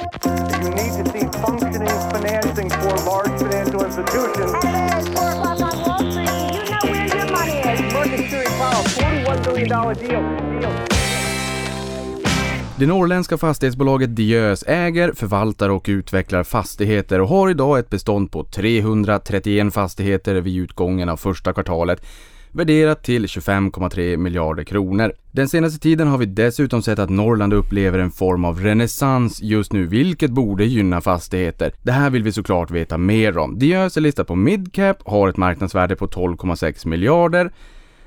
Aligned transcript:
You 0.00 0.70
need 0.70 0.92
to 0.98 1.04
see 1.12 1.26
functioning 1.44 1.88
financing 2.14 2.70
for 2.70 2.94
large 3.10 3.34
financial 3.42 3.84
institutions. 3.84 4.52
It's 4.96 5.08
four 5.08 5.28
o'clock 5.30 5.60
on 5.60 5.74
Wall 5.86 5.98
Street. 6.10 6.30
You 6.54 6.70
know 6.70 6.84
where 6.92 7.06
your 7.16 7.26
money 7.36 7.56
is. 7.72 7.92
Market 7.92 8.30
Series 8.30 8.54
Powell, 8.60 8.84
$41 8.84 9.44
billion 9.44 9.68
deal. 9.68 10.60
deal. 10.60 10.72
Det 12.78 12.86
norrländska 12.86 13.38
fastighetsbolaget 13.38 14.16
Diös 14.16 14.64
äger, 14.66 15.12
förvaltar 15.12 15.68
och 15.68 15.86
utvecklar 15.88 16.44
fastigheter 16.44 17.20
och 17.20 17.28
har 17.28 17.50
idag 17.50 17.78
ett 17.78 17.90
bestånd 17.90 18.32
på 18.32 18.44
331 18.44 19.74
fastigheter 19.74 20.34
vid 20.34 20.56
utgången 20.56 21.08
av 21.08 21.16
första 21.16 21.52
kvartalet 21.52 22.02
värderat 22.52 23.02
till 23.02 23.26
25,3 23.26 24.16
miljarder 24.16 24.64
kronor. 24.64 25.12
Den 25.32 25.48
senaste 25.48 25.80
tiden 25.80 26.08
har 26.08 26.18
vi 26.18 26.26
dessutom 26.26 26.82
sett 26.82 26.98
att 26.98 27.10
Norrland 27.10 27.52
upplever 27.52 27.98
en 27.98 28.10
form 28.10 28.44
av 28.44 28.60
renässans 28.60 29.42
just 29.42 29.72
nu, 29.72 29.86
vilket 29.86 30.30
borde 30.30 30.64
gynna 30.64 31.00
fastigheter. 31.00 31.72
Det 31.82 31.92
här 31.92 32.10
vill 32.10 32.22
vi 32.22 32.32
såklart 32.32 32.70
veta 32.70 32.98
mer 32.98 33.38
om. 33.38 33.58
Diös 33.58 33.96
är 33.96 34.00
listat 34.00 34.26
på 34.26 34.36
midcap, 34.36 34.96
har 35.04 35.28
ett 35.28 35.36
marknadsvärde 35.36 35.96
på 35.96 36.06
12,6 36.06 36.86
miljarder 36.86 37.50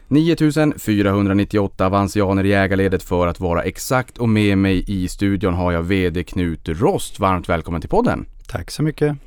9498 0.07 1.85
avansianer 1.85 2.43
i 2.43 2.53
ägarledet 2.53 3.03
för 3.03 3.27
att 3.27 3.39
vara 3.39 3.63
exakt 3.63 4.17
och 4.17 4.29
med 4.29 4.57
mig 4.57 4.83
i 4.87 5.07
studion 5.07 5.53
har 5.53 5.71
jag 5.71 5.83
VD 5.83 6.23
Knut 6.23 6.69
Rost. 6.69 7.19
Varmt 7.19 7.49
välkommen 7.49 7.81
till 7.81 7.89
podden! 7.89 8.25
Tack 8.47 8.71
så 8.71 8.83
mycket. 8.83 9.17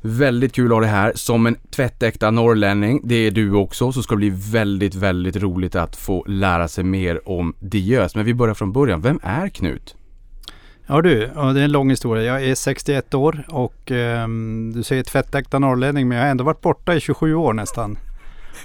Väldigt 0.00 0.52
kul 0.52 0.66
att 0.66 0.76
ha 0.76 0.80
dig 0.80 0.90
här 0.90 1.12
som 1.14 1.46
en 1.46 1.56
tvättäkta 1.70 2.30
norrlänning. 2.30 3.00
Det 3.04 3.14
är 3.14 3.30
du 3.30 3.52
också, 3.52 3.92
så 3.92 4.02
ska 4.02 4.14
det 4.14 4.18
bli 4.18 4.32
väldigt, 4.50 4.94
väldigt 4.94 5.36
roligt 5.36 5.74
att 5.74 5.96
få 5.96 6.24
lära 6.24 6.68
sig 6.68 6.84
mer 6.84 7.28
om 7.28 7.54
Diös. 7.60 8.14
Men 8.14 8.24
vi 8.24 8.34
börjar 8.34 8.54
från 8.54 8.72
början. 8.72 9.00
Vem 9.00 9.20
är 9.22 9.48
Knut? 9.48 9.96
Ja 10.86 11.02
du, 11.02 11.18
det 11.18 11.40
är 11.40 11.58
en 11.58 11.72
lång 11.72 11.90
historia. 11.90 12.24
Jag 12.24 12.44
är 12.44 12.54
61 12.54 13.14
år 13.14 13.46
och 13.48 13.90
ehm, 13.90 14.72
du 14.74 14.82
säger 14.82 15.02
tvättäkta 15.02 15.58
norrlänning 15.58 16.08
men 16.08 16.18
jag 16.18 16.24
har 16.24 16.30
ändå 16.30 16.44
varit 16.44 16.60
borta 16.60 16.94
i 16.94 17.00
27 17.00 17.34
år 17.34 17.52
nästan. 17.52 17.98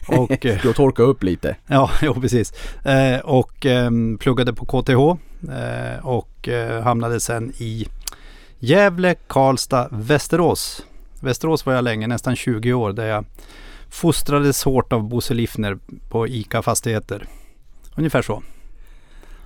Och, 0.08 0.32
eh, 0.46 0.62
Du 0.62 0.68
har 0.68 0.74
torkat 0.74 1.04
upp 1.04 1.24
lite. 1.24 1.56
ja, 1.68 1.92
jo, 2.02 2.14
precis. 2.14 2.54
Eh, 2.86 3.20
och 3.20 3.66
ehm, 3.66 4.18
pluggade 4.18 4.54
på 4.54 4.66
KTH 4.66 4.92
eh, 5.52 6.06
och 6.06 6.48
eh, 6.48 6.84
hamnade 6.84 7.20
sen 7.20 7.54
i 7.58 7.88
Gävle, 8.60 9.16
Karlstad, 9.28 9.88
Västerås. 9.92 10.86
Västerås 11.22 11.66
var 11.66 11.74
jag 11.74 11.84
länge, 11.84 12.08
nästan 12.08 12.36
20 12.36 12.74
år, 12.74 12.94
där 12.94 13.08
jag 13.08 13.26
fostrades 13.90 14.64
hårt 14.64 14.94
av 14.94 15.10
Bosse 15.10 15.34
Liffner 15.34 15.78
på 16.10 16.28
ICA 16.28 16.62
Fastigheter. 16.62 17.28
Ungefär 17.96 18.22
så. 18.22 18.44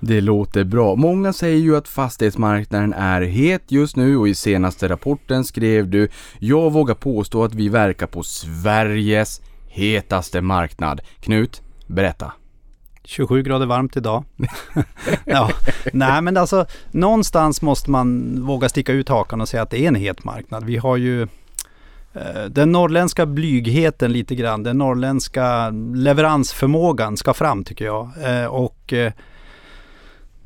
Det 0.00 0.20
låter 0.20 0.64
bra. 0.64 0.96
Många 0.96 1.32
säger 1.32 1.58
ju 1.58 1.76
att 1.76 1.88
fastighetsmarknaden 1.88 2.92
är 2.92 3.22
het 3.22 3.62
just 3.68 3.96
nu 3.96 4.16
och 4.16 4.28
i 4.28 4.34
senaste 4.34 4.88
rapporten 4.88 5.44
skrev 5.44 5.88
du 5.88 6.08
Jag 6.38 6.72
vågar 6.72 6.94
påstå 6.94 7.44
att 7.44 7.54
vi 7.54 7.68
verkar 7.68 8.06
på 8.06 8.22
Sveriges 8.22 9.40
hetaste 9.66 10.40
marknad. 10.40 11.00
Knut, 11.20 11.62
berätta. 11.86 12.32
27 13.04 13.42
grader 13.42 13.66
varmt 13.66 13.96
idag. 13.96 14.24
ja, 15.24 15.50
nej 15.92 16.22
men 16.22 16.36
alltså 16.36 16.66
någonstans 16.90 17.62
måste 17.62 17.90
man 17.90 18.36
våga 18.46 18.68
sticka 18.68 18.92
ut 18.92 19.08
hakan 19.08 19.40
och 19.40 19.48
säga 19.48 19.62
att 19.62 19.70
det 19.70 19.84
är 19.84 19.88
en 19.88 19.94
het 19.94 20.24
marknad. 20.24 20.64
Vi 20.64 20.76
har 20.76 20.96
ju 20.96 21.28
den 22.48 22.72
norrländska 22.72 23.26
blygheten 23.26 24.12
lite 24.12 24.34
grann, 24.34 24.62
den 24.62 24.78
norrländska 24.78 25.70
leveransförmågan 25.94 27.16
ska 27.16 27.34
fram 27.34 27.64
tycker 27.64 27.84
jag. 27.84 28.10
Eh, 28.22 28.46
och 28.46 28.92
eh, 28.92 29.12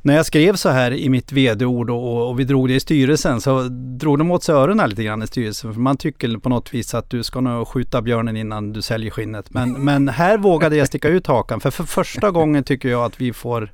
när 0.02 0.16
jag 0.16 0.27
skrev 0.27 0.56
så 0.56 0.68
här 0.68 0.92
i 0.92 1.08
mitt 1.08 1.32
vd-ord 1.32 1.90
och, 1.90 2.28
och 2.28 2.40
vi 2.40 2.44
drog 2.44 2.68
det 2.68 2.74
i 2.74 2.80
styrelsen 2.80 3.40
så 3.40 3.62
drog 3.98 4.18
de 4.18 4.30
åt 4.30 4.42
sig 4.42 4.54
öronen 4.54 4.90
lite 4.90 5.04
grann 5.04 5.22
i 5.22 5.27
styrelsen. 5.27 5.74
För 5.74 5.80
man 5.80 5.96
tycker 5.96 6.38
på 6.38 6.48
något 6.48 6.74
vis 6.74 6.94
att 6.94 7.10
du 7.10 7.22
ska 7.22 7.40
nog 7.40 7.68
skjuta 7.68 8.02
björnen 8.02 8.36
innan 8.36 8.72
du 8.72 8.82
säljer 8.82 9.10
skinnet. 9.10 9.50
Men, 9.50 9.72
men 9.84 10.08
här 10.08 10.38
vågade 10.38 10.77
jag 10.77 10.86
sticka 10.86 11.08
ut 11.08 11.27
hakan. 11.27 11.61
För 11.61 11.70
för 11.70 11.84
första 11.84 12.30
gången 12.30 12.64
tycker 12.64 12.89
jag 12.89 13.05
att 13.05 13.20
vi 13.20 13.33
får 13.33 13.72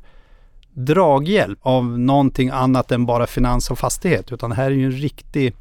draghjälp 0.74 1.58
av 1.62 1.98
någonting 1.98 2.48
annat 2.48 2.92
än 2.92 3.06
bara 3.06 3.26
finans 3.26 3.70
och 3.70 3.78
fastighet. 3.78 4.32
Utan 4.32 4.52
här 4.52 4.64
är 4.64 4.70
ju 4.70 4.84
en 4.84 4.92
riktig 4.92 5.54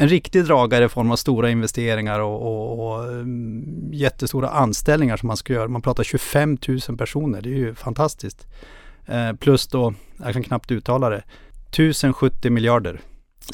en 0.00 0.08
riktig 0.08 0.44
dragare 0.44 0.84
i 0.84 0.88
form 0.88 1.10
av 1.10 1.16
stora 1.16 1.50
investeringar 1.50 2.20
och, 2.20 2.42
och, 2.42 2.86
och 2.86 3.04
mm, 3.04 3.90
jättestora 3.92 4.48
anställningar 4.48 5.16
som 5.16 5.26
man 5.26 5.36
ska 5.36 5.52
göra. 5.52 5.68
Man 5.68 5.82
pratar 5.82 6.04
25 6.04 6.58
000 6.88 6.98
personer, 6.98 7.42
det 7.42 7.48
är 7.48 7.58
ju 7.58 7.74
fantastiskt. 7.74 8.46
Eh, 9.06 9.32
plus 9.32 9.66
då, 9.66 9.94
jag 10.24 10.32
kan 10.32 10.42
knappt 10.42 10.70
uttala 10.70 11.10
det, 11.10 11.22
1070 11.70 12.50
miljarder. 12.50 13.00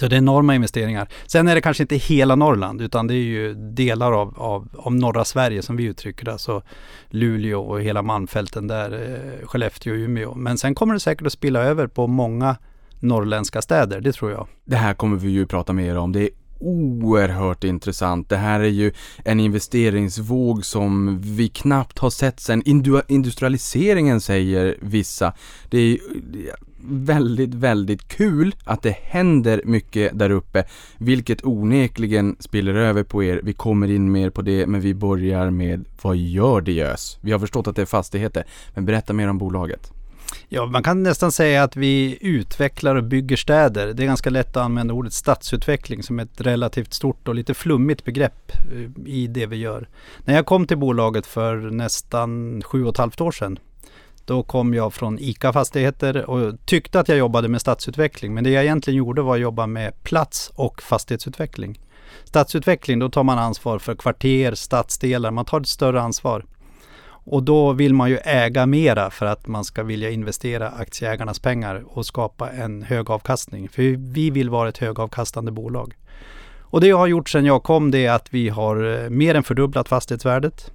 Så 0.01 0.09
det 0.09 0.17
är 0.17 0.19
enorma 0.19 0.55
investeringar. 0.55 1.09
Sen 1.27 1.49
är 1.49 1.55
det 1.55 1.61
kanske 1.61 1.83
inte 1.83 1.97
hela 1.97 2.37
Norrland 2.37 2.83
utan 2.83 3.07
det 3.07 3.15
är 3.15 3.25
ju 3.25 3.55
delar 3.55 4.13
av, 4.13 4.35
av, 4.39 4.69
av 4.77 4.95
norra 4.95 5.25
Sverige 5.25 5.63
som 5.63 5.77
vi 5.77 5.85
uttrycker 5.85 6.25
det. 6.25 6.33
Alltså 6.33 6.63
Luleå 7.09 7.61
och 7.61 7.83
hela 7.83 8.03
Malmfälten 8.03 8.67
där, 8.67 8.93
eh, 8.93 9.47
Skellefteå 9.47 9.93
och 9.93 9.99
Umeå. 9.99 10.35
Men 10.35 10.59
sen 10.59 10.75
kommer 10.75 10.95
det 10.95 11.01
säkert 11.01 11.27
att 11.27 11.33
spilla 11.33 11.61
över 11.61 11.87
på 11.87 12.07
många 12.07 12.57
norrländska 13.09 13.63
städer, 13.63 14.01
det 14.01 14.13
tror 14.13 14.31
jag. 14.31 14.47
Det 14.65 14.77
här 14.77 14.95
kommer 14.95 15.17
vi 15.17 15.31
ju 15.31 15.47
prata 15.47 15.73
mer 15.73 15.97
om. 15.97 16.13
Det 16.13 16.21
är 16.21 16.31
oerhört 16.61 17.65
intressant. 17.65 18.29
Det 18.29 18.37
här 18.37 18.61
är 18.61 18.69
ju 18.69 18.93
en 19.25 19.41
investeringsvåg 19.41 20.65
som 20.65 21.19
vi 21.23 21.49
knappt 21.49 21.99
har 21.99 22.11
sett 22.11 22.41
sedan 22.41 22.63
industrialiseringen 23.09 24.21
säger 24.21 24.77
vissa. 24.81 25.33
Det 25.71 25.79
är 25.79 25.99
det 26.33 26.49
är 26.49 26.57
väldigt, 26.89 27.55
väldigt 27.55 28.09
kul 28.09 28.55
att 28.65 28.83
det 28.83 28.97
händer 29.03 29.63
mycket 29.65 30.19
där 30.19 30.31
uppe, 30.31 30.65
vilket 30.99 31.45
onekligen 31.45 32.37
spiller 32.41 32.75
över 32.75 33.03
på 33.03 33.25
er. 33.25 33.41
Vi 33.43 33.53
kommer 33.53 33.91
in 33.91 34.13
mer 34.13 34.31
på 34.31 34.43
det, 34.43 34.67
men 34.67 34.81
vi 34.81 34.95
börjar 34.95 35.51
med 35.51 35.85
vad 36.03 36.17
gör 36.17 36.61
Diös? 36.61 37.19
Vi 37.21 37.33
har 37.33 37.39
förstått 37.39 37.67
att 37.67 37.77
det 37.77 37.83
är 37.83 37.87
fastigheter, 37.87 38.45
men 38.75 38.85
berätta 38.85 39.13
mer 39.13 39.29
om 39.29 39.39
bolaget. 39.39 39.93
Ja, 40.49 40.67
man 40.67 40.83
kan 40.83 41.03
nästan 41.03 41.33
säga 41.33 41.63
att 41.63 41.77
vi 41.77 42.19
utvecklar 42.21 42.97
och 42.97 43.05
bygger 43.05 43.37
städer. 43.37 43.87
Det 43.87 44.03
är 44.03 44.07
ganska 44.07 44.31
lätt 44.31 44.57
att 44.57 44.65
använda 44.65 44.95
ordet 44.95 45.13
stadsutveckling 45.13 46.03
som 46.03 46.21
ett 46.21 46.41
relativt 46.41 46.95
stort 46.95 47.29
och 47.29 47.35
lite 47.35 47.55
flummigt 47.55 48.05
begrepp 48.05 48.53
eh, 48.73 49.07
i 49.13 49.27
det 49.27 49.47
vi 49.47 49.57
gör. 49.57 49.89
När 50.25 50.35
jag 50.35 50.47
kom 50.47 50.67
till 50.67 50.79
bolaget 50.79 51.27
för 51.27 51.57
nästan 51.57 52.63
sju 52.63 52.85
och 52.85 52.91
ett 52.91 52.99
halvt 52.99 53.21
år 53.21 53.33
sedan 53.33 53.59
då 54.27 54.43
kom 54.43 54.75
jag 54.75 54.95
från 54.95 55.19
ICA 55.19 55.53
Fastigheter 55.53 56.31
och 56.31 56.55
tyckte 56.65 57.01
att 57.01 57.09
jag 57.09 57.19
jobbade 57.19 57.49
med 57.49 57.61
stadsutveckling. 57.61 58.35
Men 58.35 58.45
det 58.45 58.51
jag 58.51 58.63
egentligen 58.65 58.99
gjorde 58.99 59.23
var 59.23 59.35
att 59.35 59.41
jobba 59.41 59.67
med 59.67 60.03
plats 60.03 60.53
och 60.55 60.83
fastighetsutveckling. 60.83 61.81
Stadsutveckling, 62.25 62.99
då 62.99 63.09
tar 63.09 63.23
man 63.23 63.39
ansvar 63.39 63.79
för 63.79 63.95
kvarter, 63.95 64.55
stadsdelar, 64.55 65.31
man 65.31 65.45
tar 65.45 65.61
ett 65.61 65.69
större 65.69 66.01
ansvar. 66.01 66.45
Och 67.27 67.43
då 67.43 67.73
vill 67.73 67.95
man 67.95 68.11
ju 68.11 68.17
äga 68.17 68.67
mera 68.67 69.11
för 69.11 69.27
att 69.27 69.47
man 69.47 69.65
ska 69.65 69.83
vilja 69.83 70.11
investera 70.11 70.69
aktieägarnas 70.69 71.39
pengar 71.39 71.85
och 71.87 72.07
skapa 72.07 72.51
en 72.51 72.83
hög 72.83 73.11
avkastning. 73.11 73.69
För 73.69 74.13
vi 74.13 74.31
vill 74.31 74.51
vara 74.51 74.69
ett 74.69 74.79
högavkastande 74.79 75.53
bolag. 75.53 75.95
Och 76.61 76.81
det 76.81 76.87
jag 76.87 76.97
har 76.97 77.07
gjort 77.07 77.29
sedan 77.29 77.45
jag 77.45 77.63
kom 77.63 77.91
det 77.91 78.07
är 78.07 78.13
att 78.13 78.35
vi 78.35 78.49
har 78.49 79.05
eh, 79.05 79.11
mer 79.11 79.35
än 79.35 79.43
fördubblat 79.43 79.89
fastighetsvärdet. 79.89 80.73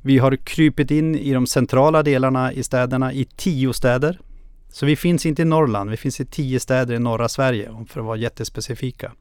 Vi 0.00 0.18
har 0.18 0.36
krypit 0.36 0.90
in 0.90 1.14
i 1.14 1.32
de 1.32 1.46
centrala 1.46 2.02
delarna 2.02 2.52
i 2.52 2.62
städerna 2.62 3.12
i 3.12 3.24
tio 3.24 3.72
städer. 3.72 4.20
Så 4.68 4.86
vi 4.86 4.96
finns 4.96 5.26
inte 5.26 5.42
i 5.42 5.44
Norrland, 5.44 5.90
vi 5.90 5.96
finns 5.96 6.20
i 6.20 6.24
tio 6.24 6.60
städer 6.60 6.94
i 6.94 6.98
norra 6.98 7.28
Sverige 7.28 7.70
för 7.88 8.00
att 8.00 8.06
vara 8.06 8.16
jättespecifika. 8.16 9.12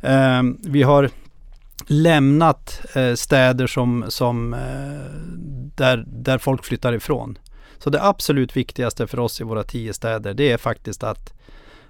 Ehm, 0.00 0.58
vi 0.64 0.82
har 0.82 1.10
lämnat 1.86 2.80
eh, 2.94 3.14
städer 3.14 3.66
som, 3.66 4.04
som 4.08 4.54
eh, 4.54 4.60
där, 5.76 6.04
där 6.06 6.38
folk 6.38 6.64
flyttar 6.64 6.92
ifrån. 6.92 7.38
Så 7.78 7.90
det 7.90 8.04
absolut 8.04 8.56
viktigaste 8.56 9.06
för 9.06 9.18
oss 9.18 9.40
i 9.40 9.44
våra 9.44 9.62
tio 9.62 9.94
städer 9.94 10.34
det 10.34 10.52
är 10.52 10.58
faktiskt 10.58 11.02
att, 11.02 11.32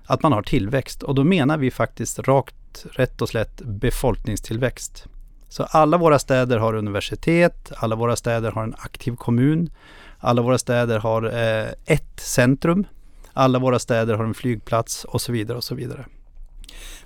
att 0.04 0.22
man 0.22 0.32
har 0.32 0.42
tillväxt. 0.42 1.02
Och 1.02 1.14
då 1.14 1.24
menar 1.24 1.58
vi 1.58 1.70
faktiskt 1.70 2.18
rakt, 2.18 2.86
rätt 2.92 3.22
och 3.22 3.28
slätt 3.28 3.62
befolkningstillväxt. 3.62 5.06
Så 5.48 5.62
alla 5.62 5.96
våra 5.96 6.18
städer 6.18 6.58
har 6.58 6.74
universitet, 6.74 7.72
alla 7.76 7.96
våra 7.96 8.16
städer 8.16 8.50
har 8.52 8.62
en 8.62 8.74
aktiv 8.78 9.16
kommun, 9.16 9.70
alla 10.18 10.42
våra 10.42 10.58
städer 10.58 10.98
har 10.98 11.22
eh, 11.22 11.68
ett 11.86 12.20
centrum, 12.20 12.86
alla 13.32 13.58
våra 13.58 13.78
städer 13.78 14.14
har 14.14 14.24
en 14.24 14.34
flygplats 14.34 15.04
och 15.04 15.20
så 15.20 15.32
vidare 15.32 15.56
och 15.56 15.64
så 15.64 15.74
vidare. 15.74 16.06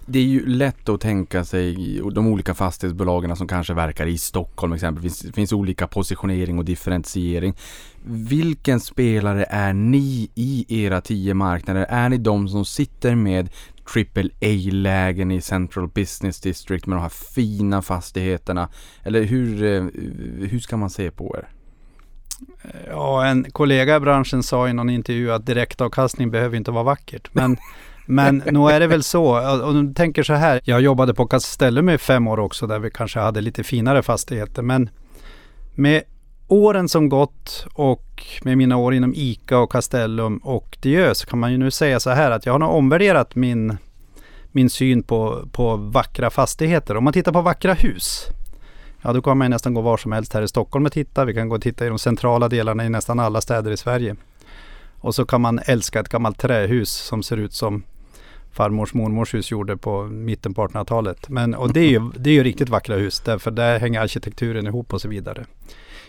Det 0.07 0.19
är 0.19 0.23
ju 0.23 0.47
lätt 0.47 0.89
att 0.89 1.01
tänka 1.01 1.45
sig 1.45 2.01
de 2.13 2.27
olika 2.27 2.55
fastighetsbolagen 2.55 3.37
som 3.37 3.49
kanske 3.49 3.75
verkar 3.75 4.07
i 4.07 4.19
Stockholm 4.19 4.73
exempelvis. 4.73 5.21
Det 5.21 5.33
finns 5.33 5.53
olika 5.53 5.87
positionering 5.87 6.59
och 6.59 6.65
differentiering. 6.65 7.55
Vilken 8.05 8.81
spelare 8.81 9.45
är 9.49 9.73
ni 9.73 10.31
i 10.35 10.85
era 10.85 11.01
tio 11.01 11.35
marknader? 11.35 11.87
Är 11.89 12.09
ni 12.09 12.19
de 12.19 12.49
som 12.49 12.65
sitter 12.65 13.15
med 13.15 13.49
AAA-lägen 13.97 15.31
i 15.31 15.41
Central 15.41 15.89
Business 15.89 16.41
District 16.41 16.87
med 16.87 16.97
de 16.97 17.03
här 17.03 17.35
fina 17.35 17.83
fastigheterna? 17.83 18.69
Eller 19.03 19.23
hur, 19.23 19.65
eh, 19.65 19.85
hur 20.49 20.59
ska 20.59 20.77
man 20.77 20.91
se 20.91 21.11
på 21.11 21.37
er? 21.39 21.49
Ja, 22.87 23.27
en 23.27 23.51
kollega 23.53 23.97
i 23.97 24.01
branschen 24.01 24.43
sa 24.43 24.69
i 24.69 24.73
någon 24.73 24.91
intervju 24.91 25.33
att 25.33 25.47
direktavkastning 25.47 26.31
behöver 26.31 26.57
inte 26.57 26.71
vara 26.71 26.85
vackert. 26.85 27.29
Men, 27.33 27.57
Men 28.07 28.43
nog 28.51 28.71
är 28.71 28.81
det 28.81 28.87
väl 28.87 29.03
så. 29.03 29.41
om 29.65 29.87
du 29.87 29.95
tänker 29.95 30.23
så 30.23 30.33
här. 30.33 30.61
Jag 30.65 30.81
jobbade 30.81 31.15
på 31.15 31.27
Castellum 31.27 31.89
i 31.89 31.99
fem 31.99 32.27
år 32.29 32.39
också 32.39 32.67
där 32.67 32.79
vi 32.79 32.91
kanske 32.91 33.21
hade 33.21 33.41
lite 33.41 33.65
finare 33.65 34.03
fastigheter. 34.03 34.63
Men 34.63 34.91
med 35.75 36.03
åren 36.49 36.89
som 36.89 37.09
gått 37.09 37.67
och 37.75 38.25
med 38.43 38.59
mina 38.59 38.77
år 38.77 38.95
inom 38.95 39.15
ICA 39.17 39.59
och 39.59 39.73
Castellum 39.73 40.37
och 40.37 40.79
Diö 40.81 41.15
så 41.15 41.27
kan 41.27 41.39
man 41.39 41.53
ju 41.53 41.59
nu 41.59 41.71
säga 41.71 42.01
så 42.01 42.11
här 42.11 42.31
att 42.31 42.47
jag 42.47 42.53
har 42.53 42.59
nog 42.59 42.71
omvärderat 42.71 43.35
min, 43.35 43.77
min 44.53 44.71
syn 44.71 45.03
på, 45.03 45.49
på 45.53 45.77
vackra 45.77 46.31
fastigheter. 46.31 46.97
Om 46.97 47.05
man 47.05 47.13
tittar 47.13 47.33
på 47.33 47.41
vackra 47.41 47.75
hus. 47.75 48.27
Ja, 49.03 49.13
då 49.13 49.23
kan 49.23 49.39
man 49.39 49.45
ju 49.45 49.49
nästan 49.49 49.75
gå 49.75 49.81
var 49.81 49.97
som 49.97 50.13
helst 50.13 50.35
här 50.35 50.43
i 50.43 50.49
Stockholm 50.49 50.87
och 50.87 50.93
titta. 50.93 51.25
Vi 51.25 51.35
kan 51.35 51.49
gå 51.49 51.57
och 51.57 51.63
titta 51.63 51.87
i 51.87 51.89
de 51.89 51.99
centrala 51.99 52.49
delarna 52.49 52.87
i 52.87 52.89
nästan 52.89 53.21
alla 53.21 53.41
städer 53.41 53.71
i 53.71 53.77
Sverige. 53.77 54.17
Och 54.99 55.15
så 55.15 55.25
kan 55.25 55.41
man 55.41 55.61
älska 55.65 56.01
ett 56.01 56.09
gammalt 56.09 56.39
trähus 56.39 56.91
som 56.91 57.23
ser 57.23 57.37
ut 57.37 57.53
som 57.53 57.83
farmors 58.57 58.95
mormors 58.95 59.35
hus 59.35 59.51
gjorde 59.51 59.77
på 59.77 60.03
mitten 60.03 60.55
på 60.55 60.67
1800-talet. 60.67 61.29
Men, 61.29 61.55
och 61.55 61.73
det 61.73 61.81
är, 61.81 61.91
ju, 61.91 62.11
det 62.17 62.31
är 62.31 62.35
ju 62.35 62.45
riktigt 62.45 62.69
vackra 62.69 62.97
hus 62.97 63.21
därför 63.21 63.51
där 63.51 63.79
hänger 63.79 64.01
arkitekturen 64.01 64.67
ihop 64.67 64.93
och 64.93 65.01
så 65.01 65.09
vidare. 65.09 65.45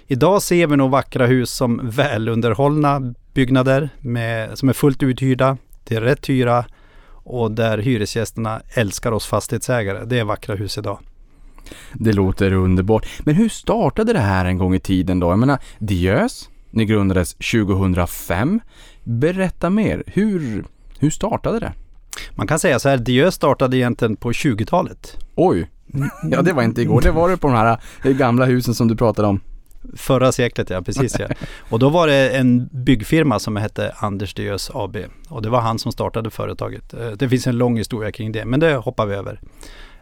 Idag 0.07 0.41
ser 0.41 0.67
vi 0.67 0.75
nog 0.75 0.91
vackra 0.91 1.25
hus 1.25 1.51
som 1.51 1.81
välunderhållna 1.83 3.13
byggnader 3.33 3.89
med, 3.99 4.57
som 4.57 4.69
är 4.69 4.73
fullt 4.73 5.03
uthyrda 5.03 5.57
till 5.83 5.99
rätt 5.99 6.29
hyra 6.29 6.65
och 7.09 7.51
där 7.51 7.77
hyresgästerna 7.77 8.61
älskar 8.73 9.11
oss 9.11 9.25
fastighetsägare. 9.25 10.05
Det 10.05 10.19
är 10.19 10.23
vackra 10.23 10.55
hus 10.55 10.77
idag. 10.77 10.99
Det 11.93 12.13
låter 12.13 12.53
underbart. 12.53 13.07
Men 13.19 13.35
hur 13.35 13.49
startade 13.49 14.13
det 14.13 14.19
här 14.19 14.45
en 14.45 14.57
gång 14.57 14.75
i 14.75 14.79
tiden 14.79 15.19
då? 15.19 15.29
Jag 15.29 15.39
menar, 15.39 15.59
Diös, 15.79 16.49
ni 16.71 16.85
grundades 16.85 17.33
2005. 17.33 18.59
Berätta 19.03 19.69
mer. 19.69 20.03
Hur, 20.07 20.65
hur 20.99 21.09
startade 21.09 21.59
det? 21.59 21.73
Man 22.35 22.47
kan 22.47 22.59
säga 22.59 22.79
så 22.79 22.89
här, 22.89 22.97
Diö 22.97 23.31
startade 23.31 23.77
egentligen 23.77 24.15
på 24.15 24.31
20-talet. 24.31 25.17
Oj! 25.35 25.69
Ja, 26.31 26.41
det 26.41 26.53
var 26.53 26.63
inte 26.63 26.81
igår. 26.81 27.01
Det 27.01 27.11
var 27.11 27.29
det 27.29 27.37
på 27.37 27.47
de 27.47 27.55
här 27.55 27.77
gamla 28.03 28.45
husen 28.45 28.73
som 28.73 28.87
du 28.87 28.95
pratade 28.95 29.27
om. 29.27 29.39
Förra 29.95 30.31
seklet 30.31 30.69
ja, 30.69 30.81
precis 30.81 31.19
ja. 31.19 31.27
Och 31.69 31.79
då 31.79 31.89
var 31.89 32.07
det 32.07 32.29
en 32.29 32.69
byggfirma 32.71 33.39
som 33.39 33.55
hette 33.55 33.93
Anders 33.97 34.33
Diös 34.33 34.71
AB. 34.73 34.97
Och 35.29 35.41
det 35.41 35.49
var 35.49 35.61
han 35.61 35.79
som 35.79 35.91
startade 35.91 36.29
företaget. 36.29 36.93
Eh, 36.93 37.07
Det 37.11 37.29
finns 37.29 37.47
en 37.47 37.57
lång 37.57 37.77
historia 37.77 38.11
kring 38.11 38.31
det, 38.31 38.45
men 38.45 38.59
det 38.59 38.75
hoppar 38.75 39.05
vi 39.05 39.15
över. 39.15 39.39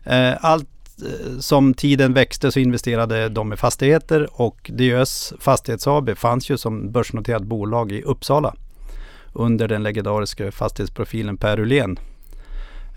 Eh, 0.04 0.34
Allt 0.46 0.68
eh, 1.02 1.40
som 1.40 1.74
tiden 1.74 2.14
växte 2.14 2.52
så 2.52 2.60
investerade 2.60 3.30
de 3.30 3.54
i 3.54 3.56
fastigheter 3.56 4.42
och 4.42 4.72
Diös 4.74 5.34
Fastighets 5.40 5.88
AB 5.88 6.18
fanns 6.18 6.50
ju 6.50 6.58
som 6.58 6.92
börsnoterat 6.92 7.44
bolag 7.44 7.92
i 7.92 8.02
Uppsala 8.02 8.54
under 9.36 9.68
den 9.68 9.84
legendariska 9.84 10.52
fastighetsprofilen 10.52 11.38
Per 11.38 11.60
Ulén. 11.60 12.00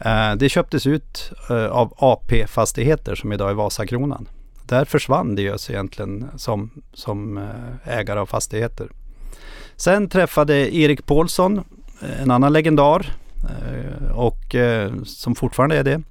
Eh, 0.01 0.35
det 0.37 0.49
köptes 0.49 0.87
ut 0.87 1.33
eh, 1.51 1.67
av 1.67 1.95
AP 1.97 2.47
Fastigheter 2.47 3.15
som 3.15 3.33
idag 3.33 3.51
är 3.51 3.55
Vasakronan. 3.55 4.29
Där 4.63 4.85
försvann 4.85 5.35
Diös 5.35 5.53
alltså 5.53 5.73
egentligen 5.73 6.27
som, 6.37 6.71
som 6.93 7.39
eh, 7.39 7.99
ägare 7.99 8.21
av 8.21 8.27
fastigheter. 8.27 8.89
Sen 9.77 10.09
träffade 10.09 10.77
Erik 10.77 11.07
Paulsson, 11.07 11.65
en 12.23 12.31
annan 12.31 12.53
legendar 12.53 13.13
och 14.15 14.57
som 15.05 15.35
fortfarande 15.35 15.77
är 15.77 15.85
det, 15.85 16.03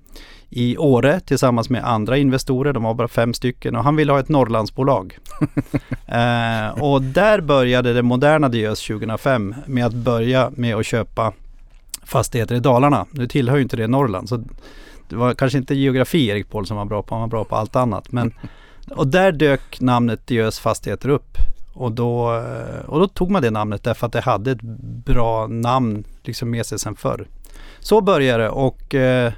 i 0.50 0.78
Åre 0.78 1.20
tillsammans 1.20 1.70
med 1.70 1.84
andra 1.84 2.18
investorer. 2.18 2.74
De 2.74 2.84
var 2.84 2.94
bara 2.94 3.08
fem 3.08 3.34
stycken 3.34 3.76
och 3.76 3.84
han 3.84 3.96
ville 3.96 4.12
ha 4.12 4.20
ett 4.20 4.30
Norrlandsbolag. 4.30 5.18
eh, 6.06 6.84
och 6.84 7.02
där 7.02 7.42
började 7.42 7.94
det 7.94 8.02
moderna 8.02 8.50
Diös 8.50 8.88
2005 8.88 9.56
med 9.66 9.86
att 9.86 9.94
börja 9.94 10.52
med 10.56 10.76
att 10.76 10.86
köpa 10.86 11.34
fastigheter 12.04 12.56
i 12.56 12.60
Dalarna. 12.60 13.06
Nu 13.12 13.28
tillhör 13.28 13.56
ju 13.56 13.64
inte 13.64 13.78
det 13.78 13.88
Norrland 13.88 14.30
så 14.30 14.44
det 15.10 15.16
var 15.16 15.34
kanske 15.34 15.58
inte 15.58 15.76
geografi 15.76 16.28
Erik 16.28 16.50
Paul 16.50 16.66
som 16.66 16.78
var 16.78 16.86
bra 16.86 17.04
på, 17.04 17.16
han 17.16 17.22
var 17.22 17.28
bra 17.28 17.44
på 17.44 17.56
allt 17.56 17.76
annat. 17.76 18.12
Men, 18.12 18.34
och 18.96 19.08
där 19.08 19.32
dök 19.32 19.82
namnet 19.82 20.28
Diös 20.28 20.60
Fastigheter 20.60 21.10
upp. 21.10 21.38
Och 21.74 21.92
då, 21.92 22.36
eh, 22.36 22.86
och 22.86 23.00
då 23.00 23.08
tog 23.08 23.32
man 23.32 23.42
det 23.42 23.52
namnet 23.52 23.84
därför 23.84 24.08
att 24.08 24.14
det 24.14 24.22
hade 24.22 24.52
ett 24.52 24.62
bra 25.06 25.48
namn 25.48 26.04
liksom 26.24 26.50
med 26.50 26.66
sig 26.66 26.80
sedan 26.80 26.96
förr. 26.96 27.28
Så 27.80 28.02
började 28.02 28.44
det 28.44 28.50
och 28.50 28.96
eh, 28.96 29.34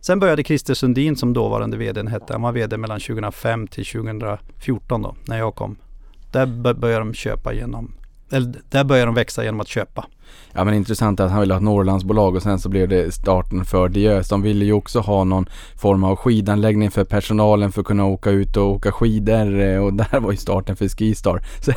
sen 0.00 0.20
började 0.20 0.44
Christer 0.44 0.74
Sundin 0.74 1.16
som 1.16 1.32
dåvarande 1.32 1.76
vd 1.76 2.08
hette. 2.08 2.32
Han 2.32 2.42
var 2.42 2.52
vd 2.52 2.76
mellan 2.76 3.00
2005 3.00 3.66
till 3.66 3.86
2014 3.86 5.02
då 5.02 5.14
när 5.26 5.38
jag 5.38 5.54
kom. 5.54 5.76
Där 6.32 6.74
började 6.74 7.04
de 7.04 7.14
köpa 7.14 7.52
genom, 7.52 7.94
eller 8.30 8.54
där 8.70 8.84
började 8.84 9.06
de 9.06 9.14
växa 9.14 9.44
genom 9.44 9.60
att 9.60 9.68
köpa. 9.68 10.06
Ja 10.52 10.64
men 10.64 10.74
intressant 10.74 11.20
att 11.20 11.30
han 11.30 11.40
ville 11.40 11.54
ha 11.54 11.58
ett 11.58 11.64
Norrlandsbolag 11.64 12.36
och 12.36 12.42
sen 12.42 12.58
så 12.58 12.68
blev 12.68 12.88
det 12.88 13.14
starten 13.14 13.64
för 13.64 13.88
Diös. 13.88 14.28
De 14.28 14.42
ville 14.42 14.64
ju 14.64 14.72
också 14.72 15.00
ha 15.00 15.24
någon 15.24 15.46
form 15.76 16.04
av 16.04 16.16
skidanläggning 16.16 16.90
för 16.90 17.04
personalen 17.04 17.72
för 17.72 17.80
att 17.80 17.86
kunna 17.86 18.04
åka 18.04 18.30
ut 18.30 18.56
och 18.56 18.70
åka 18.70 18.92
skidor 18.92 19.60
eh, 19.60 19.78
och 19.78 19.94
där 19.94 20.20
var 20.20 20.30
ju 20.30 20.36
starten 20.36 20.76
för 20.76 20.88
Skistar. 20.88 21.42
Så 21.60 21.72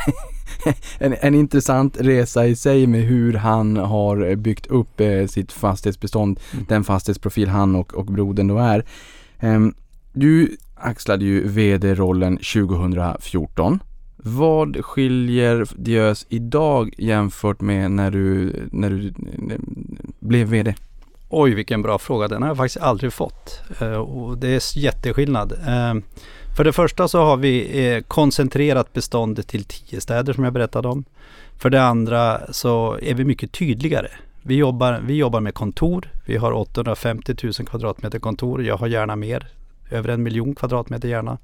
en, 0.99 1.15
en 1.21 1.35
intressant 1.35 1.97
resa 1.99 2.47
i 2.47 2.55
sig 2.55 2.87
med 2.87 3.01
hur 3.01 3.33
han 3.33 3.77
har 3.77 4.35
byggt 4.35 4.67
upp 4.67 4.99
eh, 4.99 5.27
sitt 5.27 5.51
fastighetsbestånd, 5.51 6.39
den 6.67 6.83
fastighetsprofil 6.83 7.49
han 7.49 7.75
och, 7.75 7.93
och 7.93 8.05
brodern 8.05 8.47
då 8.47 8.57
är. 8.57 8.85
Ehm, 9.39 9.73
du 10.13 10.57
axlade 10.75 11.25
ju 11.25 11.47
VD-rollen 11.47 12.37
2014. 12.37 13.79
Vad 14.17 14.85
skiljer 14.85 15.67
Diös 15.75 16.25
idag 16.29 16.93
jämfört 16.97 17.61
med 17.61 17.91
när 17.91 18.11
du, 18.11 18.53
när 18.71 18.89
du 18.89 19.13
blev 20.19 20.47
VD? 20.47 20.75
Oj, 21.29 21.53
vilken 21.53 21.81
bra 21.81 21.99
fråga. 21.99 22.27
Den 22.27 22.41
har 22.41 22.49
jag 22.49 22.57
faktiskt 22.57 22.83
aldrig 22.83 23.13
fått. 23.13 23.61
Eh, 23.79 23.93
och 23.93 24.37
det 24.37 24.47
är 24.47 24.77
jätteskillnad. 24.77 25.53
För 26.55 26.63
det 26.63 26.73
första 26.73 27.07
så 27.07 27.23
har 27.23 27.37
vi 27.37 27.85
eh, 27.87 28.01
koncentrerat 28.01 28.93
beståndet 28.93 29.47
till 29.47 29.63
tio 29.63 30.01
städer 30.01 30.33
som 30.33 30.43
jag 30.43 30.53
berättade 30.53 30.87
om. 30.87 31.05
För 31.57 31.69
det 31.69 31.83
andra 31.83 32.41
så 32.53 32.97
är 33.01 33.13
vi 33.13 33.25
mycket 33.25 33.51
tydligare. 33.51 34.07
Vi 34.43 34.55
jobbar, 34.55 35.01
vi 35.07 35.13
jobbar 35.13 35.39
med 35.39 35.53
kontor. 35.53 36.09
Vi 36.25 36.37
har 36.37 36.51
850 36.51 37.35
000 37.43 37.53
kvadratmeter 37.53 38.19
kontor. 38.19 38.63
Jag 38.63 38.77
har 38.77 38.87
gärna 38.87 39.15
mer. 39.15 39.47
Över 39.91 40.09
en 40.09 40.23
miljon 40.23 40.55
kvadratmeter 40.55 41.07
gärna. 41.07 41.37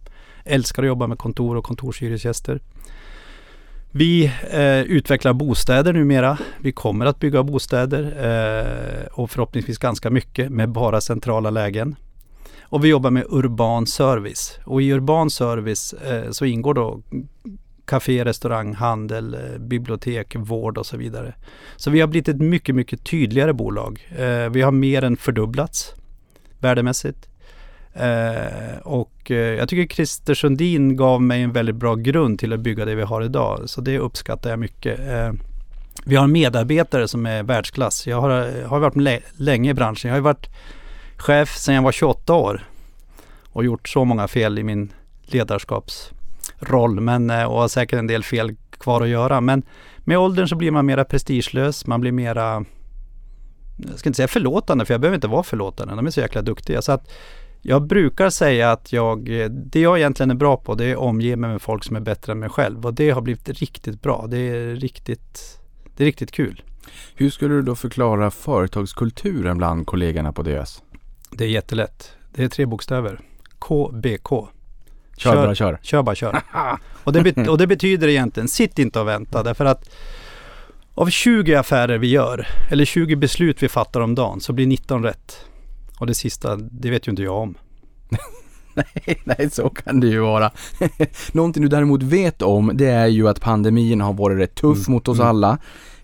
Älskar 0.45 0.83
att 0.83 0.87
jobba 0.87 1.07
med 1.07 1.17
kontor 1.17 1.55
och 1.55 1.63
kontorshyresgäster. 1.63 2.59
Vi 3.91 4.31
eh, 4.51 4.81
utvecklar 4.81 5.33
bostäder 5.33 5.93
numera. 5.93 6.37
Vi 6.61 6.71
kommer 6.71 7.05
att 7.05 7.19
bygga 7.19 7.43
bostäder 7.43 8.03
eh, 8.03 9.07
och 9.07 9.31
förhoppningsvis 9.31 9.77
ganska 9.77 10.09
mycket 10.09 10.49
med 10.51 10.69
bara 10.69 11.01
centrala 11.01 11.49
lägen. 11.49 11.95
Och 12.69 12.85
vi 12.85 12.89
jobbar 12.89 13.11
med 13.11 13.25
urban 13.29 13.87
service. 13.87 14.59
Och 14.65 14.81
i 14.81 14.91
urban 14.91 15.29
service 15.29 15.93
eh, 15.93 16.31
så 16.31 16.45
ingår 16.45 16.73
då 16.73 17.01
café, 17.85 18.25
restaurang, 18.25 18.73
handel, 18.73 19.33
eh, 19.33 19.59
bibliotek, 19.59 20.35
vård 20.35 20.77
och 20.77 20.85
så 20.85 20.97
vidare. 20.97 21.33
Så 21.75 21.89
vi 21.91 21.99
har 21.99 22.07
blivit 22.07 22.27
ett 22.27 22.41
mycket, 22.41 22.75
mycket 22.75 23.03
tydligare 23.03 23.53
bolag. 23.53 24.07
Eh, 24.17 24.49
vi 24.49 24.61
har 24.61 24.71
mer 24.71 25.03
än 25.03 25.17
fördubblats 25.17 25.93
värdemässigt. 26.59 27.29
Eh, 27.93 28.77
och 28.83 29.31
eh, 29.31 29.37
jag 29.37 29.69
tycker 29.69 29.95
Christer 29.95 30.33
Sundin 30.33 30.95
gav 30.95 31.21
mig 31.21 31.41
en 31.41 31.51
väldigt 31.51 31.75
bra 31.75 31.95
grund 31.95 32.39
till 32.39 32.53
att 32.53 32.59
bygga 32.59 32.85
det 32.85 32.95
vi 32.95 33.03
har 33.03 33.21
idag. 33.21 33.61
Så 33.65 33.81
det 33.81 33.99
uppskattar 33.99 34.49
jag 34.49 34.59
mycket. 34.59 34.99
Eh, 34.99 35.31
vi 36.05 36.15
har 36.15 36.27
medarbetare 36.27 37.07
som 37.07 37.25
är 37.25 37.43
världsklass. 37.43 38.07
Jag 38.07 38.21
har, 38.21 38.63
har 38.65 38.79
varit 38.79 39.21
länge 39.37 39.69
i 39.69 39.73
branschen. 39.73 40.09
Jag 40.09 40.15
har 40.15 40.21
varit 40.21 40.49
chef 41.17 41.57
sedan 41.57 41.75
jag 41.75 41.81
var 41.81 41.91
28 41.91 42.33
år. 42.33 42.63
Och 43.49 43.65
gjort 43.65 43.89
så 43.89 44.05
många 44.05 44.27
fel 44.27 44.59
i 44.59 44.63
min 44.63 44.93
ledarskapsroll. 45.21 46.99
Men, 46.99 47.29
eh, 47.29 47.43
och 47.43 47.59
har 47.59 47.67
säkert 47.67 47.99
en 47.99 48.07
del 48.07 48.23
fel 48.23 48.55
kvar 48.71 49.01
att 49.01 49.07
göra. 49.07 49.41
Men 49.41 49.63
med 49.99 50.17
åldern 50.17 50.47
så 50.47 50.55
blir 50.55 50.71
man 50.71 50.85
mera 50.85 51.05
prestigelös. 51.05 51.87
Man 51.87 52.01
blir 52.01 52.11
mera 52.11 52.65
jag 53.77 53.99
ska 53.99 54.09
inte 54.09 54.17
säga 54.17 54.27
förlåtande 54.27 54.85
för 54.85 54.93
jag 54.93 55.01
behöver 55.01 55.15
inte 55.15 55.27
vara 55.27 55.43
förlåtande. 55.43 55.95
De 55.95 56.07
är 56.07 56.11
så 56.11 56.19
jäkla 56.19 56.41
duktiga. 56.41 56.81
Så 56.81 56.91
att 56.91 57.09
jag 57.61 57.87
brukar 57.87 58.29
säga 58.29 58.71
att 58.71 58.93
jag, 58.93 59.25
det 59.51 59.79
jag 59.79 59.97
egentligen 59.97 60.31
är 60.31 60.35
bra 60.35 60.57
på 60.57 60.75
det 60.75 60.85
är 60.85 60.91
att 60.91 60.97
omge 60.97 61.35
mig 61.35 61.49
med 61.49 61.61
folk 61.61 61.83
som 61.83 61.95
är 61.95 61.99
bättre 61.99 62.31
än 62.31 62.39
mig 62.39 62.49
själv. 62.49 62.85
Och 62.85 62.93
det 62.93 63.09
har 63.09 63.21
blivit 63.21 63.49
riktigt 63.49 64.01
bra. 64.01 64.25
Det 64.27 64.37
är 64.37 64.75
riktigt, 64.75 65.59
det 65.95 66.03
är 66.03 66.05
riktigt 66.05 66.31
kul. 66.31 66.61
Hur 67.15 67.29
skulle 67.29 67.53
du 67.53 67.61
då 67.61 67.75
förklara 67.75 68.31
företagskulturen 68.31 69.57
bland 69.57 69.87
kollegorna 69.87 70.33
på 70.33 70.43
Diös? 70.43 70.83
Det 71.31 71.43
är 71.43 71.49
jättelätt. 71.49 72.11
Det 72.33 72.43
är 72.43 72.47
tre 72.47 72.65
bokstäver. 72.65 73.19
KBK. 73.59 74.29
Kör, 75.17 75.35
bara 75.35 75.55
kör. 75.55 75.79
Kör 75.81 76.03
bara 76.03 76.15
kör. 76.15 76.41
och, 77.03 77.13
det 77.13 77.47
och 77.47 77.57
det 77.57 77.67
betyder 77.67 78.07
egentligen, 78.07 78.47
sitt 78.47 78.79
inte 78.79 78.99
och 78.99 79.07
vänta. 79.07 79.43
Därför 79.43 79.65
att 79.65 79.89
av 80.93 81.09
20 81.09 81.55
affärer 81.55 81.97
vi 81.97 82.07
gör, 82.07 82.47
eller 82.69 82.85
20 82.85 83.15
beslut 83.15 83.63
vi 83.63 83.69
fattar 83.69 84.01
om 84.01 84.15
dagen, 84.15 84.41
så 84.41 84.53
blir 84.53 84.67
19 84.67 85.03
rätt. 85.03 85.45
Och 85.99 86.07
det 86.07 86.13
sista, 86.13 86.55
det 86.55 86.89
vet 86.89 87.07
ju 87.07 87.09
inte 87.09 87.23
jag 87.23 87.35
om. 87.35 87.57
nej, 88.73 89.21
nej, 89.23 89.49
så 89.49 89.69
kan 89.69 89.99
det 89.99 90.07
ju 90.07 90.19
vara. 90.19 90.51
Någonting 91.31 91.63
du 91.63 91.69
däremot 91.69 92.03
vet 92.03 92.41
om, 92.41 92.71
det 92.73 92.87
är 92.87 93.07
ju 93.07 93.27
att 93.27 93.41
pandemin 93.41 94.01
har 94.01 94.13
varit 94.13 94.37
rätt 94.37 94.55
tuff 94.55 94.77
Mm, 94.77 94.93
mot 94.93 95.07
oss 95.07 95.17
mm. 95.19 95.27
alla. 95.27 95.57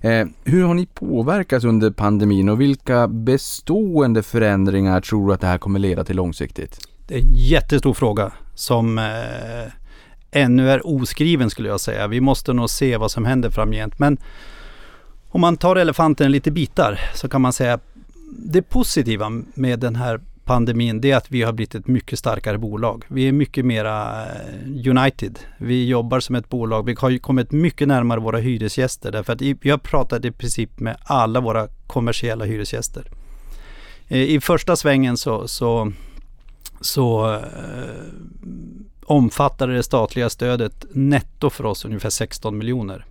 Eh, 0.04 0.28
hur 0.44 0.64
har 0.64 0.74
ni 0.74 0.86
påverkats 0.86 1.66
under 1.66 1.92
pandemin 1.92 2.50
och 2.50 2.62
vilka 2.62 3.08
bestående 3.08 4.24
förändringar 4.24 5.02
tror 5.02 5.28
du 5.28 5.34
att 5.34 5.42
det 5.42 5.48
här 5.48 5.58
kommer 5.58 5.80
leda 5.80 6.04
till 6.04 6.16
långsiktigt? 6.16 6.88
Det 7.08 7.16
är 7.16 7.20
en 7.20 7.36
jättestor 7.36 7.94
fråga 7.94 8.32
som 8.56 8.98
eh, 8.98 9.72
ännu 10.32 10.70
är 10.70 10.88
oskriven 10.88 11.50
skulle 11.50 11.70
jag 11.70 11.80
säga. 11.80 12.08
Vi 12.08 12.22
måste 12.22 12.54
nog 12.54 12.70
se 12.70 12.98
vad 12.98 13.12
som 13.12 13.26
händer 13.26 13.50
framgent. 13.50 14.00
Men 14.00 14.18
om 15.30 15.42
man 15.42 15.58
tar 15.58 15.76
elefanten 15.76 16.28
i 16.28 16.30
lite 16.30 16.52
bitar 16.52 17.00
så 17.14 17.30
kan 17.30 17.42
man 17.42 17.54
säga 17.54 17.80
det 18.38 18.62
positiva 18.62 19.30
med 19.54 19.80
den 19.80 19.96
här 19.96 20.22
pandemin 20.46 21.02
det 21.02 21.12
är 21.12 21.18
att 21.18 21.32
vi 21.32 21.42
har 21.42 21.54
blivit 21.54 21.76
ett 21.76 21.88
mycket 21.88 22.20
starkare 22.20 22.58
bolag. 22.58 23.06
Vi 23.08 23.28
är 23.28 23.32
mycket 23.32 23.66
mera 23.66 24.26
eh, 24.26 24.90
united. 24.90 25.40
Vi 25.58 25.88
jobbar 25.88 26.20
som 26.20 26.36
ett 26.36 26.50
bolag. 26.50 26.86
Vi 26.86 26.96
har 27.00 27.10
ju 27.10 27.20
kommit 27.20 27.52
mycket 27.52 27.88
närmare 27.88 28.20
våra 28.20 28.38
hyresgäster 28.38 29.12
därför 29.12 29.34
att 29.34 29.42
vi 29.42 29.70
har 29.70 29.78
pratat 29.78 30.26
i 30.26 30.32
princip 30.32 30.80
med 30.80 30.98
alla 31.04 31.40
våra 31.40 31.68
kommersiella 31.88 32.46
hyresgäster. 32.46 33.04
Eh, 34.08 34.22
I 34.22 34.40
första 34.42 34.76
svängen 34.76 35.18
så, 35.18 35.48
så 35.48 35.92
så 36.86 37.34
eh, 37.34 37.40
omfattade 39.06 39.74
det 39.74 39.84
statliga 39.84 40.30
stödet 40.30 40.86
netto 40.92 41.50
för 41.50 41.66
oss 41.66 41.86
ungefär 41.86 42.10
16 42.10 42.58
miljoner. 42.58 43.06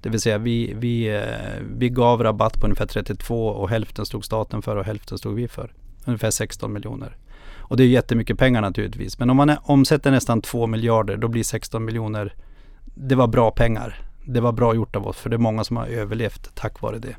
Det 0.00 0.08
vill 0.08 0.20
säga 0.20 0.38
vi, 0.38 0.74
vi, 0.76 1.16
eh, 1.16 1.62
vi 1.76 1.88
gav 1.88 2.22
rabatt 2.22 2.60
på 2.60 2.66
ungefär 2.66 2.86
32 2.86 3.48
och 3.48 3.68
hälften 3.68 4.06
stod 4.06 4.24
staten 4.24 4.62
för 4.62 4.76
och 4.76 4.84
hälften 4.84 5.18
stod 5.18 5.34
vi 5.34 5.48
för. 5.48 5.72
Ungefär 6.04 6.30
16 6.30 6.72
miljoner. 6.72 7.16
Och 7.72 7.76
det 7.76 7.82
är 7.82 7.88
jättemycket 7.88 8.38
pengar 8.38 8.60
naturligtvis. 8.60 9.18
Men 9.18 9.30
om 9.30 9.36
man 9.36 9.56
omsätter 9.62 10.10
nästan 10.10 10.42
2 10.42 10.66
miljarder 10.66 11.16
då 11.16 11.28
blir 11.28 11.44
16 11.44 11.84
miljoner. 11.84 12.34
Det 12.94 13.14
var 13.14 13.26
bra 13.26 13.50
pengar. 13.50 14.00
Det 14.24 14.40
var 14.40 14.52
bra 14.52 14.74
gjort 14.74 14.96
av 14.96 15.06
oss 15.06 15.16
för 15.16 15.30
det 15.30 15.36
är 15.36 15.38
många 15.38 15.64
som 15.64 15.76
har 15.76 15.86
överlevt 15.86 16.50
tack 16.54 16.80
vare 16.80 16.98
det. 16.98 17.16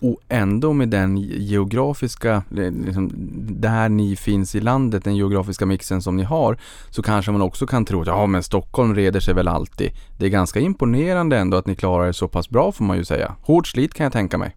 Och 0.00 0.20
ändå 0.28 0.72
med 0.72 0.88
den 0.88 1.16
geografiska, 1.16 2.42
liksom, 2.50 3.12
där 3.60 3.88
ni 3.88 4.16
finns 4.16 4.54
i 4.54 4.60
landet, 4.60 5.04
den 5.04 5.16
geografiska 5.16 5.66
mixen 5.66 6.02
som 6.02 6.16
ni 6.16 6.22
har, 6.22 6.58
så 6.90 7.02
kanske 7.02 7.32
man 7.32 7.42
också 7.42 7.66
kan 7.66 7.84
tro 7.84 8.00
att 8.00 8.06
ja 8.06 8.26
men 8.26 8.42
Stockholm 8.42 8.94
reder 8.94 9.20
sig 9.20 9.34
väl 9.34 9.48
alltid. 9.48 9.90
Det 10.18 10.26
är 10.26 10.30
ganska 10.30 10.60
imponerande 10.60 11.38
ändå 11.38 11.56
att 11.56 11.66
ni 11.66 11.74
klarar 11.74 12.08
er 12.08 12.12
så 12.12 12.28
pass 12.28 12.50
bra 12.50 12.72
får 12.72 12.84
man 12.84 12.96
ju 12.96 13.04
säga. 13.04 13.36
Hårt 13.42 13.66
slit 13.66 13.94
kan 13.94 14.04
jag 14.04 14.12
tänka 14.12 14.38
mig. 14.38 14.56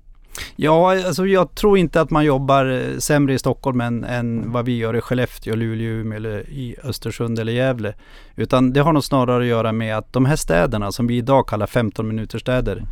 Ja, 0.55 1.05
alltså 1.05 1.25
jag 1.25 1.55
tror 1.55 1.77
inte 1.77 2.01
att 2.01 2.09
man 2.09 2.25
jobbar 2.25 2.65
eh, 2.65 2.97
sämre 2.97 3.33
i 3.33 3.39
Stockholm 3.39 3.81
än, 3.81 4.03
än 4.03 4.51
vad 4.51 4.65
vi 4.65 4.77
gör 4.77 4.95
i 4.95 5.01
Skellefteå, 5.01 5.55
Luleå, 5.55 5.91
Umeå 5.91 6.17
eller 6.17 6.49
i 6.49 6.75
Östersund 6.83 7.39
eller 7.39 7.51
Gävle. 7.53 7.93
Utan 8.35 8.73
det 8.73 8.79
har 8.79 8.93
nog 8.93 9.03
snarare 9.03 9.43
att 9.43 9.49
göra 9.49 9.71
med 9.71 9.97
att 9.97 10.13
de 10.13 10.25
här 10.25 10.35
städerna 10.35 10.91
som 10.91 11.07
vi 11.07 11.17
idag 11.17 11.47
kallar 11.47 11.67
15 11.67 12.07
minuters 12.07 12.41
städer. 12.41 12.83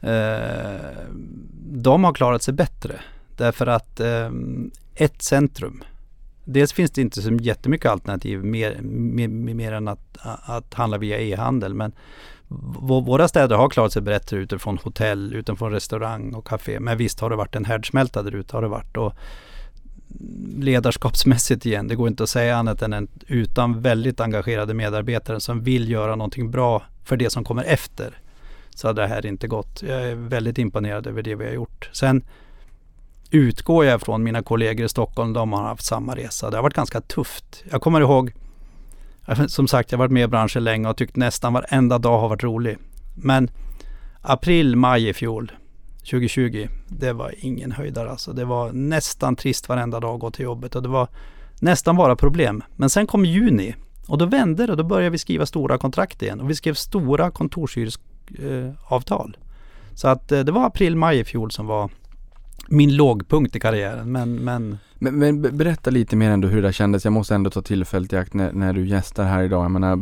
Eh, 0.00 1.06
de 1.72 2.04
har 2.04 2.12
klarat 2.12 2.42
sig 2.42 2.54
bättre. 2.54 3.00
Därför 3.36 3.66
att 3.66 4.00
eh, 4.00 4.30
ett 4.94 5.22
centrum. 5.22 5.84
Dels 6.44 6.72
finns 6.72 6.90
det 6.90 7.00
inte 7.00 7.22
så 7.22 7.30
jättemycket 7.30 7.90
alternativ 7.90 8.44
mer, 8.44 8.78
mer, 8.82 9.28
mer 9.28 9.72
än 9.72 9.88
att, 9.88 10.18
att 10.42 10.74
handla 10.74 10.98
via 10.98 11.20
e-handel. 11.20 11.74
Men 11.74 11.92
våra 12.80 13.28
städer 13.28 13.56
har 13.56 13.68
klarat 13.68 13.92
sig 13.92 14.02
bättre 14.02 14.36
utifrån 14.36 14.78
hotell, 14.84 15.34
utifrån 15.34 15.72
restaurang 15.72 16.34
och 16.34 16.46
café. 16.46 16.80
Men 16.80 16.98
visst 16.98 17.20
har 17.20 17.30
det 17.30 17.36
varit 17.36 17.56
en 17.56 17.64
härdsmälta 17.64 18.22
där 18.22 18.34
ute 18.34 18.56
har 18.56 18.62
det 18.62 18.68
varit. 18.68 18.96
Och 18.96 19.12
ledarskapsmässigt 20.56 21.66
igen, 21.66 21.88
det 21.88 21.94
går 21.94 22.08
inte 22.08 22.22
att 22.22 22.28
säga 22.28 22.56
annat 22.56 22.82
än 22.82 22.92
en, 22.92 23.08
utan 23.26 23.80
väldigt 23.80 24.20
engagerade 24.20 24.74
medarbetare 24.74 25.40
som 25.40 25.62
vill 25.62 25.90
göra 25.90 26.16
någonting 26.16 26.50
bra 26.50 26.82
för 27.04 27.16
det 27.16 27.30
som 27.30 27.44
kommer 27.44 27.64
efter. 27.64 28.18
Så 28.74 28.86
hade 28.86 29.02
det 29.02 29.08
här 29.08 29.26
inte 29.26 29.48
gått. 29.48 29.82
Jag 29.82 30.02
är 30.02 30.14
väldigt 30.14 30.58
imponerad 30.58 31.06
över 31.06 31.22
det 31.22 31.34
vi 31.34 31.44
har 31.44 31.52
gjort. 31.52 31.90
Sen 31.92 32.24
utgår 33.30 33.84
jag 33.84 34.00
från 34.00 34.22
mina 34.22 34.42
kollegor 34.42 34.86
i 34.86 34.88
Stockholm, 34.88 35.32
de 35.32 35.52
har 35.52 35.62
haft 35.62 35.84
samma 35.84 36.16
resa. 36.16 36.50
Det 36.50 36.56
har 36.56 36.62
varit 36.62 36.74
ganska 36.74 37.00
tufft. 37.00 37.64
Jag 37.70 37.82
kommer 37.82 38.00
ihåg, 38.00 38.32
som 39.46 39.68
sagt 39.68 39.92
jag 39.92 39.98
har 39.98 40.04
varit 40.04 40.12
med 40.12 40.24
i 40.24 40.28
branschen 40.28 40.64
länge 40.64 40.88
och 40.88 40.96
tyckt 40.96 41.16
nästan 41.16 41.52
varenda 41.52 41.98
dag 41.98 42.20
har 42.20 42.28
varit 42.28 42.42
rolig. 42.42 42.78
Men 43.14 43.50
april, 44.20 44.76
maj 44.76 45.08
i 45.08 45.12
fjol, 45.12 45.52
2020, 45.98 46.68
det 46.88 47.12
var 47.12 47.34
ingen 47.38 47.72
höjdare 47.72 48.10
alltså. 48.10 48.32
Det 48.32 48.44
var 48.44 48.72
nästan 48.72 49.36
trist 49.36 49.68
varenda 49.68 50.00
dag 50.00 50.14
att 50.14 50.20
gå 50.20 50.30
till 50.30 50.44
jobbet 50.44 50.74
och 50.74 50.82
det 50.82 50.88
var 50.88 51.08
nästan 51.60 51.96
bara 51.96 52.16
problem. 52.16 52.62
Men 52.76 52.90
sen 52.90 53.06
kom 53.06 53.24
juni 53.24 53.74
och 54.06 54.18
då 54.18 54.26
vände 54.26 54.66
det 54.66 54.72
och 54.72 54.78
då 54.78 54.84
började 54.84 55.10
vi 55.10 55.18
skriva 55.18 55.46
stora 55.46 55.78
kontrakt 55.78 56.22
igen 56.22 56.40
och 56.40 56.50
vi 56.50 56.54
skrev 56.54 56.74
stora 56.74 57.30
kontorshyresavtal. 57.30 59.36
Så 59.94 60.08
att 60.08 60.32
eh, 60.32 60.40
det 60.40 60.52
var 60.52 60.66
april, 60.66 60.96
maj 60.96 61.18
i 61.18 61.24
fjol 61.24 61.50
som 61.50 61.66
var 61.66 61.90
min 62.72 62.96
lågpunkt 62.96 63.56
i 63.56 63.60
karriären. 63.60 64.12
Men, 64.12 64.34
men 64.34 64.78
Men, 64.98 65.18
men 65.18 65.42
be- 65.42 65.50
berätta 65.52 65.90
lite 65.90 66.16
mer 66.16 66.30
ändå 66.30 66.48
hur 66.48 66.62
det 66.62 66.72
kändes. 66.72 67.04
Jag 67.04 67.12
måste 67.12 67.34
ändå 67.34 67.50
ta 67.50 67.62
tillfället 67.62 68.12
i 68.12 68.16
akt 68.16 68.34
när, 68.34 68.52
när 68.52 68.72
du 68.72 68.86
gästar 68.86 69.24
här 69.24 69.42
idag. 69.42 69.64
Jag 69.64 69.70
menar, 69.70 69.98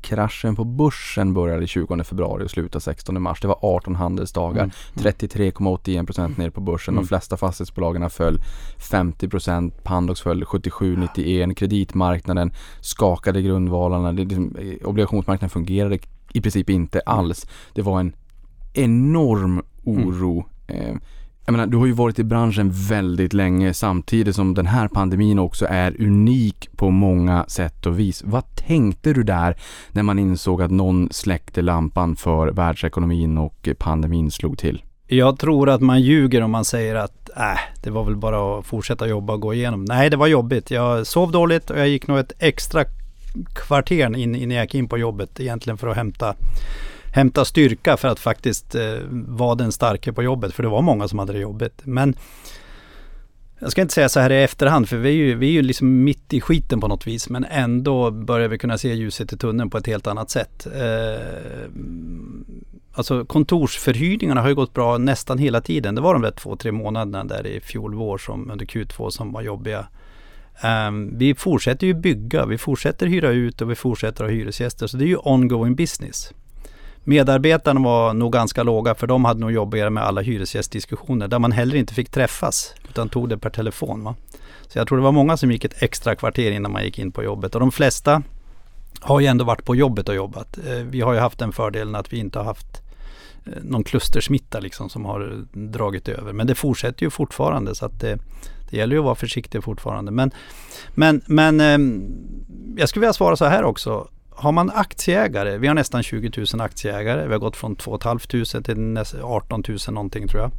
kraschen 0.00 0.56
på 0.56 0.64
börsen 0.64 1.34
började 1.34 1.66
20 1.66 2.04
februari 2.04 2.44
och 2.44 2.50
slutade 2.50 2.80
16 2.82 3.22
mars. 3.22 3.40
Det 3.40 3.48
var 3.48 3.58
18 3.62 3.94
handelsdagar. 3.94 4.62
Mm. 4.62 4.70
33,81% 4.94 6.38
ner 6.38 6.50
på 6.50 6.60
börsen. 6.60 6.94
Mm. 6.94 7.04
De 7.04 7.08
flesta 7.08 7.36
fastighetsbolagen 7.36 8.10
föll 8.10 8.38
50%. 8.78 9.70
Pandox 9.82 10.20
föll 10.20 10.44
77,91. 10.44 11.54
Kreditmarknaden 11.54 12.52
skakade 12.80 13.42
grundvalarna. 13.42 14.08
Obligationsmarknaden 14.84 15.50
fungerade 15.50 15.98
i 16.32 16.40
princip 16.40 16.70
inte 16.70 17.00
alls. 17.00 17.46
Det 17.74 17.82
var 17.82 18.00
en 18.00 18.12
enorm 18.74 19.62
oro. 19.84 20.46
Eh, 20.66 20.96
jag 21.44 21.52
menar, 21.52 21.66
du 21.66 21.76
har 21.76 21.86
ju 21.86 21.92
varit 21.92 22.18
i 22.18 22.24
branschen 22.24 22.70
väldigt 22.72 23.32
länge 23.32 23.74
samtidigt 23.74 24.36
som 24.36 24.54
den 24.54 24.66
här 24.66 24.88
pandemin 24.88 25.38
också 25.38 25.66
är 25.68 26.02
unik 26.02 26.68
på 26.76 26.90
många 26.90 27.44
sätt 27.48 27.86
och 27.86 27.98
vis. 27.98 28.22
Vad 28.24 28.56
tänkte 28.56 29.12
du 29.12 29.22
där 29.22 29.56
när 29.90 30.02
man 30.02 30.18
insåg 30.18 30.62
att 30.62 30.70
någon 30.70 31.08
släckte 31.10 31.62
lampan 31.62 32.16
för 32.16 32.48
världsekonomin 32.48 33.38
och 33.38 33.68
pandemin 33.78 34.30
slog 34.30 34.58
till? 34.58 34.82
jag 35.16 35.38
tror 35.38 35.70
att 35.70 35.80
man 35.80 36.00
ljuger 36.00 36.42
om 36.42 36.50
man 36.50 36.64
säger 36.64 36.94
att 36.94 37.30
äh, 37.36 37.60
det 37.82 37.90
var 37.90 38.04
väl 38.04 38.16
bara 38.16 38.58
att 38.58 38.66
fortsätta 38.66 39.06
jobba 39.06 39.32
och 39.32 39.40
gå 39.40 39.54
igenom. 39.54 39.84
Nej, 39.84 40.10
det 40.10 40.16
var 40.16 40.26
jobbigt. 40.26 40.70
Jag 40.70 41.06
sov 41.06 41.32
dåligt 41.32 41.70
och 41.70 41.78
jag 41.78 41.88
gick 41.88 42.06
nog 42.06 42.18
ett 42.18 42.32
extra 42.38 42.84
kvarter 43.54 44.16
in, 44.16 44.34
innan 44.34 44.56
jag 44.56 44.64
gick 44.64 44.74
in 44.74 44.88
på 44.88 44.98
jobbet 44.98 45.40
egentligen 45.40 45.78
för 45.78 45.88
att 45.88 45.96
hämta 45.96 46.34
hämta 47.12 47.44
styrka 47.44 47.96
för 47.96 48.08
att 48.08 48.18
faktiskt 48.18 48.74
eh, 48.74 48.98
vara 49.10 49.54
den 49.54 49.72
starke 49.72 50.12
på 50.12 50.22
jobbet. 50.22 50.54
För 50.54 50.62
det 50.62 50.68
var 50.68 50.82
många 50.82 51.08
som 51.08 51.18
hade 51.18 51.32
det 51.32 51.38
jobbigt. 51.38 51.80
Men 51.84 52.14
jag 53.58 53.72
ska 53.72 53.82
inte 53.82 53.94
säga 53.94 54.08
så 54.08 54.20
här 54.20 54.32
i 54.32 54.42
efterhand 54.42 54.88
för 54.88 54.96
vi 54.96 55.08
är 55.08 55.12
ju, 55.12 55.34
vi 55.34 55.46
är 55.46 55.52
ju 55.52 55.62
liksom 55.62 56.04
mitt 56.04 56.32
i 56.32 56.40
skiten 56.40 56.80
på 56.80 56.88
något 56.88 57.06
vis. 57.06 57.28
Men 57.28 57.44
ändå 57.44 58.10
börjar 58.10 58.48
vi 58.48 58.58
kunna 58.58 58.78
se 58.78 58.94
ljuset 58.94 59.32
i 59.32 59.36
tunneln 59.36 59.70
på 59.70 59.78
ett 59.78 59.86
helt 59.86 60.06
annat 60.06 60.30
sätt. 60.30 60.66
Eh, 60.66 61.70
alltså 62.92 63.24
kontorsförhyrningarna 63.24 64.40
har 64.40 64.48
ju 64.48 64.54
gått 64.54 64.74
bra 64.74 64.98
nästan 64.98 65.38
hela 65.38 65.60
tiden. 65.60 65.94
Det 65.94 66.00
var 66.00 66.12
de 66.12 66.22
där 66.22 66.30
två, 66.30 66.56
tre 66.56 66.72
månaderna 66.72 67.24
där 67.24 67.46
i 67.46 67.60
fjol 67.60 67.94
vår 67.94 68.18
som 68.18 68.50
under 68.50 68.66
Q2 68.66 69.10
som 69.10 69.32
var 69.32 69.42
jobbiga. 69.42 69.86
Um, 70.88 71.18
vi 71.18 71.34
fortsätter 71.34 71.86
ju 71.86 71.94
bygga, 71.94 72.46
vi 72.46 72.58
fortsätter 72.58 73.06
hyra 73.06 73.30
ut 73.30 73.60
och 73.60 73.70
vi 73.70 73.74
fortsätter 73.74 74.24
ha 74.24 74.30
hyresgäster. 74.30 74.86
Så 74.86 74.96
det 74.96 75.04
är 75.04 75.08
ju 75.08 75.16
ongoing 75.16 75.74
business. 75.74 76.32
Medarbetarna 77.04 77.80
var 77.80 78.14
nog 78.14 78.32
ganska 78.32 78.62
låga 78.62 78.94
för 78.94 79.06
de 79.06 79.24
hade 79.24 79.40
nog 79.40 79.52
jobbigare 79.52 79.90
med 79.90 80.02
alla 80.02 80.20
hyresgästdiskussioner 80.20 81.28
där 81.28 81.38
man 81.38 81.52
heller 81.52 81.76
inte 81.76 81.94
fick 81.94 82.10
träffas 82.10 82.74
utan 82.88 83.08
tog 83.08 83.28
det 83.28 83.38
per 83.38 83.50
telefon. 83.50 84.04
Va? 84.04 84.14
Så 84.68 84.78
jag 84.78 84.88
tror 84.88 84.98
det 84.98 85.04
var 85.04 85.12
många 85.12 85.36
som 85.36 85.52
gick 85.52 85.64
ett 85.64 85.82
extra 85.82 86.16
kvarter 86.16 86.52
innan 86.52 86.72
man 86.72 86.84
gick 86.84 86.98
in 86.98 87.12
på 87.12 87.22
jobbet 87.22 87.54
och 87.54 87.60
de 87.60 87.72
flesta 87.72 88.22
har 89.00 89.20
ju 89.20 89.26
ändå 89.26 89.44
varit 89.44 89.64
på 89.64 89.76
jobbet 89.76 90.08
och 90.08 90.14
jobbat. 90.14 90.58
Eh, 90.66 90.74
vi 90.74 91.00
har 91.00 91.12
ju 91.12 91.18
haft 91.18 91.38
den 91.38 91.52
fördelen 91.52 91.94
att 91.94 92.12
vi 92.12 92.18
inte 92.18 92.38
har 92.38 92.44
haft 92.44 92.82
eh, 93.46 93.52
någon 93.62 93.84
klustersmitta 93.84 94.60
liksom 94.60 94.88
som 94.88 95.04
har 95.04 95.44
dragit 95.52 96.08
över. 96.08 96.32
Men 96.32 96.46
det 96.46 96.54
fortsätter 96.54 97.02
ju 97.02 97.10
fortfarande 97.10 97.74
så 97.74 97.86
att 97.86 98.00
det, 98.00 98.18
det 98.70 98.76
gäller 98.76 98.94
ju 98.94 98.98
att 98.98 99.04
vara 99.04 99.14
försiktig 99.14 99.64
fortfarande. 99.64 100.10
Men, 100.12 100.30
men, 100.94 101.22
men 101.26 101.60
ehm, 101.60 102.14
jag 102.76 102.88
skulle 102.88 103.00
vilja 103.00 103.12
svara 103.12 103.36
så 103.36 103.44
här 103.44 103.64
också. 103.64 104.08
Har 104.34 104.52
man 104.52 104.70
aktieägare, 104.70 105.58
vi 105.58 105.66
har 105.68 105.74
nästan 105.74 106.02
20 106.02 106.30
000 106.52 106.60
aktieägare. 106.60 107.26
Vi 107.26 107.32
har 107.32 107.40
gått 107.40 107.56
från 107.56 107.76
2 107.76 107.98
500 108.02 108.62
till 108.64 108.80
nästan 108.80 109.20
18 109.22 109.62
000 109.68 109.78
någonting 109.88 110.28
tror 110.28 110.42
jag. 110.42 110.50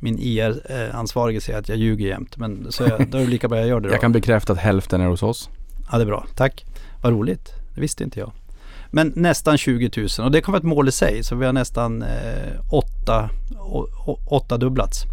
Min 0.00 0.18
IR-ansvarige 0.18 1.40
säger 1.40 1.58
att 1.58 1.68
jag 1.68 1.78
ljuger 1.78 2.06
jämt. 2.06 2.36
Men 2.36 2.72
så 2.72 2.82
jag, 2.82 3.08
då 3.10 3.18
är 3.18 3.22
det 3.22 3.30
lika 3.30 3.48
bra 3.48 3.58
jag 3.58 3.68
gör 3.68 3.80
det 3.80 3.88
då. 3.88 3.94
Jag 3.94 4.00
kan 4.00 4.12
bekräfta 4.12 4.52
att 4.52 4.58
hälften 4.58 5.00
är 5.00 5.06
hos 5.06 5.22
oss. 5.22 5.50
Ja, 5.90 5.98
det 5.98 6.04
är 6.04 6.06
bra. 6.06 6.26
Tack. 6.36 6.64
Vad 7.02 7.12
roligt. 7.12 7.52
Det 7.74 7.80
visste 7.80 8.04
inte 8.04 8.20
jag. 8.20 8.32
Men 8.90 9.12
nästan 9.16 9.58
20 9.58 9.90
000 9.96 10.26
och 10.26 10.32
det 10.32 10.40
kan 10.40 10.52
vara 10.52 10.58
ett 10.58 10.64
mål 10.64 10.88
i 10.88 10.92
sig. 10.92 11.24
Så 11.24 11.36
vi 11.36 11.46
har 11.46 11.52
nästan 11.52 12.02
eh, 12.02 12.60
åtta, 12.70 13.30
å, 13.58 14.18
åtta 14.26 14.56
dubblats. 14.56 15.04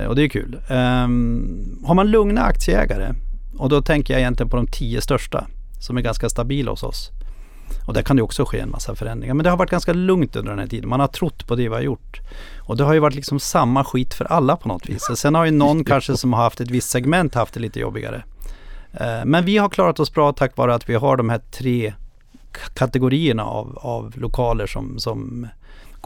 Eh, 0.00 0.06
och 0.06 0.16
det 0.16 0.22
är 0.22 0.28
kul. 0.28 0.60
Ehm, 0.68 1.78
har 1.84 1.94
man 1.94 2.10
lugna 2.10 2.42
aktieägare 2.42 3.14
Och 3.58 3.68
då 3.68 3.82
tänker 3.82 4.14
jag 4.14 4.20
egentligen 4.20 4.50
på 4.50 4.56
de 4.56 4.66
tio 4.66 5.00
största 5.00 5.46
som 5.80 5.96
är 5.96 6.02
ganska 6.02 6.28
stabila 6.28 6.70
hos 6.70 6.82
oss. 6.82 7.10
Och 7.86 7.94
där 7.94 8.02
kan 8.02 8.16
det 8.16 8.22
också 8.22 8.44
ske 8.44 8.58
en 8.58 8.70
massa 8.70 8.94
förändringar. 8.94 9.34
Men 9.34 9.44
det 9.44 9.50
har 9.50 9.56
varit 9.56 9.70
ganska 9.70 9.92
lugnt 9.92 10.36
under 10.36 10.50
den 10.50 10.58
här 10.58 10.66
tiden. 10.66 10.88
Man 10.88 11.00
har 11.00 11.06
trott 11.06 11.46
på 11.46 11.54
det 11.54 11.68
vi 11.68 11.74
har 11.74 11.80
gjort. 11.80 12.20
Och 12.58 12.76
det 12.76 12.84
har 12.84 12.94
ju 12.94 13.00
varit 13.00 13.14
liksom 13.14 13.40
samma 13.40 13.84
skit 13.84 14.14
för 14.14 14.24
alla 14.24 14.56
på 14.56 14.68
något 14.68 14.88
vis. 14.88 15.02
Sen 15.16 15.34
har 15.34 15.44
ju 15.44 15.50
någon 15.50 15.84
kanske 15.92 16.16
som 16.16 16.32
har 16.32 16.42
haft 16.42 16.60
ett 16.60 16.70
visst 16.70 16.90
segment 16.90 17.34
haft 17.34 17.54
det 17.54 17.60
lite 17.60 17.80
jobbigare. 17.80 18.24
Eh, 18.92 19.24
Men 19.24 19.44
vi 19.44 19.58
har 19.58 19.68
klarat 19.68 20.00
oss 20.00 20.12
bra 20.12 20.32
tack 20.32 20.56
vare 20.56 20.74
att 20.74 20.88
vi 20.88 20.94
har 20.94 21.16
de 21.16 21.30
här 21.30 21.40
tre 21.50 21.94
kategorierna 22.74 23.44
av, 23.44 23.78
av 23.78 24.12
lokaler 24.16 24.66
som, 24.66 24.98
som 24.98 25.48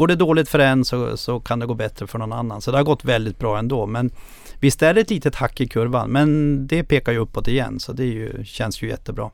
Går 0.01 0.07
det 0.07 0.17
dåligt 0.17 0.49
för 0.49 0.59
en 0.59 0.85
så, 0.85 1.17
så 1.17 1.41
kan 1.41 1.59
det 1.59 1.67
gå 1.67 1.75
bättre 1.75 2.07
för 2.07 2.19
någon 2.19 2.33
annan. 2.33 2.61
Så 2.61 2.71
det 2.71 2.77
har 2.77 2.85
gått 2.85 3.05
väldigt 3.05 3.39
bra 3.39 3.59
ändå. 3.59 3.87
Men 3.87 4.11
visst 4.61 4.83
är 4.83 4.95
det 4.95 5.01
ett 5.01 5.11
litet 5.11 5.35
hack 5.35 5.61
i 5.61 5.69
kurvan. 5.69 6.11
Men 6.11 6.67
det 6.67 6.85
pekar 6.85 7.13
ju 7.13 7.19
uppåt 7.19 7.49
igen. 7.49 7.81
Så 7.81 7.93
det 7.93 8.05
ju, 8.05 8.45
känns 8.45 8.83
ju 8.83 8.89
jättebra. 8.89 9.31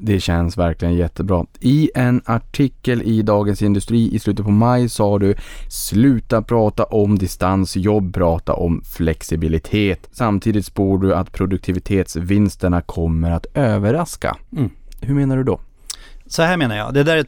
Det 0.00 0.20
känns 0.20 0.58
verkligen 0.58 0.94
jättebra. 0.94 1.46
I 1.60 1.90
en 1.94 2.22
artikel 2.24 3.02
i 3.02 3.22
Dagens 3.22 3.62
Industri 3.62 4.14
i 4.14 4.18
slutet 4.18 4.44
på 4.44 4.50
maj 4.50 4.88
sa 4.88 5.18
du 5.18 5.34
Sluta 5.68 6.42
prata 6.42 6.84
om 6.84 7.18
distansjobb, 7.18 8.14
prata 8.14 8.52
om 8.52 8.82
flexibilitet. 8.84 10.08
Samtidigt 10.12 10.66
spår 10.66 10.98
du 10.98 11.14
att 11.14 11.32
produktivitetsvinsterna 11.32 12.80
kommer 12.80 13.30
att 13.30 13.46
överraska. 13.54 14.36
Mm. 14.56 14.70
Hur 15.00 15.14
menar 15.14 15.36
du 15.36 15.44
då? 15.44 15.60
Så 16.26 16.42
här 16.42 16.56
menar 16.56 16.76
jag. 16.76 16.94
Det 16.94 17.02
där 17.02 17.16
är 17.16 17.26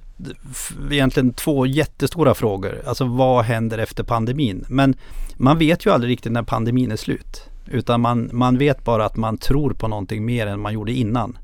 egentligen 0.90 1.32
två 1.32 1.66
jättestora 1.66 2.34
frågor. 2.34 2.82
Alltså 2.86 3.04
vad 3.04 3.44
händer 3.44 3.78
efter 3.78 4.04
pandemin? 4.04 4.64
Men 4.68 4.94
man 5.36 5.58
vet 5.58 5.86
ju 5.86 5.90
aldrig 5.92 6.12
riktigt 6.12 6.32
när 6.32 6.42
pandemin 6.42 6.92
är 6.92 6.96
slut. 6.96 7.48
Utan 7.66 8.00
man, 8.00 8.30
man 8.32 8.58
vet 8.58 8.84
bara 8.84 9.04
att 9.04 9.16
man 9.16 9.38
tror 9.38 9.70
på 9.70 9.88
någonting 9.88 10.24
mer 10.24 10.46
än 10.46 10.60
man 10.60 10.72
gjorde 10.72 10.92
innan. 10.92 11.38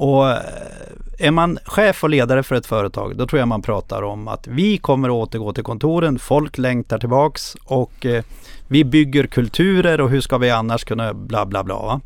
Och 0.00 0.30
eh, 0.30 0.36
är 1.18 1.30
man 1.30 1.58
chef 1.64 2.04
och 2.04 2.10
ledare 2.10 2.42
för 2.42 2.54
ett 2.54 2.66
företag, 2.66 3.16
då 3.16 3.26
tror 3.26 3.38
jag 3.38 3.48
man 3.48 3.62
pratar 3.62 4.02
om 4.02 4.28
att 4.28 4.46
vi 4.46 4.78
kommer 4.78 5.08
att 5.08 5.14
återgå 5.14 5.52
till 5.52 5.64
kontoren, 5.64 6.18
folk 6.18 6.58
längtar 6.58 6.98
tillbaks 6.98 7.56
och 7.64 8.06
eh, 8.06 8.24
vi 8.68 8.84
bygger 8.84 9.26
kulturer 9.26 10.00
och 10.00 10.10
hur 10.10 10.20
ska 10.20 10.38
vi 10.38 10.50
annars 10.50 10.84
kunna 10.84 11.14
bla 11.14 11.46
bla 11.46 11.64
bla. 11.64 11.74
Va? 11.74 12.00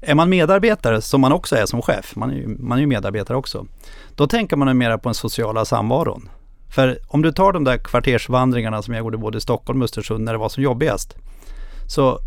Är 0.00 0.14
man 0.14 0.28
medarbetare, 0.28 1.02
som 1.02 1.20
man 1.20 1.32
också 1.32 1.56
är 1.56 1.66
som 1.66 1.82
chef, 1.82 2.16
man 2.16 2.30
är 2.30 2.34
ju, 2.34 2.48
man 2.48 2.78
är 2.78 2.80
ju 2.80 2.86
medarbetare 2.86 3.36
också, 3.36 3.66
då 4.14 4.26
tänker 4.26 4.56
man 4.56 4.78
mer 4.78 4.96
på 4.96 5.08
den 5.08 5.14
sociala 5.14 5.64
samvaron. 5.64 6.28
För 6.68 6.98
om 7.08 7.22
du 7.22 7.32
tar 7.32 7.52
de 7.52 7.64
där 7.64 7.78
kvartersvandringarna 7.78 8.82
som 8.82 8.94
jag 8.94 9.00
gjorde 9.00 9.18
både 9.18 9.38
i 9.38 9.40
Stockholm 9.40 9.82
och 9.82 9.84
Östersund 9.84 10.24
när 10.24 10.32
det 10.32 10.38
var 10.38 10.48
som 10.48 10.62
jobbigast. 10.62 11.16
Så 11.88 12.18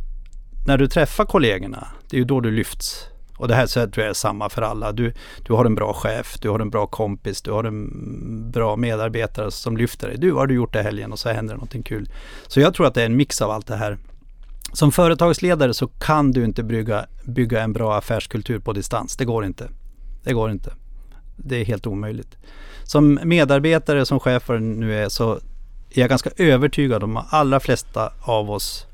när 0.67 0.77
du 0.77 0.87
träffar 0.87 1.25
kollegorna, 1.25 1.87
det 2.09 2.17
är 2.17 2.19
ju 2.19 2.25
då 2.25 2.39
du 2.39 2.51
lyfts. 2.51 3.09
Och 3.39 3.47
det 3.47 3.55
här 3.55 3.65
så 3.65 3.87
tror 3.87 4.03
jag 4.03 4.09
är 4.09 4.13
samma 4.13 4.49
för 4.49 4.61
alla. 4.61 4.91
Du, 4.91 5.13
du 5.43 5.53
har 5.53 5.65
en 5.65 5.75
bra 5.75 5.93
chef, 5.93 6.37
du 6.41 6.49
har 6.49 6.59
en 6.59 6.69
bra 6.69 6.87
kompis, 6.87 7.41
du 7.41 7.51
har 7.51 7.63
en 7.63 8.51
bra 8.51 8.75
medarbetare 8.75 9.51
som 9.51 9.77
lyfter 9.77 10.07
dig. 10.07 10.17
Du, 10.17 10.31
vad 10.31 10.39
har 10.39 10.47
du 10.47 10.55
gjort 10.55 10.75
i 10.75 10.79
helgen? 10.79 11.11
Och 11.11 11.19
så 11.19 11.29
händer 11.29 11.53
det 11.53 11.57
någonting 11.57 11.83
kul. 11.83 12.09
Så 12.47 12.59
jag 12.59 12.73
tror 12.73 12.87
att 12.87 12.93
det 12.93 13.01
är 13.01 13.05
en 13.05 13.15
mix 13.15 13.41
av 13.41 13.51
allt 13.51 13.67
det 13.67 13.75
här. 13.75 13.97
Som 14.73 14.91
företagsledare 14.91 15.73
så 15.73 15.87
kan 15.87 16.31
du 16.31 16.45
inte 16.45 16.63
bygga, 16.63 17.05
bygga 17.23 17.61
en 17.61 17.73
bra 17.73 17.97
affärskultur 17.97 18.59
på 18.59 18.73
distans. 18.73 19.17
Det 19.17 19.25
går 19.25 19.45
inte. 19.45 19.69
Det 20.23 20.33
går 20.33 20.51
inte. 20.51 20.73
Det 21.35 21.55
är 21.55 21.65
helt 21.65 21.87
omöjligt. 21.87 22.37
Som 22.83 23.19
medarbetare, 23.23 24.05
som 24.05 24.19
chef 24.19 24.47
vad 24.47 24.57
det 24.57 24.65
nu 24.65 24.95
är, 24.95 25.09
så 25.09 25.33
är 25.89 25.99
jag 26.01 26.09
ganska 26.09 26.29
övertygad 26.37 27.03
om 27.03 27.17
att 27.17 27.33
allra 27.33 27.59
flesta 27.59 28.13
av 28.21 28.51
oss 28.51 28.85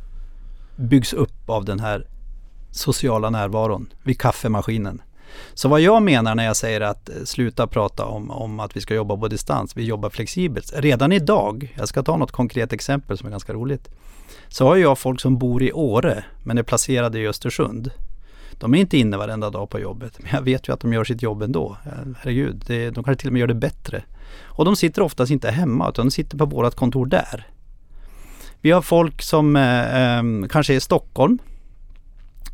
byggs 0.76 1.14
upp 1.14 1.50
av 1.50 1.66
den 1.66 1.80
här 1.80 2.08
sociala 2.76 3.30
närvaron 3.30 3.94
vid 4.04 4.20
kaffemaskinen. 4.20 5.02
Så 5.54 5.70
vad 5.70 5.82
jag 5.82 6.04
menar 6.04 6.36
när 6.36 6.46
jag 6.46 6.56
säger 6.56 6.82
att 6.82 7.10
eh, 7.10 7.16
sluta 7.26 7.68
prata 7.68 8.06
om, 8.06 8.32
om 8.32 8.60
att 8.60 8.78
vi 8.78 8.82
ska 8.82 8.96
jobba 8.96 9.18
på 9.18 9.28
distans, 9.28 9.78
vi 9.78 9.84
jobbar 9.84 10.10
flexibelt. 10.10 10.74
Redan 10.76 11.12
idag, 11.12 11.76
jag 11.78 11.88
ska 11.88 12.04
ta 12.04 12.18
något 12.18 12.32
konkret 12.32 12.74
exempel 12.74 13.18
som 13.18 13.28
är 13.28 13.32
ganska 13.32 13.54
roligt. 13.54 13.90
Så 14.48 14.68
har 14.68 14.76
jag 14.76 15.00
folk 15.00 15.22
som 15.22 15.38
bor 15.38 15.64
i 15.64 15.74
Åre 15.74 16.24
men 16.44 16.58
är 16.58 16.64
placerade 16.64 17.20
i 17.20 17.28
Östersund. 17.28 17.92
De 18.60 18.74
är 18.74 18.78
inte 18.78 18.98
inne 18.98 19.18
varenda 19.18 19.50
dag 19.50 19.70
på 19.70 19.80
jobbet. 19.80 20.20
Men 20.20 20.30
jag 20.34 20.42
vet 20.42 20.68
ju 20.68 20.74
att 20.74 20.80
de 20.80 20.94
gör 20.94 21.04
sitt 21.04 21.22
jobb 21.22 21.42
ändå. 21.42 21.78
Herregud, 22.18 22.64
det, 22.68 22.90
de 22.90 23.04
kanske 23.04 23.22
till 23.22 23.30
och 23.30 23.34
med 23.34 23.40
gör 23.40 23.48
det 23.48 23.54
bättre. 23.54 24.04
Och 24.44 24.66
de 24.66 24.76
sitter 24.76 25.02
oftast 25.02 25.32
inte 25.32 25.52
hemma 25.52 25.90
utan 25.90 26.06
de 26.06 26.12
sitter 26.12 26.38
på 26.38 26.46
vårt 26.46 26.76
kontor 26.76 27.06
där. 27.06 27.48
Vi 28.62 28.72
har 28.72 28.82
folk 28.82 29.22
som 29.22 29.56
eh, 29.56 30.18
eh 30.18 30.24
kanske 30.50 30.74
är 30.74 30.78
i 30.78 30.80
Stockholm. 30.80 31.40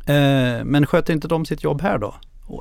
Eh, 0.06 0.64
men 0.64 0.86
sköter 0.86 1.12
inte 1.12 1.28
de 1.28 1.46
sitt 1.46 1.62
jobb 1.62 1.80
här 1.82 1.98
då? 1.98 2.14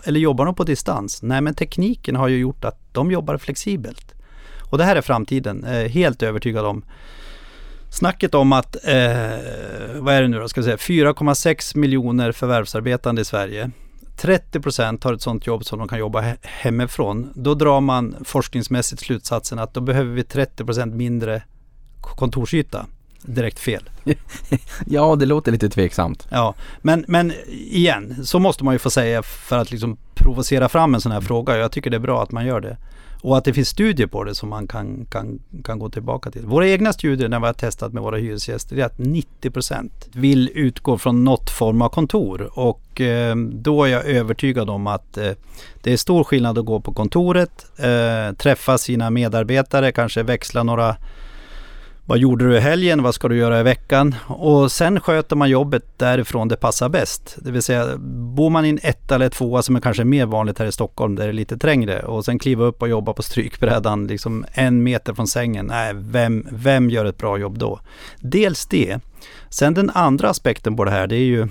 Eller 0.06 0.20
jobbar 0.20 0.46
de 0.46 0.56
på 0.56 0.64
distans? 0.64 1.22
Nej 1.24 1.42
men 1.42 1.54
tekniken 1.56 2.16
har 2.16 2.28
ju 2.28 2.38
gjort 2.38 2.66
att 2.66 2.80
de 2.92 3.12
jobbar 3.12 3.38
flexibelt. 3.38 4.14
Och 4.72 4.78
det 4.78 4.84
här 4.84 4.96
är 4.96 5.02
framtiden, 5.02 5.64
eh, 5.64 5.90
helt 5.90 6.24
övertygad 6.24 6.66
om. 6.66 6.84
Snacket 7.90 8.36
om 8.36 8.54
att, 8.54 8.76
eh, 8.76 8.92
vad 10.00 10.14
är 10.14 10.22
det 10.22 10.28
nu 10.28 10.40
då, 10.40 10.48
ska 10.48 10.58
jag 10.60 10.66
säga, 10.66 10.78
4,6 10.78 11.76
miljoner 11.76 12.32
förvärvsarbetande 12.32 13.22
i 13.22 13.26
Sverige. 13.26 13.72
30 14.18 14.60
procent 14.60 15.04
har 15.04 15.14
ett 15.14 15.22
sådant 15.22 15.48
jobb 15.48 15.66
som 15.66 15.80
de 15.80 15.88
kan 15.88 16.00
jobba 16.00 16.22
he- 16.22 16.38
hemifrån. 16.42 17.32
Då 17.36 17.54
drar 17.54 17.82
man 17.82 18.16
forskningsmässigt 18.26 19.02
slutsatsen 19.02 19.60
att 19.60 19.74
då 19.74 19.82
behöver 19.82 20.12
vi 20.12 20.24
30 20.24 20.66
procent 20.66 20.96
mindre 20.96 21.44
kontorsyta. 22.02 22.86
Direkt 23.24 23.60
fel. 23.60 23.90
Ja, 24.86 25.16
det 25.16 25.26
låter 25.26 25.52
lite 25.52 25.70
tveksamt. 25.70 26.28
Ja, 26.30 26.56
men, 26.82 27.06
men 27.08 27.34
igen, 27.48 28.26
så 28.26 28.40
måste 28.40 28.64
man 28.64 28.76
ju 28.76 28.80
få 28.80 28.90
säga 28.90 29.24
för 29.24 29.58
att 29.58 29.72
liksom 29.72 29.98
provocera 30.14 30.70
fram 30.70 30.96
en 30.96 31.02
sån 31.02 31.12
här 31.12 31.22
fråga. 31.22 31.58
Jag 31.58 31.72
tycker 31.72 31.90
det 31.90 31.98
är 31.98 32.00
bra 32.00 32.24
att 32.24 32.32
man 32.32 32.46
gör 32.46 32.62
det. 32.62 32.78
Och 33.22 33.38
att 33.38 33.46
det 33.46 33.54
finns 33.54 33.70
studier 33.70 34.08
på 34.08 34.24
det 34.24 34.36
som 34.36 34.50
man 34.50 34.68
kan, 34.68 35.06
kan, 35.06 35.40
kan 35.64 35.80
gå 35.80 35.90
tillbaka 35.90 36.32
till. 36.32 36.46
Våra 36.46 36.68
egna 36.68 36.94
studier 36.94 37.30
när 37.30 37.40
vi 37.40 37.46
har 37.46 37.54
testat 37.54 37.94
med 37.94 38.04
våra 38.04 38.18
hyresgäster 38.18 38.80
är 38.80 38.86
att 38.86 38.98
90% 38.98 39.90
vill 40.14 40.50
utgå 40.54 40.98
från 40.98 41.24
något 41.24 41.50
form 41.50 41.82
av 41.82 41.90
kontor. 41.90 42.50
Och 42.54 43.02
eh, 43.02 43.36
då 43.36 43.84
är 43.84 43.88
jag 43.88 44.06
övertygad 44.06 44.70
om 44.70 44.88
att 44.88 45.18
eh, 45.18 45.32
det 45.82 45.94
är 45.94 45.98
stor 45.98 46.24
skillnad 46.24 46.58
att 46.58 46.66
gå 46.66 46.80
på 46.80 46.94
kontoret, 46.94 47.66
eh, 47.78 48.36
träffa 48.36 48.78
sina 48.78 49.10
medarbetare, 49.10 49.92
kanske 49.92 50.24
växla 50.24 50.64
några 50.64 50.96
vad 52.06 52.18
gjorde 52.18 52.48
du 52.48 52.58
i 52.58 52.60
helgen? 52.60 53.04
Vad 53.04 53.16
ska 53.16 53.28
du 53.28 53.38
göra 53.38 53.60
i 53.60 53.64
veckan? 53.64 54.16
Och 54.28 54.72
sen 54.72 55.00
sköter 55.00 55.36
man 55.36 55.50
jobbet 55.50 55.84
därifrån 55.98 56.48
det 56.48 56.58
passar 56.58 56.90
bäst. 56.90 57.38
Det 57.42 57.52
vill 57.52 57.62
säga, 57.62 57.98
bor 58.36 58.50
man 58.50 58.66
i 58.66 58.70
en 58.70 58.80
etta 58.84 59.16
eller 59.16 59.30
tvåa 59.30 59.62
som 59.62 59.76
är 59.76 59.80
kanske 59.80 60.04
mer 60.04 60.26
vanligt 60.26 60.60
här 60.60 60.66
i 60.66 60.72
Stockholm 60.72 61.16
där 61.16 61.24
det 61.24 61.30
är 61.30 61.34
lite 61.34 61.58
trängre 61.58 62.02
och 62.02 62.26
sen 62.26 62.40
kliva 62.40 62.66
upp 62.66 62.82
och 62.82 62.90
jobba 62.90 63.14
på 63.14 63.24
strykbrädan 63.24 64.08
liksom 64.08 64.46
en 64.54 64.84
meter 64.84 65.14
från 65.14 65.28
sängen. 65.28 65.66
Nej, 65.66 65.94
vem, 65.96 66.48
vem 66.52 66.90
gör 66.90 67.06
ett 67.06 67.18
bra 67.18 67.38
jobb 67.38 67.58
då? 67.58 67.80
Dels 68.20 68.66
det. 68.66 69.00
Sen 69.50 69.74
den 69.74 69.90
andra 69.90 70.30
aspekten 70.30 70.76
på 70.76 70.86
det 70.86 70.92
här 70.92 71.08
det 71.08 71.16
är 71.16 71.26
ju 71.26 71.48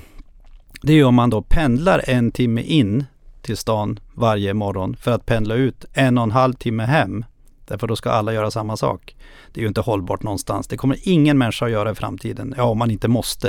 det 0.82 0.92
är 0.92 0.96
ju 0.96 1.04
om 1.04 1.14
man 1.14 1.30
då 1.30 1.42
pendlar 1.42 2.04
en 2.06 2.30
timme 2.30 2.62
in 2.62 3.04
till 3.42 3.56
stan 3.56 4.00
varje 4.14 4.54
morgon 4.54 4.96
för 4.96 5.10
att 5.10 5.26
pendla 5.26 5.54
ut 5.54 5.84
en 5.92 6.18
och 6.18 6.24
en 6.24 6.30
halv 6.30 6.54
timme 6.54 6.82
hem. 6.84 7.24
Därför 7.70 7.86
då 7.86 7.96
ska 7.96 8.10
alla 8.10 8.32
göra 8.32 8.50
samma 8.50 8.76
sak. 8.76 9.16
Det 9.52 9.60
är 9.60 9.62
ju 9.62 9.68
inte 9.68 9.80
hållbart 9.80 10.22
någonstans. 10.22 10.66
Det 10.66 10.76
kommer 10.76 10.96
ingen 11.02 11.38
människa 11.38 11.64
att 11.64 11.72
göra 11.72 11.90
i 11.90 11.94
framtiden. 11.94 12.54
Ja, 12.56 12.64
om 12.64 12.78
man 12.78 12.90
inte 12.90 13.08
måste. 13.08 13.48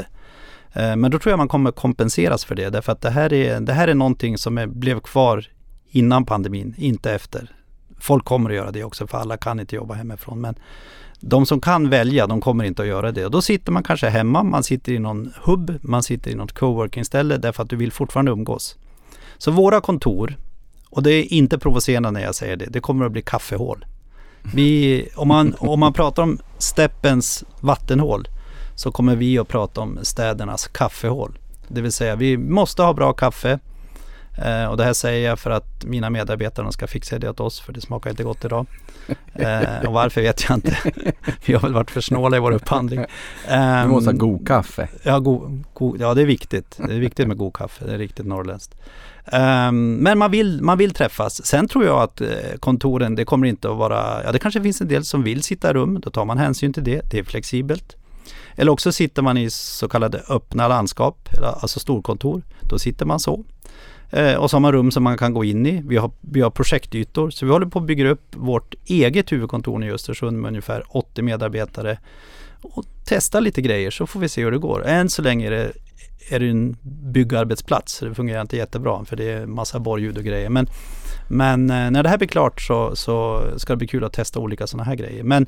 Eh, 0.74 0.96
men 0.96 1.12
då 1.12 1.20
tror 1.20 1.32
jag 1.32 1.38
man 1.38 1.48
kommer 1.48 1.72
kompenseras 1.72 2.46
för 2.46 2.56
det. 2.56 2.70
Därför 2.70 2.92
att 2.92 3.02
det 3.02 3.10
här 3.10 3.34
är, 3.34 3.60
det 3.60 3.74
här 3.74 3.88
är 3.88 3.94
någonting 3.94 4.38
som 4.38 4.58
är, 4.58 4.68
blev 4.68 5.00
kvar 5.00 5.46
innan 5.90 6.26
pandemin, 6.26 6.76
inte 6.78 7.12
efter. 7.12 7.52
Folk 8.00 8.26
kommer 8.26 8.50
att 8.50 8.56
göra 8.56 8.72
det 8.72 8.84
också, 8.84 9.08
för 9.08 9.18
alla 9.18 9.38
kan 9.38 9.60
inte 9.60 9.76
jobba 9.76 9.94
hemifrån. 9.94 10.42
Men 10.42 10.56
de 11.20 11.46
som 11.46 11.62
kan 11.62 11.90
välja, 11.90 12.28
de 12.28 12.42
kommer 12.42 12.64
inte 12.64 12.82
att 12.82 12.88
göra 12.88 13.12
det. 13.12 13.26
Och 13.26 13.32
då 13.32 13.42
sitter 13.42 13.72
man 13.72 13.84
kanske 13.84 14.10
hemma, 14.10 14.44
man 14.44 14.64
sitter 14.64 14.92
i 14.92 15.00
någon 15.00 15.34
hubb, 15.42 15.80
man 15.82 16.04
sitter 16.04 16.32
i 16.32 16.36
något 16.36 16.54
coworking-ställe 16.54 17.38
därför 17.38 17.64
att 17.64 17.70
du 17.70 17.76
vill 17.76 17.92
fortfarande 17.92 18.32
umgås. 18.32 18.76
Så 19.38 19.52
våra 19.52 19.82
kontor, 19.82 20.38
och 20.90 21.04
det 21.04 21.12
är 21.12 21.34
inte 21.34 21.60
provocerande 21.60 22.12
när 22.12 22.22
jag 22.22 22.36
säger 22.36 22.56
det, 22.56 22.66
det 22.66 22.80
kommer 22.80 23.06
att 23.06 23.12
bli 23.12 23.22
kaffehål. 23.22 23.86
Vi, 24.54 25.08
om, 25.16 25.28
man, 25.28 25.56
om 25.60 25.80
man 25.80 25.94
pratar 25.94 26.24
om 26.24 26.40
steppens 26.58 27.44
vattenhål 27.60 28.28
så 28.76 28.92
kommer 28.92 29.16
vi 29.16 29.40
att 29.40 29.48
prata 29.48 29.82
om 29.82 30.00
städernas 30.02 30.68
kaffehål. 30.68 31.38
Det 31.68 31.82
vill 31.82 31.92
säga 31.92 32.16
vi 32.16 32.38
måste 32.38 32.84
ha 32.84 32.94
bra 32.94 33.14
kaffe. 33.14 33.60
Eh, 34.38 34.66
och 34.66 34.78
det 34.78 34.84
här 34.84 34.94
säger 34.94 35.30
jag 35.30 35.40
för 35.40 35.50
att 35.50 35.86
mina 35.86 36.10
medarbetare 36.10 36.72
ska 36.72 36.88
fixa 36.88 37.20
det 37.20 37.30
åt 37.30 37.40
oss 37.40 37.60
för 37.60 37.74
det 37.74 37.82
smakar 37.82 38.10
inte 38.10 38.24
gott 38.24 38.46
idag. 38.46 38.66
Eh, 39.34 39.86
och 39.86 39.94
varför 39.94 40.22
vet 40.22 40.50
jag 40.50 40.58
inte. 40.58 40.78
vi 41.46 41.54
har 41.54 41.60
väl 41.62 41.74
varit 41.74 41.92
för 41.92 42.02
snåla 42.02 42.38
i 42.38 42.40
vår 42.40 42.52
upphandling. 42.52 43.00
Du 43.02 43.88
måste 43.88 44.08
ha 44.08 44.12
Ehm, 44.12 44.18
god 44.18 44.48
kaffe. 44.48 44.88
Ja, 45.04 45.20
go, 45.20 45.62
go, 45.74 45.96
ja, 46.00 46.14
det 46.14 46.22
är 46.22 46.26
viktigt. 46.26 46.78
Det 46.88 46.94
är 46.94 47.00
viktigt 47.00 47.28
med 47.28 47.38
god 47.38 47.54
kaffe. 47.54 47.86
Det 47.86 47.94
är 47.94 47.98
riktigt 47.98 48.26
norrländskt. 48.26 48.76
Ehm, 49.26 49.96
men 49.96 50.18
man 50.18 50.32
vill, 50.32 50.62
man 50.62 50.78
vill 50.78 50.94
träffas. 50.94 51.46
Sen 51.46 51.68
tror 51.68 51.86
jag 51.86 52.02
att 52.02 52.22
eh, 52.22 52.28
kontoren, 52.60 53.16
det 53.16 53.26
kommer 53.26 53.48
inte 53.48 53.70
att 53.70 53.78
vara... 53.78 54.24
Ja, 54.24 54.32
det 54.32 54.40
kanske 54.40 54.62
finns 54.62 54.82
en 54.82 54.88
del 54.88 55.06
som 55.06 55.24
vill 55.24 55.44
sitta 55.44 55.70
i 55.70 55.74
rum. 55.74 56.00
Då 56.02 56.10
tar 56.10 56.26
man 56.26 56.38
hänsyn 56.38 56.74
till 56.74 56.84
det. 56.84 57.02
Det 57.12 57.20
är 57.20 57.24
flexibelt. 57.24 57.96
Eller 58.56 58.72
också 58.72 58.92
sitter 58.92 59.22
man 59.22 59.38
i 59.38 59.50
så 59.50 59.90
kallade 59.90 60.22
öppna 60.30 60.68
landskap, 60.68 61.30
alltså 61.62 61.80
storkontor. 61.80 62.42
Då 62.70 62.80
sitter 62.80 63.06
man 63.06 63.20
så. 63.20 63.44
Eh, 64.12 64.36
och 64.36 64.50
så 64.50 64.56
har 64.56 64.62
man 64.62 64.72
rum 64.72 64.92
som 64.92 65.04
man 65.04 65.18
kan 65.18 65.34
gå 65.34 65.44
in 65.44 65.66
i. 65.66 65.82
Vi 65.86 65.98
har, 65.98 66.12
vi 66.22 66.42
har 66.42 66.50
projektytor. 66.50 67.30
Så 67.30 67.46
vi 67.46 67.52
håller 67.52 67.66
på 67.66 67.80
att 67.80 67.86
bygga 67.86 68.10
upp 68.10 68.36
vårt 68.36 68.76
eget 68.86 69.32
huvudkontor 69.32 69.84
i 69.84 69.92
Östersund 69.92 70.38
med 70.38 70.50
ungefär 70.50 70.84
80 70.90 71.22
medarbetare. 71.22 71.98
Och 72.62 72.86
testa 73.06 73.40
lite 73.40 73.62
grejer 73.62 73.92
så 73.92 74.08
får 74.08 74.20
vi 74.20 74.30
se 74.30 74.44
hur 74.44 74.52
det 74.52 74.58
går. 74.58 74.86
Än 74.86 75.10
så 75.10 75.22
länge 75.22 75.48
är 75.48 75.52
det, 75.52 75.72
är 76.30 76.40
det 76.40 76.50
en 76.50 76.78
byggarbetsplats. 77.14 78.00
Det 78.00 78.16
fungerar 78.16 78.42
inte 78.42 78.58
jättebra 78.58 79.06
för 79.06 79.16
det 79.16 79.32
är 79.32 79.46
massa 79.46 79.80
borrljud 79.80 80.18
och 80.18 80.24
grejer. 80.24 80.50
Men, 80.50 80.68
men 81.28 81.70
eh, 81.70 81.92
när 81.92 82.04
det 82.04 82.10
här 82.10 82.18
blir 82.18 82.28
klart 82.28 82.62
så, 82.62 82.96
så 82.96 83.44
ska 83.58 83.74
det 83.74 83.78
bli 83.78 83.88
kul 83.88 84.04
att 84.04 84.14
testa 84.14 84.40
olika 84.40 84.68
sådana 84.68 84.84
här 84.84 84.96
grejer. 84.96 85.24
Men 85.24 85.46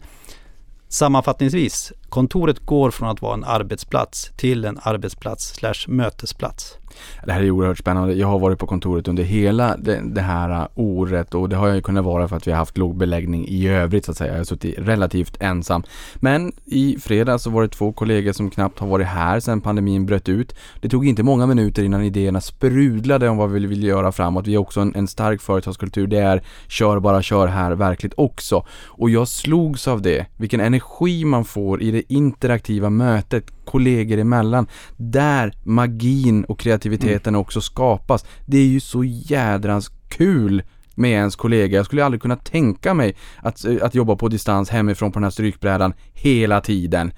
sammanfattningsvis, 0.88 1.94
kontoret 2.10 2.60
går 2.60 2.92
från 2.92 3.10
att 3.10 3.22
vara 3.22 3.34
en 3.34 3.44
arbetsplats 3.44 4.32
till 4.38 4.66
en 4.66 4.80
arbetsplats 4.84 5.54
slash 5.54 5.88
mötesplats. 5.88 6.78
Det 7.26 7.32
här 7.32 7.42
är 7.42 7.52
oerhört 7.52 7.78
spännande. 7.78 8.14
Jag 8.14 8.28
har 8.28 8.40
varit 8.40 8.60
på 8.60 8.68
kontoret 8.68 9.08
under 9.08 9.24
hela 9.24 9.78
det, 9.78 10.02
det, 10.04 10.22
här 10.22 10.50
äh, 10.50 10.68
året 10.76 11.34
och 11.34 11.50
det 11.50 11.56
har 11.56 11.68
jag 11.68 11.76
ju 11.76 11.82
kunnat 11.82 12.06
vara 12.06 12.28
för 12.28 12.36
att 12.36 12.48
vi 12.48 12.52
har 12.52 12.58
haft 12.58 12.78
låg 12.78 12.98
beläggning 12.98 13.48
i 13.48 13.68
övrigt 13.68 14.06
så 14.06 14.12
att 14.12 14.18
säga. 14.18 14.32
Jag 14.32 14.40
har 14.40 14.44
suttit 14.44 14.76
relativt 14.78 15.38
ensam. 15.40 15.84
Men 16.16 16.52
i 16.66 16.98
fredags 17.02 17.44
så 17.44 17.50
var 17.50 17.62
det 17.62 17.68
två 17.68 17.92
kollegor 17.92 18.32
som 18.32 18.50
knappt 18.50 18.80
har 18.80 18.88
varit 18.88 19.08
här 19.08 19.40
sedan 19.40 19.62
pandemin 19.62 20.06
bröt 20.06 20.30
ut. 20.30 20.56
Det 20.82 20.90
tog 20.90 21.08
inte 21.08 21.24
många 21.24 21.46
minuter 21.46 21.84
innan 21.84 22.04
idéerna 22.04 22.42
sprudlade 22.42 23.30
om 23.30 23.38
vad 23.38 23.52
vi 23.52 23.66
vill 23.66 23.84
göra 23.84 24.12
framåt. 24.12 24.48
Vi 24.48 24.56
har 24.56 24.62
också 24.62 24.80
en, 24.80 24.96
en 24.96 25.08
stark 25.08 25.42
företagskultur. 25.42 26.08
Det 26.08 26.20
är 26.20 26.44
kör 26.68 27.00
bara 27.00 27.22
kör 27.22 27.48
här 27.48 27.72
verkligt 27.72 28.14
också. 28.18 28.66
Och 28.86 29.10
jag 29.10 29.28
slogs 29.28 29.88
av 29.88 30.02
det. 30.02 30.26
Vilken 30.38 30.60
energi 30.60 31.26
man 31.26 31.46
får 31.46 31.82
i 31.82 31.92
det 31.92 32.14
interaktiva 32.14 32.90
mötet 32.90 33.63
kollegor 33.66 34.18
emellan. 34.18 34.68
Där 34.98 35.54
magin 35.64 36.44
och 36.44 36.60
kreativiteten 36.60 37.34
mm. 37.34 37.42
också 37.42 37.62
skapas. 37.62 38.26
Det 38.46 38.58
är 38.58 38.66
ju 38.66 38.80
så 38.80 39.04
jädrans 39.04 39.92
kul 40.10 40.64
med 40.96 41.12
ens 41.12 41.36
kollega. 41.36 41.78
Jag 41.78 41.86
skulle 41.86 42.06
aldrig 42.06 42.22
kunna 42.22 42.36
tänka 42.36 42.94
mig 42.94 43.16
att, 43.38 43.66
att 43.82 43.96
jobba 43.96 44.16
på 44.16 44.28
distans 44.28 44.70
hemifrån 44.70 45.12
på 45.12 45.20
den 45.20 45.24
här 45.24 45.32
strykbrädan 45.32 45.94
hela 46.14 46.62
tiden. 46.62 47.12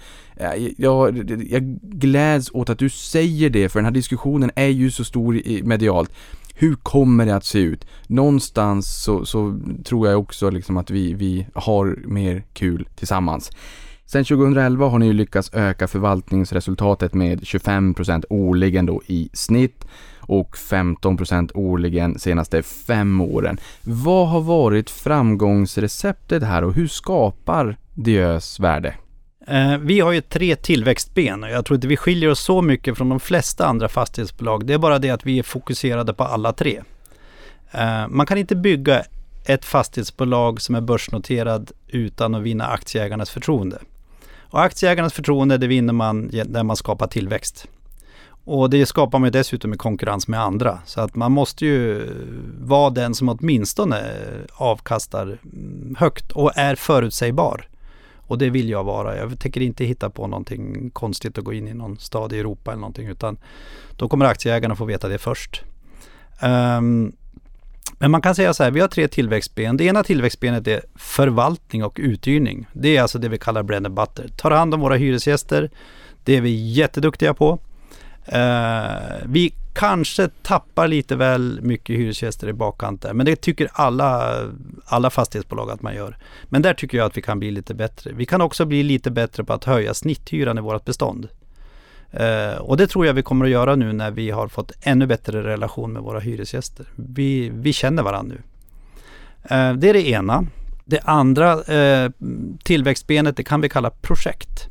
Jag, 0.77 1.31
jag 1.49 1.63
gläds 1.81 2.49
åt 2.53 2.69
att 2.69 2.79
du 2.79 2.89
säger 2.89 3.49
det, 3.49 3.69
för 3.69 3.79
den 3.79 3.85
här 3.85 3.91
diskussionen 3.91 4.51
är 4.55 4.67
ju 4.67 4.91
så 4.91 5.03
stor 5.03 5.63
medialt. 5.63 6.11
Hur 6.57 6.75
kommer 6.75 7.25
det 7.25 7.35
att 7.35 7.45
se 7.45 7.59
ut? 7.59 7.87
Någonstans 8.07 9.03
så, 9.03 9.25
så 9.25 9.59
tror 9.83 10.07
jag 10.07 10.19
också 10.19 10.49
liksom 10.49 10.77
att 10.77 10.91
vi, 10.91 11.13
vi 11.13 11.47
har 11.53 11.99
mer 12.05 12.43
kul 12.53 12.87
tillsammans. 12.95 13.51
Sen 14.05 14.25
2011 14.25 14.87
har 14.87 14.99
ni 14.99 15.05
ju 15.05 15.13
lyckats 15.13 15.53
öka 15.53 15.87
förvaltningsresultatet 15.87 17.13
med 17.13 17.39
25% 17.41 18.25
årligen 18.29 18.85
då 18.85 19.01
i 19.07 19.29
snitt 19.33 19.85
och 20.19 20.55
15% 20.55 21.51
årligen 21.53 22.19
senaste 22.19 22.63
fem 22.63 23.21
åren. 23.21 23.57
Vad 23.81 24.27
har 24.27 24.41
varit 24.41 24.89
framgångsreceptet 24.89 26.43
här 26.43 26.63
och 26.63 26.73
hur 26.73 26.87
skapar 26.87 27.77
Diös 27.93 28.59
värde? 28.59 28.95
Eh, 29.47 29.77
vi 29.77 29.99
har 29.99 30.11
ju 30.11 30.21
tre 30.21 30.55
tillväxtben 30.55 31.43
och 31.43 31.49
jag 31.49 31.65
tror 31.65 31.75
inte 31.75 31.87
vi 31.87 31.97
skiljer 31.97 32.29
oss 32.29 32.39
så 32.39 32.61
mycket 32.61 32.97
från 32.97 33.09
de 33.09 33.19
flesta 33.19 33.65
andra 33.65 33.87
fastighetsbolag. 33.87 34.65
Det 34.65 34.73
är 34.73 34.77
bara 34.77 34.99
det 34.99 35.09
att 35.09 35.25
vi 35.25 35.39
är 35.39 35.43
fokuserade 35.43 36.13
på 36.13 36.23
alla 36.23 36.53
tre. 36.53 36.81
Eh, 37.71 38.07
man 38.09 38.25
kan 38.25 38.37
inte 38.37 38.55
bygga 38.55 39.03
ett 39.45 39.65
fastighetsbolag 39.65 40.61
som 40.61 40.75
är 40.75 40.81
börsnoterad 40.81 41.71
utan 41.87 42.35
att 42.35 42.41
vinna 42.41 42.65
aktieägarnas 42.67 43.29
förtroende. 43.29 43.79
Och 44.55 44.63
aktieägarnas 44.63 45.13
förtroende 45.13 45.57
det 45.57 45.67
vinner 45.67 45.93
man 45.93 46.31
när 46.45 46.63
man 46.63 46.75
skapar 46.75 47.07
tillväxt. 47.07 47.67
Och 48.45 48.69
det 48.69 48.85
skapar 48.85 49.19
man 49.19 49.31
dessutom 49.31 49.73
i 49.73 49.77
konkurrens 49.77 50.27
med 50.27 50.41
andra. 50.41 50.79
Så 50.85 51.01
att 51.01 51.15
man 51.15 51.31
måste 51.31 51.65
ju 51.65 52.07
vara 52.61 52.89
den 52.89 53.15
som 53.15 53.29
åtminstone 53.29 54.03
avkastar 54.53 55.23
mm, 55.43 55.95
högt 55.99 56.31
och 56.31 56.51
är 56.55 56.75
förutsägbar. 56.75 57.67
Och 58.27 58.37
det 58.37 58.49
vill 58.49 58.69
jag 58.69 58.83
vara. 58.83 59.17
Jag 59.17 59.39
tänker 59.39 59.61
inte 59.61 59.85
hitta 59.85 60.09
på 60.09 60.27
någonting 60.27 60.89
konstigt 60.89 61.37
och 61.37 61.45
gå 61.45 61.53
in 61.53 61.67
i 61.67 61.73
någon 61.73 61.97
stad 61.97 62.33
i 62.33 62.39
Europa 62.39 62.71
eller 62.71 62.81
någonting 62.81 63.07
utan 63.07 63.37
då 63.97 64.09
kommer 64.09 64.25
aktieägarna 64.25 64.75
få 64.75 64.85
veta 64.85 65.07
det 65.07 65.17
först. 65.17 65.63
Um, 66.43 67.15
men 67.99 68.11
man 68.11 68.21
kan 68.21 68.35
säga 68.35 68.53
så 68.53 68.63
här, 68.63 68.71
vi 68.71 68.79
har 68.79 68.87
tre 68.87 69.07
tillväxtben. 69.07 69.77
Det 69.77 69.83
ena 69.83 70.03
tillväxtbenet 70.03 70.67
är 70.67 70.81
förvaltning 70.95 71.83
och 71.83 71.97
uthyrning. 72.01 72.67
Det 72.73 72.97
är 72.97 73.01
alltså 73.01 73.19
det 73.19 73.29
vi 73.29 73.37
kallar 73.37 73.63
bread 73.63 73.85
and 73.85 73.95
butter. 73.95 74.27
Tar 74.37 74.51
hand 74.51 74.73
om 74.73 74.79
våra 74.79 74.95
hyresgäster. 74.95 75.69
Det 76.23 76.37
är 76.37 76.41
vi 76.41 76.71
jätteduktiga 76.71 77.33
på. 77.33 77.59
Eh, 78.25 78.85
vi 79.25 79.53
kanske 79.73 80.29
tappar 80.41 80.87
lite 80.87 81.15
väl 81.15 81.59
mycket 81.61 81.95
hyresgäster 81.95 82.47
i 82.47 82.53
bakkant 82.53 83.01
där, 83.01 83.13
men 83.13 83.25
det 83.25 83.35
tycker 83.35 83.69
alla, 83.73 84.39
alla 84.85 85.09
fastighetsbolag 85.09 85.71
att 85.71 85.81
man 85.81 85.95
gör. 85.95 86.17
Men 86.49 86.61
där 86.61 86.73
tycker 86.73 86.97
jag 86.97 87.05
att 87.05 87.17
vi 87.17 87.21
kan 87.21 87.39
bli 87.39 87.51
lite 87.51 87.73
bättre. 87.73 88.11
Vi 88.13 88.25
kan 88.25 88.41
också 88.41 88.65
bli 88.65 88.83
lite 88.83 89.11
bättre 89.11 89.43
på 89.43 89.53
att 89.53 89.63
höja 89.63 89.93
snitthyran 89.93 90.57
i 90.57 90.61
vårt 90.61 90.85
bestånd. 90.85 91.27
Eh, 92.11 92.57
och 92.57 92.77
det 92.77 92.87
tror 92.87 93.05
jag 93.05 93.13
vi 93.13 93.23
kommer 93.23 93.45
att 93.45 93.51
göra 93.51 93.75
nu 93.75 93.93
när 93.93 94.11
vi 94.11 94.29
har 94.29 94.47
fått 94.47 94.71
ännu 94.81 95.07
bättre 95.07 95.43
relation 95.43 95.93
med 95.93 96.01
våra 96.01 96.19
hyresgäster. 96.19 96.85
Vi, 96.95 97.49
vi 97.53 97.73
känner 97.73 98.03
varandra 98.03 98.35
nu. 98.35 98.41
Eh, 99.55 99.73
det 99.73 99.89
är 99.89 99.93
det 99.93 100.09
ena. 100.09 100.45
Det 100.85 100.99
andra 100.99 101.63
eh, 101.63 102.09
tillväxtbenet 102.63 103.37
det 103.37 103.43
kan 103.43 103.61
vi 103.61 103.69
kalla 103.69 103.89
projekt. 103.89 104.69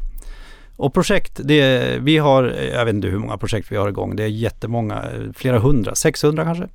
Och 0.76 0.94
projekt, 0.94 1.40
det, 1.44 1.98
vi 2.00 2.18
har, 2.18 2.54
eh, 2.58 2.68
jag 2.68 2.84
vet 2.84 2.94
inte 2.94 3.08
hur 3.08 3.18
många 3.18 3.38
projekt 3.38 3.72
vi 3.72 3.76
har 3.76 3.88
igång, 3.88 4.16
det 4.16 4.22
är 4.22 4.28
jättemånga, 4.28 5.02
eh, 5.02 5.32
flera 5.34 5.58
hundra, 5.58 5.94
600 5.94 6.44
kanske. 6.44 6.68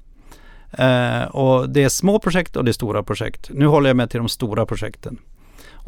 Eh, 0.84 1.24
och 1.24 1.70
det 1.70 1.84
är 1.84 1.90
små 1.90 2.20
projekt 2.20 2.56
och 2.56 2.66
det 2.66 2.72
är 2.72 2.74
stora 2.74 3.04
projekt. 3.04 3.50
Nu 3.54 3.66
håller 3.66 3.90
jag 3.90 3.98
mig 3.98 4.08
till 4.08 4.18
de 4.18 4.30
stora 4.30 4.66
projekten. 4.66 5.18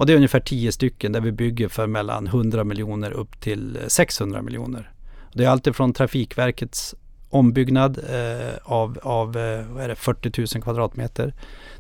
Och 0.01 0.07
det 0.07 0.13
är 0.13 0.17
ungefär 0.17 0.39
10 0.39 0.71
stycken 0.71 1.11
där 1.11 1.21
vi 1.21 1.31
bygger 1.31 1.67
för 1.67 1.87
mellan 1.87 2.27
100 2.27 2.63
miljoner 2.63 3.11
upp 3.11 3.41
till 3.41 3.77
600 3.87 4.41
miljoner. 4.41 4.91
Det 5.33 5.43
är 5.43 5.49
alltifrån 5.49 5.93
Trafikverkets 5.93 6.95
ombyggnad 7.29 7.97
eh, 7.97 8.53
av, 8.63 8.99
av 9.03 9.37
eh, 9.37 9.65
vad 9.67 9.83
är 9.83 9.87
det, 9.87 9.95
40 9.95 10.41
000 10.55 10.63
kvadratmeter 10.63 11.33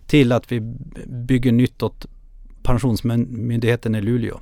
till 0.07 0.31
att 0.31 0.51
vi 0.51 0.59
bygger 1.05 1.51
nytt 1.51 1.83
åt 1.83 2.05
Pensionsmyndigheten 2.63 3.95
i 3.95 4.01
Luleå. 4.01 4.39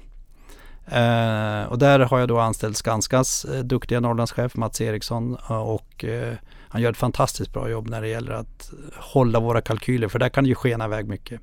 Eh, 0.88 1.64
och 1.64 1.80
där 1.80 2.00
har 2.00 2.20
jag 2.20 2.28
då 2.28 2.40
anställt 2.40 2.78
Skanskas 2.78 3.46
eh, 3.46 3.64
duktiga 3.64 4.00
Norrlandschef 4.00 4.56
Mats 4.56 4.82
Eriksson 4.82 5.38
eh, 5.50 5.62
och 5.62 6.06
eh, 6.06 6.34
han 6.70 6.82
gör 6.82 6.92
ett 6.92 6.98
fantastiskt 6.98 7.54
bra 7.54 7.70
jobb 7.70 7.90
när 7.90 8.02
det 8.02 8.08
gäller 8.08 8.32
att 8.32 8.72
hålla 8.96 9.40
våra 9.40 9.62
kalkyler 9.62 10.08
för 10.08 10.20
där 10.20 10.30
kan 10.30 10.44
det 10.44 10.48
ju 10.48 10.56
skena 10.56 10.86
iväg 10.86 11.08
mycket. 11.08 11.42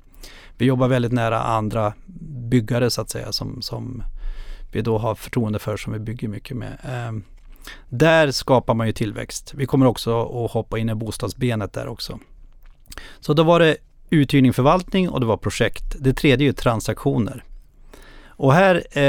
Vi 0.57 0.65
jobbar 0.65 0.87
väldigt 0.87 1.11
nära 1.11 1.43
andra 1.43 1.93
byggare 2.49 2.89
så 2.89 3.01
att 3.01 3.09
säga 3.09 3.31
som, 3.31 3.61
som 3.61 4.03
vi 4.71 4.81
då 4.81 4.97
har 4.97 5.15
förtroende 5.15 5.59
för 5.59 5.77
som 5.77 5.93
vi 5.93 5.99
bygger 5.99 6.27
mycket 6.27 6.57
med. 6.57 6.77
Eh, 6.83 7.11
där 7.89 8.31
skapar 8.31 8.73
man 8.73 8.87
ju 8.87 8.93
tillväxt. 8.93 9.53
Vi 9.55 9.65
kommer 9.65 9.85
också 9.85 10.45
att 10.45 10.51
hoppa 10.51 10.79
in 10.79 10.89
i 10.89 10.95
bostadsbenet 10.95 11.73
där 11.73 11.87
också. 11.87 12.19
Så 13.19 13.33
då 13.33 13.43
var 13.43 13.59
det 13.59 13.77
uthyrning, 14.09 14.53
förvaltning 14.53 15.09
och 15.09 15.19
det 15.19 15.25
var 15.25 15.37
projekt. 15.37 15.95
Det 15.99 16.13
tredje 16.13 16.49
är 16.49 16.53
transaktioner. 16.53 17.43
Och 18.27 18.53
här 18.53 18.75
eh, 18.91 19.01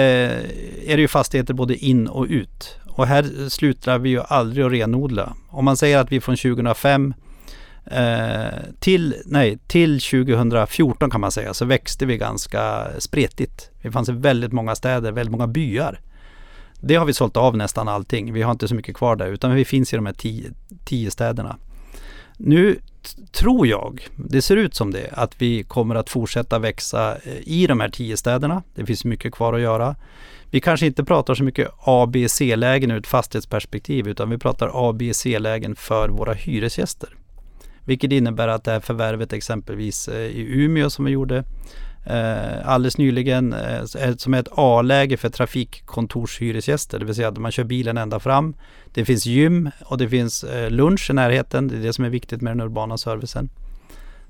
är 0.90 0.96
det 0.96 1.00
ju 1.00 1.08
fastigheter 1.08 1.54
både 1.54 1.76
in 1.76 2.06
och 2.06 2.26
ut. 2.28 2.78
Och 2.86 3.06
här 3.06 3.48
slutar 3.48 3.98
vi 3.98 4.08
ju 4.08 4.20
aldrig 4.20 4.66
att 4.66 4.72
renodla. 4.72 5.36
Om 5.48 5.64
man 5.64 5.76
säger 5.76 5.98
att 5.98 6.12
vi 6.12 6.20
från 6.20 6.36
2005 6.36 7.14
eh, 7.90 8.58
till, 8.78 9.14
nej, 9.24 9.58
till 9.66 10.00
2014 10.00 11.10
kan 11.10 11.20
man 11.20 11.32
säga 11.32 11.54
så 11.54 11.64
växte 11.64 12.06
vi 12.06 12.16
ganska 12.16 12.86
spretigt. 12.98 13.70
Det 13.82 13.90
fanns 13.90 14.08
väldigt 14.08 14.52
många 14.52 14.74
städer, 14.74 15.12
väldigt 15.12 15.32
många 15.32 15.46
byar. 15.46 16.00
Det 16.80 16.94
har 16.94 17.06
vi 17.06 17.12
sålt 17.12 17.36
av 17.36 17.56
nästan 17.56 17.88
allting. 17.88 18.32
Vi 18.32 18.42
har 18.42 18.52
inte 18.52 18.68
så 18.68 18.74
mycket 18.74 18.96
kvar 18.96 19.16
där 19.16 19.26
utan 19.26 19.54
vi 19.54 19.64
finns 19.64 19.92
i 19.92 19.96
de 19.96 20.06
här 20.06 20.12
tio, 20.12 20.50
tio 20.84 21.10
städerna. 21.10 21.56
Nu 22.36 22.78
tror 23.32 23.66
jag, 23.66 24.06
det 24.16 24.42
ser 24.42 24.56
ut 24.56 24.74
som 24.74 24.90
det, 24.90 25.10
att 25.12 25.42
vi 25.42 25.62
kommer 25.62 25.94
att 25.94 26.10
fortsätta 26.10 26.58
växa 26.58 27.16
eh, 27.16 27.32
i 27.42 27.66
de 27.66 27.80
här 27.80 27.88
tio 27.88 28.16
städerna. 28.16 28.62
Det 28.74 28.86
finns 28.86 29.04
mycket 29.04 29.34
kvar 29.34 29.54
att 29.54 29.60
göra. 29.60 29.96
Vi 30.50 30.60
kanske 30.60 30.86
inte 30.86 31.04
pratar 31.04 31.34
så 31.34 31.44
mycket 31.44 31.68
A, 31.78 32.06
B, 32.06 32.28
C-lägen 32.28 32.90
ur 32.90 32.98
ett 32.98 33.06
fastighetsperspektiv 33.06 34.08
utan 34.08 34.30
vi 34.30 34.38
pratar 34.38 34.70
A, 34.74 34.92
B, 34.92 35.14
C-lägen 35.14 35.76
för 35.76 36.08
våra 36.08 36.32
hyresgäster. 36.32 37.08
Vilket 37.88 38.12
innebär 38.12 38.48
att 38.48 38.64
det 38.64 38.70
här 38.70 38.80
förvärvet 38.80 39.32
exempelvis 39.32 40.08
eh, 40.08 40.16
i 40.16 40.46
Umeå 40.48 40.90
som 40.90 41.04
vi 41.04 41.10
gjorde 41.10 41.44
eh, 42.06 42.68
alldeles 42.68 42.98
nyligen 42.98 43.52
eh, 43.52 43.84
som 44.16 44.34
är 44.34 44.40
ett 44.40 44.48
A-läge 44.50 45.16
för 45.16 45.28
trafikkontorshyresgäster. 45.28 46.98
Det 46.98 47.04
vill 47.04 47.14
säga 47.14 47.28
att 47.28 47.38
man 47.38 47.52
kör 47.52 47.64
bilen 47.64 47.98
ända 47.98 48.20
fram. 48.20 48.54
Det 48.94 49.04
finns 49.04 49.26
gym 49.26 49.70
och 49.84 49.98
det 49.98 50.08
finns 50.08 50.44
eh, 50.44 50.70
lunch 50.70 51.10
i 51.10 51.12
närheten. 51.12 51.68
Det 51.68 51.76
är 51.76 51.80
det 51.80 51.92
som 51.92 52.04
är 52.04 52.08
viktigt 52.08 52.40
med 52.40 52.50
den 52.50 52.60
urbana 52.60 52.98
servicen. 52.98 53.48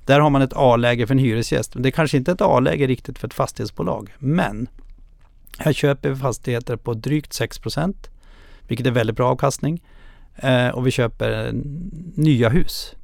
Där 0.07 0.21
har 0.21 0.31
man 0.31 0.43
ett 0.43 0.53
A-läge 0.57 1.07
för 1.07 1.15
en 1.15 1.19
hyresgäst. 1.19 1.73
Det 1.77 1.89
är 1.89 1.91
kanske 1.91 2.17
inte 2.17 2.33
ett 2.33 2.41
A-läge 2.41 2.87
riktigt 2.87 3.19
för 3.19 3.27
ett 3.27 3.35
fastighetsbolag. 3.35 4.15
Men 4.19 4.69
Här 5.59 5.73
köper 5.73 6.11
vi 6.11 6.17
fastigheter 6.17 6.77
på 6.77 6.95
drygt 6.95 7.33
6% 7.41 7.95
vilket 8.69 8.87
är 8.87 8.91
väldigt 8.91 9.17
bra 9.17 9.29
avkastning. 9.29 9.83
Eh, 10.37 10.69
och 10.69 10.87
vi 10.87 10.91
köper 10.91 11.47
eh, 11.47 11.53
nya 12.15 12.49
hus, 12.49 12.95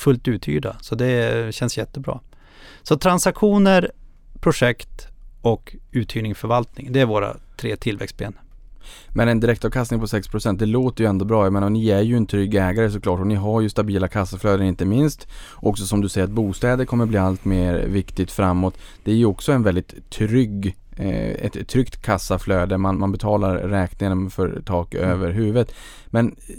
fullt 0.00 0.28
uthyrda. 0.28 0.76
Så 0.80 0.94
det 0.94 1.54
känns 1.54 1.78
jättebra. 1.78 2.20
Så 2.82 2.96
transaktioner, 2.96 3.90
projekt 4.40 5.08
och 5.42 5.76
uthyrning 5.90 6.34
förvaltning. 6.34 6.92
Det 6.92 7.00
är 7.00 7.06
våra 7.06 7.36
tre 7.56 7.76
tillväxtben. 7.76 8.34
Men 9.08 9.28
en 9.28 9.40
direktavkastning 9.40 10.00
på 10.00 10.06
6% 10.06 10.58
det 10.58 10.66
låter 10.66 11.04
ju 11.04 11.10
ändå 11.10 11.24
bra. 11.24 11.44
Jag 11.44 11.52
menar 11.52 11.70
ni 11.70 11.90
är 11.90 12.00
ju 12.00 12.16
en 12.16 12.26
trygg 12.26 12.54
ägare 12.54 12.90
såklart 12.90 13.20
och 13.20 13.26
ni 13.26 13.34
har 13.34 13.60
ju 13.60 13.68
stabila 13.68 14.08
kassaflöden 14.08 14.66
inte 14.66 14.84
minst. 14.84 15.28
Också 15.54 15.86
som 15.86 16.00
du 16.00 16.08
säger 16.08 16.24
att 16.24 16.30
bostäder 16.30 16.84
kommer 16.84 17.06
bli 17.06 17.18
allt 17.18 17.44
mer 17.44 17.86
viktigt 17.86 18.32
framåt. 18.32 18.78
Det 19.04 19.10
är 19.10 19.16
ju 19.16 19.26
också 19.26 19.52
en 19.52 19.62
väldigt 19.62 20.10
trygg 20.10 20.76
eh, 20.96 21.46
ett 21.46 21.68
tryggt 21.68 22.02
kassaflöde, 22.02 22.78
man, 22.78 22.98
man 22.98 23.12
betalar 23.12 23.56
räkningen 23.56 24.30
för 24.30 24.62
tak 24.66 24.94
mm. 24.94 25.10
över 25.10 25.30
huvudet. 25.30 25.74
Men 26.06 26.28
eh, 26.28 26.54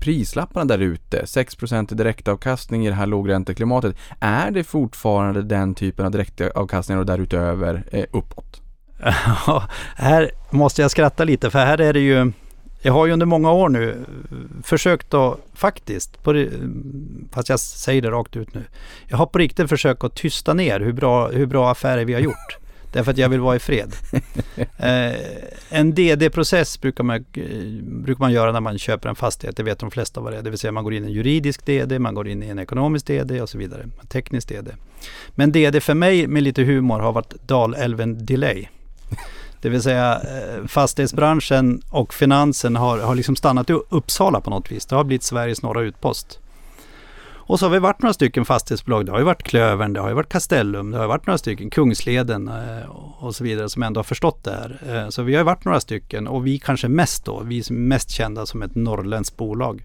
prislapparna 0.00 0.64
där 0.64 0.78
ute, 0.78 1.22
6% 1.22 1.92
i 1.92 1.96
direktavkastning 1.96 2.86
i 2.86 2.88
det 2.88 2.94
här 2.94 3.06
lågränteklimatet, 3.06 3.96
är 4.20 4.50
det 4.50 4.64
fortfarande 4.64 5.42
den 5.42 5.74
typen 5.74 6.06
av 6.06 6.12
direktavkastningar 6.12 7.00
och 7.00 7.06
därutöver 7.06 7.84
eh, 7.90 8.04
uppåt? 8.12 8.62
Ja, 9.46 9.68
här 9.96 10.30
måste 10.50 10.82
jag 10.82 10.90
skratta 10.90 11.24
lite 11.24 11.50
för 11.50 11.58
här 11.58 11.80
är 11.80 11.92
det 11.92 12.00
ju 12.00 12.32
jag 12.84 12.92
har 12.92 13.06
ju 13.06 13.12
under 13.12 13.26
många 13.26 13.52
år 13.52 13.68
nu 13.68 14.04
försökt 14.62 15.14
att 15.14 15.38
faktiskt, 15.54 16.22
på, 16.22 16.46
fast 17.32 17.48
jag 17.48 17.60
säger 17.60 18.02
det 18.02 18.10
rakt 18.10 18.36
ut 18.36 18.54
nu. 18.54 18.64
Jag 19.06 19.16
har 19.16 19.26
på 19.26 19.38
riktigt 19.38 19.68
försökt 19.68 20.04
att 20.04 20.14
tysta 20.14 20.54
ner 20.54 20.80
hur 20.80 20.92
bra, 20.92 21.28
hur 21.28 21.46
bra 21.46 21.70
affärer 21.70 22.04
vi 22.04 22.12
har 22.12 22.20
gjort. 22.20 22.58
Därför 22.92 23.10
att 23.10 23.18
jag 23.18 23.28
vill 23.28 23.40
vara 23.40 23.56
i 23.56 23.58
fred. 23.58 23.94
eh, 24.76 25.12
en 25.68 25.94
DD-process 25.94 26.80
brukar 26.80 27.04
man, 27.04 27.24
brukar 28.02 28.20
man 28.20 28.32
göra 28.32 28.52
när 28.52 28.60
man 28.60 28.78
köper 28.78 29.08
en 29.08 29.14
fastighet. 29.14 29.56
Det 29.56 29.62
vet 29.62 29.78
de 29.78 29.90
flesta 29.90 30.20
vad 30.20 30.32
det 30.32 30.38
är. 30.38 30.42
Det 30.42 30.50
vill 30.50 30.58
säga 30.58 30.72
man 30.72 30.84
går 30.84 30.94
in 30.94 31.04
i 31.04 31.06
en 31.06 31.12
juridisk 31.12 31.66
DD, 31.66 31.98
man 31.98 32.14
går 32.14 32.28
in 32.28 32.42
i 32.42 32.48
en 32.48 32.58
ekonomisk 32.58 33.06
DD 33.06 33.40
och 33.40 33.48
så 33.48 33.58
vidare. 33.58 33.82
En 34.00 34.06
teknisk 34.06 34.48
DD. 34.48 34.68
Men 35.30 35.52
DD 35.52 35.80
för 35.80 35.94
mig 35.94 36.26
med 36.26 36.42
lite 36.42 36.62
humor 36.62 37.00
har 37.00 37.12
varit 37.12 37.34
Dalälven 37.46 38.26
Delay. 38.26 38.68
Det 39.60 39.68
vill 39.68 39.82
säga 39.82 40.14
eh, 40.14 40.66
fastighetsbranschen 40.66 41.82
och 41.90 42.14
finansen 42.14 42.76
har, 42.76 42.98
har 42.98 43.14
liksom 43.14 43.36
stannat 43.36 43.70
i 43.70 43.72
Uppsala 43.72 44.40
på 44.40 44.50
något 44.50 44.72
vis. 44.72 44.86
Det 44.86 44.96
har 44.96 45.04
blivit 45.04 45.22
Sveriges 45.22 45.62
norra 45.62 45.80
utpost. 45.80 46.38
Och 47.44 47.58
så 47.58 47.66
har 47.66 47.70
vi 47.70 47.78
varit 47.78 48.02
några 48.02 48.12
stycken 48.12 48.44
fastighetsbolag. 48.44 49.06
Det 49.06 49.12
har 49.12 49.18
ju 49.18 49.24
varit 49.24 49.42
Klövern, 49.42 49.92
det 49.92 50.00
har 50.00 50.08
ju 50.08 50.14
varit 50.14 50.28
Castellum, 50.28 50.90
det 50.90 50.98
har 50.98 51.06
varit 51.06 51.26
några 51.26 51.38
stycken, 51.38 51.70
Kungsleden 51.70 52.48
eh, 52.48 52.88
och 53.18 53.34
så 53.34 53.44
vidare 53.44 53.68
som 53.68 53.82
ändå 53.82 53.98
har 53.98 54.04
förstått 54.04 54.44
det 54.44 54.50
här. 54.50 54.96
Eh, 54.96 55.08
så 55.08 55.22
vi 55.22 55.34
har 55.34 55.44
varit 55.44 55.64
några 55.64 55.80
stycken 55.80 56.28
och 56.28 56.46
vi 56.46 56.58
kanske 56.58 56.88
mest 56.88 57.24
då, 57.24 57.40
vi 57.40 57.58
är 57.58 57.72
mest 57.72 58.10
kända 58.10 58.46
som 58.46 58.62
ett 58.62 58.74
norrländskt 58.74 59.36
bolag. 59.36 59.84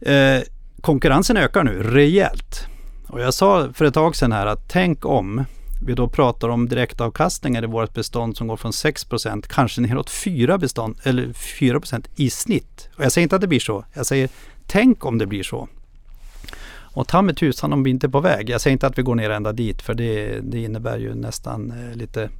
Eh, 0.00 0.40
konkurrensen 0.80 1.36
ökar 1.36 1.64
nu 1.64 1.82
rejält. 1.82 2.66
Och 3.08 3.20
jag 3.20 3.34
sa 3.34 3.72
för 3.72 3.84
ett 3.84 3.94
tag 3.94 4.16
sedan 4.16 4.32
här 4.32 4.46
att 4.46 4.68
tänk 4.68 5.04
om 5.04 5.44
vi 5.82 5.94
då 5.94 6.08
pratar 6.08 6.48
om 6.48 6.68
direktavkastningar 6.68 7.64
i 7.64 7.66
vårt 7.66 7.94
bestånd 7.94 8.36
som 8.36 8.46
går 8.46 8.56
från 8.56 8.72
6% 8.72 9.46
kanske 9.48 9.80
neråt 9.80 10.10
4 10.10 10.58
bestånd, 10.58 10.98
eller 11.02 11.32
4 11.32 11.80
i 12.16 12.30
snitt. 12.30 12.88
Och 12.96 13.04
jag 13.04 13.12
säger 13.12 13.22
inte 13.22 13.34
att 13.34 13.40
det 13.40 13.48
blir 13.48 13.60
så. 13.60 13.84
Jag 13.94 14.06
säger 14.06 14.28
tänk 14.66 15.04
om 15.04 15.18
det 15.18 15.26
blir 15.26 15.42
så. 15.42 15.68
Och 16.96 17.08
ta 17.08 17.22
med 17.22 17.36
tusan 17.36 17.72
om 17.72 17.82
vi 17.82 17.90
inte 17.90 18.06
är 18.06 18.08
på 18.08 18.20
väg. 18.20 18.50
Jag 18.50 18.60
säger 18.60 18.72
inte 18.72 18.86
att 18.86 18.98
vi 18.98 19.02
går 19.02 19.14
ner 19.14 19.30
ända 19.30 19.52
dit 19.52 19.82
för 19.82 19.94
det, 19.94 20.40
det 20.40 20.62
innebär 20.62 20.98
ju 20.98 21.14
nästan 21.14 21.70
eh, 21.70 21.96
lite 21.96 22.30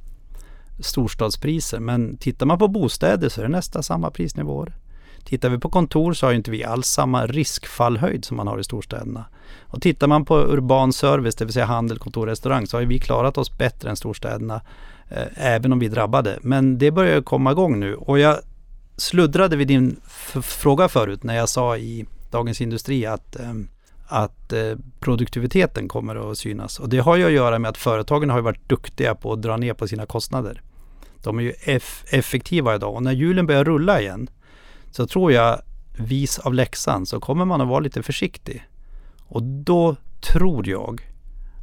storstadspriser. 0.79 1.79
Men 1.79 2.17
tittar 2.17 2.45
man 2.45 2.57
på 2.57 2.67
bostäder 2.67 3.29
så 3.29 3.41
är 3.41 3.45
det 3.45 3.51
nästan 3.51 3.83
samma 3.83 4.11
prisnivåer. 4.11 4.73
Tittar 5.23 5.49
vi 5.49 5.57
på 5.57 5.69
kontor 5.69 6.13
så 6.13 6.25
har 6.25 6.33
inte 6.33 6.51
vi 6.51 6.63
alls 6.63 6.87
samma 6.87 7.25
riskfallhöjd 7.27 8.25
som 8.25 8.37
man 8.37 8.47
har 8.47 8.59
i 8.59 8.63
storstäderna. 8.63 9.25
Och 9.61 9.81
tittar 9.81 10.07
man 10.07 10.25
på 10.25 10.37
urban 10.37 10.93
service, 10.93 11.35
det 11.35 11.45
vill 11.45 11.53
säga 11.53 11.65
handel, 11.65 11.99
kontor, 11.99 12.27
restaurang, 12.27 12.67
så 12.67 12.77
har 12.77 12.85
vi 12.85 12.99
klarat 12.99 13.37
oss 13.37 13.57
bättre 13.57 13.89
än 13.89 13.95
storstäderna. 13.95 14.61
Eh, 15.09 15.27
även 15.35 15.73
om 15.73 15.79
vi 15.79 15.85
är 15.85 15.89
drabbade. 15.89 16.39
Men 16.41 16.77
det 16.77 16.91
börjar 16.91 17.21
komma 17.21 17.51
igång 17.51 17.79
nu. 17.79 17.95
Och 17.95 18.19
jag 18.19 18.37
sluddrade 18.97 19.55
vid 19.55 19.67
din 19.67 19.99
fråga 20.41 20.87
förut 20.87 21.23
när 21.23 21.35
jag 21.35 21.49
sa 21.49 21.77
i 21.77 22.05
Dagens 22.31 22.61
Industri 22.61 23.05
att, 23.05 23.39
eh, 23.39 23.53
att 24.07 24.53
eh, 24.53 24.73
produktiviteten 24.99 25.87
kommer 25.87 26.31
att 26.31 26.37
synas. 26.37 26.79
Och 26.79 26.89
det 26.89 26.97
har 26.97 27.15
ju 27.15 27.25
att 27.25 27.31
göra 27.31 27.59
med 27.59 27.69
att 27.69 27.77
företagen 27.77 28.29
har 28.29 28.41
varit 28.41 28.69
duktiga 28.69 29.15
på 29.15 29.33
att 29.33 29.41
dra 29.41 29.57
ner 29.57 29.73
på 29.73 29.87
sina 29.87 30.05
kostnader. 30.05 30.61
De 31.23 31.39
är 31.39 31.43
ju 31.43 31.53
eff 31.61 32.05
effektiva 32.09 32.75
idag 32.75 32.95
och 32.95 33.03
när 33.03 33.11
hjulen 33.11 33.45
börjar 33.45 33.63
rulla 33.63 34.01
igen 34.01 34.29
så 34.91 35.07
tror 35.07 35.31
jag, 35.31 35.61
vis 35.97 36.39
av 36.39 36.53
läxan, 36.53 37.05
så 37.05 37.19
kommer 37.19 37.45
man 37.45 37.61
att 37.61 37.67
vara 37.67 37.79
lite 37.79 38.03
försiktig. 38.03 38.67
Och 39.27 39.43
då 39.43 39.95
tror 40.21 40.67
jag 40.67 41.01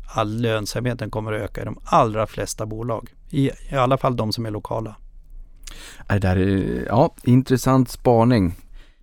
att 0.07 0.26
lönsamheten 0.26 1.11
kommer 1.11 1.33
att 1.33 1.42
öka 1.42 1.62
i 1.62 1.64
de 1.64 1.78
allra 1.85 2.26
flesta 2.26 2.66
bolag. 2.66 3.14
I, 3.30 3.50
i 3.70 3.74
alla 3.74 3.98
fall 3.98 4.16
de 4.16 4.33
som 4.33 4.46
är 4.46 4.50
lokala. 4.50 4.96
Det 6.09 6.18
där 6.18 6.37
är, 6.37 6.87
ja, 6.88 7.14
intressant 7.22 7.90
spaning. 7.90 8.54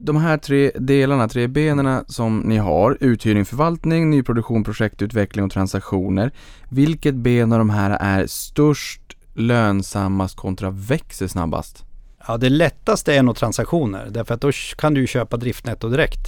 De 0.03 0.17
här 0.17 0.37
tre 0.37 0.71
delarna, 0.75 1.27
tre 1.27 1.47
benen 1.47 2.05
som 2.07 2.39
ni 2.39 2.57
har, 2.57 2.97
uthyrning, 2.99 3.45
förvaltning, 3.45 4.09
nyproduktion, 4.09 4.63
projektutveckling 4.63 5.45
och 5.45 5.51
transaktioner. 5.51 6.31
Vilket 6.69 7.15
ben 7.15 7.51
av 7.51 7.57
de 7.57 7.69
här 7.69 7.97
är 7.99 8.27
störst, 8.27 9.01
lönsammast 9.33 10.37
kontra 10.37 10.69
växer 10.69 11.27
snabbast? 11.27 11.85
Ja, 12.27 12.37
det 12.37 12.49
lättaste 12.49 13.13
är 13.13 13.23
nog 13.23 13.35
transaktioner 13.35 14.07
därför 14.09 14.33
att 14.33 14.41
då 14.41 14.51
kan 14.77 14.93
du 14.93 15.07
köpa 15.07 15.37
driftnetto 15.37 15.89
direkt. 15.89 16.27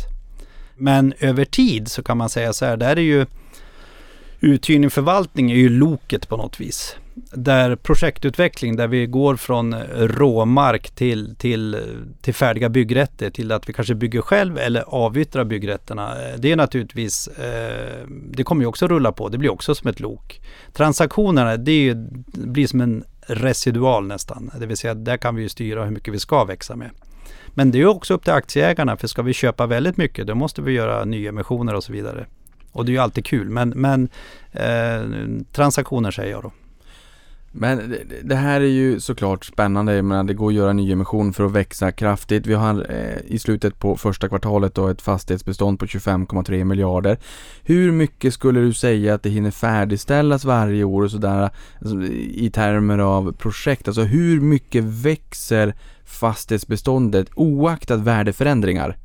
Men 0.76 1.14
över 1.20 1.46
tid 1.46 1.88
så 1.88 2.04
kan 2.04 2.18
man 2.18 2.30
säga 2.30 2.54
så 2.54 2.66
här, 2.66 2.78
där 2.78 2.96
är 2.96 3.02
ju 3.02 3.26
uthyrning 4.44 4.90
förvaltning 4.90 5.52
är 5.52 5.56
ju 5.56 5.70
loket 5.70 6.30
på 6.30 6.38
något 6.38 6.60
vis. 6.60 6.96
Där 7.34 7.76
projektutveckling, 7.76 8.76
där 8.76 8.88
vi 8.88 9.06
går 9.06 9.36
från 9.36 9.74
eh, 9.74 9.80
råmark 9.98 10.90
till, 10.90 11.36
till, 11.36 11.74
eh, 11.74 11.80
till 12.22 12.34
färdiga 12.34 12.70
byggrätter 12.70 13.30
till 13.30 13.52
att 13.52 13.70
vi 13.70 13.74
kanske 13.74 13.96
bygger 13.96 14.22
själv 14.22 14.58
eller 14.58 14.82
avyttrar 14.82 15.44
byggrätterna. 15.44 16.12
Eh, 16.12 16.40
det 16.40 16.52
är 16.52 16.56
naturligtvis, 16.56 17.28
eh, 17.28 18.08
det 18.32 18.44
kommer 18.44 18.62
ju 18.62 18.68
också 18.68 18.88
rulla 18.88 19.12
på, 19.12 19.30
det 19.30 19.38
blir 19.38 19.52
också 19.52 19.76
som 19.76 19.90
ett 19.90 20.00
lok. 20.00 20.42
Transaktionerna, 20.74 21.58
det, 21.58 21.72
ju, 21.72 21.94
det 21.94 22.48
blir 22.48 22.68
som 22.68 22.82
en 22.82 23.04
residual 23.28 24.08
nästan. 24.08 24.52
Det 24.60 24.66
vill 24.66 24.78
säga 24.78 24.94
där 24.94 25.18
kan 25.18 25.36
vi 25.36 25.42
ju 25.42 25.50
styra 25.50 25.84
hur 25.84 25.92
mycket 25.92 26.14
vi 26.14 26.20
ska 26.20 26.44
växa 26.44 26.76
med. 26.76 26.90
Men 27.54 27.72
det 27.72 27.82
är 27.82 27.86
också 27.86 28.14
upp 28.14 28.24
till 28.24 28.34
aktieägarna 28.34 28.98
för 28.98 29.08
ska 29.08 29.22
vi 29.22 29.34
köpa 29.34 29.66
väldigt 29.66 29.98
mycket 29.98 30.28
då 30.28 30.36
måste 30.36 30.62
vi 30.62 30.72
göra 30.72 31.06
nyemissioner 31.06 31.74
och 31.74 31.84
så 31.84 31.94
vidare. 31.94 32.26
Och 32.74 32.86
det 32.86 32.92
är 32.92 32.94
ju 32.94 33.00
alltid 33.00 33.26
kul 33.26 33.50
men, 33.50 33.70
men 33.70 34.10
eh, 34.52 35.02
transaktioner 35.52 36.12
säger 36.12 36.32
jag 36.32 36.44
då. 36.44 36.52
Men 37.56 37.96
det 38.24 38.36
här 38.36 38.62
är 38.62 38.66
ju 38.66 39.00
såklart 39.00 39.46
spännande. 39.46 39.96
Jag 39.96 40.06
menar, 40.06 40.24
det 40.24 40.34
går 40.34 40.48
att 40.48 40.54
göra 40.54 40.74
nyemission 40.74 41.34
för 41.34 41.46
att 41.46 41.52
växa 41.52 41.92
kraftigt. 41.92 42.48
Vi 42.48 42.54
har 42.54 42.86
eh, 42.90 43.18
i 43.26 43.40
slutet 43.40 43.80
på 43.80 43.98
första 43.98 44.30
kvartalet 44.30 44.76
då 44.76 44.88
ett 44.88 45.02
fastighetsbestånd 45.02 45.80
på 45.80 45.86
25,3 45.86 46.64
miljarder. 46.64 47.18
Hur 47.64 47.92
mycket 47.92 48.34
skulle 48.34 48.60
du 48.60 48.74
säga 48.74 49.14
att 49.14 49.24
det 49.24 49.30
hinner 49.30 49.52
färdigställas 49.52 50.46
varje 50.46 50.84
år 50.84 51.04
och 51.04 51.12
sådär 51.12 51.50
alltså, 51.80 52.04
i 52.14 52.52
termer 52.54 52.98
av 52.98 53.32
projekt? 53.32 53.88
Alltså 53.88 54.02
hur 54.02 54.42
mycket 54.42 54.84
växer 54.84 55.76
fastighetsbeståndet 56.06 57.28
oaktat 57.36 58.00
värdeförändringar? 58.00 58.98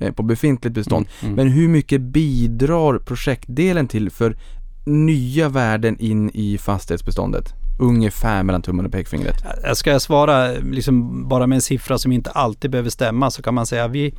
Eh, 0.00 0.12
på 0.12 0.22
befintligt 0.22 0.74
bestånd. 0.74 1.06
Mm, 1.20 1.34
mm. 1.34 1.44
Men 1.44 1.54
hur 1.54 1.68
mycket 1.68 2.00
bidrar 2.00 2.98
projektdelen 2.98 3.88
till 3.88 4.10
för 4.10 4.36
nya 4.84 5.48
värden 5.48 5.98
in 5.98 6.30
i 6.34 6.58
fastighetsbeståndet? 6.58 7.54
Ungefär 7.78 8.42
mellan 8.42 8.62
tummen 8.62 8.86
och 8.86 8.92
pekfingret. 8.92 9.36
Ska 9.74 9.90
jag 9.90 10.02
svara 10.02 10.48
liksom 10.52 11.28
bara 11.28 11.46
med 11.46 11.56
en 11.56 11.62
siffra 11.62 11.98
som 11.98 12.12
inte 12.12 12.30
alltid 12.30 12.70
behöver 12.70 12.90
stämma 12.90 13.30
så 13.30 13.42
kan 13.42 13.54
man 13.54 13.66
säga 13.66 13.88
vi, 13.88 14.14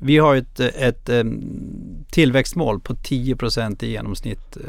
vi 0.00 0.18
har 0.18 0.36
ett, 0.36 0.60
ett, 0.60 1.08
ett 1.08 1.26
tillväxtmål 2.10 2.80
på 2.80 2.94
10% 2.94 3.84
i 3.84 3.90
genomsnitt 3.90 4.56
eh, 4.56 4.62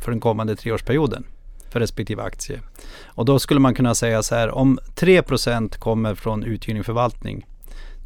för 0.00 0.10
den 0.10 0.20
kommande 0.20 0.56
treårsperioden 0.56 1.24
för 1.70 1.80
respektive 1.80 2.22
aktie. 2.22 2.60
Och 3.04 3.24
då 3.24 3.38
skulle 3.38 3.60
man 3.60 3.74
kunna 3.74 3.94
säga 3.94 4.22
så 4.22 4.34
här 4.34 4.50
om 4.50 4.78
3% 4.96 5.78
kommer 5.78 6.14
från 6.14 6.44
uthyrning 6.44 6.84
förvaltning 6.84 7.46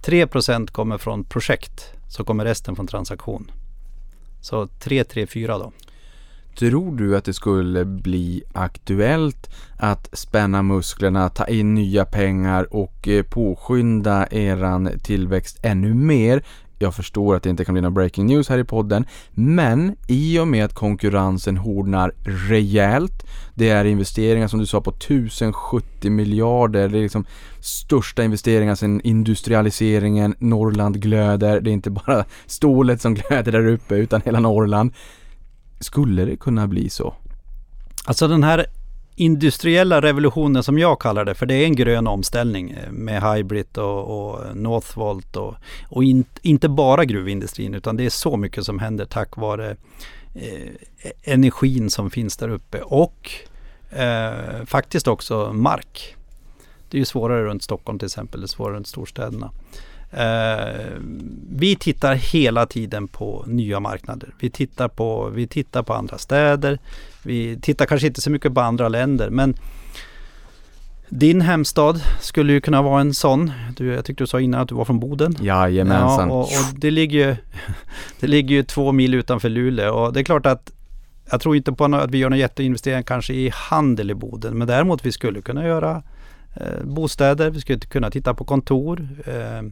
3% 0.02 0.70
kommer 0.70 0.98
från 0.98 1.24
projekt 1.24 1.92
så 2.08 2.24
kommer 2.24 2.44
resten 2.44 2.76
från 2.76 2.86
transaktion. 2.86 3.50
Så 4.40 4.66
3, 4.66 5.04
3, 5.04 5.26
4 5.26 5.58
då. 5.58 5.72
Tror 6.58 6.96
du 6.96 7.16
att 7.16 7.24
det 7.24 7.34
skulle 7.34 7.84
bli 7.84 8.42
aktuellt 8.52 9.50
att 9.78 10.08
spänna 10.12 10.62
musklerna, 10.62 11.28
ta 11.28 11.46
in 11.46 11.74
nya 11.74 12.04
pengar 12.04 12.74
och 12.74 13.08
eh, 13.08 13.22
påskynda 13.22 14.26
eran 14.30 14.90
tillväxt 15.02 15.58
ännu 15.62 15.94
mer 15.94 16.44
jag 16.82 16.94
förstår 16.94 17.36
att 17.36 17.42
det 17.42 17.50
inte 17.50 17.64
kan 17.64 17.72
bli 17.72 17.82
någon 17.82 17.94
breaking 17.94 18.26
news 18.26 18.48
här 18.48 18.58
i 18.58 18.64
podden, 18.64 19.04
men 19.30 19.96
i 20.08 20.38
och 20.38 20.48
med 20.48 20.64
att 20.64 20.74
konkurrensen 20.74 21.56
hårdnar 21.56 22.12
rejält, 22.48 23.26
det 23.54 23.68
är 23.68 23.84
investeringar 23.84 24.48
som 24.48 24.58
du 24.58 24.66
sa 24.66 24.80
på 24.80 24.90
1070 24.90 26.10
miljarder, 26.10 26.88
det 26.88 26.98
är 26.98 27.02
liksom 27.02 27.24
största 27.60 28.24
investeringar 28.24 28.74
sedan 28.74 29.00
industrialiseringen, 29.04 30.34
Norrland 30.38 31.02
glöder, 31.02 31.60
det 31.60 31.70
är 31.70 31.72
inte 31.72 31.90
bara 31.90 32.24
stålet 32.46 33.00
som 33.00 33.14
glöder 33.14 33.52
där 33.52 33.66
uppe 33.66 33.94
utan 33.94 34.20
hela 34.24 34.40
Norrland. 34.40 34.92
Skulle 35.80 36.24
det 36.24 36.36
kunna 36.36 36.68
bli 36.68 36.90
så? 36.90 37.14
Alltså 38.04 38.28
den 38.28 38.44
här 38.44 38.66
industriella 39.20 40.00
revolutionen 40.02 40.62
som 40.62 40.78
jag 40.78 41.00
kallar 41.00 41.24
det, 41.24 41.34
för 41.34 41.46
det 41.46 41.54
är 41.54 41.64
en 41.64 41.76
grön 41.76 42.06
omställning 42.06 42.70
eh, 42.70 42.90
med 42.90 43.22
Hybrid 43.22 43.78
och, 43.78 44.30
och 44.32 44.56
Northvolt 44.56 45.36
och, 45.36 45.54
och 45.88 46.04
in, 46.04 46.24
inte 46.42 46.68
bara 46.68 47.04
gruvindustrin 47.04 47.74
utan 47.74 47.96
det 47.96 48.06
är 48.06 48.10
så 48.10 48.36
mycket 48.36 48.64
som 48.64 48.78
händer 48.78 49.04
tack 49.04 49.36
vare 49.36 49.76
eh, 50.34 50.70
energin 51.22 51.90
som 51.90 52.10
finns 52.10 52.36
där 52.36 52.48
uppe 52.48 52.80
och 52.82 53.30
eh, 53.90 54.64
faktiskt 54.66 55.08
också 55.08 55.52
mark. 55.52 56.16
Det 56.90 56.96
är 56.96 56.98
ju 56.98 57.04
svårare 57.04 57.44
runt 57.44 57.62
Stockholm 57.62 57.98
till 57.98 58.06
exempel, 58.06 58.40
det 58.40 58.44
är 58.44 58.48
svårare 58.48 58.76
runt 58.76 58.86
storstäderna. 58.86 59.50
Eh, 60.12 60.86
vi 61.50 61.76
tittar 61.76 62.14
hela 62.14 62.66
tiden 62.66 63.08
på 63.08 63.44
nya 63.46 63.80
marknader. 63.80 64.34
Vi 64.40 64.50
tittar 64.50 64.88
på, 64.88 65.28
vi 65.28 65.46
tittar 65.46 65.82
på 65.82 65.94
andra 65.94 66.18
städer. 66.18 66.78
Vi 67.22 67.60
tittar 67.60 67.86
kanske 67.86 68.06
inte 68.06 68.20
så 68.20 68.30
mycket 68.30 68.54
på 68.54 68.60
andra 68.60 68.88
länder 68.88 69.30
men 69.30 69.54
din 71.08 71.40
hemstad 71.40 72.02
skulle 72.20 72.52
ju 72.52 72.60
kunna 72.60 72.82
vara 72.82 73.00
en 73.00 73.14
sån. 73.14 73.52
Du, 73.76 73.86
jag 73.86 74.04
tyckte 74.04 74.24
du 74.24 74.26
sa 74.28 74.40
innan 74.40 74.60
att 74.60 74.68
du 74.68 74.74
var 74.74 74.84
från 74.84 75.00
Boden. 75.00 75.36
Jajamensan. 75.40 76.28
Ja, 76.28 76.34
och, 76.34 76.42
och 76.42 76.80
det, 76.80 76.90
ligger 76.90 77.28
ju, 77.28 77.36
det 78.20 78.26
ligger 78.26 78.56
ju 78.56 78.62
två 78.62 78.92
mil 78.92 79.14
utanför 79.14 79.48
Luleå 79.48 79.94
och 79.94 80.12
det 80.12 80.20
är 80.20 80.24
klart 80.24 80.46
att 80.46 80.72
jag 81.30 81.40
tror 81.40 81.56
inte 81.56 81.72
på 81.72 81.84
att 81.84 82.10
vi 82.10 82.18
gör 82.18 82.30
några 82.30 82.40
jätteinvesteringar 82.40 83.02
kanske 83.02 83.34
i 83.34 83.50
handel 83.54 84.10
i 84.10 84.14
Boden 84.14 84.58
men 84.58 84.68
däremot 84.68 85.06
vi 85.06 85.12
skulle 85.12 85.40
kunna 85.40 85.66
göra 85.66 86.02
eh, 86.56 86.84
bostäder, 86.84 87.50
vi 87.50 87.60
skulle 87.60 87.78
kunna 87.78 88.10
titta 88.10 88.34
på 88.34 88.44
kontor. 88.44 89.08
Eh, 89.26 89.70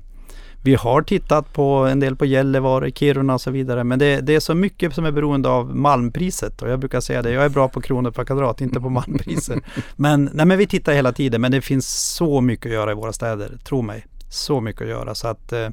vi 0.62 0.74
har 0.74 1.02
tittat 1.02 1.52
på 1.52 1.62
en 1.62 2.00
del 2.00 2.16
på 2.16 2.26
Gällivare, 2.26 2.90
Kiruna 2.90 3.34
och 3.34 3.40
så 3.40 3.50
vidare. 3.50 3.84
Men 3.84 3.98
det, 3.98 4.20
det, 4.20 4.34
är 4.34 4.40
så 4.40 4.54
mycket 4.54 4.94
som 4.94 5.04
är 5.04 5.10
beroende 5.10 5.48
av 5.48 5.76
malmpriset. 5.76 6.62
Och 6.62 6.70
jag 6.70 6.78
brukar 6.78 7.00
säga 7.00 7.22
det, 7.22 7.30
jag 7.30 7.44
är 7.44 7.48
bra 7.48 7.68
på 7.68 7.80
kronor 7.80 8.10
per 8.10 8.24
kvadrat, 8.24 8.60
inte 8.60 8.80
på 8.80 8.90
malmpriser. 8.90 9.60
men, 9.96 10.30
nej, 10.32 10.46
men 10.46 10.58
vi 10.58 10.66
tittar 10.66 10.92
hela 10.92 11.12
tiden. 11.12 11.40
Men 11.40 11.52
det 11.52 11.60
finns 11.60 12.14
så 12.14 12.40
mycket 12.40 12.66
att 12.66 12.72
göra 12.72 12.92
i 12.92 12.94
våra 12.94 13.12
städer, 13.12 13.58
tro 13.64 13.82
mig. 13.82 14.06
Så 14.30 14.60
mycket 14.60 14.82
att 14.82 14.88
göra. 14.88 15.14
Så 15.14 15.28
att 15.28 15.52
eh, 15.52 15.68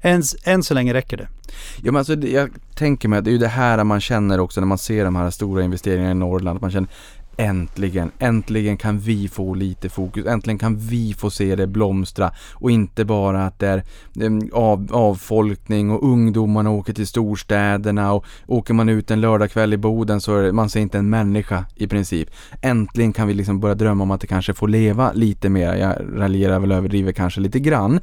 än, 0.00 0.22
än 0.44 0.62
så 0.62 0.74
länge 0.74 0.94
räcker 0.94 1.16
det. 1.16 1.28
Ja, 1.76 1.92
men 1.92 1.96
alltså, 1.96 2.14
jag 2.14 2.50
tänker 2.74 3.08
mig 3.08 3.18
att 3.18 3.24
det 3.24 3.30
är 3.30 3.32
ju 3.32 3.38
det 3.38 3.48
här 3.48 3.84
man 3.84 4.00
känner 4.00 4.40
också 4.40 4.60
när 4.60 4.66
man 4.66 4.78
ser 4.78 5.04
de 5.04 5.16
här 5.16 5.30
stora 5.30 5.62
investeringarna 5.62 6.10
i 6.10 6.14
Norrland. 6.14 6.60
Man 6.60 6.70
känner 6.70 6.88
Äntligen, 7.36 8.10
äntligen 8.18 8.76
kan 8.76 8.98
vi 8.98 9.28
få 9.28 9.54
lite 9.54 9.88
fokus, 9.88 10.26
äntligen 10.26 10.58
kan 10.58 10.76
vi 10.76 11.14
få 11.14 11.30
se 11.30 11.56
det 11.56 11.66
blomstra 11.66 12.32
och 12.54 12.70
inte 12.70 13.04
bara 13.04 13.46
att 13.46 13.58
det 13.58 13.66
är 13.66 13.82
mm, 14.20 14.50
av, 14.52 14.88
avfolkning 14.92 15.90
och 15.90 16.02
ungdomarna 16.02 16.70
åker 16.70 16.92
till 16.92 17.06
storstäderna 17.06 18.12
och 18.12 18.24
åker 18.46 18.74
man 18.74 18.88
ut 18.88 19.10
en 19.10 19.20
lördagkväll 19.20 19.72
i 19.72 19.76
Boden 19.76 20.20
så 20.20 20.36
är 20.36 20.42
det, 20.42 20.52
man 20.52 20.70
ser 20.70 20.80
inte 20.80 20.98
en 20.98 21.10
människa 21.10 21.64
i 21.74 21.86
princip. 21.86 22.28
Äntligen 22.62 23.12
kan 23.12 23.28
vi 23.28 23.34
liksom 23.34 23.60
börja 23.60 23.74
drömma 23.74 24.02
om 24.02 24.10
att 24.10 24.20
det 24.20 24.26
kanske 24.26 24.54
får 24.54 24.68
leva 24.68 25.12
lite 25.12 25.48
mer, 25.48 25.74
jag 25.74 25.96
raljerar 26.20 26.58
väl 26.58 26.72
överdriver 26.72 27.12
kanske 27.12 27.40
lite 27.40 27.60
grann. 27.60 28.00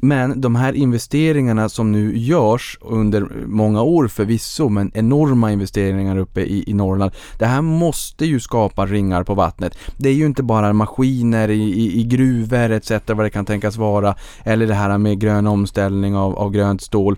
Men 0.00 0.40
de 0.40 0.54
här 0.54 0.72
investeringarna 0.72 1.68
som 1.68 1.92
nu 1.92 2.18
görs 2.18 2.78
under 2.80 3.28
många 3.46 3.82
år 3.82 4.08
förvisso, 4.08 4.68
men 4.68 4.90
enorma 4.94 5.52
investeringar 5.52 6.18
uppe 6.18 6.40
i, 6.40 6.70
i 6.70 6.74
Norrland. 6.74 7.12
Det 7.38 7.46
här 7.46 7.62
måste 7.62 8.26
ju 8.26 8.40
skapa 8.40 8.67
ringar 8.76 9.22
på 9.22 9.34
vattnet. 9.34 9.78
Det 9.96 10.08
är 10.08 10.14
ju 10.14 10.26
inte 10.26 10.42
bara 10.42 10.72
maskiner 10.72 11.48
i, 11.48 11.62
i, 11.62 12.00
i 12.00 12.04
gruvor 12.04 12.70
etc. 12.70 12.90
vad 13.06 13.18
det 13.26 13.30
kan 13.30 13.44
tänkas 13.44 13.76
vara. 13.76 14.14
Eller 14.44 14.66
det 14.66 14.74
här 14.74 14.98
med 14.98 15.20
grön 15.20 15.46
omställning 15.46 16.16
av, 16.16 16.38
av 16.38 16.50
grönt 16.50 16.82
stål. 16.82 17.16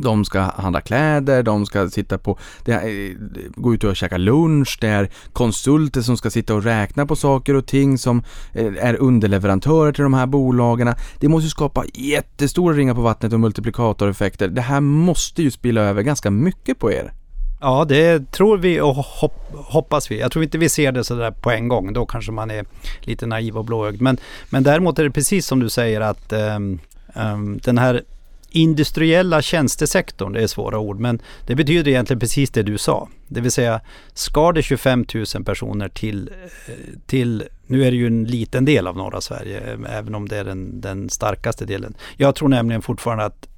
De 0.00 0.24
ska 0.24 0.40
handla 0.40 0.80
kläder, 0.80 1.42
de 1.42 1.66
ska 1.66 1.90
sitta 1.90 2.18
på, 2.18 2.38
det 2.64 2.72
är, 2.72 3.10
eh, 3.10 3.16
gå 3.56 3.74
ut 3.74 3.84
och 3.84 3.96
käka 3.96 4.16
lunch, 4.16 4.78
det 4.80 4.88
är 4.88 5.10
konsulter 5.32 6.00
som 6.00 6.16
ska 6.16 6.30
sitta 6.30 6.54
och 6.54 6.62
räkna 6.62 7.06
på 7.06 7.16
saker 7.16 7.54
och 7.54 7.66
ting 7.66 7.98
som 7.98 8.22
eh, 8.52 8.72
är 8.78 8.96
underleverantörer 8.96 9.92
till 9.92 10.02
de 10.02 10.14
här 10.14 10.26
bolagen. 10.26 10.94
Det 11.20 11.28
måste 11.28 11.44
ju 11.44 11.50
skapa 11.50 11.84
jättestora 11.94 12.76
ringar 12.76 12.94
på 12.94 13.00
vattnet 13.00 13.32
och 13.32 13.40
multiplikatoreffekter. 13.40 14.48
Det 14.48 14.60
här 14.60 14.80
måste 14.80 15.42
ju 15.42 15.50
spilla 15.50 15.80
över 15.80 16.02
ganska 16.02 16.30
mycket 16.30 16.78
på 16.78 16.92
er. 16.92 17.12
Ja, 17.60 17.84
det 17.84 18.32
tror 18.32 18.58
vi 18.58 18.80
och 18.80 18.94
hopp, 18.94 19.52
hoppas 19.52 20.10
vi. 20.10 20.20
Jag 20.20 20.32
tror 20.32 20.44
inte 20.44 20.58
vi 20.58 20.68
ser 20.68 20.92
det 20.92 21.04
sådär 21.04 21.30
på 21.30 21.50
en 21.50 21.68
gång. 21.68 21.92
Då 21.92 22.06
kanske 22.06 22.32
man 22.32 22.50
är 22.50 22.64
lite 23.00 23.26
naiv 23.26 23.58
och 23.58 23.64
blåögd. 23.64 24.00
Men, 24.00 24.18
men 24.50 24.62
däremot 24.62 24.98
är 24.98 25.04
det 25.04 25.10
precis 25.10 25.46
som 25.46 25.60
du 25.60 25.68
säger 25.68 26.00
att 26.00 26.32
um, 26.32 26.80
um, 27.14 27.58
den 27.58 27.78
här 27.78 28.02
industriella 28.50 29.42
tjänstesektorn, 29.42 30.32
det 30.32 30.42
är 30.42 30.46
svåra 30.46 30.78
ord, 30.78 30.98
men 30.98 31.22
det 31.46 31.54
betyder 31.54 31.90
egentligen 31.90 32.20
precis 32.20 32.50
det 32.50 32.62
du 32.62 32.78
sa. 32.78 33.08
Det 33.28 33.40
vill 33.40 33.52
säga, 33.52 33.80
ska 34.14 34.52
det 34.52 34.62
25 34.62 35.06
000 35.34 35.44
personer 35.44 35.88
till, 35.88 36.30
eh, 36.66 36.74
till 37.06 37.44
nu 37.66 37.84
är 37.84 37.90
det 37.90 37.96
ju 37.96 38.06
en 38.06 38.24
liten 38.24 38.64
del 38.64 38.86
av 38.86 38.96
norra 38.96 39.20
Sverige, 39.20 39.72
eh, 39.72 39.98
även 39.98 40.14
om 40.14 40.28
det 40.28 40.36
är 40.36 40.44
den, 40.44 40.80
den 40.80 41.10
starkaste 41.10 41.64
delen. 41.64 41.94
Jag 42.16 42.34
tror 42.34 42.48
nämligen 42.48 42.82
fortfarande 42.82 43.24
att 43.24 43.48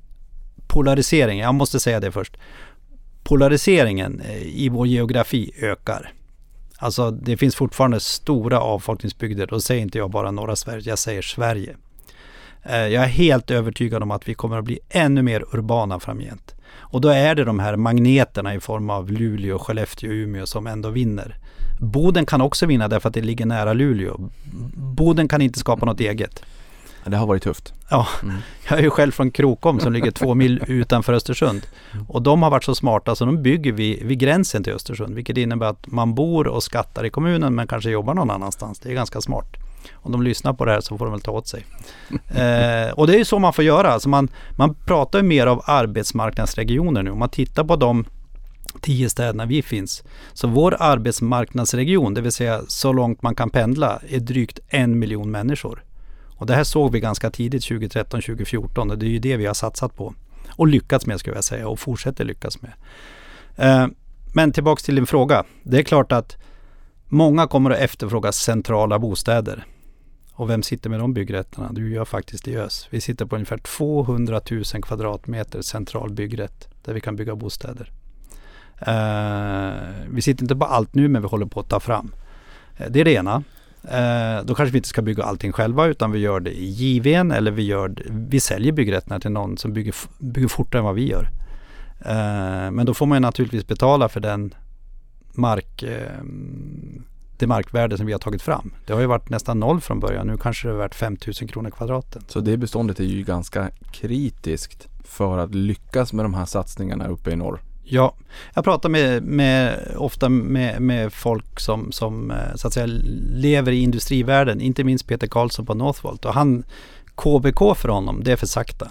polarisering, 0.66 1.38
jag 1.38 1.54
måste 1.54 1.80
säga 1.80 2.00
det 2.00 2.12
först, 2.12 2.36
polariseringen 3.30 4.20
eh, 4.20 4.42
i 4.42 4.68
vår 4.68 4.86
geografi 4.86 5.52
ökar. 5.60 6.12
Alltså 6.78 7.10
det 7.10 7.36
finns 7.36 7.56
fortfarande 7.56 8.00
stora 8.00 8.60
avfolkningsbygder, 8.60 9.46
då 9.46 9.60
säger 9.60 9.82
inte 9.82 9.98
jag 9.98 10.10
bara 10.10 10.30
norra 10.30 10.56
Sverige, 10.56 10.82
jag 10.84 10.98
säger 10.98 11.22
Sverige. 11.22 11.76
Eh, 12.62 12.76
jag 12.76 13.04
är 13.04 13.08
helt 13.08 13.50
övertygad 13.50 14.02
om 14.02 14.10
att 14.10 14.28
vi 14.28 14.34
kommer 14.34 14.58
att 14.58 14.64
bli 14.64 14.78
ännu 14.88 15.22
mer 15.22 15.44
urbana 15.52 16.00
framgent. 16.00 16.54
Och 16.72 17.00
då 17.00 17.08
är 17.08 17.34
det 17.34 17.44
de 17.44 17.58
här 17.58 17.76
magneterna 17.76 18.54
i 18.54 18.60
form 18.60 18.90
av 18.90 19.10
Luleå, 19.10 19.58
Skellefteå 19.58 20.10
och 20.10 20.14
Umeå 20.14 20.46
som 20.46 20.66
ändå 20.66 20.90
vinner. 20.90 21.36
Boden 21.80 22.26
kan 22.26 22.40
också 22.40 22.66
vinna 22.66 22.88
därför 22.88 23.08
att 23.08 23.14
det 23.14 23.22
ligger 23.22 23.46
nära 23.46 23.72
Luleå. 23.72 24.30
Boden 24.74 25.28
kan 25.28 25.42
inte 25.42 25.58
skapa 25.58 25.86
något 25.86 26.00
eget. 26.00 26.42
Det 27.04 27.16
har 27.16 27.26
varit 27.26 27.42
tufft. 27.42 27.72
Ja, 27.90 28.06
mm. 28.22 28.36
jag 28.68 28.78
är 28.78 28.82
ju 28.82 28.90
själv 28.90 29.12
från 29.12 29.30
Krokom 29.30 29.80
som 29.80 29.92
ligger 29.92 30.10
två 30.10 30.34
mil 30.34 30.64
utanför 30.68 31.12
Östersund. 31.12 31.66
Och 32.08 32.22
de 32.22 32.42
har 32.42 32.50
varit 32.50 32.64
så 32.64 32.74
smarta 32.74 33.14
så 33.14 33.24
de 33.24 33.42
bygger 33.42 33.72
vid, 33.72 34.02
vid 34.02 34.18
gränsen 34.18 34.64
till 34.64 34.72
Östersund. 34.72 35.14
Vilket 35.14 35.36
innebär 35.36 35.66
att 35.66 35.86
man 35.86 36.14
bor 36.14 36.46
och 36.46 36.62
skattar 36.62 37.04
i 37.04 37.10
kommunen 37.10 37.54
men 37.54 37.66
kanske 37.66 37.90
jobbar 37.90 38.14
någon 38.14 38.30
annanstans. 38.30 38.78
Det 38.78 38.90
är 38.90 38.94
ganska 38.94 39.20
smart 39.20 39.56
om 39.92 40.12
de 40.12 40.22
lyssnar 40.22 40.52
på 40.52 40.64
det 40.64 40.72
här 40.72 40.80
så 40.80 40.98
får 40.98 41.04
de 41.04 41.12
väl 41.12 41.20
ta 41.20 41.30
åt 41.30 41.48
sig. 41.48 41.66
Eh, 42.30 42.90
och 42.90 43.06
det 43.06 43.14
är 43.14 43.18
ju 43.18 43.24
så 43.24 43.38
man 43.38 43.52
får 43.52 43.64
göra. 43.64 43.92
Alltså 43.92 44.08
man, 44.08 44.28
man 44.56 44.74
pratar 44.74 45.18
ju 45.18 45.22
mer 45.22 45.46
av 45.46 45.62
arbetsmarknadsregioner 45.64 47.02
nu. 47.02 47.10
Om 47.10 47.18
man 47.18 47.28
tittar 47.28 47.64
på 47.64 47.76
de 47.76 48.04
tio 48.80 49.10
städerna 49.10 49.46
vi 49.46 49.62
finns. 49.62 50.02
Så 50.32 50.48
vår 50.48 50.76
arbetsmarknadsregion, 50.80 52.14
det 52.14 52.20
vill 52.20 52.32
säga 52.32 52.60
så 52.68 52.92
långt 52.92 53.22
man 53.22 53.34
kan 53.34 53.50
pendla, 53.50 54.00
är 54.08 54.20
drygt 54.20 54.60
en 54.68 54.98
miljon 54.98 55.30
människor. 55.30 55.82
Och 56.40 56.46
det 56.46 56.54
här 56.54 56.64
såg 56.64 56.92
vi 56.92 57.00
ganska 57.00 57.30
tidigt 57.30 57.64
2013, 57.64 58.20
2014 58.20 58.90
och 58.90 58.98
det 58.98 59.06
är 59.06 59.10
ju 59.10 59.18
det 59.18 59.36
vi 59.36 59.46
har 59.46 59.54
satsat 59.54 59.96
på. 59.96 60.14
Och 60.50 60.66
lyckats 60.66 61.06
med 61.06 61.20
skulle 61.20 61.36
jag 61.36 61.44
säga 61.44 61.68
och 61.68 61.78
fortsätter 61.78 62.24
lyckas 62.24 62.58
med. 62.62 62.72
Eh, 63.56 63.86
men 64.34 64.52
tillbaks 64.52 64.82
till 64.82 64.94
din 64.94 65.06
fråga. 65.06 65.44
Det 65.62 65.78
är 65.78 65.82
klart 65.82 66.12
att 66.12 66.36
Många 67.12 67.46
kommer 67.46 67.70
att 67.70 67.78
efterfråga 67.78 68.32
centrala 68.32 68.98
bostäder. 68.98 69.64
Och 70.32 70.50
vem 70.50 70.62
sitter 70.62 70.90
med 70.90 71.00
de 71.00 71.14
byggrätterna? 71.14 71.72
Du 71.72 71.92
gör 71.92 72.04
faktiskt 72.04 72.48
i 72.48 72.56
ÖS. 72.56 72.86
Vi 72.90 73.00
sitter 73.00 73.26
på 73.26 73.36
ungefär 73.36 73.58
200 73.58 74.40
000 74.50 74.64
kvadratmeter 74.64 75.62
central 75.62 76.12
byggrätt 76.12 76.68
där 76.84 76.94
vi 76.94 77.00
kan 77.00 77.16
bygga 77.16 77.34
bostäder. 77.34 77.92
Uh, 78.88 79.74
vi 80.10 80.22
sitter 80.22 80.44
inte 80.44 80.56
på 80.56 80.64
allt 80.64 80.94
nu 80.94 81.08
men 81.08 81.22
vi 81.22 81.28
håller 81.28 81.46
på 81.46 81.60
att 81.60 81.68
ta 81.68 81.80
fram. 81.80 82.14
Eh, 82.76 82.90
det 82.90 83.00
är 83.00 83.04
det 83.04 83.12
ena. 83.12 83.42
Eh, 83.84 84.44
då 84.44 84.54
kanske 84.54 84.72
vi 84.72 84.78
inte 84.78 84.88
ska 84.88 85.02
bygga 85.02 85.24
allting 85.24 85.52
själva 85.52 85.86
utan 85.86 86.12
vi 86.12 86.18
gör 86.18 86.40
det 86.40 86.50
i 86.50 86.70
JVn 86.70 87.30
eller 87.30 87.50
vi, 87.50 87.62
gör 87.62 87.94
vi 88.08 88.40
säljer 88.40 88.72
byggrätterna 88.72 89.20
till 89.20 89.30
någon 89.30 89.56
som 89.56 89.72
bygger, 89.72 89.94
bygger 90.18 90.48
fortare 90.48 90.78
än 90.78 90.84
vad 90.84 90.94
vi 90.94 91.08
gör. 91.08 91.30
Eh, 92.00 92.70
men 92.70 92.86
då 92.86 92.94
får 92.94 93.06
man 93.06 93.22
naturligtvis 93.22 93.66
betala 93.66 94.08
för 94.08 94.20
den 94.20 94.54
mark, 95.32 95.82
eh, 95.82 96.22
det 97.38 97.46
markvärde 97.46 97.96
som 97.96 98.06
vi 98.06 98.12
har 98.12 98.18
tagit 98.18 98.42
fram. 98.42 98.72
Det 98.86 98.92
har 98.92 99.00
ju 99.00 99.06
varit 99.06 99.30
nästan 99.30 99.60
noll 99.60 99.80
från 99.80 100.00
början. 100.00 100.26
Nu 100.26 100.36
kanske 100.36 100.68
det 100.68 100.74
är 100.74 100.78
värt 100.78 100.94
5000 100.94 101.48
kronor 101.48 101.70
kvadraten. 101.70 102.22
Så 102.28 102.40
det 102.40 102.56
beståndet 102.56 103.00
är 103.00 103.04
ju 103.04 103.22
ganska 103.22 103.70
kritiskt 103.92 104.88
för 105.04 105.38
att 105.38 105.54
lyckas 105.54 106.12
med 106.12 106.24
de 106.24 106.34
här 106.34 106.44
satsningarna 106.44 107.08
uppe 107.08 107.30
i 107.30 107.36
norr. 107.36 107.60
Ja, 107.92 108.14
jag 108.54 108.64
pratar 108.64 108.88
med, 108.88 109.22
med, 109.22 109.78
ofta 109.96 110.28
med, 110.28 110.82
med 110.82 111.12
folk 111.12 111.60
som, 111.60 111.92
som 111.92 112.30
eh, 112.30 112.36
så 112.54 112.66
att 112.66 112.72
säga 112.72 112.86
lever 113.30 113.72
i 113.72 113.80
industrivärlden. 113.80 114.60
Inte 114.60 114.84
minst 114.84 115.06
Peter 115.06 115.26
Karlsson 115.26 115.66
på 115.66 115.74
Northvolt. 115.74 116.24
Och 116.24 116.34
han, 116.34 116.64
KBK 117.14 117.76
för 117.76 117.88
honom, 117.88 118.24
det 118.24 118.32
är 118.32 118.36
för 118.36 118.46
sakta. 118.46 118.88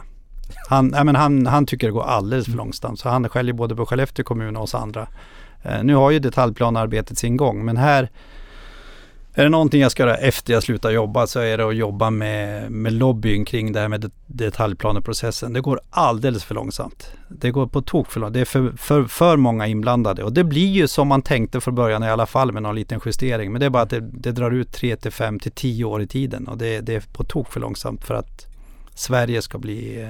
Han, 0.69 0.93
ja, 0.95 1.03
men 1.03 1.15
han, 1.15 1.47
han 1.47 1.65
tycker 1.65 1.87
det 1.87 1.93
går 1.93 2.03
alldeles 2.03 2.45
för 2.45 2.53
långsamt. 2.53 2.99
Så 2.99 3.09
han 3.09 3.29
skäller 3.29 3.53
både 3.53 3.75
på 3.75 3.85
Skellefteå 3.85 4.25
kommun 4.25 4.55
och 4.55 4.63
oss 4.63 4.75
andra. 4.75 5.07
Eh, 5.63 5.83
nu 5.83 5.95
har 5.95 6.11
ju 6.11 6.19
detaljplanarbetet 6.19 7.17
sin 7.17 7.37
gång, 7.37 7.65
men 7.65 7.77
här 7.77 8.09
är 9.39 9.43
det 9.43 9.49
någonting 9.49 9.81
jag 9.81 9.91
ska 9.91 10.03
göra 10.03 10.17
efter 10.17 10.53
jag 10.53 10.63
slutar 10.63 10.91
jobba 10.91 11.27
så 11.27 11.39
är 11.39 11.57
det 11.57 11.67
att 11.67 11.75
jobba 11.75 12.09
med, 12.09 12.71
med 12.71 12.93
lobbyn 12.93 13.45
kring 13.45 13.71
det 13.71 13.79
här 13.79 13.87
med 13.87 14.01
det, 14.01 14.11
detaljplaneprocessen. 14.27 15.53
Det 15.53 15.61
går 15.61 15.79
alldeles 15.89 16.43
för 16.43 16.55
långsamt. 16.55 17.11
Det 17.27 17.51
går 17.51 17.67
på 17.67 17.81
tok 17.81 18.11
för 18.11 18.19
långsamt. 18.19 18.33
Det 18.33 18.39
är 18.41 18.45
för, 18.45 18.71
för, 18.77 19.03
för 19.03 19.37
många 19.37 19.67
inblandade 19.67 20.23
och 20.23 20.33
det 20.33 20.43
blir 20.43 20.67
ju 20.67 20.87
som 20.87 21.07
man 21.07 21.21
tänkte 21.21 21.61
från 21.61 21.75
början 21.75 22.03
i 22.03 22.09
alla 22.09 22.25
fall 22.25 22.51
med 22.51 22.63
någon 22.63 22.75
liten 22.75 22.99
justering. 23.05 23.51
Men 23.51 23.59
det 23.59 23.65
är 23.65 23.69
bara 23.69 23.83
att 23.83 23.89
det, 23.89 23.99
det 23.99 24.31
drar 24.31 24.51
ut 24.51 24.71
3 24.71 24.95
till 24.95 25.11
5 25.11 25.39
till 25.39 25.51
10 25.51 25.85
år 25.85 26.01
i 26.01 26.07
tiden 26.07 26.47
och 26.47 26.57
det, 26.57 26.81
det 26.81 26.95
är 26.95 27.03
på 27.13 27.23
tok 27.23 27.53
för 27.53 27.59
långsamt 27.59 28.05
för 28.05 28.13
att 28.13 28.47
Sverige 28.93 29.41
ska 29.41 29.57
bli 29.57 30.01
eh, 30.01 30.09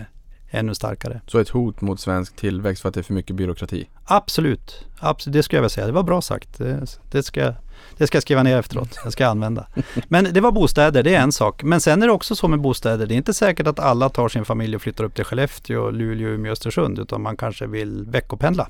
ännu 0.60 0.76
starkare. 0.76 1.22
Så 1.28 1.40
ett 1.40 1.50
hot 1.50 1.82
mot 1.82 2.00
svensk 2.00 2.36
tillväxt 2.36 2.82
för 2.82 2.90
att 2.90 2.96
det 2.96 3.02
är 3.02 3.04
för 3.04 3.14
mycket 3.14 3.36
byråkrati? 3.36 3.90
Absolut, 4.06 4.86
Absolut 5.00 5.34
det 5.34 5.44
skulle 5.44 5.58
jag 5.58 5.62
vilja 5.62 5.70
säga. 5.70 5.88
Det 5.88 5.94
var 5.94 6.04
bra 6.04 6.22
sagt. 6.22 6.58
Det, 6.58 7.00
det, 7.12 7.24
ska, 7.24 7.54
det 7.98 8.08
ska 8.08 8.16
jag 8.16 8.24
skriva 8.24 8.44
ner 8.44 8.58
efteråt. 8.58 9.00
Det 9.04 9.12
ska 9.12 9.24
jag 9.24 9.32
använda. 9.32 9.68
Men 10.08 10.34
det 10.34 10.42
var 10.42 10.52
bostäder, 10.52 11.04
det 11.04 11.16
är 11.16 11.22
en 11.22 11.32
sak. 11.32 11.64
Men 11.64 11.82
sen 11.82 12.04
är 12.04 12.08
det 12.08 12.14
också 12.14 12.36
så 12.36 12.48
med 12.48 12.62
bostäder. 12.62 13.06
Det 13.06 13.14
är 13.14 13.18
inte 13.18 13.34
säkert 13.34 13.68
att 13.68 13.80
alla 13.80 14.10
tar 14.10 14.30
sin 14.30 14.46
familj 14.46 14.76
och 14.76 14.82
flyttar 14.82 15.04
upp 15.04 15.16
till 15.16 15.26
Skellefteå, 15.26 15.92
Luleå, 15.92 16.30
Umeå, 16.30 16.52
Östersund. 16.52 17.00
Utan 17.00 17.22
man 17.22 17.38
kanske 17.38 17.68
vill 17.68 18.06
veckopendla. 18.06 18.68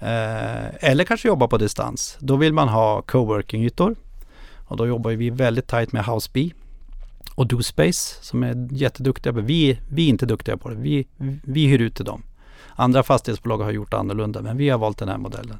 Eh, 0.00 0.90
eller 0.90 1.04
kanske 1.04 1.28
jobba 1.28 1.48
på 1.48 1.58
distans. 1.58 2.16
Då 2.20 2.36
vill 2.36 2.52
man 2.52 2.68
ha 2.68 3.02
coworking-ytor. 3.02 3.96
Och 4.68 4.76
då 4.76 4.86
jobbar 4.86 5.10
vi 5.10 5.30
väldigt 5.30 5.66
tajt 5.66 5.92
med 5.92 6.04
Houseby 6.04 6.52
och 7.34 7.46
DoSpace 7.46 8.18
som 8.20 8.42
är 8.42 8.68
jätteduktiga 8.70 9.32
på 9.32 9.40
vi, 9.40 9.78
vi 9.88 10.04
är 10.04 10.08
inte 10.08 10.26
duktiga 10.26 10.56
på 10.56 10.68
det. 10.68 10.74
Vi, 10.74 11.06
vi 11.42 11.66
hyr 11.66 11.80
ut 11.80 11.94
till 11.94 12.04
dem. 12.04 12.22
Andra 12.74 13.02
fastighetsbolag 13.02 13.58
har 13.58 13.70
gjort 13.70 13.94
annorlunda 13.94 14.42
men 14.42 14.56
vi 14.56 14.68
har 14.68 14.78
valt 14.78 14.98
den 14.98 15.08
här 15.08 15.18
modellen. 15.18 15.58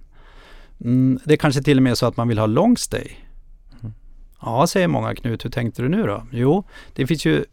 Mm, 0.80 1.18
det 1.24 1.32
är 1.32 1.36
kanske 1.36 1.62
till 1.62 1.76
och 1.76 1.82
med 1.82 1.98
så 1.98 2.06
att 2.06 2.16
man 2.16 2.28
vill 2.28 2.38
ha 2.38 2.46
long 2.46 2.76
stay. 2.76 3.10
Mm. 3.80 3.94
Ja, 4.42 4.66
säger 4.66 4.88
många 4.88 5.14
Knut, 5.14 5.44
hur 5.44 5.50
tänkte 5.50 5.82
du 5.82 5.88
nu 5.88 6.02
då? 6.02 6.26
Jo, 6.32 6.64
det 6.94 7.06
finns 7.06 7.24
ju 7.24 7.44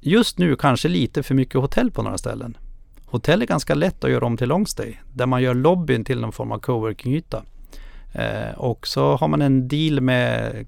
just 0.00 0.38
nu 0.38 0.56
kanske 0.56 0.88
lite 0.88 1.22
för 1.22 1.34
mycket 1.34 1.54
hotell 1.54 1.90
på 1.90 2.02
några 2.02 2.18
ställen. 2.18 2.56
Hotell 3.06 3.42
är 3.42 3.46
ganska 3.46 3.74
lätt 3.74 4.04
att 4.04 4.10
göra 4.10 4.26
om 4.26 4.36
till 4.36 4.48
long 4.48 4.66
stay 4.66 4.94
där 5.12 5.26
man 5.26 5.42
gör 5.42 5.54
lobbyn 5.54 6.04
till 6.04 6.20
någon 6.20 6.32
form 6.32 6.52
av 6.52 6.58
coworking-yta. 6.58 7.42
Eh, 8.12 8.58
och 8.58 8.86
så 8.86 9.16
har 9.16 9.28
man 9.28 9.42
en 9.42 9.68
deal 9.68 10.00
med 10.00 10.66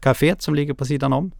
kaféet 0.00 0.42
som 0.42 0.54
ligger 0.54 0.74
på 0.74 0.84
sidan 0.84 1.12
om 1.12 1.30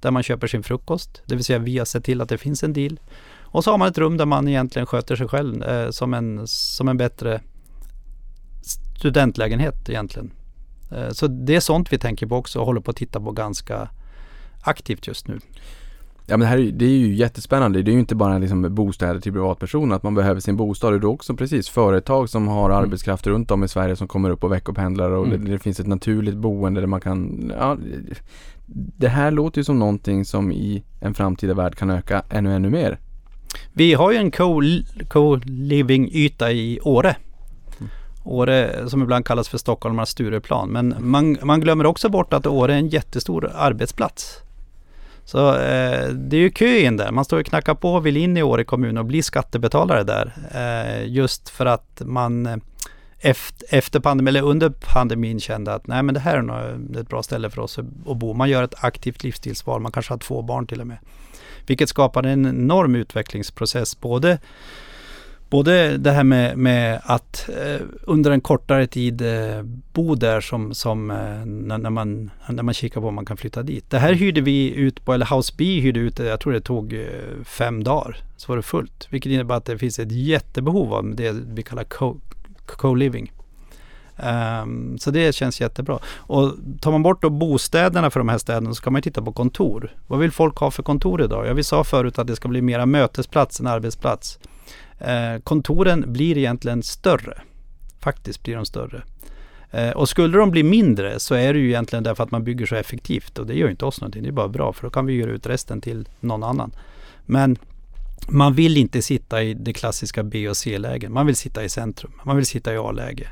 där 0.00 0.10
man 0.10 0.22
köper 0.22 0.46
sin 0.46 0.62
frukost. 0.62 1.22
Det 1.26 1.34
vill 1.34 1.44
säga 1.44 1.58
vi 1.58 1.78
har 1.78 1.84
sett 1.84 2.04
till 2.04 2.20
att 2.20 2.28
det 2.28 2.38
finns 2.38 2.62
en 2.62 2.72
deal. 2.72 3.00
Och 3.36 3.64
så 3.64 3.70
har 3.70 3.78
man 3.78 3.88
ett 3.88 3.98
rum 3.98 4.16
där 4.16 4.26
man 4.26 4.48
egentligen 4.48 4.86
sköter 4.86 5.16
sig 5.16 5.28
själv 5.28 5.62
eh, 5.62 5.90
som, 5.90 6.14
en, 6.14 6.46
som 6.46 6.88
en 6.88 6.96
bättre 6.96 7.40
studentlägenhet 9.04 9.88
egentligen. 9.88 10.30
Eh, 10.90 11.10
så 11.10 11.26
det 11.26 11.56
är 11.56 11.60
sånt 11.60 11.92
vi 11.92 11.98
tänker 11.98 12.26
på 12.26 12.36
också 12.36 12.60
och 12.60 12.66
håller 12.66 12.80
på 12.80 12.90
att 12.90 12.96
titta 12.96 13.20
på 13.20 13.32
ganska 13.32 13.88
aktivt 14.62 15.06
just 15.06 15.28
nu. 15.28 15.38
Ja 16.26 16.36
men 16.36 16.40
det 16.40 16.46
här 16.46 16.58
är, 16.58 16.72
det 16.72 16.84
är 16.84 16.98
ju 16.98 17.14
jättespännande. 17.14 17.82
Det 17.82 17.90
är 17.90 17.92
ju 17.92 17.98
inte 17.98 18.14
bara 18.14 18.38
liksom 18.38 18.74
bostäder 18.74 19.20
till 19.20 19.32
privatpersoner, 19.32 19.96
att 19.96 20.02
man 20.02 20.14
behöver 20.14 20.40
sin 20.40 20.56
bostad. 20.56 20.92
Det 20.92 20.96
är 20.96 21.04
också 21.04 21.34
precis 21.34 21.68
företag 21.68 22.28
som 22.28 22.48
har 22.48 22.70
mm. 22.70 22.82
arbetskraft 22.82 23.26
runt 23.26 23.50
om 23.50 23.64
i 23.64 23.68
Sverige 23.68 23.96
som 23.96 24.08
kommer 24.08 24.30
upp 24.30 24.44
och 24.44 24.52
veckopendlar 24.52 25.10
och 25.10 25.26
mm. 25.26 25.44
det, 25.44 25.50
det, 25.52 25.58
finns 25.58 25.80
ett 25.80 25.86
naturligt 25.86 26.36
boende 26.36 26.80
där 26.80 26.86
man 26.86 27.00
kan, 27.00 27.52
ja, 27.58 27.76
det 28.98 29.08
här 29.08 29.30
låter 29.30 29.58
ju 29.58 29.64
som 29.64 29.78
någonting 29.78 30.24
som 30.24 30.52
i 30.52 30.84
en 31.00 31.14
framtida 31.14 31.54
värld 31.54 31.74
kan 31.74 31.90
öka 31.90 32.22
ännu, 32.30 32.54
ännu 32.54 32.70
mer. 32.70 32.98
Vi 33.72 33.94
har 33.94 34.12
ju 34.12 34.18
en 34.18 34.30
co-living-yta 35.08 36.52
i 36.52 36.80
Åre. 36.82 37.16
Åre 38.24 38.88
som 38.88 39.02
ibland 39.02 39.26
kallas 39.26 39.48
för 39.48 39.58
stockholmarnas 39.58 40.10
Stureplan. 40.10 40.68
Men 40.68 40.96
man, 40.98 41.36
man 41.42 41.60
glömmer 41.60 41.86
också 41.86 42.08
bort 42.08 42.32
att 42.32 42.46
Åre 42.46 42.74
är 42.74 42.78
en 42.78 42.88
jättestor 42.88 43.50
arbetsplats. 43.54 44.40
Så 45.24 45.48
eh, 45.48 46.08
det 46.08 46.36
är 46.36 46.40
ju 46.40 46.50
kö 46.50 46.76
in 46.78 46.96
där. 46.96 47.10
Man 47.10 47.24
står 47.24 47.40
och 47.40 47.46
knackar 47.46 47.74
på 47.74 47.94
och 47.94 48.06
vill 48.06 48.16
in 48.16 48.36
i 48.36 48.42
Åre 48.42 48.64
kommun 48.64 48.98
och 48.98 49.04
bli 49.04 49.22
skattebetalare 49.22 50.02
där. 50.02 50.32
Eh, 50.54 51.08
just 51.08 51.48
för 51.48 51.66
att 51.66 52.02
man 52.04 52.46
eh, 52.46 52.56
efter, 53.18 53.66
efter 53.70 54.00
pandemin, 54.00 54.28
eller 54.28 54.48
under 54.48 54.70
pandemin 54.70 55.40
kände 55.40 55.74
att 55.74 55.86
nej 55.86 56.02
men 56.02 56.14
det 56.14 56.20
här 56.20 56.36
är 56.36 56.42
nog 56.42 56.96
ett 56.96 57.08
bra 57.08 57.22
ställe 57.22 57.50
för 57.50 57.62
oss 57.62 57.78
att 57.78 58.16
bo. 58.16 58.34
Man 58.34 58.50
gör 58.50 58.62
ett 58.62 58.84
aktivt 58.84 59.24
livsstilsval, 59.24 59.80
man 59.80 59.92
kanske 59.92 60.12
har 60.12 60.18
två 60.18 60.42
barn 60.42 60.66
till 60.66 60.80
och 60.80 60.86
med. 60.86 60.98
Vilket 61.66 61.88
skapar 61.88 62.22
en 62.22 62.46
enorm 62.46 62.94
utvecklingsprocess, 62.94 64.00
både 64.00 64.38
Både 65.54 65.98
det 65.98 66.10
här 66.10 66.24
med, 66.24 66.58
med 66.58 67.00
att 67.04 67.48
eh, 67.48 67.86
under 68.02 68.30
en 68.30 68.40
kortare 68.40 68.86
tid 68.86 69.22
eh, 69.22 69.62
bo 69.92 70.14
där 70.14 70.40
som, 70.40 70.74
som 70.74 71.10
eh, 71.10 71.16
när, 71.46 71.78
när, 71.78 71.90
man, 71.90 72.30
när 72.48 72.62
man 72.62 72.74
kikar 72.74 73.00
på 73.00 73.08
om 73.08 73.14
man 73.14 73.24
kan 73.24 73.36
flytta 73.36 73.62
dit. 73.62 73.90
Det 73.90 73.98
här 73.98 74.12
hyrde 74.12 74.40
vi 74.40 74.74
ut 74.74 75.04
på, 75.04 75.12
eller 75.12 75.36
House 75.36 75.54
B 75.56 75.64
hyrde 75.64 76.00
ut, 76.00 76.18
jag 76.18 76.40
tror 76.40 76.52
det 76.52 76.60
tog 76.60 76.92
eh, 76.92 77.44
fem 77.44 77.84
dagar. 77.84 78.16
Så 78.36 78.52
var 78.52 78.56
det 78.56 78.62
fullt. 78.62 79.06
Vilket 79.10 79.32
innebär 79.32 79.54
att 79.54 79.64
det 79.64 79.78
finns 79.78 79.98
ett 79.98 80.12
jättebehov 80.12 80.94
av 80.94 81.14
det 81.14 81.32
vi 81.32 81.62
kallar 81.62 81.84
co-living. 82.66 83.32
Um, 84.62 84.98
så 84.98 85.10
det 85.10 85.34
känns 85.34 85.60
jättebra. 85.60 85.98
Och 86.16 86.52
tar 86.80 86.90
man 86.90 87.02
bort 87.02 87.22
då 87.22 87.30
bostäderna 87.30 88.10
för 88.10 88.20
de 88.20 88.28
här 88.28 88.38
städerna 88.38 88.74
så 88.74 88.82
kan 88.82 88.92
man 88.92 89.02
titta 89.02 89.22
på 89.22 89.32
kontor. 89.32 89.90
Vad 90.06 90.18
vill 90.18 90.30
folk 90.30 90.56
ha 90.56 90.70
för 90.70 90.82
kontor 90.82 91.22
idag? 91.22 91.46
Ja, 91.46 91.52
vi 91.52 91.64
sa 91.64 91.84
förut 91.84 92.18
att 92.18 92.26
det 92.26 92.36
ska 92.36 92.48
bli 92.48 92.62
mera 92.62 92.86
mötesplats 92.86 93.60
än 93.60 93.66
arbetsplats. 93.66 94.38
Eh, 94.98 95.38
kontoren 95.44 96.12
blir 96.12 96.38
egentligen 96.38 96.82
större. 96.82 97.40
Faktiskt 98.00 98.42
blir 98.42 98.56
de 98.56 98.66
större. 98.66 99.02
Eh, 99.70 99.90
och 99.90 100.08
skulle 100.08 100.38
de 100.38 100.50
bli 100.50 100.62
mindre 100.62 101.20
så 101.20 101.34
är 101.34 101.52
det 101.52 101.58
ju 101.58 101.68
egentligen 101.68 102.02
därför 102.02 102.22
att 102.22 102.30
man 102.30 102.44
bygger 102.44 102.66
så 102.66 102.74
effektivt 102.74 103.38
och 103.38 103.46
det 103.46 103.54
gör 103.54 103.68
inte 103.70 103.84
oss 103.84 104.00
någonting. 104.00 104.22
Det 104.22 104.28
är 104.28 104.32
bara 104.32 104.48
bra 104.48 104.72
för 104.72 104.82
då 104.82 104.90
kan 104.90 105.06
vi 105.06 105.12
göra 105.12 105.30
ut 105.30 105.46
resten 105.46 105.80
till 105.80 106.08
någon 106.20 106.42
annan. 106.42 106.72
Men 107.26 107.56
man 108.28 108.54
vill 108.54 108.76
inte 108.76 109.02
sitta 109.02 109.42
i 109.42 109.54
det 109.54 109.72
klassiska 109.72 110.22
B 110.22 110.48
och 110.48 110.56
C-lägen. 110.56 111.12
Man 111.12 111.26
vill 111.26 111.36
sitta 111.36 111.64
i 111.64 111.68
centrum. 111.68 112.12
Man 112.24 112.36
vill 112.36 112.46
sitta 112.46 112.74
i 112.74 112.76
A-läge. 112.76 113.28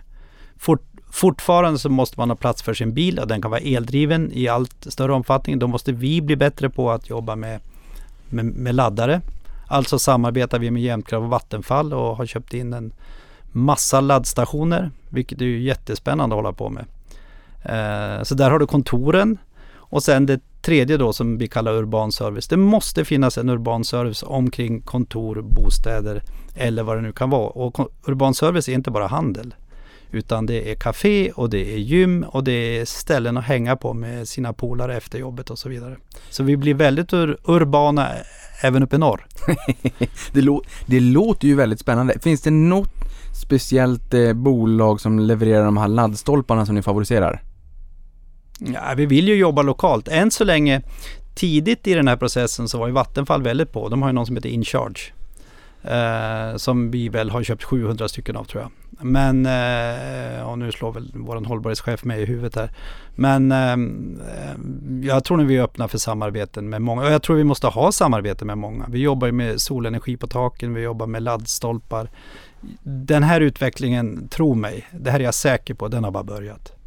Fort, 0.56 0.82
fortfarande 1.10 1.78
så 1.78 1.88
måste 1.88 2.20
man 2.20 2.30
ha 2.30 2.36
plats 2.36 2.62
för 2.62 2.74
sin 2.74 2.94
bil 2.94 3.18
och 3.18 3.28
den 3.28 3.42
kan 3.42 3.50
vara 3.50 3.60
eldriven 3.60 4.30
i 4.32 4.48
allt 4.48 4.86
större 4.88 5.12
omfattning. 5.12 5.58
Då 5.58 5.66
måste 5.66 5.92
vi 5.92 6.22
bli 6.22 6.36
bättre 6.36 6.70
på 6.70 6.90
att 6.90 7.10
jobba 7.10 7.36
med, 7.36 7.60
med, 8.28 8.44
med 8.44 8.74
laddare. 8.74 9.20
Alltså 9.72 9.98
samarbetar 9.98 10.58
vi 10.58 10.70
med 10.70 10.82
Jämtkraft 10.82 11.22
och 11.22 11.30
Vattenfall 11.30 11.92
och 11.92 12.16
har 12.16 12.26
köpt 12.26 12.54
in 12.54 12.72
en 12.72 12.92
massa 13.52 14.00
laddstationer, 14.00 14.90
vilket 15.08 15.40
är 15.40 15.44
ju 15.44 15.62
jättespännande 15.62 16.34
att 16.34 16.38
hålla 16.38 16.52
på 16.52 16.70
med. 16.70 16.84
Eh, 17.62 18.22
så 18.22 18.34
där 18.34 18.50
har 18.50 18.58
du 18.58 18.66
kontoren 18.66 19.38
och 19.74 20.02
sen 20.02 20.26
det 20.26 20.40
tredje 20.62 20.96
då 20.96 21.12
som 21.12 21.38
vi 21.38 21.48
kallar 21.48 21.72
urban 21.72 22.12
service. 22.12 22.48
Det 22.48 22.56
måste 22.56 23.04
finnas 23.04 23.38
en 23.38 23.48
urban 23.48 23.84
service 23.84 24.22
omkring 24.22 24.80
kontor, 24.80 25.42
bostäder 25.42 26.22
eller 26.54 26.82
vad 26.82 26.96
det 26.96 27.02
nu 27.02 27.12
kan 27.12 27.30
vara. 27.30 27.48
Och 27.48 27.90
urban 28.06 28.34
service 28.34 28.68
är 28.68 28.72
inte 28.72 28.90
bara 28.90 29.06
handel. 29.06 29.54
Utan 30.12 30.46
det 30.46 30.70
är 30.70 30.74
café 30.74 31.30
och 31.30 31.50
det 31.50 31.74
är 31.74 31.78
gym 31.78 32.24
och 32.28 32.44
det 32.44 32.52
är 32.52 32.84
ställen 32.84 33.36
att 33.36 33.44
hänga 33.44 33.76
på 33.76 33.94
med 33.94 34.28
sina 34.28 34.52
polare 34.52 34.96
efter 34.96 35.18
jobbet 35.18 35.50
och 35.50 35.58
så 35.58 35.68
vidare. 35.68 35.96
Så 36.30 36.42
vi 36.42 36.56
blir 36.56 36.74
väldigt 36.74 37.12
ur 37.12 37.38
urbana 37.44 38.08
även 38.62 38.82
uppe 38.82 38.96
i 38.96 38.98
norr. 38.98 39.26
det, 40.32 40.40
lå 40.40 40.62
det 40.86 41.00
låter 41.00 41.48
ju 41.48 41.54
väldigt 41.54 41.80
spännande. 41.80 42.18
Finns 42.18 42.40
det 42.40 42.50
något 42.50 42.90
speciellt 43.42 44.14
eh, 44.14 44.32
bolag 44.32 45.00
som 45.00 45.18
levererar 45.18 45.64
de 45.64 45.76
här 45.76 45.88
laddstolparna 45.88 46.66
som 46.66 46.74
ni 46.74 46.82
favoriserar? 46.82 47.42
Ja, 48.58 48.80
vi 48.96 49.06
vill 49.06 49.28
ju 49.28 49.34
jobba 49.34 49.62
lokalt. 49.62 50.08
Än 50.08 50.30
så 50.30 50.44
länge, 50.44 50.82
tidigt 51.34 51.86
i 51.86 51.94
den 51.94 52.08
här 52.08 52.16
processen 52.16 52.68
så 52.68 52.78
var 52.78 52.86
ju 52.86 52.92
Vattenfall 52.92 53.42
väldigt 53.42 53.72
på. 53.72 53.88
De 53.88 54.02
har 54.02 54.08
ju 54.08 54.12
någon 54.12 54.26
som 54.26 54.36
heter 54.36 54.48
InCharge. 54.48 55.12
Eh, 55.84 56.56
som 56.56 56.90
vi 56.90 57.08
väl 57.08 57.30
har 57.30 57.42
köpt 57.42 57.64
700 57.64 58.08
stycken 58.08 58.36
av 58.36 58.44
tror 58.44 58.62
jag. 58.62 58.70
Men, 59.06 59.46
eh, 59.46 60.48
och 60.48 60.58
nu 60.58 60.72
slår 60.72 60.92
väl 60.92 61.12
vår 61.14 61.44
hållbarhetschef 61.44 62.04
mig 62.04 62.22
i 62.22 62.24
huvudet 62.24 62.56
här. 62.56 62.70
Men 63.14 63.52
eh, 63.52 63.76
jag 65.08 65.24
tror 65.24 65.36
nu 65.36 65.44
vi 65.44 65.56
är 65.56 65.62
öppna 65.62 65.88
för 65.88 65.98
samarbeten 65.98 66.68
med 66.68 66.82
många. 66.82 67.02
Och 67.02 67.12
jag 67.12 67.22
tror 67.22 67.36
vi 67.36 67.44
måste 67.44 67.66
ha 67.66 67.92
samarbete 67.92 68.44
med 68.44 68.58
många. 68.58 68.86
Vi 68.88 68.98
jobbar 68.98 69.26
ju 69.26 69.32
med 69.32 69.60
solenergi 69.60 70.16
på 70.16 70.26
taken, 70.26 70.74
vi 70.74 70.82
jobbar 70.82 71.06
med 71.06 71.22
laddstolpar. 71.22 72.10
Den 72.82 73.22
här 73.22 73.40
utvecklingen, 73.40 74.28
tro 74.28 74.54
mig, 74.54 74.86
det 74.92 75.10
här 75.10 75.20
är 75.20 75.24
jag 75.24 75.34
säker 75.34 75.74
på, 75.74 75.88
den 75.88 76.04
har 76.04 76.10
bara 76.10 76.24
börjat. 76.24 76.81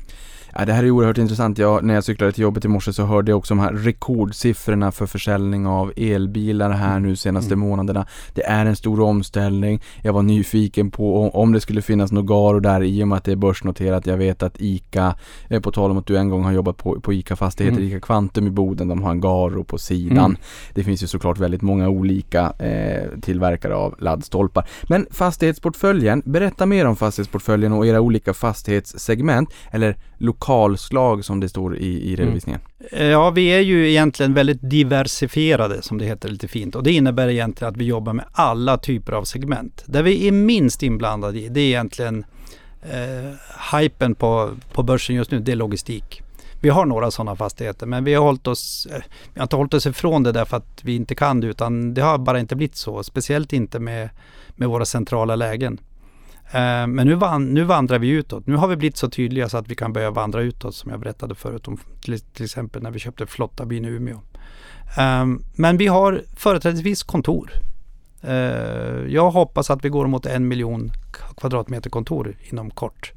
Ja, 0.58 0.66
det 0.66 0.74
här 0.74 0.84
är 0.84 0.92
oerhört 0.92 1.18
intressant. 1.18 1.58
Jag, 1.58 1.84
när 1.84 1.94
jag 1.94 2.04
cyklade 2.04 2.32
till 2.32 2.42
jobbet 2.42 2.66
i 2.66 2.68
morse 2.68 2.94
så 2.94 3.04
hörde 3.06 3.32
jag 3.32 3.38
också 3.38 3.54
de 3.56 3.60
här 3.60 3.74
rekordsiffrorna 3.74 4.92
för 4.92 5.06
försäljning 5.06 5.68
av 5.68 5.94
elbilar 5.98 6.70
här 6.72 7.00
nu 7.00 7.16
senaste 7.16 7.54
Mm. 7.54 7.68
månaderna. 7.70 8.06
Det 8.34 8.44
är 8.46 8.66
en 8.66 8.76
stor 8.76 9.00
omställning. 9.02 9.82
Jag 10.04 10.14
var 10.14 10.22
nyfiken 10.24 10.92
på 10.92 11.30
om, 11.30 11.52
det 11.52 11.62
skulle 11.62 11.82
finnas 11.82 12.12
något 12.12 12.26
Garo 12.26 12.60
där 12.60 12.84
i 12.84 13.04
och 13.04 13.08
med 13.08 13.18
att 13.18 13.24
det 13.24 13.32
är 13.32 13.36
börsnoterat. 13.36 14.06
Jag 14.08 14.18
vet 14.18 14.44
att 14.44 14.56
ICA, 14.62 15.16
eh, 15.50 15.62
på 15.62 15.72
tal 15.72 15.92
om 15.92 15.98
att 15.98 16.06
du 16.08 16.18
en 16.18 16.30
gång 16.30 16.44
har 16.44 16.52
jobbat 16.52 16.78
på, 16.78 17.00
på 17.02 17.14
ICA 17.14 17.36
Fastigheter, 17.36 17.78
Mm. 17.78 17.88
ICA 17.90 18.00
Kvantum 18.00 18.48
i 18.48 18.50
Boden, 18.52 18.88
de 18.88 19.04
har 19.04 19.12
en 19.12 19.22
Garo 19.22 19.64
på 19.64 19.78
sidan. 19.78 20.18
Mm. 20.18 20.38
Det 20.74 20.84
finns 20.84 21.04
ju 21.04 21.08
såklart 21.08 21.38
väldigt 21.40 21.62
många 21.62 21.90
olika 21.90 22.54
eh, 22.60 23.20
tillverkare 23.22 23.76
av 23.76 23.96
laddstolpar. 24.00 24.68
Men 24.90 25.08
fastighetsportföljen, 25.12 26.22
berätta 26.26 26.66
mer 26.66 26.86
om 26.86 26.96
fastighetsportföljen 26.96 27.74
och 27.74 27.88
era 27.88 28.02
olika 28.02 28.34
fastighetssegment 28.34 29.50
eller 29.72 29.96
lokalslag 30.46 31.26
som 31.26 31.40
det 31.40 31.50
står 31.50 31.78
i, 31.78 32.12
i 32.12 32.16
redovisningen. 32.16 32.62
Eh, 32.92 33.06
Ja, 33.06 33.30
vi 33.30 33.48
är 33.48 33.60
ju 33.60 33.90
egentligen 33.90 34.34
väldigt 34.34 34.60
diversifierade 34.62 35.82
som 35.82 35.98
det 35.98 36.06
heter 36.06 36.30
lite 36.30 36.48
fint. 36.48 36.76
Och 36.76 36.84
det 36.84 36.92
innebär 36.92 37.28
egentligen 37.28 37.74
att 37.74 37.78
vi 37.78 37.86
jobbar 37.86 38.14
med 38.14 38.26
alla 38.32 38.78
typer 38.78 39.14
av 39.14 39.24
segment. 39.24 39.84
Där 39.86 40.04
vi 40.04 40.28
är 40.28 40.32
minst 40.32 40.84
inblandade 40.84 41.40
i, 41.40 41.50
det 41.50 41.60
är 41.60 41.66
egentligen 41.66 42.26
eh, 42.82 43.80
hypen 43.80 44.16
på, 44.16 44.52
på 44.74 44.84
börsen 44.84 45.16
just 45.16 45.32
nu, 45.32 45.40
det 45.40 45.52
är 45.52 45.56
logistik. 45.56 46.22
Vi 46.62 46.70
har 46.70 46.86
några 46.86 47.12
sådana 47.12 47.36
fastigheter 47.36 47.86
men 47.86 48.04
vi 48.04 48.14
har 48.14 48.24
hållit 48.24 48.48
oss, 48.48 48.88
eh, 48.92 49.02
vi 49.34 49.40
har 49.40 49.44
inte 49.44 49.56
hållit 49.56 49.74
oss 49.74 49.86
ifrån 49.86 50.24
det 50.24 50.32
därför 50.32 50.58
att 50.58 50.84
vi 50.84 50.96
inte 50.96 51.16
kan 51.16 51.42
det 51.42 51.48
utan 51.48 51.94
det 51.94 52.02
har 52.02 52.18
bara 52.18 52.40
inte 52.40 52.56
blivit 52.56 52.76
så. 52.76 53.04
Speciellt 53.04 53.54
inte 53.54 53.80
med, 53.80 54.10
med 54.56 54.70
våra 54.70 54.86
centrala 54.86 55.36
lägen. 55.36 55.80
Eh, 56.52 56.88
men 56.88 57.08
nu, 57.08 57.16
van, 57.16 57.46
nu 57.46 57.64
vandrar 57.64 58.00
vi 58.00 58.10
utåt. 58.10 58.48
Nu 58.48 58.56
har 58.56 58.68
vi 58.68 58.76
blivit 58.76 58.98
så 58.98 59.10
tydliga 59.10 59.50
så 59.50 59.58
att 59.58 59.68
vi 59.68 59.76
kan 59.76 59.94
börja 59.94 60.12
vandra 60.12 60.42
utåt 60.42 60.76
som 60.76 60.92
jag 60.92 61.00
berättade 61.00 61.36
förut 61.36 61.68
om 61.68 61.78
till, 62.02 62.20
till 62.20 62.46
exempel 62.46 62.84
när 62.84 62.92
vi 62.92 63.00
köpte 63.00 63.26
Flottabyn 63.26 63.86
i 63.86 63.88
Umeå. 63.88 64.22
Ehm, 64.98 65.44
men 65.56 65.78
vi 65.78 65.88
har 65.88 66.24
företrädesvis 66.36 67.04
kontor. 67.04 67.52
Eh, 68.22 68.34
jag 69.08 69.32
hoppas 69.32 69.70
att 69.70 69.86
vi 69.86 69.90
går 69.90 70.08
mot 70.08 70.26
en 70.26 70.48
miljon 70.48 70.92
kvadratmeter 71.38 71.90
kontor 71.90 72.38
inom 72.52 72.72
kort. 72.72 73.14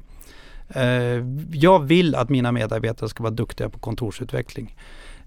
Eh, 0.69 1.25
jag 1.51 1.79
vill 1.79 2.15
att 2.15 2.29
mina 2.29 2.51
medarbetare 2.51 3.09
ska 3.09 3.23
vara 3.23 3.33
duktiga 3.33 3.69
på 3.69 3.79
kontorsutveckling. 3.79 4.75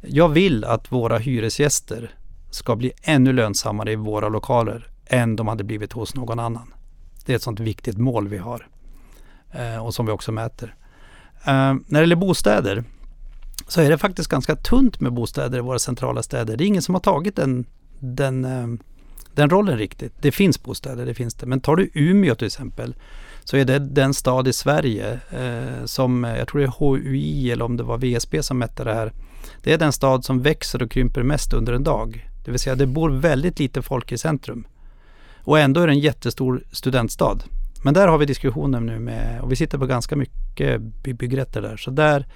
Jag 0.01 0.29
vill 0.29 0.65
att 0.65 0.93
våra 0.93 1.19
hyresgäster 1.19 2.15
ska 2.51 2.77
bli 2.77 2.93
ännu 3.03 3.33
lönsammare 3.33 3.93
i 3.93 3.97
våra 3.97 4.29
lokaler 4.29 4.87
än 5.07 5.37
de 5.37 5.49
hade 5.49 5.65
blivit 5.65 5.93
hos 5.93 6.15
någon 6.15 6.39
annan. 6.39 6.75
Det 7.27 7.33
är 7.33 7.37
ett 7.37 7.43
sånt 7.43 7.61
viktigt 7.61 7.99
mål 7.99 8.29
vi 8.29 8.39
har 8.39 8.69
eh, 9.53 9.87
och 9.87 9.95
som 9.95 10.07
vi 10.07 10.13
också 10.13 10.33
mäter. 10.33 10.75
Eh, 11.45 11.53
när 11.53 11.83
det 11.89 12.01
gäller 12.01 12.17
bostäder 12.17 12.85
så 13.69 13.81
är 13.81 13.91
det 13.91 13.99
faktiskt 13.99 14.29
ganska 14.29 14.57
tunt 14.57 15.01
med 15.01 15.13
bostäder 15.13 15.59
i 15.59 15.61
våra 15.61 15.79
centrala 15.79 16.23
städer. 16.23 16.57
Det 16.57 16.65
är 16.65 16.67
ingen 16.67 16.83
som 16.83 16.95
har 16.95 17.01
tagit 17.01 17.37
den, 17.37 17.65
den, 17.99 18.45
eh, 18.45 18.67
den 19.35 19.51
rollen 19.51 19.79
riktigt. 19.79 20.13
Det 20.21 20.33
finns 20.33 20.63
bostäder, 20.63 21.07
det 21.07 21.15
finns 21.15 21.35
det. 21.35 21.47
Men 21.47 21.61
tar 21.61 21.77
du 21.77 21.91
Umeå 21.95 22.35
till 22.35 22.47
exempel 22.47 22.95
så 23.45 23.57
är 23.57 23.65
det 23.65 23.79
den 23.79 24.15
stad 24.15 24.49
i 24.49 24.53
Sverige 24.53 25.21
eh, 25.31 25.85
som, 25.85 26.25
jag 26.25 26.49
tror 26.49 26.61
det 26.61 26.67
är 26.67 26.75
HUI 26.79 27.51
eller 27.51 27.65
om 27.65 27.77
det 27.77 27.83
var 27.83 27.99
VSB 27.99 28.43
som 28.43 28.59
mätte 28.59 28.85
det 28.85 28.95
här. 28.95 29.13
Det 29.63 29.73
är 29.73 29.79
den 29.79 29.93
stad 29.93 30.25
som 30.25 30.43
växer 30.43 30.83
och 30.83 30.91
krymper 30.91 31.23
mest 31.23 31.53
under 31.53 31.73
en 31.73 31.85
dag. 31.85 32.29
Det 32.45 32.51
vill 32.51 32.61
säga 32.61 32.77
det 32.77 32.87
bor 32.87 33.11
väldigt 33.11 33.59
lite 33.59 33.83
folk 33.83 34.13
i 34.13 34.19
centrum. 34.19 34.67
Och 35.45 35.59
ändå 35.59 35.81
är 35.81 35.87
det 35.87 35.93
en 35.93 35.99
jättestor 35.99 36.63
studentstad. 36.73 37.39
Men 37.85 37.95
där 37.95 38.09
har 38.09 38.19
vi 38.19 38.27
diskussioner 38.27 38.81
nu 38.81 38.99
med, 38.99 39.41
och 39.41 39.53
vi 39.53 39.57
sitter 39.57 39.79
på 39.79 39.87
ganska 39.87 40.17
mycket 40.17 40.81
byggrätter 41.03 41.63
där. 41.63 41.77
Så 41.77 41.91
där, 41.91 42.27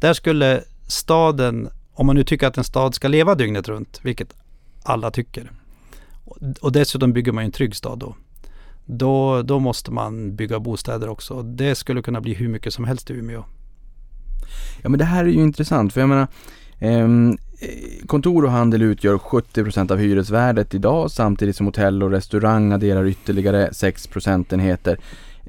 där 0.00 0.12
skulle 0.12 0.62
staden, 0.86 1.68
om 1.92 2.06
man 2.06 2.16
nu 2.16 2.24
tycker 2.24 2.46
att 2.46 2.58
en 2.58 2.64
stad 2.64 2.94
ska 2.94 3.08
leva 3.08 3.34
dygnet 3.34 3.68
runt, 3.68 4.00
vilket 4.02 4.34
alla 4.82 5.10
tycker. 5.10 5.50
Och, 6.60 6.72
dessutom 6.72 7.12
bygger 7.12 7.32
man 7.32 7.44
ju 7.44 7.46
en 7.46 7.52
trygg 7.52 7.76
stad 7.76 7.98
då. 7.98 8.16
Då, 8.84 9.42
då 9.42 9.58
måste 9.58 9.90
man 9.90 10.36
bygga 10.36 10.60
bostäder 10.60 11.08
också. 11.08 11.42
Det 11.42 11.74
skulle 11.74 12.02
kunna 12.02 12.20
bli 12.20 12.34
hur 12.34 12.48
mycket 12.48 12.74
som 12.74 12.84
helst 12.84 13.10
i 13.10 13.14
Umeå. 13.14 13.44
Ja 14.82 14.88
men 14.88 14.98
det 14.98 15.04
här 15.04 15.24
är 15.24 15.28
ju 15.28 15.42
intressant 15.42 15.92
för 15.92 16.00
jag 16.00 16.08
menar 16.08 16.26
ehm, 16.78 17.38
Eh, 17.60 18.06
kontor 18.06 18.44
och 18.44 18.50
handel 18.50 18.82
utgör 18.82 19.18
70% 19.18 19.90
av 19.90 19.98
hyresvärdet 19.98 20.74
idag 20.74 21.10
samtidigt 21.10 21.56
som 21.56 21.66
hotell 21.66 22.02
och 22.02 22.10
restaurang 22.10 22.72
adderar 22.72 23.06
ytterligare 23.06 23.74
6 23.74 24.06
procentenheter. 24.06 24.98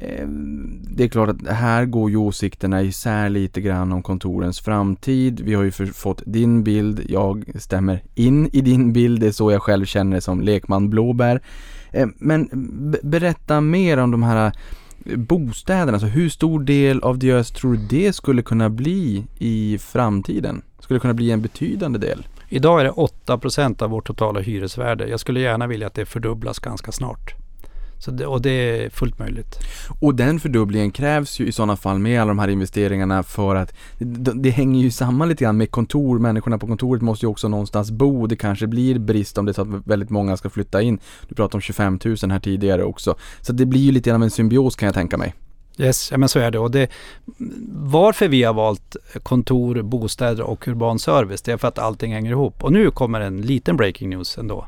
Ehm, 0.01 0.79
det 0.89 1.03
är 1.03 1.07
klart 1.07 1.29
att 1.29 1.47
här 1.47 1.85
går 1.85 2.09
ju 2.09 2.17
åsikterna 2.17 2.81
isär 2.81 3.29
lite 3.29 3.61
grann 3.61 3.91
om 3.91 4.03
kontorens 4.03 4.59
framtid. 4.59 5.39
Vi 5.39 5.53
har 5.53 5.63
ju 5.63 5.71
fått 5.71 6.21
din 6.25 6.63
bild, 6.63 7.05
jag 7.09 7.45
stämmer 7.55 8.03
in 8.15 8.49
i 8.53 8.61
din 8.61 8.93
bild, 8.93 9.19
det 9.21 9.27
är 9.27 9.31
så 9.31 9.51
jag 9.51 9.61
själv 9.61 9.85
känner 9.85 10.15
det 10.15 10.21
som 10.21 10.41
lekman 10.41 10.89
Blåbär. 10.89 11.41
Ehm, 11.91 12.13
men 12.17 12.49
berätta 13.03 13.61
mer 13.61 13.97
om 13.97 14.11
de 14.11 14.23
här 14.23 14.51
bostäderna, 15.15 15.93
alltså 15.93 16.07
hur 16.07 16.29
stor 16.29 16.63
del 16.63 16.99
av 16.99 17.19
Diös 17.19 17.51
tror 17.51 17.73
du 17.73 17.77
det 17.77 18.13
skulle 18.13 18.41
kunna 18.41 18.69
bli 18.69 19.27
i 19.37 19.77
framtiden? 19.77 20.61
Skulle 20.79 20.95
det 20.95 21.01
kunna 21.01 21.13
bli 21.13 21.31
en 21.31 21.41
betydande 21.41 21.99
del? 21.99 22.27
Idag 22.49 22.79
är 22.79 22.83
det 22.83 22.91
8 22.91 23.37
procent 23.37 23.81
av 23.81 23.89
vårt 23.89 24.07
totala 24.07 24.39
hyresvärde. 24.39 25.07
Jag 25.07 25.19
skulle 25.19 25.39
gärna 25.39 25.67
vilja 25.67 25.87
att 25.87 25.93
det 25.93 26.05
fördubblas 26.05 26.59
ganska 26.59 26.91
snart. 26.91 27.46
Så 27.99 28.11
det, 28.11 28.25
och 28.25 28.41
det 28.41 28.49
är 28.49 28.89
fullt 28.89 29.19
möjligt. 29.19 29.59
Och 29.99 30.15
den 30.15 30.39
fördubblingen 30.39 30.91
krävs 30.91 31.39
ju 31.39 31.47
i 31.47 31.51
sådana 31.51 31.75
fall 31.75 31.99
med 31.99 32.21
alla 32.21 32.27
de 32.27 32.39
här 32.39 32.47
investeringarna 32.47 33.23
för 33.23 33.55
att 33.55 33.73
det, 33.97 34.33
det 34.33 34.49
hänger 34.49 34.81
ju 34.81 34.91
samman 34.91 35.29
lite 35.29 35.43
grann 35.43 35.57
med 35.57 35.71
kontor. 35.71 36.19
Människorna 36.19 36.57
på 36.57 36.67
kontoret 36.67 37.01
måste 37.01 37.25
ju 37.25 37.29
också 37.29 37.47
någonstans 37.47 37.91
bo. 37.91 38.27
Det 38.27 38.35
kanske 38.35 38.67
blir 38.67 38.99
brist 38.99 39.37
om 39.37 39.45
det 39.45 39.51
är 39.51 39.53
så 39.53 39.61
att 39.61 39.87
väldigt 39.87 40.09
många 40.09 40.37
ska 40.37 40.49
flytta 40.49 40.81
in. 40.81 40.99
Du 41.27 41.35
pratade 41.35 41.57
om 41.57 41.61
25 41.61 41.99
000 42.05 42.17
här 42.31 42.39
tidigare 42.39 42.83
också. 42.83 43.15
Så 43.41 43.53
det 43.53 43.65
blir 43.65 43.81
ju 43.81 43.91
lite 43.91 44.09
grann 44.09 44.21
av 44.21 44.23
en 44.23 44.31
symbios 44.31 44.75
kan 44.75 44.85
jag 44.85 44.95
tänka 44.95 45.17
mig. 45.17 45.33
Yes, 45.77 46.11
ja 46.11 46.17
men 46.17 46.29
så 46.29 46.39
är 46.39 46.51
det. 46.51 46.59
Och 46.59 46.71
det. 46.71 46.89
Varför 47.71 48.27
vi 48.27 48.43
har 48.43 48.53
valt 48.53 48.95
kontor, 49.23 49.81
bostäder 49.81 50.43
och 50.43 50.67
urban 50.67 50.99
service, 50.99 51.41
det 51.41 51.51
är 51.51 51.57
för 51.57 51.67
att 51.67 51.79
allting 51.79 52.13
hänger 52.13 52.31
ihop. 52.31 52.63
Och 52.63 52.71
nu 52.71 52.91
kommer 52.91 53.21
en 53.21 53.41
liten 53.41 53.77
breaking 53.77 54.09
news 54.09 54.37
ändå. 54.37 54.67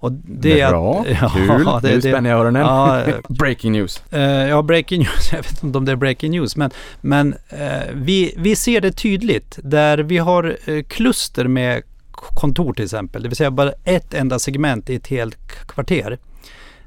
Och 0.00 0.12
det 0.12 0.60
är 0.60 0.70
Bra, 0.70 1.00
att, 1.00 1.06
ja, 1.20 1.28
kul. 1.34 1.64
det- 1.82 1.94
nu 1.94 2.00
spänner 2.00 2.30
jag 2.30 2.40
öronen. 2.40 2.62
Ja, 2.62 3.02
Breaking 3.28 3.72
news. 3.72 4.02
Eh, 4.10 4.20
ja, 4.22 4.62
breaking 4.62 4.98
news. 5.00 5.32
Jag 5.32 5.38
vet 5.42 5.62
inte 5.62 5.78
om 5.78 5.84
det 5.84 5.92
är 5.92 5.96
breaking 5.96 6.30
news. 6.30 6.56
Men, 6.56 6.70
men 7.00 7.34
eh, 7.48 7.58
vi, 7.94 8.34
vi 8.36 8.56
ser 8.56 8.80
det 8.80 8.92
tydligt 8.92 9.58
där 9.62 9.98
vi 9.98 10.18
har 10.18 10.56
eh, 10.64 10.82
kluster 10.82 11.48
med 11.48 11.82
kontor 12.12 12.72
till 12.74 12.84
exempel. 12.84 13.22
Det 13.22 13.28
vill 13.28 13.36
säga 13.36 13.50
bara 13.50 13.72
ett 13.84 14.14
enda 14.14 14.38
segment 14.38 14.90
i 14.90 14.94
ett 14.94 15.06
helt 15.06 15.36
kvarter. 15.66 16.18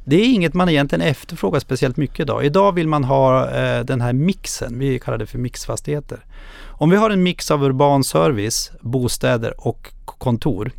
Det 0.05 0.15
är 0.15 0.33
inget 0.33 0.53
man 0.53 0.69
egentligen 0.69 1.01
efterfrågar 1.07 1.59
speciellt 1.59 1.97
mycket 1.97 2.19
idag. 2.19 2.45
Idag 2.45 2.71
vill 2.71 2.87
man 2.87 3.03
ha 3.03 3.49
eh, 3.51 3.85
den 3.85 4.01
här 4.01 4.13
mixen. 4.13 4.79
Vi 4.79 4.99
kallar 4.99 5.17
det 5.17 5.25
för 5.25 5.37
mixfastigheter. 5.37 6.19
Om 6.67 6.89
vi 6.89 6.97
har 6.97 7.09
en 7.09 7.23
mix 7.23 7.51
av 7.51 7.63
urban 7.63 8.03
service, 8.03 8.71
bostäder 8.81 9.53
och 9.67 9.91
kontor. 10.05 10.71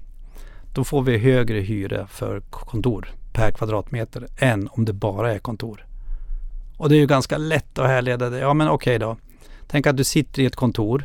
Då 0.74 0.84
får 0.84 1.02
vi 1.02 1.18
högre 1.18 1.60
hyra 1.60 2.06
för 2.06 2.40
kontor 2.40 3.08
per 3.32 3.50
kvadratmeter 3.50 4.26
än 4.38 4.68
om 4.72 4.84
det 4.84 4.92
bara 4.92 5.34
är 5.34 5.38
kontor. 5.38 5.86
Och 6.76 6.88
det 6.88 6.96
är 6.96 7.00
ju 7.00 7.06
ganska 7.06 7.38
lätt 7.38 7.78
att 7.78 7.86
härleda 7.86 8.30
det. 8.30 8.38
Ja 8.38 8.54
men 8.54 8.68
okej 8.68 8.98
då. 8.98 9.16
Tänk 9.66 9.86
att 9.86 9.96
du 9.96 10.04
sitter 10.04 10.42
i 10.42 10.46
ett 10.46 10.56
kontor. 10.56 11.04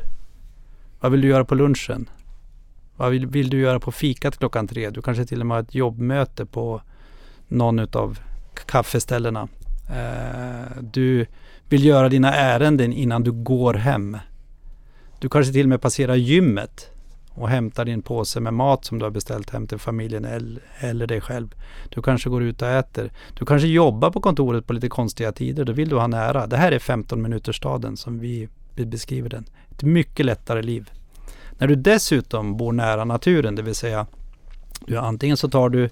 Vad 0.99 1.11
vill 1.11 1.22
du 1.22 1.28
göra 1.28 1.45
på 1.45 1.55
lunchen? 1.55 2.09
Vad 2.95 3.11
vill, 3.11 3.28
vill 3.28 3.49
du 3.49 3.59
göra 3.59 3.80
på 3.80 3.91
fikat 3.91 4.38
klockan 4.38 4.67
tre? 4.67 4.89
Du 4.89 5.01
kanske 5.01 5.26
till 5.26 5.39
och 5.39 5.47
med 5.47 5.57
har 5.57 5.63
ett 5.63 5.76
jobbmöte 5.76 6.45
på 6.45 6.82
någon 7.47 7.80
utav 7.80 8.20
kaffeställena. 8.65 9.47
Eh, 9.89 10.82
du 10.82 11.26
vill 11.70 11.86
göra 11.86 12.09
dina 12.09 12.34
ärenden 12.34 12.93
innan 12.93 13.24
du 13.24 13.32
går 13.32 13.74
hem. 13.74 14.17
Du 15.20 15.30
kanske 15.30 15.53
till 15.53 15.65
och 15.65 15.70
med 15.70 15.82
passerar 15.82 16.15
gymmet 16.15 16.91
och 17.40 17.50
hämtar 17.50 17.86
din 17.86 18.02
påse 18.02 18.40
med 18.40 18.54
mat 18.54 18.86
som 18.86 19.00
du 19.00 19.06
har 19.06 19.12
beställt 19.12 19.50
hem 19.50 19.68
till 19.68 19.78
familjen 19.78 20.26
eller, 20.26 20.62
eller 20.80 21.08
dig 21.08 21.22
själv. 21.22 21.56
Du 21.90 22.02
kanske 22.02 22.30
går 22.30 22.44
ut 22.44 22.62
och 22.62 22.68
äter. 22.68 23.12
Du 23.40 23.46
kanske 23.46 23.68
jobbar 23.68 24.10
på 24.12 24.22
kontoret 24.22 24.68
på 24.68 24.74
lite 24.74 24.88
konstiga 24.90 25.32
tider. 25.32 25.66
Då 25.66 25.74
vill 25.74 25.90
du 25.90 25.96
ha 25.96 26.08
nära. 26.08 26.48
Det 26.48 26.58
här 26.58 26.72
är 26.72 26.80
15 26.80 27.22
minuters 27.22 27.58
staden 27.58 27.98
som 27.98 28.20
vi 28.20 28.50
vi 28.76 28.86
beskriver 28.86 29.30
den. 29.30 29.46
Ett 29.72 29.84
mycket 29.84 30.26
lättare 30.26 30.62
liv. 30.62 30.90
När 31.58 31.68
du 31.68 31.76
dessutom 31.76 32.58
bor 32.58 32.72
nära 32.72 33.06
naturen, 33.06 33.56
det 33.56 33.62
vill 33.62 33.76
säga 33.76 34.08
du, 34.88 34.98
antingen 34.98 35.38
så 35.38 35.50
tar 35.50 35.70
du 35.70 35.90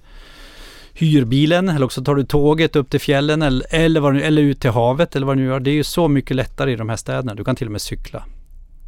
hyrbilen 0.94 1.70
eller 1.70 1.86
också 1.86 2.04
tar 2.04 2.16
du 2.16 2.24
tåget 2.24 2.76
upp 2.76 2.90
till 2.90 3.00
fjällen 3.00 3.42
eller, 3.42 3.66
eller, 3.76 4.00
vad, 4.00 4.14
du- 4.14 4.22
eller 4.22 4.42
ut 4.42 4.60
till 4.62 4.70
havet 4.70 5.16
eller 5.16 5.26
vad 5.28 5.38
du 5.38 5.42
nu 5.42 5.48
gör. 5.48 5.60
Det 5.60 5.70
är 5.70 5.74
ju 5.74 5.84
så 5.84 6.08
mycket 6.08 6.36
lättare 6.36 6.72
i 6.72 6.76
de 6.76 6.90
här 6.90 6.96
städerna. 6.96 7.36
Du 7.36 7.44
kan 7.44 7.56
till 7.56 7.68
och 7.68 7.72
med 7.72 7.82
cykla. 7.82 8.24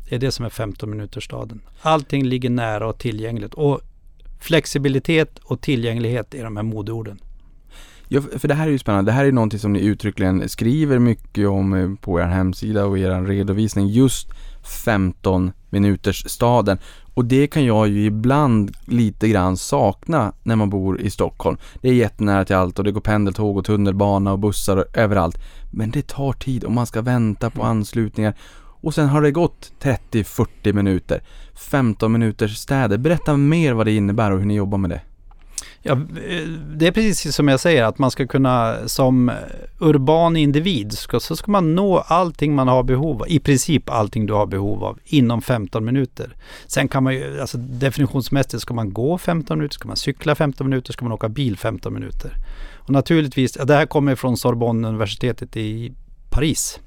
Det 0.09 0.15
är 0.15 0.19
det 0.19 0.31
som 0.31 0.45
är 0.45 0.49
15 0.49 0.89
minuters 0.89 1.25
staden. 1.25 1.61
Allting 1.81 2.25
ligger 2.25 2.49
nära 2.49 2.87
och 2.87 2.97
tillgängligt. 2.97 3.53
Och 3.53 3.81
flexibilitet 4.39 5.39
och 5.43 5.61
tillgänglighet 5.61 6.33
är 6.33 6.43
de 6.43 6.57
här 6.57 6.63
modeorden. 6.63 7.19
Ja, 8.07 8.21
för 8.37 8.47
det 8.47 8.53
här 8.53 8.67
är 8.67 8.71
ju 8.71 8.79
spännande. 8.79 9.11
Det 9.11 9.15
här 9.15 9.25
är 9.25 9.31
någonting 9.31 9.59
som 9.59 9.73
ni 9.73 9.79
uttryckligen 9.79 10.49
skriver 10.49 10.99
mycket 10.99 11.47
om 11.47 11.73
eh, 11.73 11.89
på 12.01 12.19
er 12.19 12.25
hemsida 12.25 12.85
och 12.85 12.99
er 12.99 13.21
redovisning. 13.21 13.87
Just 13.87 14.29
15 14.85 15.51
minuters 15.69 16.23
staden. 16.27 16.77
Och 17.13 17.25
det 17.25 17.47
kan 17.47 17.65
jag 17.65 17.87
ju 17.87 18.05
ibland 18.05 18.71
lite 18.85 19.27
grann 19.27 19.57
sakna 19.57 20.33
när 20.43 20.55
man 20.55 20.69
bor 20.69 21.01
i 21.01 21.09
Stockholm. 21.09 21.57
Det 21.81 21.89
är 21.89 21.93
jättenära 21.93 22.45
till 22.45 22.55
allt 22.55 22.79
och 22.79 22.85
det 22.85 22.91
går 22.91 23.01
pendeltåg 23.01 23.57
och 23.57 23.65
tunnelbana 23.65 24.31
och 24.31 24.39
bussar 24.39 24.77
och 24.77 24.97
överallt. 24.97 25.37
Men 25.71 25.91
det 25.91 26.07
tar 26.07 26.33
tid 26.33 26.63
och 26.63 26.71
man 26.71 26.85
ska 26.85 27.01
vänta 27.01 27.49
på 27.49 27.63
anslutningar. 27.63 28.33
Och 28.81 28.93
sen 28.93 29.07
har 29.07 29.21
det 29.21 29.31
gått 29.31 29.71
30-40 29.81 30.73
minuter. 30.73 31.21
15 31.55 32.11
minuters 32.11 32.57
städer. 32.57 32.97
Berätta 32.97 33.37
mer 33.37 33.73
vad 33.73 33.85
det 33.87 33.91
innebär 33.91 34.31
och 34.31 34.39
hur 34.39 34.45
ni 34.45 34.55
jobbar 34.55 34.77
med 34.77 34.89
det. 34.89 35.01
Ja, 35.81 35.95
det 36.75 36.87
är 36.87 36.91
precis 36.91 37.35
som 37.35 37.47
jag 37.47 37.59
säger 37.59 37.83
att 37.83 37.99
man 37.99 38.11
ska 38.11 38.27
kunna 38.27 38.75
som 38.87 39.31
urban 39.79 40.37
individ 40.37 40.91
ska, 40.91 41.19
så 41.19 41.35
ska 41.35 41.51
man 41.51 41.75
nå 41.75 41.97
allting 41.97 42.55
man 42.55 42.67
har 42.67 42.83
behov 42.83 43.21
av. 43.21 43.29
I 43.29 43.39
princip 43.39 43.89
allting 43.89 44.25
du 44.25 44.33
har 44.33 44.45
behov 44.45 44.83
av 44.83 44.99
inom 45.05 45.41
15 45.41 45.85
minuter. 45.85 46.35
Sen 46.67 46.87
kan 46.87 47.03
man 47.03 47.13
ju, 47.13 47.41
alltså 47.41 47.57
definitionsmässigt 47.57 48.61
ska 48.61 48.73
man 48.73 48.93
gå 48.93 49.17
15 49.17 49.57
minuter, 49.57 49.73
ska 49.73 49.87
man 49.87 49.97
cykla 49.97 50.35
15 50.35 50.69
minuter, 50.69 50.93
ska 50.93 51.05
man 51.05 51.11
åka 51.11 51.29
bil 51.29 51.57
15 51.57 51.93
minuter. 51.93 52.33
Och 52.75 52.89
naturligtvis, 52.89 53.51
det 53.51 53.75
här 53.75 53.85
kommer 53.85 54.15
från 54.15 54.37
Sorbonne 54.37 54.87
universitetet 54.87 55.57
i 55.57 55.93
Paris. 56.29 56.79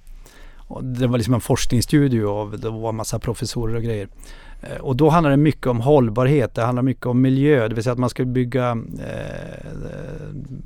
Det 0.81 1.07
var 1.07 1.19
liksom 1.19 1.35
en 1.35 1.41
forskningsstudio 1.41 2.25
och 2.25 2.59
det 2.59 2.71
var 2.71 2.89
en 2.89 2.97
massa 2.97 3.19
professorer 3.19 3.77
och 3.77 3.83
grejer. 3.83 4.09
Eh, 4.63 4.77
och 4.77 4.97
då 4.97 5.09
handlar 5.09 5.31
det 5.31 5.37
mycket 5.37 5.67
om 5.67 5.81
hållbarhet, 5.81 6.55
det 6.55 6.63
handlar 6.63 6.83
mycket 6.83 7.07
om 7.07 7.21
miljö, 7.21 7.69
det 7.69 7.75
vill 7.75 7.85
säga 7.85 7.93
att 7.93 7.99
man 7.99 8.11
ska 8.11 8.25
bygga 8.25 8.71
eh, 9.01 9.67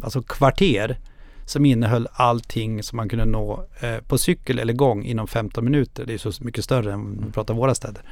alltså 0.02 0.22
kvarter 0.22 0.98
som 1.46 1.64
innehöll 1.64 2.08
allting 2.12 2.82
som 2.82 2.96
man 2.96 3.08
kunde 3.08 3.24
nå 3.24 3.64
eh, 3.80 3.96
på 4.08 4.18
cykel 4.18 4.58
eller 4.58 4.72
gång 4.72 5.04
inom 5.04 5.26
15 5.26 5.64
minuter. 5.64 6.04
Det 6.06 6.14
är 6.14 6.18
så 6.18 6.44
mycket 6.44 6.64
större 6.64 6.92
än 6.92 7.24
vi 7.26 7.32
pratar 7.32 7.54
våra 7.54 7.74
städer. 7.74 8.02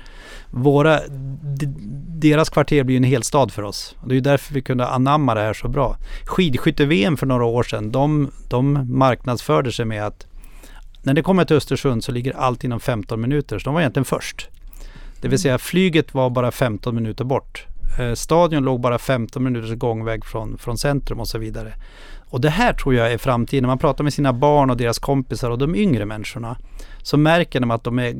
Våra, 0.51 1.01
deras 2.09 2.51
kvarter 2.51 2.85
blir 2.85 2.97
en 2.97 3.05
hel 3.05 3.23
stad 3.23 3.53
för 3.53 3.63
oss. 3.63 3.97
Och 4.01 4.09
det 4.09 4.17
är 4.17 4.21
därför 4.21 4.55
vi 4.55 4.63
kunde 4.63 4.87
anamma 4.87 5.35
det 5.35 5.41
här 5.41 5.55
så 5.55 5.69
bra. 5.69 5.97
Skidskytte-VM 6.25 7.17
för 7.17 7.27
några 7.27 7.45
år 7.45 7.63
sedan, 7.63 7.93
de, 7.93 8.31
de 8.49 8.87
marknadsförde 8.99 9.73
sig 9.73 9.85
med 9.85 10.07
att 10.07 10.27
när 11.05 11.15
det 11.15 11.23
kommer 11.23 11.45
till 11.45 11.57
Östersund 11.57 12.05
så 12.05 12.13
ligger 12.13 12.37
allt 12.37 12.65
inom 12.65 12.81
15 12.81 13.21
minuter. 13.21 13.59
Så 13.59 13.65
de 13.65 13.75
var 13.75 13.81
egentligen 13.81 14.05
först. 14.05 14.49
Det 15.21 15.29
vill 15.29 15.39
säga 15.39 15.59
flyget 15.59 16.15
var 16.15 16.31
bara 16.31 16.51
15 16.51 16.95
minuter 16.95 17.25
bort. 17.25 17.67
Eh, 17.99 18.15
stadion 18.15 18.65
låg 18.65 18.81
bara 18.81 18.99
15 18.99 19.45
minuters 19.45 19.79
gångväg 19.79 20.25
från, 20.25 20.59
från 20.59 20.79
centrum 20.79 21.21
och 21.21 21.29
så 21.29 21.39
vidare. 21.39 21.75
Och 22.31 22.41
det 22.41 22.51
här 22.51 22.73
tror 22.73 22.95
jag 22.95 23.13
är 23.13 23.19
framtiden. 23.19 23.63
När 23.63 23.69
man 23.69 23.79
pratar 23.79 24.05
med 24.05 24.15
sina 24.15 24.33
barn 24.33 24.71
och 24.71 24.77
deras 24.77 24.99
kompisar 24.99 25.51
och 25.51 25.59
de 25.59 25.75
yngre 25.75 26.05
människorna 26.05 26.57
så 27.03 27.17
märker 27.17 27.61
de 27.61 27.71
att 27.71 27.85
de 27.85 27.99
är 27.99 28.15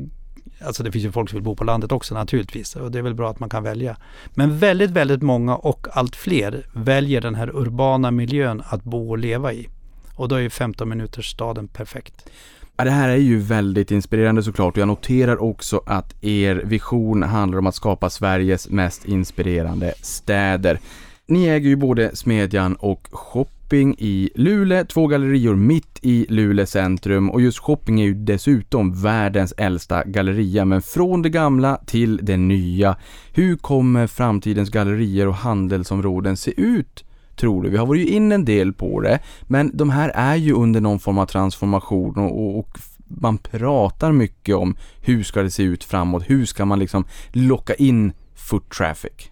Alltså 0.65 0.83
det 0.83 0.91
finns 0.91 1.05
ju 1.05 1.11
folk 1.11 1.29
som 1.29 1.37
vill 1.37 1.43
bo 1.43 1.55
på 1.55 1.63
landet 1.63 1.91
också 1.91 2.13
naturligtvis 2.13 2.75
och 2.75 2.91
det 2.91 2.97
är 2.97 3.03
väl 3.03 3.13
bra 3.13 3.29
att 3.29 3.39
man 3.39 3.49
kan 3.49 3.63
välja. 3.63 3.97
Men 4.29 4.57
väldigt, 4.57 4.91
väldigt 4.91 5.21
många 5.21 5.55
och 5.55 5.87
allt 5.91 6.15
fler 6.15 6.65
väljer 6.73 7.21
den 7.21 7.35
här 7.35 7.55
urbana 7.55 8.11
miljön 8.11 8.63
att 8.65 8.83
bo 8.83 9.09
och 9.09 9.17
leva 9.17 9.53
i. 9.53 9.69
Och 10.15 10.27
då 10.27 10.35
är 10.35 10.49
15 10.49 10.89
minuters 10.89 11.31
staden 11.31 11.67
perfekt. 11.67 12.29
Ja, 12.77 12.83
det 12.83 12.91
här 12.91 13.09
är 13.09 13.15
ju 13.15 13.37
väldigt 13.37 13.91
inspirerande 13.91 14.43
såklart 14.43 14.73
och 14.73 14.81
jag 14.81 14.87
noterar 14.87 15.41
också 15.41 15.81
att 15.85 16.23
er 16.23 16.55
vision 16.55 17.23
handlar 17.23 17.59
om 17.59 17.67
att 17.67 17.75
skapa 17.75 18.09
Sveriges 18.09 18.69
mest 18.69 19.05
inspirerande 19.05 19.93
städer. 20.01 20.79
Ni 21.27 21.47
äger 21.47 21.69
ju 21.69 21.75
både 21.75 22.15
Smedjan 22.15 22.75
och 22.75 23.07
Shopping 23.11 23.95
i 23.97 24.29
Luleå, 24.35 24.85
två 24.85 25.07
gallerior 25.07 25.55
mitt 25.55 25.99
i 26.01 26.25
Luleå 26.29 26.65
centrum 26.65 27.29
och 27.29 27.41
just 27.41 27.59
Shopping 27.59 28.01
är 28.01 28.05
ju 28.05 28.13
dessutom 28.13 29.01
världens 29.01 29.53
äldsta 29.57 30.03
galleria, 30.03 30.65
men 30.65 30.81
från 30.81 31.21
det 31.21 31.29
gamla 31.29 31.77
till 31.85 32.19
det 32.21 32.37
nya. 32.37 32.95
Hur 33.33 33.55
kommer 33.55 34.07
framtidens 34.07 34.69
gallerier 34.69 35.27
och 35.27 35.35
handelsområden 35.35 36.37
se 36.37 36.61
ut 36.61 37.04
tror 37.35 37.63
du? 37.63 37.69
Vi 37.69 37.77
har 37.77 37.85
varit 37.85 38.07
in 38.07 38.31
en 38.31 38.45
del 38.45 38.73
på 38.73 39.01
det, 39.01 39.19
men 39.41 39.71
de 39.77 39.89
här 39.89 40.09
är 40.09 40.35
ju 40.35 40.53
under 40.53 40.81
någon 40.81 40.99
form 40.99 41.17
av 41.17 41.25
transformation 41.25 42.17
och, 42.17 42.59
och 42.59 42.79
man 43.07 43.37
pratar 43.37 44.11
mycket 44.11 44.55
om 44.55 44.77
hur 45.01 45.23
ska 45.23 45.43
det 45.43 45.51
se 45.51 45.63
ut 45.63 45.83
framåt? 45.83 46.23
Hur 46.27 46.45
ska 46.45 46.65
man 46.65 46.79
liksom 46.79 47.05
locka 47.31 47.73
in 47.73 48.13
foot 48.35 48.69
traffic? 48.69 49.31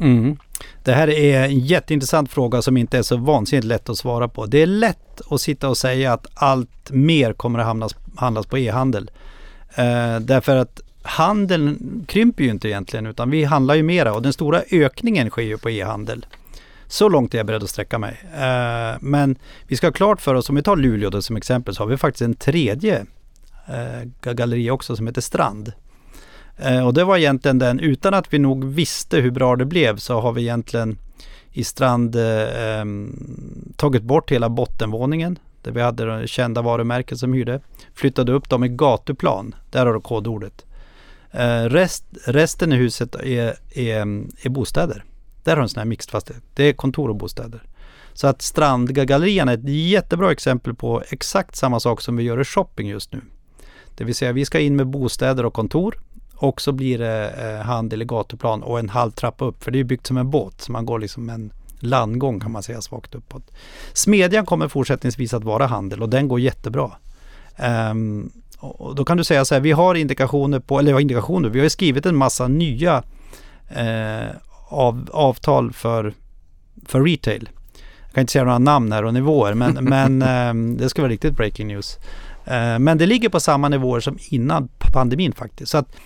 Mm. 0.00 0.36
Det 0.84 0.92
här 0.92 1.08
är 1.08 1.44
en 1.44 1.58
jätteintressant 1.58 2.30
fråga 2.30 2.62
som 2.62 2.76
inte 2.76 2.98
är 2.98 3.02
så 3.02 3.16
vansinnigt 3.16 3.66
lätt 3.66 3.88
att 3.88 3.98
svara 3.98 4.28
på. 4.28 4.46
Det 4.46 4.62
är 4.62 4.66
lätt 4.66 5.20
att 5.30 5.40
sitta 5.40 5.68
och 5.68 5.76
säga 5.76 6.12
att 6.12 6.26
allt 6.34 6.90
mer 6.90 7.32
kommer 7.32 7.58
att 7.58 7.66
hamnas, 7.66 7.96
handlas 8.16 8.46
på 8.46 8.58
e-handel. 8.58 9.10
Eh, 9.74 10.20
därför 10.20 10.56
att 10.56 10.80
handeln 11.02 12.04
krymper 12.08 12.44
ju 12.44 12.50
inte 12.50 12.68
egentligen 12.68 13.06
utan 13.06 13.30
vi 13.30 13.44
handlar 13.44 13.74
ju 13.74 13.82
mera 13.82 14.14
och 14.14 14.22
den 14.22 14.32
stora 14.32 14.62
ökningen 14.70 15.30
sker 15.30 15.42
ju 15.42 15.58
på 15.58 15.70
e-handel. 15.70 16.26
Så 16.88 17.08
långt 17.08 17.34
är 17.34 17.38
jag 17.38 17.46
beredd 17.46 17.62
att 17.62 17.70
sträcka 17.70 17.98
mig. 17.98 18.20
Eh, 18.34 18.96
men 19.00 19.38
vi 19.66 19.76
ska 19.76 19.86
ha 19.86 19.92
klart 19.92 20.20
för 20.20 20.34
oss, 20.34 20.48
om 20.48 20.56
vi 20.56 20.62
tar 20.62 20.76
Luleå 20.76 21.10
då 21.10 21.22
som 21.22 21.36
exempel, 21.36 21.74
så 21.74 21.82
har 21.82 21.88
vi 21.88 21.96
faktiskt 21.96 22.22
en 22.22 22.34
tredje 22.34 23.06
eh, 23.66 24.72
också 24.72 24.96
som 24.96 25.06
heter 25.06 25.20
Strand. 25.20 25.72
Eh, 26.56 26.86
och 26.86 26.94
det 26.94 27.04
var 27.04 27.16
egentligen 27.16 27.58
den, 27.58 27.80
utan 27.80 28.14
att 28.14 28.32
vi 28.32 28.38
nog 28.38 28.64
visste 28.64 29.16
hur 29.16 29.30
bra 29.30 29.56
det 29.56 29.64
blev, 29.64 29.96
så 29.96 30.20
har 30.20 30.32
vi 30.32 30.42
egentligen 30.42 30.98
i 31.52 31.64
Strand 31.64 32.16
eh, 32.16 32.78
ehm, 32.80 33.72
tagit 33.76 34.02
bort 34.02 34.32
hela 34.32 34.48
bottenvåningen 34.48 35.38
där 35.62 35.72
vi 35.72 35.80
hade 35.80 36.04
de 36.04 36.26
kända 36.26 36.62
varumärken 36.62 37.18
som 37.18 37.32
hyrde. 37.32 37.60
Flyttade 37.94 38.32
upp 38.32 38.48
dem 38.48 38.64
i 38.64 38.68
gatuplan, 38.68 39.54
där 39.70 39.86
har 39.86 39.94
du 39.94 40.00
kodordet. 40.00 40.64
Eh, 41.30 41.62
rest, 41.62 42.04
resten 42.26 42.72
i 42.72 42.76
huset 42.76 43.14
är, 43.14 43.54
är, 43.74 44.26
är 44.42 44.48
bostäder. 44.48 45.04
Där 45.44 45.52
har 45.52 45.56
du 45.56 45.62
en 45.62 45.68
sån 45.68 45.78
här 45.80 45.86
mixed 45.86 46.10
fastighet. 46.10 46.42
Det 46.54 46.64
är 46.64 46.72
kontor 46.72 47.08
och 47.08 47.16
bostäder. 47.16 47.62
Så 48.12 48.26
att 48.26 48.42
Strandgallerian 48.42 49.48
är 49.48 49.54
ett 49.54 49.68
jättebra 49.68 50.32
exempel 50.32 50.74
på 50.74 51.02
exakt 51.08 51.56
samma 51.56 51.80
sak 51.80 52.00
som 52.00 52.16
vi 52.16 52.22
gör 52.22 52.40
i 52.40 52.44
shopping 52.44 52.88
just 52.88 53.12
nu. 53.12 53.20
Det 53.94 54.04
vill 54.04 54.14
säga 54.14 54.32
vi 54.32 54.44
ska 54.44 54.60
in 54.60 54.76
med 54.76 54.86
bostäder 54.86 55.46
och 55.46 55.54
kontor 55.54 55.98
och 56.34 56.60
så 56.60 56.72
blir 56.72 56.98
det 56.98 57.30
eh, 57.30 57.66
handel 57.66 58.02
i 58.02 58.04
gatuplan 58.04 58.62
och 58.62 58.78
en 58.78 58.88
halv 58.88 59.10
trappa 59.10 59.44
upp. 59.44 59.64
För 59.64 59.70
det 59.70 59.80
är 59.80 59.84
byggt 59.84 60.06
som 60.06 60.16
en 60.16 60.30
båt 60.30 60.60
så 60.60 60.72
man 60.72 60.86
går 60.86 60.98
liksom 60.98 61.30
en 61.30 61.52
landgång 61.80 62.40
kan 62.40 62.52
man 62.52 62.62
säga 62.62 62.80
svagt 62.80 63.14
uppåt. 63.14 63.42
Smedjan 63.92 64.46
kommer 64.46 64.68
fortsättningsvis 64.68 65.34
att 65.34 65.44
vara 65.44 65.66
handel 65.66 66.02
och 66.02 66.08
den 66.08 66.28
går 66.28 66.40
jättebra. 66.40 66.90
Um, 67.90 68.32
och 68.58 68.94
då 68.94 69.04
kan 69.04 69.16
du 69.16 69.24
säga 69.24 69.44
så 69.44 69.54
här, 69.54 69.60
vi 69.60 69.72
har 69.72 69.94
indikationer 69.94 70.60
på, 70.60 70.78
eller 70.78 70.92
ja, 70.92 71.00
indikationer, 71.00 71.48
vi 71.48 71.60
har 71.60 71.68
skrivit 71.68 72.06
en 72.06 72.16
massa 72.16 72.48
nya 72.48 73.02
eh, 73.68 74.28
av, 74.68 75.08
avtal 75.12 75.72
för, 75.72 76.14
för 76.86 77.04
retail. 77.04 77.48
Jag 78.06 78.14
kan 78.14 78.20
inte 78.20 78.32
säga 78.32 78.44
några 78.44 78.58
namn 78.58 78.92
här 78.92 79.04
och 79.04 79.14
nivåer 79.14 79.54
men, 79.54 79.72
men 79.84 80.22
eh, 80.22 80.76
det 80.76 80.88
ska 80.88 81.02
vara 81.02 81.12
riktigt 81.12 81.36
breaking 81.36 81.66
news. 81.66 81.98
Eh, 82.44 82.78
men 82.78 82.98
det 82.98 83.06
ligger 83.06 83.28
på 83.28 83.40
samma 83.40 83.68
nivåer 83.68 84.00
som 84.00 84.18
innan 84.28 84.68
pandemin 84.92 85.32
faktiskt. 85.32 85.72
Så 85.72 85.78
att 85.78 85.96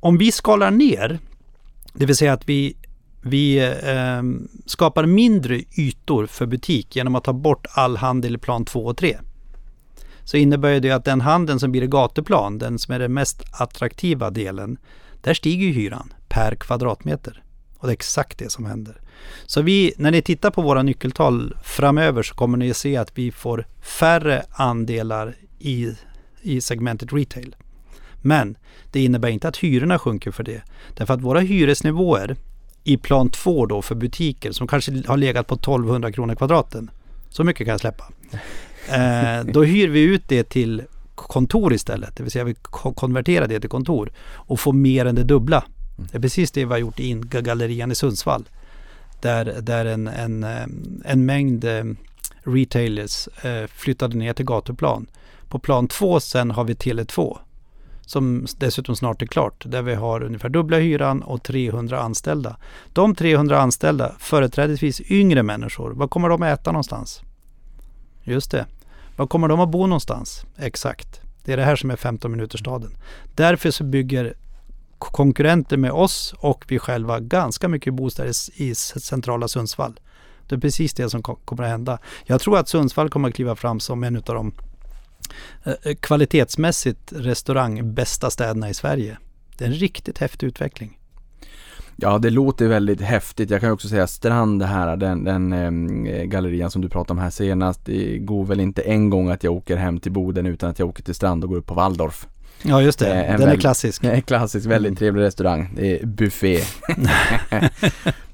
om 0.00 0.18
vi 0.18 0.32
skalar 0.32 0.70
ner, 0.70 1.18
det 1.92 2.06
vill 2.06 2.16
säga 2.16 2.32
att 2.32 2.48
vi, 2.48 2.76
vi 3.22 3.58
eh, 3.84 4.22
skapar 4.66 5.06
mindre 5.06 5.60
ytor 5.78 6.26
för 6.26 6.46
butik 6.46 6.96
genom 6.96 7.14
att 7.14 7.24
ta 7.24 7.32
bort 7.32 7.66
all 7.70 7.96
handel 7.96 8.34
i 8.34 8.38
plan 8.38 8.64
2 8.64 8.84
och 8.84 8.96
3 8.96 9.18
så 10.28 10.36
innebär 10.36 10.80
det 10.80 10.90
att 10.90 11.04
den 11.04 11.20
handeln 11.20 11.60
som 11.60 11.72
blir 11.72 11.82
i 11.82 11.86
gatuplan, 11.86 12.58
den 12.58 12.78
som 12.78 12.94
är 12.94 12.98
den 12.98 13.12
mest 13.12 13.42
attraktiva 13.52 14.30
delen, 14.30 14.78
där 15.20 15.34
stiger 15.34 15.72
hyran 15.72 16.12
per 16.28 16.54
kvadratmeter. 16.54 17.42
Och 17.78 17.86
det 17.86 17.90
är 17.90 17.94
exakt 17.94 18.38
det 18.38 18.50
som 18.50 18.66
händer. 18.66 19.00
Så 19.46 19.62
vi, 19.62 19.92
när 19.96 20.10
ni 20.10 20.22
tittar 20.22 20.50
på 20.50 20.62
våra 20.62 20.82
nyckeltal 20.82 21.56
framöver 21.62 22.22
så 22.22 22.34
kommer 22.34 22.58
ni 22.58 22.70
att 22.70 22.76
se 22.76 22.96
att 22.96 23.18
vi 23.18 23.32
får 23.32 23.66
färre 23.80 24.42
andelar 24.50 25.36
i, 25.58 25.92
i 26.42 26.60
segmentet 26.60 27.12
retail. 27.12 27.56
Men 28.22 28.56
det 28.92 29.04
innebär 29.04 29.28
inte 29.28 29.48
att 29.48 29.56
hyrorna 29.56 29.98
sjunker 29.98 30.30
för 30.30 30.44
det. 30.44 30.62
Därför 30.96 31.14
att 31.14 31.22
våra 31.22 31.40
hyresnivåer 31.40 32.36
i 32.84 32.96
plan 32.96 33.30
2 33.30 33.66
då 33.66 33.82
för 33.82 33.94
butiker 33.94 34.52
som 34.52 34.66
kanske 34.66 35.02
har 35.06 35.16
legat 35.16 35.46
på 35.46 35.54
1200 35.54 36.12
kronor 36.12 36.34
kvadraten. 36.34 36.90
Så 37.28 37.44
mycket 37.44 37.66
kan 37.66 37.72
jag 37.72 37.80
släppa. 37.80 38.04
Eh, 38.90 39.44
då 39.44 39.62
hyr 39.62 39.88
vi 39.88 40.00
ut 40.00 40.22
det 40.28 40.44
till 40.44 40.82
kontor 41.14 41.72
istället. 41.72 42.16
Det 42.16 42.22
vill 42.22 42.32
säga 42.32 42.44
vi 42.44 42.54
konverterar 42.70 43.46
det 43.46 43.60
till 43.60 43.70
kontor 43.70 44.12
och 44.32 44.60
får 44.60 44.72
mer 44.72 45.06
än 45.06 45.14
det 45.14 45.24
dubbla 45.24 45.64
det 45.98 46.18
är 46.18 46.20
precis 46.20 46.50
det 46.50 46.64
vi 46.64 46.70
har 46.70 46.78
gjort 46.78 47.00
i 47.00 47.12
gallerian 47.24 47.90
i 47.90 47.94
Sundsvall. 47.94 48.48
Där, 49.20 49.44
där 49.60 49.86
en, 49.86 50.08
en, 50.08 50.44
eh, 50.44 50.66
en 51.04 51.26
mängd 51.26 51.64
eh, 51.64 51.84
retailers 52.42 53.28
eh, 53.44 53.66
flyttade 53.66 54.16
ner 54.16 54.32
till 54.32 54.44
gatuplan. 54.44 55.06
På 55.48 55.58
plan 55.58 55.88
två 55.88 56.20
sen 56.20 56.50
har 56.50 56.64
vi 56.64 56.74
Tele2 56.74 57.38
som 58.08 58.46
dessutom 58.58 58.96
snart 58.96 59.22
är 59.22 59.26
klart, 59.26 59.64
där 59.66 59.82
vi 59.82 59.94
har 59.94 60.22
ungefär 60.22 60.48
dubbla 60.48 60.76
hyran 60.76 61.22
och 61.22 61.42
300 61.42 62.00
anställda. 62.00 62.56
De 62.92 63.14
300 63.14 63.60
anställda, 63.60 64.14
företrädesvis 64.18 65.00
yngre 65.00 65.42
människor, 65.42 65.90
vad 65.90 66.10
kommer 66.10 66.28
de 66.28 66.42
att 66.42 66.60
äta 66.60 66.72
någonstans? 66.72 67.22
Just 68.22 68.50
det. 68.50 68.66
Var 69.16 69.26
kommer 69.26 69.48
de 69.48 69.60
att 69.60 69.68
bo 69.68 69.86
någonstans? 69.86 70.44
Exakt. 70.56 71.20
Det 71.44 71.52
är 71.52 71.56
det 71.56 71.64
här 71.64 71.76
som 71.76 71.90
är 71.90 71.96
15 71.96 72.30
minuters 72.30 72.60
staden. 72.60 72.90
Därför 73.34 73.70
så 73.70 73.84
bygger 73.84 74.34
konkurrenter 74.98 75.76
med 75.76 75.92
oss 75.92 76.34
och 76.38 76.64
vi 76.68 76.78
själva 76.78 77.20
ganska 77.20 77.68
mycket 77.68 77.94
bostäder 77.94 78.34
i 78.54 78.74
centrala 78.74 79.48
Sundsvall. 79.48 80.00
Det 80.48 80.54
är 80.54 80.60
precis 80.60 80.94
det 80.94 81.10
som 81.10 81.22
kommer 81.22 81.62
att 81.62 81.68
hända. 81.68 81.98
Jag 82.24 82.40
tror 82.40 82.58
att 82.58 82.68
Sundsvall 82.68 83.10
kommer 83.10 83.28
att 83.28 83.34
kliva 83.34 83.56
fram 83.56 83.80
som 83.80 84.04
en 84.04 84.16
av 84.16 84.22
de 84.22 84.52
eh, 85.64 85.72
eh, 85.82 85.94
kvalitetsmässigt 85.94 87.12
restaurangbästa 87.16 88.30
städerna 88.30 88.70
i 88.70 88.74
Sverige. 88.74 89.18
Det 89.56 89.64
är 89.64 89.68
en 89.68 89.74
riktigt 89.74 90.18
häftig 90.18 90.46
utveckling. 90.46 90.98
Ja, 91.96 92.18
det 92.18 92.30
låter 92.30 92.68
väldigt 92.68 93.00
häftigt. 93.00 93.50
Jag 93.50 93.60
kan 93.60 93.70
också 93.70 93.88
säga 93.88 94.06
Strand 94.06 94.62
här, 94.62 94.96
den, 94.96 95.24
den 95.24 95.52
eh, 96.06 96.24
gallerian 96.24 96.70
som 96.70 96.82
du 96.82 96.88
pratade 96.88 97.12
om 97.12 97.18
här 97.18 97.30
senast. 97.30 97.84
Det 97.84 98.18
går 98.18 98.44
väl 98.44 98.60
inte 98.60 98.82
en 98.82 99.10
gång 99.10 99.30
att 99.30 99.44
jag 99.44 99.52
åker 99.52 99.76
hem 99.76 100.00
till 100.00 100.12
Boden 100.12 100.46
utan 100.46 100.70
att 100.70 100.78
jag 100.78 100.88
åker 100.88 101.02
till 101.02 101.14
Strand 101.14 101.44
och 101.44 101.50
går 101.50 101.56
upp 101.56 101.66
på 101.66 101.74
Waldorf. 101.74 102.26
Ja 102.62 102.82
just 102.82 102.98
det, 102.98 103.06
den 103.06 103.26
väldigt, 103.26 103.48
är 103.48 103.60
klassisk. 103.60 104.04
En 104.04 104.22
klassisk, 104.26 104.66
väldigt 104.66 104.90
mm. 104.90 104.96
trevlig 104.96 105.22
restaurang. 105.22 105.70
Det 105.76 106.00
är 106.00 106.06
buffé. 106.06 106.60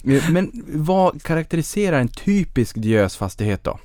Men 0.31 0.65
vad 0.67 1.23
karaktäriserar 1.23 2.01
en 2.01 2.09
typisk 2.09 2.77
Diös-fastighet 2.77 3.65
då? 3.65 3.79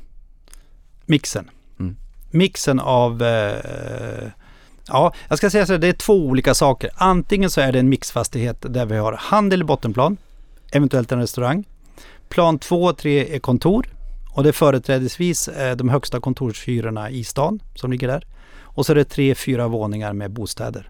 Mixen. 1.06 1.50
Mm. 1.80 1.96
Mixen 2.32 2.80
av 2.80 3.24
eh, 3.24 4.28
Ja, 4.92 5.14
jag 5.28 5.38
ska 5.38 5.50
säga 5.50 5.66
så 5.66 5.74
här, 5.74 5.80
det 5.80 5.88
är 5.88 5.94
två 5.94 6.26
olika 6.26 6.54
saker. 6.54 6.90
Antingen 6.96 7.50
så 7.50 7.62
är 7.62 7.72
det 7.72 7.80
en 7.80 7.90
mixfastighet 7.90 8.66
där 8.70 8.86
vi 8.86 8.98
har 8.98 9.14
handel 9.14 9.62
i 9.62 9.64
bottenplan, 9.64 10.18
eventuellt 10.72 11.12
en 11.12 11.20
restaurang. 11.20 11.64
Plan 12.30 12.60
2 12.60 12.84
och 12.84 12.98
3 12.98 13.36
är 13.36 13.40
kontor 13.40 13.88
och 14.32 14.44
det 14.44 14.50
är 14.50 14.54
företrädesvis 14.54 15.48
eh, 15.48 15.76
de 15.76 15.90
högsta 15.90 16.20
kontorshyrorna 16.20 17.10
i 17.10 17.24
stan 17.24 17.60
som 17.76 17.92
ligger 17.92 18.08
där. 18.08 18.26
Och 18.80 18.86
så 18.86 18.92
är 18.92 18.96
det 18.96 19.04
tre, 19.04 19.36
fyra 19.36 19.68
våningar 19.68 20.14
med 20.14 20.32
bostäder. 20.32 20.90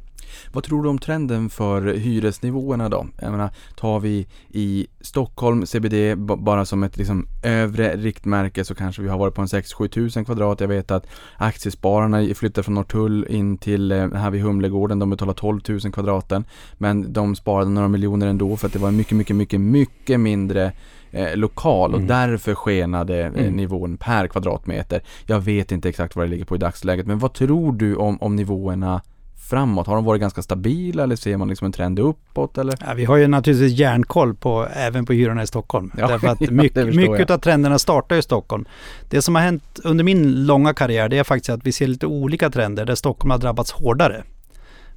Vad 0.52 0.64
tror 0.64 0.84
du 0.84 0.90
om 0.90 1.00
trenden 1.00 1.50
för 1.50 1.94
hyresnivåerna 1.94 2.90
då? 2.90 3.08
Jag 3.22 3.32
menar, 3.32 3.50
tar 3.76 4.00
vi 4.00 4.28
i 4.50 4.88
Stockholm 5.02 5.66
CBD 5.66 6.18
bara 6.18 6.66
som 6.66 6.84
ett 6.84 6.98
liksom 6.98 7.28
övre 7.44 7.96
riktmärke 7.96 8.66
så 8.66 8.76
kanske 8.76 9.02
vi 9.02 9.10
har 9.10 9.18
varit 9.18 9.34
på 9.34 9.42
en 9.42 9.48
6-7 9.48 9.88
tusen 9.88 10.26
kvadrat. 10.26 10.60
Jag 10.60 10.68
vet 10.68 10.92
att 10.92 11.08
aktiespararna 11.38 12.34
flyttar 12.36 12.62
från 12.62 12.76
Norrtull 12.76 13.26
in 13.30 13.58
till 13.58 13.92
eh, 13.92 14.12
här 14.14 14.32
vid 14.32 14.42
Humlegården. 14.42 15.00
De 15.00 15.10
betalar 15.10 15.34
12 15.34 15.62
000 15.70 15.80
kvadraten. 15.80 16.46
Men 16.78 17.14
de 17.14 17.36
sparade 17.36 17.70
några 17.70 17.88
miljoner 17.88 18.28
ändå 18.28 18.58
för 18.58 18.68
att 18.68 18.74
det 18.74 18.80
var 18.80 18.92
mycket, 18.92 19.18
mycket, 19.18 19.36
mycket, 19.36 19.62
mycket 19.62 20.20
mindre 20.20 20.72
eh, 21.12 21.36
lokal 21.36 21.91
och 21.91 21.99
mm. 21.99 22.07
därför 22.07 22.55
skenade 22.55 23.20
eh, 23.20 23.28
mm. 23.28 23.53
nivån 23.53 23.97
per 23.97 24.28
kvadratmeter. 24.28 25.01
Jag 25.26 25.39
vet 25.39 25.72
inte 25.72 25.89
exakt 25.89 26.16
vad 26.16 26.26
det 26.26 26.30
ligger 26.30 26.45
på 26.45 26.55
i 26.55 26.60
dagsläget 26.60 27.07
men 27.07 27.20
vad 27.20 27.34
tror 27.34 27.74
du 27.74 27.95
om, 27.95 28.18
om 28.22 28.36
nivåerna 28.36 29.01
framåt? 29.49 29.88
Har 29.88 29.95
de 29.95 30.05
varit 30.05 30.22
ganska 30.22 30.41
stabila 30.41 31.03
eller 31.03 31.16
ser 31.16 31.38
man 31.38 31.47
liksom 31.47 31.66
en 31.66 31.72
trend 31.72 31.99
uppåt 31.99 32.57
eller? 32.57 32.76
Ja, 32.80 32.93
vi 32.93 33.05
har 33.05 33.18
ju 33.18 33.28
naturligtvis 33.28 33.80
järnkoll 33.80 34.36
på, 34.36 34.68
även 34.74 35.05
på 35.05 35.14
hyrorna 35.14 35.43
i 35.43 35.47
Stockholm. 35.47 35.91
Ja, 35.97 36.07
Därför 36.07 36.28
att 36.28 36.39
mycket, 36.51 36.95
mycket 36.95 37.30
av 37.30 37.38
trenderna 37.38 37.80
startar 37.80 38.16
i 38.16 38.22
Stockholm. 38.22 38.66
Det 39.10 39.22
som 39.22 39.36
har 39.36 39.41
hänt 39.41 39.80
under 39.84 40.03
min 40.03 40.45
långa 40.45 40.74
karriär 40.74 41.10
det 41.10 41.18
är 41.18 41.24
faktiskt 41.24 41.49
att 41.49 41.66
vi 41.66 41.72
ser 41.72 41.88
lite 41.88 42.07
olika 42.07 42.49
trender 42.49 42.86
där 42.86 42.95
Stockholm 42.95 43.32
har 43.32 43.38
drabbats 43.38 43.72
hårdare. 43.72 44.24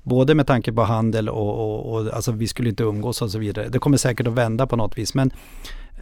Både 0.02 0.34
med 0.34 0.46
tanke 0.46 0.72
på 0.72 0.82
handel 0.82 1.28
och, 1.28 1.58
och, 1.58 1.92
och 1.92 2.14
alltså 2.14 2.32
vi 2.32 2.48
skulle 2.48 2.68
inte 2.68 2.82
umgås 2.82 3.22
och 3.22 3.30
så 3.30 3.38
vidare. 3.38 3.68
Det 3.68 3.78
kommer 3.78 3.96
säkert 3.96 4.26
att 4.26 4.32
vända 4.32 4.66
på 4.66 4.76
något 4.76 4.98
vis. 4.98 5.14
Men 5.14 5.30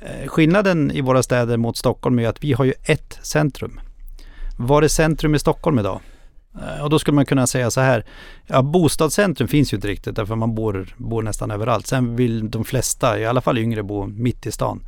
Eh, 0.01 0.29
skillnaden 0.29 0.91
i 0.91 1.01
våra 1.01 1.23
städer 1.23 1.57
mot 1.57 1.77
Stockholm 1.77 2.19
är 2.19 2.29
att 2.29 2.45
vi 2.45 2.53
har 2.53 2.65
ju 2.65 2.73
ett 2.83 3.19
centrum. 3.23 3.81
Var 4.59 4.83
är 4.83 4.89
centrum 4.89 5.35
i 5.35 5.39
Stockholm 5.39 5.79
idag? 5.79 6.01
Eh, 6.55 6.85
och 6.85 6.91
då 6.91 6.99
skulle 6.99 7.15
man 7.15 7.27
kunna 7.27 7.47
säga 7.47 7.71
så 7.71 7.81
här, 7.81 8.05
ja 8.47 8.63
bostadscentrum 8.63 9.49
finns 9.49 9.73
ju 9.73 9.77
inte 9.77 9.89
riktigt 9.89 10.17
därför 10.17 10.35
man 10.35 10.55
bor, 10.55 10.95
bor 10.97 11.23
nästan 11.23 11.51
överallt. 11.51 11.87
Sen 11.87 12.17
vill 12.17 12.51
de 12.51 12.65
flesta, 12.65 13.19
i 13.19 13.27
alla 13.27 13.41
fall 13.41 13.59
yngre, 13.59 13.83
bo 13.83 14.07
mitt 14.07 14.47
i 14.47 14.53
stan. 14.53 14.83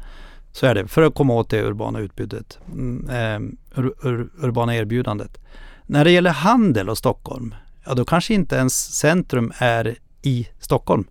Så 0.53 0.67
är 0.67 0.75
det, 0.75 0.89
för 0.89 1.03
att 1.03 1.15
komma 1.15 1.35
åt 1.35 1.51
det 1.51 1.63
urbana 1.63 1.99
utbudet, 1.99 2.59
mm, 2.73 3.11
ehm, 3.11 3.57
ur, 3.77 3.95
ur, 4.03 4.31
urbana 4.39 4.77
erbjudandet. 4.77 5.39
När 5.87 6.05
det 6.05 6.11
gäller 6.11 6.31
handel 6.31 6.91
och 6.91 6.99
Stockholm, 6.99 7.55
ja 7.85 7.95
då 7.95 8.05
kanske 8.05 8.35
inte 8.35 8.57
ens 8.57 8.93
centrum 8.93 9.53
är 9.59 9.97
i 10.23 10.49
Stockholm. 10.59 11.05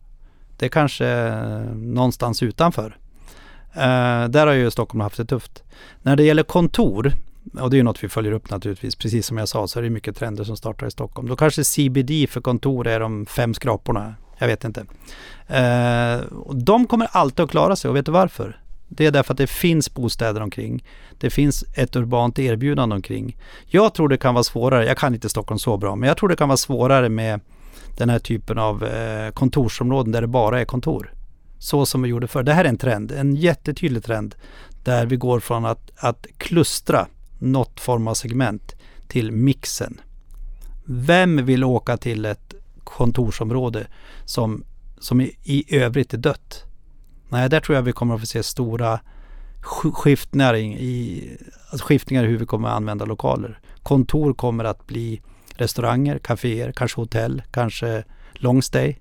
Det 0.58 0.66
är 0.66 0.70
kanske 0.70 1.08
eh, 1.08 1.76
någonstans 1.76 2.44
utanför. 2.44 2.98
Eh, 3.74 4.28
där 4.30 4.48
har 4.48 4.54
ju 4.54 4.72
Stockholm 4.72 5.02
haft 5.02 5.18
det 5.18 5.26
tufft. 5.26 5.64
När 6.02 6.16
det 6.16 6.24
gäller 6.24 6.44
kontor, 6.44 7.14
och 7.60 7.70
det 7.70 7.76
är 7.76 7.78
ju 7.78 7.84
något 7.84 8.04
vi 8.04 8.10
följer 8.10 8.32
upp 8.32 8.50
naturligtvis. 8.50 8.96
Precis 8.96 9.26
som 9.26 9.38
jag 9.38 9.50
sa 9.50 9.68
så 9.68 9.80
är 9.80 9.84
det 9.84 9.90
mycket 9.90 10.16
trender 10.16 10.44
som 10.44 10.58
startar 10.58 10.88
i 10.88 10.92
Stockholm. 10.92 11.28
Då 11.28 11.36
kanske 11.36 11.64
CBD 11.64 12.30
för 12.30 12.42
kontor 12.42 12.88
är 12.88 13.00
de 13.00 13.26
fem 13.26 13.54
skraporna. 13.54 14.16
Jag 14.38 14.48
vet 14.48 14.64
inte. 14.64 14.86
Eh, 15.48 16.22
de 16.54 16.88
kommer 16.88 17.08
alltid 17.12 17.44
att 17.44 17.52
klara 17.52 17.76
sig 17.76 17.90
och 17.90 17.96
vet 17.96 18.06
du 18.06 18.12
varför? 18.12 18.62
Det 18.88 19.06
är 19.06 19.12
därför 19.12 19.34
att 19.34 19.38
det 19.38 19.48
finns 19.48 19.94
bostäder 19.94 20.42
omkring. 20.42 20.84
Det 21.20 21.30
finns 21.30 21.64
ett 21.76 21.96
urbant 21.96 22.40
erbjudande 22.40 22.96
omkring. 22.96 23.38
Jag 23.66 23.94
tror 23.94 24.10
det 24.10 24.18
kan 24.18 24.34
vara 24.34 24.44
svårare, 24.44 24.86
jag 24.86 24.98
kan 24.98 25.14
inte 25.14 25.30
Stockholm 25.30 25.60
så 25.60 25.78
bra, 25.78 25.96
men 25.96 26.08
jag 26.08 26.18
tror 26.18 26.30
det 26.30 26.36
kan 26.36 26.50
vara 26.50 26.58
svårare 26.58 27.10
med 27.10 27.40
den 27.98 28.10
här 28.10 28.20
typen 28.20 28.58
av 28.58 28.84
eh, 28.84 29.32
kontorsområden 29.32 30.12
där 30.12 30.22
det 30.22 30.28
bara 30.28 30.62
är 30.62 30.66
kontor. 30.66 31.14
Så 31.62 31.86
som 31.86 32.02
vi 32.02 32.10
gjorde 32.10 32.28
förr. 32.28 32.44
Det 32.44 32.54
här 32.54 32.66
är 32.66 32.70
en 32.70 32.78
trend, 32.78 33.12
en 33.12 33.36
jättetydlig 33.36 34.04
trend 34.04 34.36
där 34.84 35.06
vi 35.06 35.16
går 35.16 35.40
från 35.40 35.66
att, 35.66 35.92
att 35.98 36.28
klustra 36.38 37.08
något 37.40 37.80
form 37.80 38.08
av 38.08 38.14
segment 38.14 38.76
till 39.08 39.32
mixen. 39.32 40.02
Vem 40.86 41.46
vill 41.46 41.64
åka 41.64 41.98
till 41.98 42.26
ett 42.26 42.54
kontorsområde 42.84 43.88
som, 44.26 44.64
som 45.00 45.22
i, 45.22 45.36
i 45.44 45.78
övrigt 45.78 46.14
är 46.14 46.18
dött? 46.18 46.64
Nej, 47.30 47.50
där 47.50 47.60
tror 47.60 47.76
jag 47.76 47.84
vi 47.84 47.92
kommer 47.92 48.16
att 48.16 48.22
få 48.22 48.28
se 48.28 48.44
stora 48.44 49.00
skiftningar 49.62 50.56
i, 50.56 51.30
alltså 51.72 51.88
skiftningar 51.88 52.24
i 52.24 52.28
hur 52.28 52.38
vi 52.38 52.46
kommer 52.46 52.68
att 52.68 52.76
använda 52.76 53.06
lokaler. 53.06 53.60
Kontor 53.84 54.34
kommer 54.34 54.64
att 54.64 54.88
bli 54.88 55.22
restauranger, 55.56 56.20
kaféer, 56.20 56.72
kanske 56.72 57.02
hotell, 57.02 57.44
kanske 57.52 58.04
long 58.34 58.62
stay. 58.62 58.96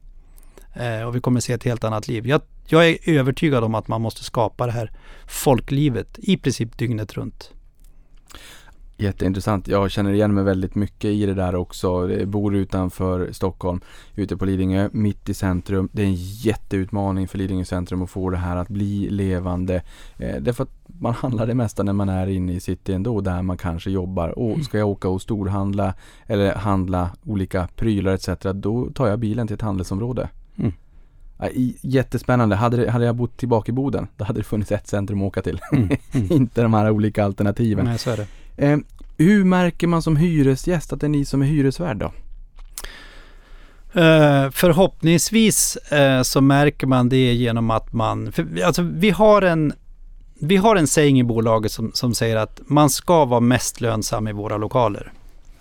Eh, 0.75 1.03
och 1.03 1.17
vi 1.17 1.21
kommer 1.21 1.41
se 1.41 1.53
ett 1.53 1.65
helt 1.65 1.85
annat 1.85 2.09
liv. 2.09 2.27
Jag, 2.27 2.41
jag 2.67 2.89
är 2.89 2.99
övertygad 3.07 3.65
om 3.65 3.75
att 3.75 3.89
man 3.89 4.01
måste 4.01 4.25
skapa 4.25 4.67
det 4.67 4.73
här 4.73 4.93
folklivet 5.27 6.19
i 6.19 6.37
princip 6.37 6.79
dygnet 6.79 7.15
runt. 7.15 7.53
Jätteintressant. 9.01 9.69
Jag 9.69 9.91
känner 9.91 10.13
igen 10.13 10.35
mig 10.35 10.45
väldigt 10.45 10.75
mycket 10.75 11.11
i 11.11 11.27
det 11.27 11.35
där 11.35 11.55
också. 11.55 12.11
Jag 12.11 12.29
bor 12.29 12.55
utanför 12.55 13.33
Stockholm, 13.33 13.81
ute 14.15 14.37
på 14.37 14.45
Lidingö, 14.45 14.89
mitt 14.93 15.29
i 15.29 15.35
centrum. 15.35 15.89
Det 15.93 16.03
är 16.03 16.07
en 16.07 16.15
jätteutmaning 16.15 17.29
för 17.29 17.39
Lidingö 17.39 17.65
centrum 17.65 18.03
att 18.03 18.11
få 18.11 18.31
det 18.31 18.37
här 18.37 18.57
att 18.57 18.69
bli 18.69 19.11
levande. 19.11 19.83
Eh, 20.19 20.37
därför 20.41 20.65
att 20.65 20.71
man 20.87 21.15
handlar 21.15 21.47
det 21.47 21.55
mesta 21.55 21.83
när 21.83 21.93
man 21.93 22.09
är 22.09 22.27
inne 22.27 22.53
i 22.53 22.61
city 22.61 22.93
ändå, 22.93 23.21
där 23.21 23.43
man 23.43 23.59
kanske 23.59 23.91
jobbar. 23.91 24.39
Och 24.39 24.65
ska 24.65 24.79
jag 24.79 24.89
åka 24.89 25.09
och 25.09 25.23
storhandla 25.23 25.95
eller 26.27 26.55
handla 26.55 27.11
olika 27.25 27.69
prylar 27.77 28.13
etc. 28.13 28.29
Då 28.55 28.91
tar 28.91 29.07
jag 29.09 29.19
bilen 29.19 29.47
till 29.47 29.55
ett 29.55 29.63
handelsområde. 29.63 30.29
Jättespännande. 31.81 32.57
Hade, 32.57 32.91
hade 32.91 33.05
jag 33.05 33.17
bott 33.17 33.37
tillbaka 33.37 33.73
i 33.73 33.75
Boden, 33.75 34.09
då 34.17 34.25
hade 34.25 34.41
det 34.41 34.45
funnits 34.45 34.73
ett 34.73 34.87
centrum 34.87 35.23
att 35.23 35.27
åka 35.27 35.43
till. 35.43 35.61
Mm. 35.73 35.89
Mm. 36.13 36.33
Inte 36.33 36.63
de 36.63 36.75
här 36.75 36.91
olika 36.91 37.25
alternativen. 37.25 37.85
Nej, 37.85 37.99
så 37.99 38.11
är 38.11 38.17
det. 38.17 38.27
Eh, 38.67 38.79
hur 39.17 39.45
märker 39.45 39.87
man 39.87 40.03
som 40.03 40.17
hyresgäst 40.17 40.93
att 40.93 41.01
det 41.01 41.07
är 41.07 41.09
ni 41.09 41.25
som 41.25 41.43
är 41.43 41.47
hyresvärd 41.47 41.97
då? 41.97 42.13
Uh, 43.97 44.51
förhoppningsvis 44.51 45.79
uh, 45.93 46.23
så 46.23 46.41
märker 46.41 46.87
man 46.87 47.09
det 47.09 47.33
genom 47.33 47.71
att 47.71 47.93
man, 47.93 48.33
för, 48.33 48.63
alltså 48.65 48.83
vi 48.83 49.11
har 49.11 49.43
en 49.43 49.73
vi 50.41 50.57
har 50.57 50.77
en 50.77 50.87
saying 50.87 51.21
i 51.21 51.25
bolaget 51.25 51.73
som, 51.73 51.91
som 51.95 52.15
säger 52.15 52.37
att 52.37 52.61
man 52.67 52.91
ska 52.91 53.25
vara 53.25 53.41
mest 53.41 53.81
lönsam 53.81 54.29
i 54.29 54.33
våra 54.33 54.57
lokaler. 54.57 55.13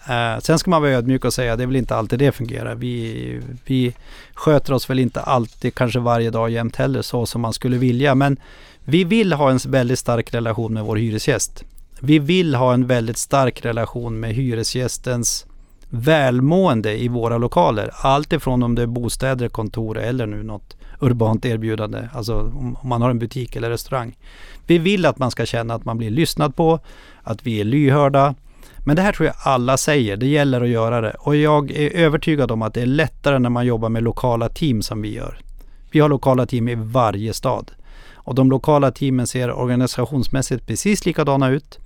Eh, 0.10 0.40
sen 0.40 0.60
ska 0.60 0.70
man 0.70 0.82
vara 0.82 0.92
ödmjuk 0.92 1.26
och 1.26 1.34
säga 1.34 1.52
att 1.54 1.58
det 1.58 1.64
är 1.64 1.68
väl 1.68 1.76
inte 1.76 1.96
alltid 1.96 2.20
det 2.20 2.32
fungerar. 2.32 2.76
Vi, 2.76 3.42
vi 3.66 3.94
sköter 4.34 4.74
oss 4.74 4.90
väl 4.90 5.00
inte 5.00 5.22
alltid, 5.22 5.76
kanske 5.76 6.00
varje 6.00 6.30
dag 6.30 6.50
jämt 6.50 6.76
heller, 6.76 7.02
så 7.02 7.26
som 7.26 7.42
man 7.42 7.54
skulle 7.54 7.78
vilja. 7.78 8.16
Men 8.16 8.40
vi 8.86 9.04
vill 9.04 9.34
ha 9.34 9.52
en 9.52 9.58
väldigt 9.58 10.00
stark 10.00 10.34
relation 10.34 10.74
med 10.74 10.84
vår 10.84 10.96
hyresgäst. 10.96 11.64
Vi 12.00 12.20
vill 12.20 12.56
ha 12.56 12.74
en 12.74 12.88
väldigt 12.88 13.18
stark 13.18 13.66
relation 13.66 14.20
med 14.20 14.34
hyresgästens 14.34 15.46
välmående 15.90 17.02
i 17.02 17.08
våra 17.08 17.38
lokaler. 17.38 17.92
Allt 17.94 18.34
ifrån 18.34 18.64
om 18.64 18.76
det 18.76 18.82
är 18.82 18.88
bostäder, 18.88 19.50
kontor 19.50 19.98
eller 19.98 20.26
nu 20.26 20.44
något 20.44 20.78
urbant 21.00 21.46
erbjudande. 21.46 22.08
Alltså 22.14 22.40
om 22.40 22.78
man 22.84 23.02
har 23.02 23.10
en 23.10 23.20
butik 23.20 23.56
eller 23.56 23.70
restaurang. 23.70 24.18
Vi 24.68 24.78
vill 24.78 25.06
att 25.06 25.18
man 25.18 25.32
ska 25.32 25.46
känna 25.46 25.74
att 25.74 25.86
man 25.86 25.98
blir 25.98 26.10
lyssnad 26.10 26.56
på, 26.56 26.80
att 27.24 27.48
vi 27.48 27.60
är 27.62 27.64
lyhörda, 27.64 28.36
men 28.90 28.96
det 28.96 29.02
här 29.02 29.12
tror 29.12 29.28
jag 29.28 29.36
alla 29.44 29.78
säger, 29.78 30.18
det 30.18 30.28
gäller 30.28 30.62
att 30.62 30.70
göra 30.70 31.02
det. 31.02 31.16
Och 31.20 31.36
jag 31.36 31.72
är 31.72 31.96
övertygad 31.96 32.52
om 32.52 32.62
att 32.62 32.74
det 32.74 32.82
är 32.82 32.86
lättare 32.86 33.40
när 33.40 33.50
man 33.50 33.66
jobbar 33.66 33.90
med 33.90 34.04
lokala 34.04 34.50
team 34.50 34.82
som 34.82 35.02
vi 35.02 35.14
gör. 35.14 35.40
Vi 35.92 36.00
har 36.00 36.10
lokala 36.10 36.46
team 36.46 36.68
i 36.68 36.76
varje 36.76 37.34
stad. 37.34 37.72
Och 38.14 38.36
de 38.36 38.50
lokala 38.50 38.92
teamen 38.92 39.28
ser 39.28 39.52
organisationsmässigt 39.52 40.68
precis 40.68 41.06
likadana 41.06 41.50
ut. 41.50 41.80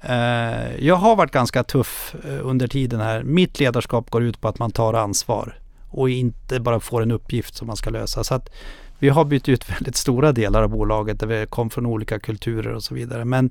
Eh, 0.00 0.86
jag 0.86 0.94
har 0.94 1.16
varit 1.16 1.32
ganska 1.32 1.64
tuff 1.64 2.14
eh, 2.24 2.46
under 2.46 2.68
tiden 2.68 3.00
här. 3.00 3.22
Mitt 3.22 3.60
ledarskap 3.60 4.10
går 4.10 4.22
ut 4.22 4.40
på 4.40 4.48
att 4.48 4.58
man 4.58 4.70
tar 4.70 4.94
ansvar 4.94 5.58
och 5.90 6.10
inte 6.10 6.60
bara 6.60 6.80
får 6.80 7.02
en 7.02 7.10
uppgift 7.10 7.54
som 7.54 7.66
man 7.66 7.76
ska 7.76 7.90
lösa. 7.90 8.24
Så 8.24 8.34
att 8.34 8.50
vi 8.98 9.08
har 9.08 9.24
bytt 9.24 9.48
ut 9.48 9.70
väldigt 9.78 9.96
stora 9.96 10.32
delar 10.32 10.62
av 10.62 10.68
bolaget 10.68 11.20
där 11.20 11.26
vi 11.26 11.46
kom 11.46 11.70
från 11.70 11.86
olika 11.86 12.18
kulturer 12.18 12.72
och 12.72 12.82
så 12.82 12.94
vidare. 12.94 13.24
Men 13.24 13.50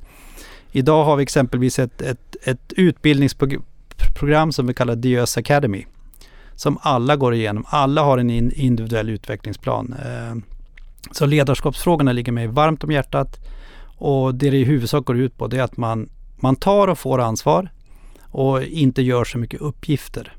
idag 0.72 1.04
har 1.06 1.16
vi 1.16 1.24
exempelvis 1.24 1.80
ett, 1.80 2.02
ett, 2.02 2.36
ett 2.44 2.74
utbildningsprogram 2.74 4.52
som 4.52 4.68
vi 4.68 4.74
kallar 4.74 4.96
Diös 4.96 5.38
Academy. 5.38 5.86
Som 6.56 6.78
alla 6.82 7.16
går 7.16 7.34
igenom. 7.34 7.66
Alla 7.68 8.04
har 8.04 8.18
en 8.18 8.30
individuell 8.30 9.10
utvecklingsplan. 9.10 9.96
Eh, 10.06 10.36
så 11.12 11.26
ledarskapsfrågorna 11.26 12.12
ligger 12.12 12.32
mig 12.32 12.48
varmt 12.48 12.84
om 12.84 12.92
hjärtat. 12.92 13.40
Och 13.98 14.36
det 14.36 14.50
det 14.50 14.58
i 14.58 14.64
huvudsak 14.64 15.06
går 15.06 15.18
ut 15.18 15.38
på 15.38 15.48
det 15.48 15.58
är 15.58 15.64
att 15.64 15.78
man, 15.78 16.10
man 16.36 16.56
tar 16.56 16.88
och 16.88 17.00
får 17.00 17.20
ansvar 17.20 17.70
och 18.22 18.64
inte 18.64 19.02
gör 19.02 19.24
så 19.24 19.38
mycket 19.38 19.62
uppgifter. 19.62 20.36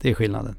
Det 0.00 0.10
är 0.10 0.14
skillnaden. 0.14 0.56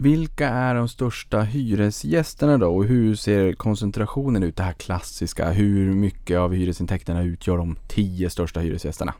Vilka 0.00 0.48
är 0.48 0.74
de 0.74 0.88
största 0.88 1.40
hyresgästerna 1.40 2.58
då 2.58 2.76
och 2.76 2.84
hur 2.84 3.14
ser 3.14 3.52
koncentrationen 3.52 4.42
ut? 4.42 4.56
Det 4.56 4.62
här 4.62 4.72
klassiska, 4.72 5.50
hur 5.50 5.92
mycket 5.92 6.38
av 6.38 6.54
hyresintäkterna 6.54 7.22
utgör 7.22 7.56
de 7.56 7.76
tio 7.88 8.30
största 8.30 8.60
hyresgästerna? 8.60 9.14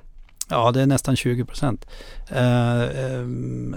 Ja, 0.49 0.73
det 0.73 0.83
är 0.83 0.87
nästan 0.87 1.17
20 1.17 1.45
procent. 1.45 1.87
Eh, 2.29 3.05
ehm, 3.05 3.77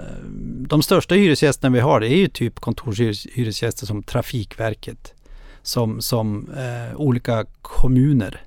de 0.67 0.81
största 0.81 1.15
hyresgästerna 1.15 1.73
vi 1.73 1.79
har 1.79 1.99
det 1.99 2.07
är 2.07 2.17
ju 2.17 2.27
typ 2.27 2.59
kontorshyresgäster 2.59 3.85
som 3.85 4.03
Trafikverket, 4.03 5.13
som, 5.61 6.01
som 6.01 6.49
eh, 6.49 6.95
olika 6.95 7.45
kommuner. 7.61 8.41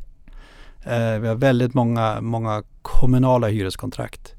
Eh, 0.85 1.19
vi 1.19 1.29
har 1.29 1.35
väldigt 1.35 1.75
många, 1.75 2.21
många 2.21 2.63
kommunala 2.83 3.49
hyreskontrakt. 3.49 4.36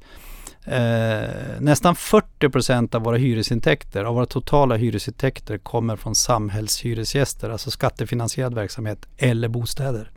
Eh, 0.68 1.30
nästan 1.59 1.95
40 1.95 2.49
procent 2.49 2.95
av 2.95 3.01
våra 3.01 3.18
hyresintäkter, 3.18 4.03
av 4.03 4.15
våra 4.15 4.26
totala 4.26 4.76
hyresintäkter 4.76 5.57
kommer 5.57 5.95
från 5.95 6.15
samhällshyresgäster, 6.15 7.49
alltså 7.49 7.72
skattefinansierad 7.72 8.53
verksamhet 8.53 9.07
eller 9.18 9.47
bostäder. 9.47 10.11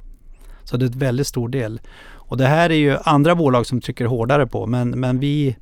Så 0.65 0.77
det 0.77 0.85
är 0.85 0.93
en 0.93 0.99
väldigt 0.99 1.27
stor 1.27 1.49
del. 1.49 1.81
Och 2.03 2.37
det 2.37 2.47
här 2.47 2.71
är 2.71 2.75
ju 2.75 2.97
andra 3.05 3.35
bolag 3.35 3.67
som 3.67 3.81
trycker 3.81 4.05
hårdare 4.05 4.47
på 4.47 4.67
men, 4.67 4.91
men 4.91 5.19
vi, 5.19 5.57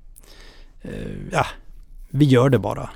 eh, 0.82 0.90
ja, 1.32 1.46
vi 2.08 2.24
gör 2.24 2.50
det 2.50 2.58
bara. 2.58 2.90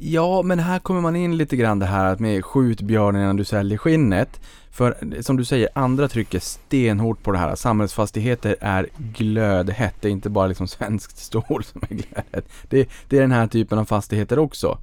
Ja, 0.00 0.42
men 0.42 0.58
här 0.58 0.78
kommer 0.78 1.00
man 1.00 1.16
in 1.16 1.36
lite 1.36 1.56
grann 1.56 1.78
det 1.78 1.86
här 1.86 2.04
att 2.04 2.20
med 2.20 2.44
skjut 2.44 2.80
björnen 2.80 3.22
innan 3.22 3.36
du 3.36 3.44
säljer 3.44 3.78
skinnet. 3.78 4.40
För 4.70 5.22
som 5.22 5.36
du 5.36 5.44
säger, 5.44 5.68
andra 5.74 6.08
trycker 6.08 6.38
stenhårt 6.38 7.22
på 7.22 7.32
det 7.32 7.38
här. 7.38 7.54
Samhällsfastigheter 7.54 8.56
är 8.60 8.88
glödhett. 8.96 9.94
Det 10.00 10.08
är 10.08 10.12
inte 10.12 10.30
bara 10.30 10.46
liksom 10.46 10.68
svenskt 10.68 11.18
stål 11.18 11.64
som 11.64 11.82
är 11.90 11.94
glödhett. 11.94 12.48
Det, 12.68 12.88
det 13.08 13.16
är 13.16 13.20
den 13.20 13.32
här 13.32 13.46
typen 13.46 13.78
av 13.78 13.84
fastigheter 13.84 14.38
också 14.38 14.78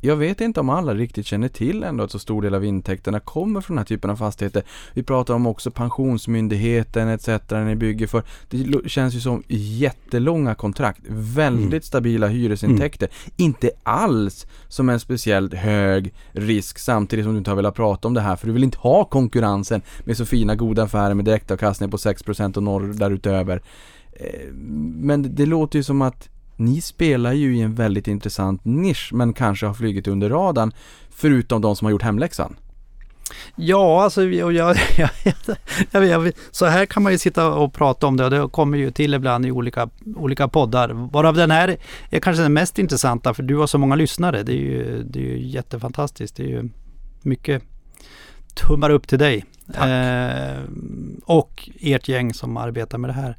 jag 0.00 0.16
vet 0.16 0.40
inte 0.40 0.60
om 0.60 0.68
alla 0.68 0.94
riktigt 0.94 1.26
känner 1.26 1.48
till 1.48 1.84
ändå 1.84 2.04
att 2.04 2.10
så 2.10 2.18
stor 2.18 2.42
del 2.42 2.54
av 2.54 2.64
intäkterna 2.64 3.20
kommer 3.20 3.60
från 3.60 3.74
den 3.76 3.78
här 3.78 3.86
typen 3.86 4.10
av 4.10 4.16
fastigheter. 4.16 4.62
Vi 4.94 5.02
pratar 5.02 5.34
om 5.34 5.46
också 5.46 5.70
Pensionsmyndigheten 5.70 7.08
etc. 7.08 7.28
ni 7.50 7.76
bygger 7.76 8.06
för. 8.06 8.22
Det 8.48 8.88
känns 8.90 9.14
ju 9.14 9.20
som 9.20 9.42
jättelånga 9.48 10.54
kontrakt. 10.54 11.00
Väldigt 11.08 11.68
mm. 11.68 11.82
stabila 11.82 12.26
hyresintäkter. 12.26 13.06
Mm. 13.06 13.32
Inte 13.36 13.70
alls 13.82 14.46
som 14.68 14.88
en 14.88 15.00
speciellt 15.00 15.54
hög 15.54 16.14
risk 16.32 16.78
samtidigt 16.78 17.24
som 17.24 17.32
du 17.32 17.38
inte 17.38 17.50
har 17.50 17.56
velat 17.56 17.74
prata 17.74 18.08
om 18.08 18.14
det 18.14 18.20
här 18.20 18.36
för 18.36 18.46
du 18.46 18.52
vill 18.52 18.64
inte 18.64 18.78
ha 18.78 19.04
konkurrensen 19.04 19.82
med 20.04 20.16
så 20.16 20.26
fina 20.26 20.54
goda 20.54 20.82
affärer 20.82 21.14
med 21.14 21.24
direktavkastning 21.24 21.90
på 21.90 21.96
6% 21.96 22.56
och 22.56 22.62
norr 22.62 22.92
därutöver. 22.92 23.62
Eh, 24.12 24.52
men 24.94 25.34
det 25.34 25.46
låter 25.46 25.78
ju 25.78 25.82
som 25.82 26.02
att 26.02 26.28
ni 26.58 26.80
spelar 26.80 27.32
ju 27.32 27.56
i 27.56 27.60
en 27.60 27.74
väldigt 27.74 28.08
intressant 28.08 28.64
nisch 28.64 29.10
men 29.12 29.32
kanske 29.32 29.66
har 29.66 29.74
flugit 29.74 30.08
under 30.08 30.30
radarn 30.30 30.72
förutom 31.10 31.60
de 31.60 31.76
som 31.76 31.84
har 31.84 31.90
gjort 31.90 32.02
hemläxan. 32.02 32.56
Ja, 33.56 34.02
alltså 34.02 34.24
jag, 34.24 34.52
jag, 34.52 34.76
jag, 35.90 36.06
jag, 36.06 36.32
så 36.50 36.66
här 36.66 36.86
kan 36.86 37.02
man 37.02 37.12
ju 37.12 37.18
sitta 37.18 37.54
och 37.54 37.72
prata 37.72 38.06
om 38.06 38.16
det 38.16 38.24
och 38.24 38.30
det 38.30 38.48
kommer 38.48 38.78
ju 38.78 38.90
till 38.90 39.14
ibland 39.14 39.46
i 39.46 39.50
olika, 39.50 39.88
olika 40.16 40.48
poddar. 40.48 40.88
Varav 40.88 41.34
den 41.34 41.50
här 41.50 41.76
är 42.10 42.20
kanske 42.20 42.42
den 42.42 42.52
mest 42.52 42.78
intressanta 42.78 43.34
för 43.34 43.42
du 43.42 43.56
har 43.56 43.66
så 43.66 43.78
många 43.78 43.94
lyssnare. 43.94 44.42
Det 44.42 44.52
är 44.52 44.60
ju, 44.60 45.02
det 45.02 45.18
är 45.18 45.22
ju 45.22 45.46
jättefantastiskt. 45.46 46.36
Det 46.36 46.42
är 46.42 46.48
ju 46.48 46.68
mycket 47.22 47.62
tummar 48.54 48.90
upp 48.90 49.08
till 49.08 49.18
dig. 49.18 49.44
Eh, 49.74 50.62
och 51.24 51.68
ert 51.80 52.08
gäng 52.08 52.34
som 52.34 52.56
arbetar 52.56 52.98
med 52.98 53.10
det 53.10 53.14
här. 53.14 53.36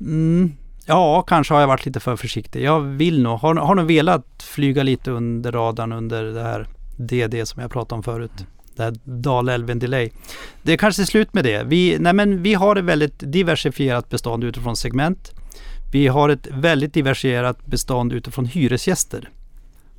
Mm, 0.00 0.52
Ja, 0.92 1.22
kanske 1.22 1.54
har 1.54 1.60
jag 1.60 1.68
varit 1.68 1.86
lite 1.86 2.00
för 2.00 2.16
försiktig. 2.16 2.62
Jag 2.62 2.80
vill 2.80 3.22
nog, 3.22 3.38
har, 3.38 3.54
har 3.54 3.74
nog 3.74 3.86
velat 3.86 4.42
flyga 4.42 4.82
lite 4.82 5.10
under 5.10 5.52
radarn 5.52 5.92
under 5.92 6.24
det 6.24 6.42
här 6.42 6.66
DD 6.96 7.48
som 7.48 7.62
jag 7.62 7.70
pratade 7.70 7.94
om 7.94 8.02
förut. 8.02 8.46
Det 8.76 8.82
här 8.82 8.94
Dalälven 9.04 9.78
Delay. 9.78 10.10
Det 10.62 10.72
är 10.72 10.76
kanske 10.76 11.02
är 11.02 11.06
slut 11.06 11.34
med 11.34 11.44
det. 11.44 11.62
Vi, 11.64 11.96
nej 11.98 12.12
men 12.12 12.42
vi 12.42 12.54
har 12.54 12.76
ett 12.76 12.84
väldigt 12.84 13.14
diversifierat 13.18 14.10
bestånd 14.10 14.44
utifrån 14.44 14.76
segment. 14.76 15.32
Vi 15.92 16.06
har 16.06 16.28
ett 16.28 16.46
väldigt 16.50 16.94
diversifierat 16.94 17.66
bestånd 17.66 18.12
utifrån 18.12 18.46
hyresgäster. 18.46 19.28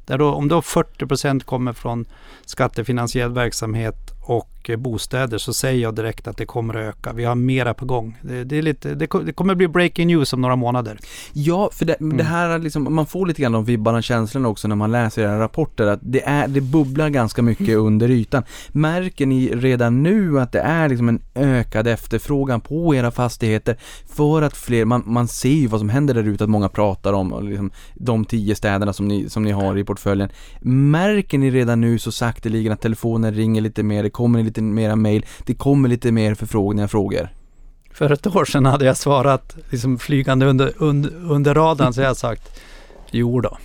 Där 0.06 0.18
då, 0.18 0.34
om 0.34 0.48
då 0.48 0.62
40% 0.62 1.44
kommer 1.44 1.74
från 1.74 2.06
skattefinansierad 2.46 3.34
verksamhet 3.34 4.12
och 4.22 4.53
bostäder 4.70 5.38
så 5.38 5.54
säger 5.54 5.82
jag 5.82 5.96
direkt 5.96 6.28
att 6.28 6.38
det 6.38 6.46
kommer 6.46 6.74
att 6.74 6.96
öka. 6.96 7.14
Vi 7.14 7.24
har 7.24 7.36
mera 7.36 7.74
på 7.74 7.86
gång. 7.86 8.18
Det, 8.22 8.44
det 8.44 8.58
är 8.58 8.62
lite, 8.62 8.96
det, 8.96 9.08
det 9.26 9.34
kommer 9.34 9.56
bli 9.56 9.68
breaking 9.68 10.08
news 10.08 10.34
om 10.34 10.42
några 10.42 10.56
månader. 10.56 11.00
Ja, 11.34 11.70
för 11.74 11.86
det, 11.86 11.94
mm. 11.94 12.18
det 12.18 12.24
här 12.24 12.60
liksom, 12.60 12.96
man 12.96 13.06
får 13.06 13.26
lite 13.26 13.42
grann 13.42 13.52
de 13.52 13.66
vibbarna 13.66 14.02
känslorna 14.02 14.48
också 14.48 14.68
när 14.68 14.76
man 14.76 14.92
läser 14.92 15.22
era 15.22 15.40
rapporter 15.40 15.88
att 15.88 16.00
det, 16.02 16.24
är, 16.26 16.48
det 16.48 16.62
bubblar 16.62 17.10
ganska 17.10 17.42
mycket 17.42 17.68
mm. 17.68 17.86
under 17.86 18.10
ytan. 18.10 18.44
Märker 18.70 19.26
ni 19.26 19.48
redan 19.56 20.04
nu 20.04 20.40
att 20.40 20.52
det 20.52 20.60
är 20.60 20.90
liksom 20.90 21.10
en 21.10 21.20
ökad 21.36 21.88
efterfrågan 21.88 22.62
på 22.62 22.96
era 22.96 23.12
fastigheter 23.12 23.78
för 24.16 24.42
att 24.42 24.58
fler, 24.58 24.86
man, 24.86 25.04
man 25.06 25.28
ser 25.28 25.50
ju 25.50 25.68
vad 25.68 25.80
som 25.80 25.90
händer 25.90 26.14
där 26.14 26.24
ute 26.24 26.44
att 26.44 26.50
många 26.50 26.70
pratar 26.70 27.14
om 27.14 27.48
liksom, 27.50 27.72
de 27.94 28.26
tio 28.26 28.56
städerna 28.56 28.94
som 28.94 29.08
ni, 29.08 29.30
som 29.30 29.44
ni 29.44 29.52
har 29.52 29.78
i 29.78 29.84
portföljen. 29.84 30.30
Märker 30.62 31.38
ni 31.38 31.52
redan 31.52 31.82
nu 31.82 32.00
så 32.00 32.12
sakteligen 32.12 32.74
att 32.74 32.82
telefonen 32.82 33.34
ringer 33.34 33.62
lite 33.62 33.84
mer, 33.84 34.10
kommer 34.10 34.44
lite 34.44 34.53
mera 34.62 34.96
mail, 34.96 35.26
det 35.46 35.54
kommer 35.54 35.90
lite 35.90 36.12
mer 36.12 36.36
förfrågningar, 36.36 36.88
frågor. 36.88 37.30
För 37.94 38.12
ett 38.12 38.28
år 38.28 38.46
sedan 38.46 38.66
hade 38.66 38.86
jag 38.86 38.98
svarat 38.98 39.56
liksom 39.70 40.00
flygande 40.00 40.46
under, 40.46 40.74
under, 40.78 41.12
under 41.16 41.54
radarn 41.54 41.94
så 41.94 42.02
jag 42.02 42.18
sagt 42.18 42.60
Jo 43.12 43.42
då. 43.42 43.58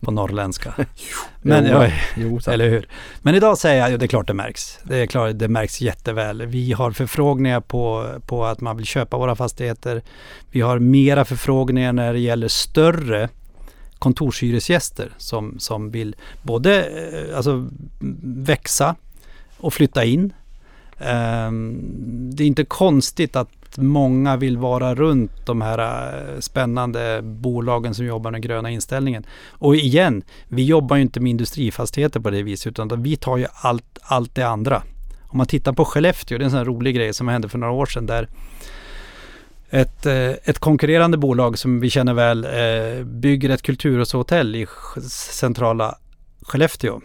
På 0.00 0.10
norrländska. 0.10 0.74
Men, 1.42 1.66
ja, 1.66 1.88
jo, 2.16 2.40
eller 2.46 2.68
hur. 2.68 2.88
Men 3.22 3.34
idag 3.34 3.58
säger 3.58 3.80
jag, 3.80 3.92
ja, 3.92 3.96
det 3.96 4.04
är 4.04 4.08
klart 4.08 4.26
det 4.26 4.34
märks. 4.34 4.78
Det 4.82 4.96
är 4.96 5.06
klart 5.06 5.38
det 5.38 5.48
märks 5.48 5.80
jätteväl. 5.80 6.46
Vi 6.46 6.72
har 6.72 6.90
förfrågningar 6.90 7.60
på, 7.60 8.06
på 8.26 8.44
att 8.44 8.60
man 8.60 8.76
vill 8.76 8.86
köpa 8.86 9.18
våra 9.18 9.36
fastigheter. 9.36 10.02
Vi 10.50 10.60
har 10.60 10.78
mera 10.78 11.24
förfrågningar 11.24 11.92
när 11.92 12.12
det 12.12 12.18
gäller 12.18 12.48
större 12.48 13.28
kontorshyresgäster 13.98 15.12
som, 15.18 15.58
som 15.58 15.90
vill 15.90 16.16
både 16.42 16.84
eh, 16.84 17.36
alltså, 17.36 17.68
växa 18.22 18.94
och 19.64 19.74
flytta 19.74 20.04
in. 20.04 20.32
Ehm, 20.98 21.80
det 22.34 22.42
är 22.42 22.46
inte 22.46 22.64
konstigt 22.64 23.36
att 23.36 23.76
många 23.76 24.36
vill 24.36 24.58
vara 24.58 24.94
runt 24.94 25.46
de 25.46 25.60
här 25.60 25.78
eh, 25.78 26.40
spännande 26.40 27.20
bolagen 27.22 27.94
som 27.94 28.06
jobbar 28.06 28.30
med 28.30 28.40
den 28.40 28.48
gröna 28.48 28.70
inställningen. 28.70 29.26
Och 29.48 29.76
igen, 29.76 30.22
vi 30.48 30.64
jobbar 30.64 30.96
ju 30.96 31.02
inte 31.02 31.20
med 31.20 31.30
industrifastigheter 31.30 32.20
på 32.20 32.30
det 32.30 32.42
viset 32.42 32.66
utan 32.66 33.02
vi 33.02 33.16
tar 33.16 33.36
ju 33.36 33.46
allt, 33.54 33.98
allt 34.02 34.34
det 34.34 34.42
andra. 34.42 34.82
Om 35.22 35.38
man 35.38 35.46
tittar 35.46 35.72
på 35.72 35.84
Skellefteå, 35.84 36.38
det 36.38 36.42
är 36.42 36.44
en 36.44 36.50
sån 36.50 36.58
här 36.58 36.64
rolig 36.64 36.94
grej 36.94 37.14
som 37.14 37.28
hände 37.28 37.48
för 37.48 37.58
några 37.58 37.72
år 37.72 37.86
sedan 37.86 38.06
där 38.06 38.28
ett, 39.70 40.06
eh, 40.06 40.30
ett 40.30 40.58
konkurrerande 40.58 41.16
bolag 41.18 41.58
som 41.58 41.80
vi 41.80 41.90
känner 41.90 42.14
väl 42.14 42.44
eh, 42.44 43.04
bygger 43.04 43.50
ett 43.50 43.62
kulturhushotell 43.62 44.56
i 44.56 44.66
centrala 45.10 45.98
Skellefteå. 46.42 47.00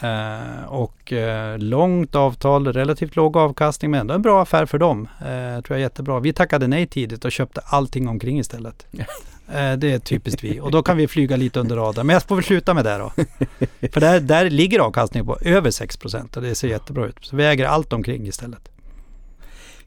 Eh, 0.00 0.64
och 0.68 1.12
långt 1.58 2.14
avtal, 2.14 2.72
relativt 2.72 3.16
låg 3.16 3.36
avkastning 3.36 3.90
men 3.90 4.00
ändå 4.00 4.14
en 4.14 4.22
bra 4.22 4.42
affär 4.42 4.66
för 4.66 4.78
dem. 4.78 5.08
tror 5.18 5.64
jag 5.68 5.76
är 5.76 5.78
jättebra. 5.78 6.20
Vi 6.20 6.32
tackade 6.32 6.66
nej 6.66 6.86
tidigt 6.86 7.24
och 7.24 7.32
köpte 7.32 7.60
allting 7.64 8.08
omkring 8.08 8.38
istället. 8.38 8.86
det 9.78 9.92
är 9.92 9.98
typiskt 9.98 10.44
vi. 10.44 10.60
Och 10.60 10.70
då 10.70 10.82
kan 10.82 10.96
vi 10.96 11.08
flyga 11.08 11.36
lite 11.36 11.60
under 11.60 11.76
radarn. 11.76 12.06
Men 12.06 12.14
jag 12.14 12.22
får 12.22 12.36
väl 12.36 12.44
sluta 12.44 12.74
med 12.74 12.84
det 12.84 12.98
då. 12.98 13.12
För 13.92 14.00
där, 14.00 14.20
där 14.20 14.50
ligger 14.50 14.78
avkastningen 14.78 15.26
på 15.26 15.38
över 15.40 15.70
6 15.70 15.98
och 16.36 16.42
det 16.42 16.54
ser 16.54 16.68
jättebra 16.68 17.06
ut. 17.06 17.16
Så 17.20 17.36
vi 17.36 17.44
äger 17.44 17.66
allt 17.66 17.92
omkring 17.92 18.26
istället. 18.26 18.69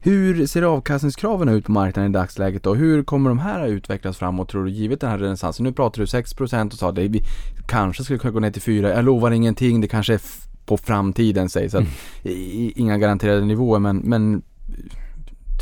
Hur 0.04 0.46
ser 0.46 0.62
avkastningskraven 0.62 1.48
ut 1.48 1.64
på 1.64 1.72
marknaden 1.72 2.10
i 2.10 2.14
dagsläget 2.14 2.62
då? 2.62 2.74
Hur 2.74 3.02
kommer 3.02 3.30
de 3.30 3.38
här 3.38 3.64
att 3.64 3.70
utvecklas 3.70 4.18
framåt 4.18 4.48
tror 4.48 4.64
du, 4.64 4.70
givet 4.70 5.00
den 5.00 5.10
här 5.10 5.18
renässansen? 5.18 5.64
Nu 5.64 5.72
pratar 5.72 6.00
du 6.00 6.06
6% 6.06 6.66
och 6.66 6.72
sa 6.72 6.88
att 6.88 6.98
vi 6.98 7.22
kanske 7.66 8.04
skulle 8.04 8.18
kunna 8.18 8.32
gå 8.32 8.40
ner 8.40 8.50
till 8.50 8.62
4 8.62 8.88
Jag 8.88 9.04
lovar 9.04 9.30
ingenting, 9.30 9.80
det 9.80 9.88
kanske 9.88 10.14
är 10.14 10.20
på 10.66 10.76
framtiden 10.76 11.48
sägs. 11.48 11.72
Så 11.72 11.78
att, 11.78 11.84
mm. 12.24 12.72
Inga 12.76 12.98
garanterade 12.98 13.44
nivåer 13.44 13.78
men, 13.78 13.96
men 13.96 14.42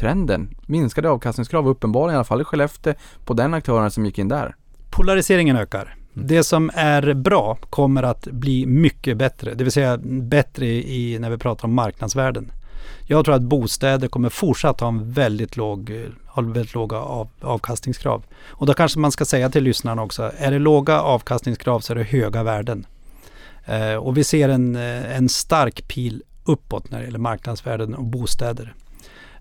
trenden, 0.01 0.55
minskade 0.67 1.11
avkastningskrav 1.11 1.69
uppenbarligen 1.69 2.15
i 2.15 2.17
alla 2.17 2.25
fall 2.25 2.41
i 2.41 2.45
Skellefteå 2.45 2.95
på 3.25 3.35
den 3.35 3.55
aktören 3.55 3.91
som 3.91 4.07
gick 4.07 4.19
in 4.19 4.29
där. 4.29 4.57
Polariseringen 4.91 5.57
ökar. 5.57 5.97
Mm. 6.15 6.27
Det 6.27 6.45
som 6.45 6.71
är 6.75 7.15
bra 7.15 7.59
kommer 7.71 8.03
att 8.03 8.25
bli 8.25 8.67
mycket 8.67 9.17
bättre, 9.17 9.55
det 9.55 9.65
vill 9.65 9.73
säga 9.73 9.99
bättre 10.05 10.67
i 10.67 11.19
när 11.21 11.31
vi 11.31 11.39
pratar 11.39 11.69
om 11.69 11.75
marknadsvärden. 11.75 12.53
Jag 13.07 13.25
tror 13.25 13.35
att 13.35 13.43
bostäder 13.43 14.09
kommer 14.09 14.29
fortsatt 14.29 14.81
ha 14.81 14.89
en 14.89 15.13
väldigt 15.13 15.57
låg, 15.57 15.93
väldigt 16.37 16.75
låga 16.75 16.97
av, 16.97 17.29
avkastningskrav. 17.41 18.25
Och 18.45 18.67
då 18.67 18.75
kanske 18.75 18.99
man 18.99 19.13
ska 19.13 19.25
säga 19.25 19.51
till 19.51 19.65
lyssnarna 19.65 20.03
också, 20.03 20.33
är 20.39 20.51
det 20.51 20.59
låga 20.59 21.01
avkastningskrav 21.01 21.81
så 21.81 21.93
är 21.93 21.97
det 21.97 22.03
höga 22.03 22.43
värden. 22.43 22.87
Eh, 23.65 23.95
och 23.95 24.17
vi 24.17 24.25
ser 24.25 24.49
en, 24.49 24.77
eh, 24.77 25.17
en 25.17 25.29
stark 25.29 25.89
pil 25.89 26.23
uppåt 26.45 26.91
när 26.91 26.99
det 26.99 27.05
gäller 27.05 27.19
marknadsvärden 27.19 27.95
och 27.95 28.05
bostäder. 28.05 28.75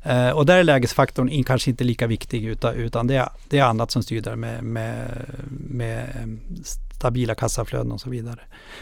Eh, 0.04 0.30
och 0.30 0.46
där 0.46 0.58
är 0.58 0.64
lägesfaktorn 0.64 1.30
in, 1.30 1.44
kanske 1.44 1.70
inte 1.70 1.84
lika 1.84 2.08
viktig 2.08 2.46
utan, 2.46 2.76
utan 2.76 3.08
det, 3.08 3.16
är, 3.16 3.30
det 3.50 3.60
är 3.60 3.64
annat 3.64 3.92
som 3.92 4.04
styr 4.04 4.22
där 4.22 4.36
med, 4.36 4.64
med, 4.64 5.26
med 5.50 6.08
stabila 7.02 7.36
kassaflöden 7.36 7.92
och 7.92 8.02
så 8.02 8.10
vidare. 8.10 8.40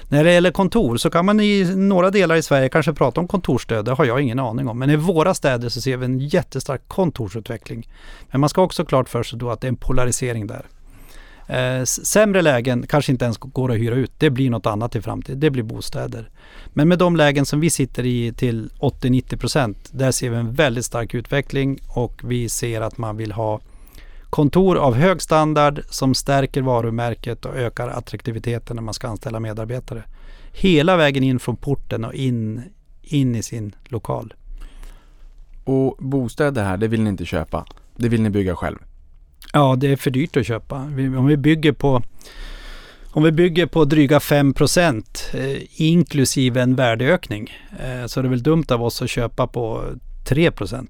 När 0.09 0.24
det 0.24 0.34
gäller 0.34 0.51
kontor 0.51 0.97
så 0.97 1.09
kan 1.09 1.26
man 1.26 1.39
i 1.39 1.76
några 1.76 2.11
delar 2.11 2.36
i 2.36 2.41
Sverige 2.41 2.70
kanske 2.70 2.93
prata 2.93 3.22
om 3.22 3.28
kontorsstöd. 3.28 3.86
Det 3.86 3.91
har 3.91 4.05
jag 4.05 4.22
ingen 4.22 4.39
aning 4.39 4.67
om. 4.67 4.80
Men 4.80 4.89
i 4.89 4.95
våra 4.95 5.34
städer 5.34 5.70
så 5.70 5.82
ser 5.82 5.97
vi 5.97 6.05
en 6.05 6.20
jättestark 6.20 6.82
kontorsutveckling. 6.88 7.88
Men 8.32 8.41
man 8.41 8.49
ska 8.49 8.61
också 8.61 8.86
klart 8.86 9.09
för 9.09 9.24
sig 9.24 9.39
då 9.39 9.49
att 9.49 9.61
det 9.61 9.67
är 9.67 9.70
en 9.70 9.76
polarisering 9.76 10.47
där. 10.47 10.65
Eh, 11.47 11.84
sämre 11.84 12.41
lägen 12.41 12.88
kanske 12.88 13.11
inte 13.11 13.26
ens 13.26 13.38
går 13.38 13.72
att 13.72 13.78
hyra 13.78 13.95
ut. 13.95 14.11
Det 14.17 14.30
blir 14.30 14.49
något 14.49 14.65
annat 14.65 14.95
i 14.95 15.01
framtiden. 15.01 15.39
Det 15.39 15.49
blir 15.49 15.63
bostäder. 15.63 16.30
Men 16.74 16.88
med 16.88 16.99
de 16.99 17.15
lägen 17.15 17.45
som 17.45 17.59
vi 17.59 17.70
sitter 17.70 18.05
i 18.05 18.34
till 18.34 18.70
80-90% 18.80 19.76
där 19.91 20.11
ser 20.11 20.30
vi 20.30 20.38
en 20.38 20.53
väldigt 20.53 20.86
stark 20.86 21.13
utveckling 21.13 21.80
och 21.88 22.22
vi 22.24 22.49
ser 22.49 22.82
att 22.82 22.97
man 22.97 23.17
vill 23.17 23.32
ha 23.32 23.59
kontor 24.30 24.77
av 24.77 24.95
hög 24.95 25.21
standard 25.21 25.82
som 25.89 26.15
stärker 26.15 26.61
varumärket 26.61 27.45
och 27.45 27.55
ökar 27.55 27.88
attraktiviteten 27.88 28.75
när 28.75 28.84
man 28.84 28.93
ska 28.93 29.07
anställa 29.07 29.39
medarbetare. 29.39 30.03
Hela 30.51 30.97
vägen 30.97 31.23
in 31.23 31.39
från 31.39 31.55
porten 31.55 32.05
och 32.05 32.13
in, 32.13 32.61
in 33.01 33.36
i 33.36 33.43
sin 33.43 33.75
lokal. 33.86 34.34
Och 35.63 35.95
bostäder 35.99 36.63
här, 36.63 36.77
det 36.77 36.88
vill 36.88 37.01
ni 37.01 37.09
inte 37.09 37.25
köpa? 37.25 37.65
Det 37.95 38.09
vill 38.09 38.21
ni 38.21 38.30
bygga 38.30 38.55
själv? 38.55 38.77
Ja, 39.53 39.75
det 39.75 39.91
är 39.91 39.95
för 39.95 40.11
dyrt 40.11 40.38
att 40.38 40.47
köpa. 40.47 40.75
om 40.75 41.25
vi 41.25 41.38
bygger 41.38 41.71
på 41.71 42.01
om 43.11 43.23
vi 43.23 43.32
bygger 43.32 43.65
på 43.65 43.86
dryga 43.86 44.19
5 44.19 44.53
eh, 45.34 45.82
inklusive 45.82 46.61
en 46.61 46.75
värdeökning 46.75 47.49
eh, 47.80 48.05
så 48.05 48.19
är 48.19 48.23
det 48.23 48.30
väl 48.30 48.43
dumt 48.43 48.65
av 48.69 48.84
oss 48.84 49.01
att 49.01 49.09
köpa 49.09 49.47
på 49.47 49.84
3 50.25 50.51
mm, 50.71 50.88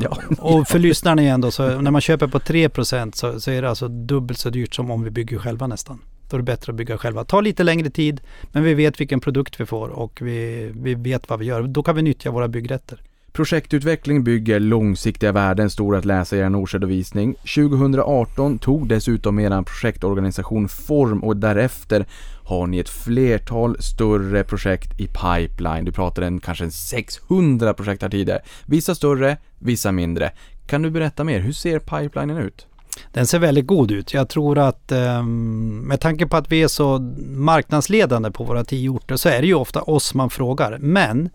Ja. 0.00 0.18
Och 0.38 0.68
för 0.68 0.78
lyssnarna 0.78 1.22
igen 1.22 1.40
då, 1.40 1.50
så 1.50 1.80
när 1.80 1.90
man 1.90 2.00
köper 2.00 2.26
på 2.26 2.38
3 2.38 2.70
så, 3.12 3.40
så 3.40 3.50
är 3.50 3.62
det 3.62 3.68
alltså 3.68 3.88
dubbelt 3.88 4.38
så 4.38 4.50
dyrt 4.50 4.74
som 4.74 4.90
om 4.90 5.02
vi 5.02 5.10
bygger 5.10 5.38
själva 5.38 5.66
nästan. 5.66 6.00
Då 6.30 6.36
är 6.36 6.38
det 6.38 6.44
bättre 6.44 6.72
att 6.72 6.76
bygga 6.76 6.98
själva. 6.98 7.24
Ta 7.24 7.40
lite 7.40 7.62
längre 7.62 7.90
tid, 7.90 8.20
men 8.52 8.62
vi 8.62 8.74
vet 8.74 9.00
vilken 9.00 9.20
produkt 9.20 9.60
vi 9.60 9.66
får 9.66 9.88
och 9.88 10.18
vi, 10.22 10.70
vi 10.74 10.94
vet 10.94 11.28
vad 11.28 11.38
vi 11.38 11.44
gör. 11.44 11.62
Då 11.62 11.82
kan 11.82 11.96
vi 11.96 12.02
nyttja 12.02 12.30
våra 12.30 12.48
byggrätter. 12.48 13.00
Projektutveckling 13.36 14.24
bygger 14.24 14.60
långsiktiga 14.60 15.32
värden, 15.32 15.70
står 15.70 15.96
att 15.96 16.04
läsa 16.04 16.36
i 16.36 16.38
er 16.38 16.56
årsredovisning. 16.56 17.34
2018 17.34 18.58
tog 18.58 18.88
dessutom 18.88 19.38
er 19.38 19.62
projektorganisation 19.62 20.68
form 20.68 21.24
och 21.24 21.36
därefter 21.36 22.06
har 22.44 22.66
ni 22.66 22.78
ett 22.78 22.88
flertal 22.88 23.82
större 23.82 24.44
projekt 24.44 25.00
i 25.00 25.06
pipeline. 25.06 25.84
Du 25.84 25.92
pratade 25.92 26.26
en 26.26 26.40
kanske 26.40 26.70
600 26.70 27.74
projekt 27.74 28.02
här 28.02 28.08
tidigare. 28.08 28.40
Vissa 28.66 28.94
större, 28.94 29.36
vissa 29.58 29.92
mindre. 29.92 30.32
Kan 30.66 30.82
du 30.82 30.90
berätta 30.90 31.24
mer? 31.24 31.40
Hur 31.40 31.52
ser 31.52 31.78
pipelinen 31.78 32.36
ut? 32.36 32.66
Den 33.12 33.26
ser 33.26 33.38
väldigt 33.38 33.66
god 33.66 33.90
ut. 33.90 34.14
Jag 34.14 34.28
tror 34.28 34.58
att 34.58 34.92
ehm, 34.92 35.78
med 35.78 36.00
tanke 36.00 36.26
på 36.26 36.36
att 36.36 36.52
vi 36.52 36.62
är 36.62 36.68
så 36.68 36.98
marknadsledande 37.26 38.30
på 38.30 38.44
våra 38.44 38.64
tio 38.64 38.88
orter 38.88 39.16
så 39.16 39.28
är 39.28 39.40
det 39.40 39.46
ju 39.46 39.54
ofta 39.54 39.82
oss 39.82 40.14
man 40.14 40.30
frågar. 40.30 40.78
Men 40.80 41.30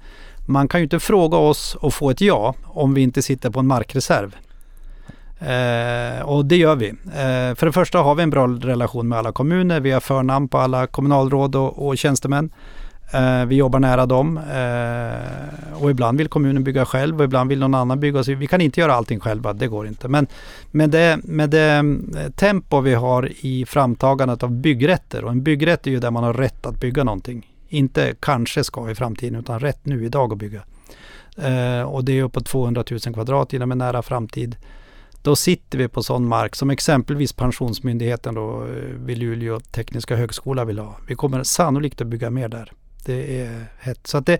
man 0.51 0.67
kan 0.67 0.79
ju 0.79 0.83
inte 0.83 0.99
fråga 0.99 1.37
oss 1.37 1.75
och 1.75 1.93
få 1.93 2.09
ett 2.09 2.21
ja 2.21 2.55
om 2.63 2.93
vi 2.93 3.01
inte 3.01 3.21
sitter 3.21 3.49
på 3.49 3.59
en 3.59 3.67
markreserv. 3.67 4.35
Eh, 5.39 6.21
och 6.21 6.45
det 6.45 6.57
gör 6.57 6.75
vi. 6.75 6.89
Eh, 6.89 7.55
för 7.55 7.65
det 7.65 7.71
första 7.71 7.99
har 7.99 8.15
vi 8.15 8.23
en 8.23 8.29
bra 8.29 8.47
relation 8.47 9.07
med 9.07 9.19
alla 9.19 9.31
kommuner. 9.31 9.79
Vi 9.79 9.91
har 9.91 9.99
förnamn 9.99 10.47
på 10.47 10.57
alla 10.57 10.87
kommunalråd 10.87 11.55
och, 11.55 11.87
och 11.87 11.97
tjänstemän. 11.97 12.49
Eh, 13.13 13.45
vi 13.45 13.55
jobbar 13.55 13.79
nära 13.79 14.05
dem 14.05 14.37
eh, 14.37 15.81
och 15.83 15.91
ibland 15.91 16.17
vill 16.17 16.27
kommunen 16.27 16.63
bygga 16.63 16.85
själv 16.85 17.17
och 17.17 17.23
ibland 17.23 17.49
vill 17.49 17.59
någon 17.59 17.73
annan 17.73 17.99
bygga. 17.99 18.23
Så 18.23 18.33
vi 18.33 18.47
kan 18.47 18.61
inte 18.61 18.79
göra 18.79 18.93
allting 18.93 19.19
själva, 19.19 19.53
det 19.53 19.67
går 19.67 19.87
inte. 19.87 20.07
Men 20.07 20.27
med 20.71 20.89
det, 20.89 21.19
med 21.23 21.49
det 21.49 21.75
eh, 22.17 22.31
tempo 22.31 22.79
vi 22.79 22.93
har 22.93 23.31
i 23.39 23.65
framtagandet 23.65 24.43
av 24.43 24.51
byggrätter 24.51 25.25
och 25.25 25.31
en 25.31 25.43
byggrätt 25.43 25.87
är 25.87 25.91
ju 25.91 25.99
där 25.99 26.11
man 26.11 26.23
har 26.23 26.33
rätt 26.33 26.65
att 26.65 26.79
bygga 26.79 27.03
någonting. 27.03 27.47
Inte 27.73 28.15
kanske 28.19 28.63
ska 28.63 28.91
i 28.91 28.95
framtiden 28.95 29.39
utan 29.39 29.59
rätt 29.59 29.85
nu 29.85 30.05
idag 30.05 30.33
att 30.33 30.37
bygga. 30.37 30.63
Eh, 31.37 31.81
och 31.81 32.05
det 32.05 32.19
är 32.19 32.23
uppåt 32.23 32.45
200 32.45 32.83
000 32.91 32.99
kvadrat 32.99 33.53
inom 33.53 33.71
en 33.71 33.77
nära 33.77 34.01
framtid. 34.01 34.55
Då 35.21 35.35
sitter 35.35 35.77
vi 35.77 35.87
på 35.87 36.03
sån 36.03 36.27
mark 36.27 36.55
som 36.55 36.69
exempelvis 36.69 37.33
Pensionsmyndigheten 37.33 38.35
då 38.35 38.63
eh, 38.63 38.73
vid 39.05 39.17
Luleå 39.17 39.59
tekniska 39.59 40.15
högskola 40.15 40.65
vill 40.65 40.79
ha. 40.79 40.97
Vi 41.07 41.15
kommer 41.15 41.43
sannolikt 41.43 42.01
att 42.01 42.07
bygga 42.07 42.29
mer 42.29 42.49
där. 42.49 42.71
Det 43.05 43.41
är 43.41 43.65
hett. 43.79 44.07
Så 44.07 44.17
att 44.17 44.25
det, 44.25 44.39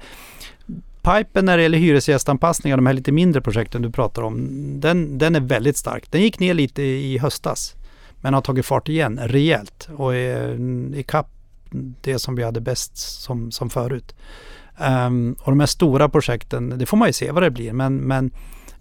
pipen 1.02 1.46
när 1.46 1.58
det 1.58 1.64
gäller 1.64 1.78
hyresgästanpassningar, 1.78 2.78
de 2.78 2.86
här 2.86 2.94
lite 2.94 3.12
mindre 3.12 3.42
projekten 3.42 3.82
du 3.82 3.92
pratar 3.92 4.22
om, 4.22 4.48
den, 4.80 5.18
den 5.18 5.36
är 5.36 5.40
väldigt 5.40 5.78
stark. 5.78 6.12
Den 6.12 6.22
gick 6.22 6.40
ner 6.40 6.54
lite 6.54 6.82
i 6.82 7.18
höstas 7.18 7.76
men 8.22 8.34
har 8.34 8.42
tagit 8.42 8.66
fart 8.66 8.90
igen 8.90 9.20
rejält 9.24 9.90
och 9.96 10.16
är 10.16 10.50
mm, 10.50 10.94
ikapp 10.94 11.28
det 12.01 12.19
som 12.19 12.36
vi 12.36 12.43
hade 12.43 12.61
bäst 12.61 12.97
som, 12.97 13.51
som 13.51 13.69
förut. 13.69 14.15
Um, 15.07 15.36
och 15.39 15.51
de 15.51 15.59
här 15.59 15.67
stora 15.67 16.09
projekten, 16.09 16.78
det 16.78 16.86
får 16.86 16.97
man 16.97 17.09
ju 17.09 17.13
se 17.13 17.32
vad 17.32 17.43
det 17.43 17.51
blir, 17.51 17.74
men, 17.74 17.95
men 17.97 18.32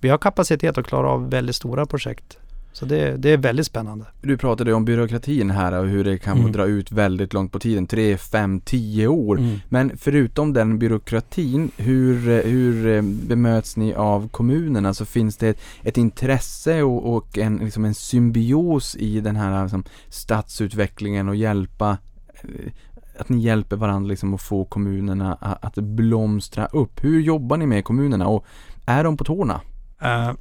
vi 0.00 0.08
har 0.08 0.18
kapacitet 0.18 0.78
att 0.78 0.86
klara 0.86 1.10
av 1.10 1.30
väldigt 1.30 1.56
stora 1.56 1.86
projekt. 1.86 2.38
Så 2.72 2.86
det, 2.86 3.16
det 3.16 3.30
är 3.30 3.36
väldigt 3.36 3.66
spännande. 3.66 4.04
Du 4.22 4.36
pratade 4.36 4.72
om 4.72 4.84
byråkratin 4.84 5.50
här 5.50 5.72
och 5.72 5.88
hur 5.88 6.04
det 6.04 6.18
kan 6.18 6.38
mm. 6.38 6.52
dra 6.52 6.66
ut 6.66 6.92
väldigt 6.92 7.32
långt 7.32 7.52
på 7.52 7.58
tiden, 7.58 7.86
3, 7.86 8.16
5, 8.16 8.60
10 8.60 9.06
år. 9.06 9.38
Mm. 9.38 9.58
Men 9.68 9.92
förutom 9.96 10.52
den 10.52 10.78
byråkratin, 10.78 11.70
hur, 11.76 12.42
hur 12.42 12.86
eh, 12.86 13.02
bemöts 13.02 13.76
ni 13.76 13.94
av 13.94 14.28
kommunerna? 14.28 14.94
Så 14.94 15.04
finns 15.04 15.36
det 15.36 15.48
ett, 15.48 15.60
ett 15.82 15.96
intresse 15.96 16.82
och, 16.82 17.16
och, 17.16 17.38
en, 17.38 17.56
liksom 17.56 17.84
en 17.84 17.94
symbios 17.94 18.96
i 18.96 19.20
den 19.20 19.36
här 19.36 19.62
liksom, 19.62 19.84
stadsutvecklingen 20.08 21.28
och 21.28 21.36
hjälpa 21.36 21.98
att 23.18 23.28
ni 23.28 23.38
hjälper 23.38 23.76
varandra 23.76 24.08
liksom 24.08 24.34
att 24.34 24.42
få 24.42 24.64
kommunerna 24.64 25.34
att 25.40 25.74
blomstra 25.74 26.66
upp. 26.66 27.04
Hur 27.04 27.20
jobbar 27.20 27.56
ni 27.56 27.66
med 27.66 27.84
kommunerna 27.84 28.26
och 28.26 28.44
är 28.86 29.04
de 29.04 29.16
på 29.16 29.24
tårna? 29.24 29.60
Uh, 30.02 30.32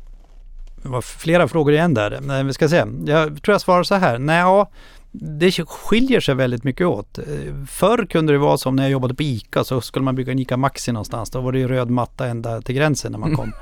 det 0.84 0.90
var 0.90 1.02
flera 1.02 1.48
frågor 1.48 1.74
igen 1.74 1.94
där. 1.94 2.44
Vi 2.44 2.54
ska 2.54 2.70
se. 2.70 2.86
Jag 3.06 3.42
tror 3.42 3.54
jag 3.54 3.62
svarar 3.62 3.84
så 3.84 3.96
här. 3.96 4.20
Nej, 4.20 4.40
ja, 4.40 4.72
det 5.12 5.52
skiljer 5.52 6.20
sig 6.20 6.36
väldigt 6.36 6.64
mycket 6.64 6.88
åt. 6.88 7.20
Förr 7.68 8.06
kunde 8.06 8.34
det 8.34 8.38
vara 8.40 8.58
som 8.58 8.76
när 8.76 8.84
jag 8.84 8.92
jobbade 8.92 9.14
på 9.14 9.24
ICA 9.24 9.64
så 9.64 9.82
skulle 9.82 10.06
man 10.06 10.16
bygga 10.16 10.32
en 10.32 10.40
ICA 10.40 10.58
Maxi 10.58 10.92
någonstans. 10.92 11.30
Då 11.30 11.42
var 11.42 11.52
det 11.52 11.60
ju 11.60 11.68
röd 11.68 11.90
matta 11.90 12.28
ända 12.28 12.62
till 12.62 12.76
gränsen 12.76 13.12
när 13.12 13.20
man 13.20 13.36
kom. 13.36 13.54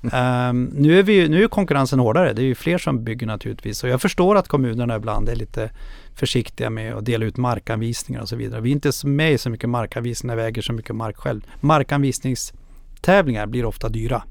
um, 0.00 0.64
nu, 0.82 0.98
är 0.98 1.02
vi, 1.02 1.28
nu 1.28 1.44
är 1.44 1.48
konkurrensen 1.48 1.98
hårdare. 1.98 2.32
Det 2.32 2.42
är 2.42 2.46
ju 2.46 2.54
fler 2.54 2.78
som 2.78 3.04
bygger 3.04 3.26
naturligtvis. 3.26 3.84
Och 3.84 3.90
jag 3.90 4.02
förstår 4.02 4.36
att 4.36 4.48
kommunerna 4.48 4.96
ibland 4.96 5.28
är 5.28 5.36
lite 5.36 5.70
försiktiga 6.14 6.70
med 6.70 6.94
att 6.94 7.04
dela 7.04 7.24
ut 7.24 7.36
markanvisningar 7.36 8.20
och 8.20 8.28
så 8.28 8.36
vidare. 8.36 8.60
Vi 8.60 8.70
är 8.70 8.72
inte 8.72 8.92
med 9.04 9.32
i 9.32 9.38
så 9.38 9.50
mycket 9.50 9.70
markanvisningar, 9.70 10.36
vi 10.36 10.42
äger 10.42 10.62
så 10.62 10.72
mycket 10.72 10.96
mark 10.96 11.16
själv. 11.16 11.46
Markanvisningstävlingar 11.60 13.46
blir 13.46 13.64
ofta 13.64 13.88
dyra. 13.88 14.22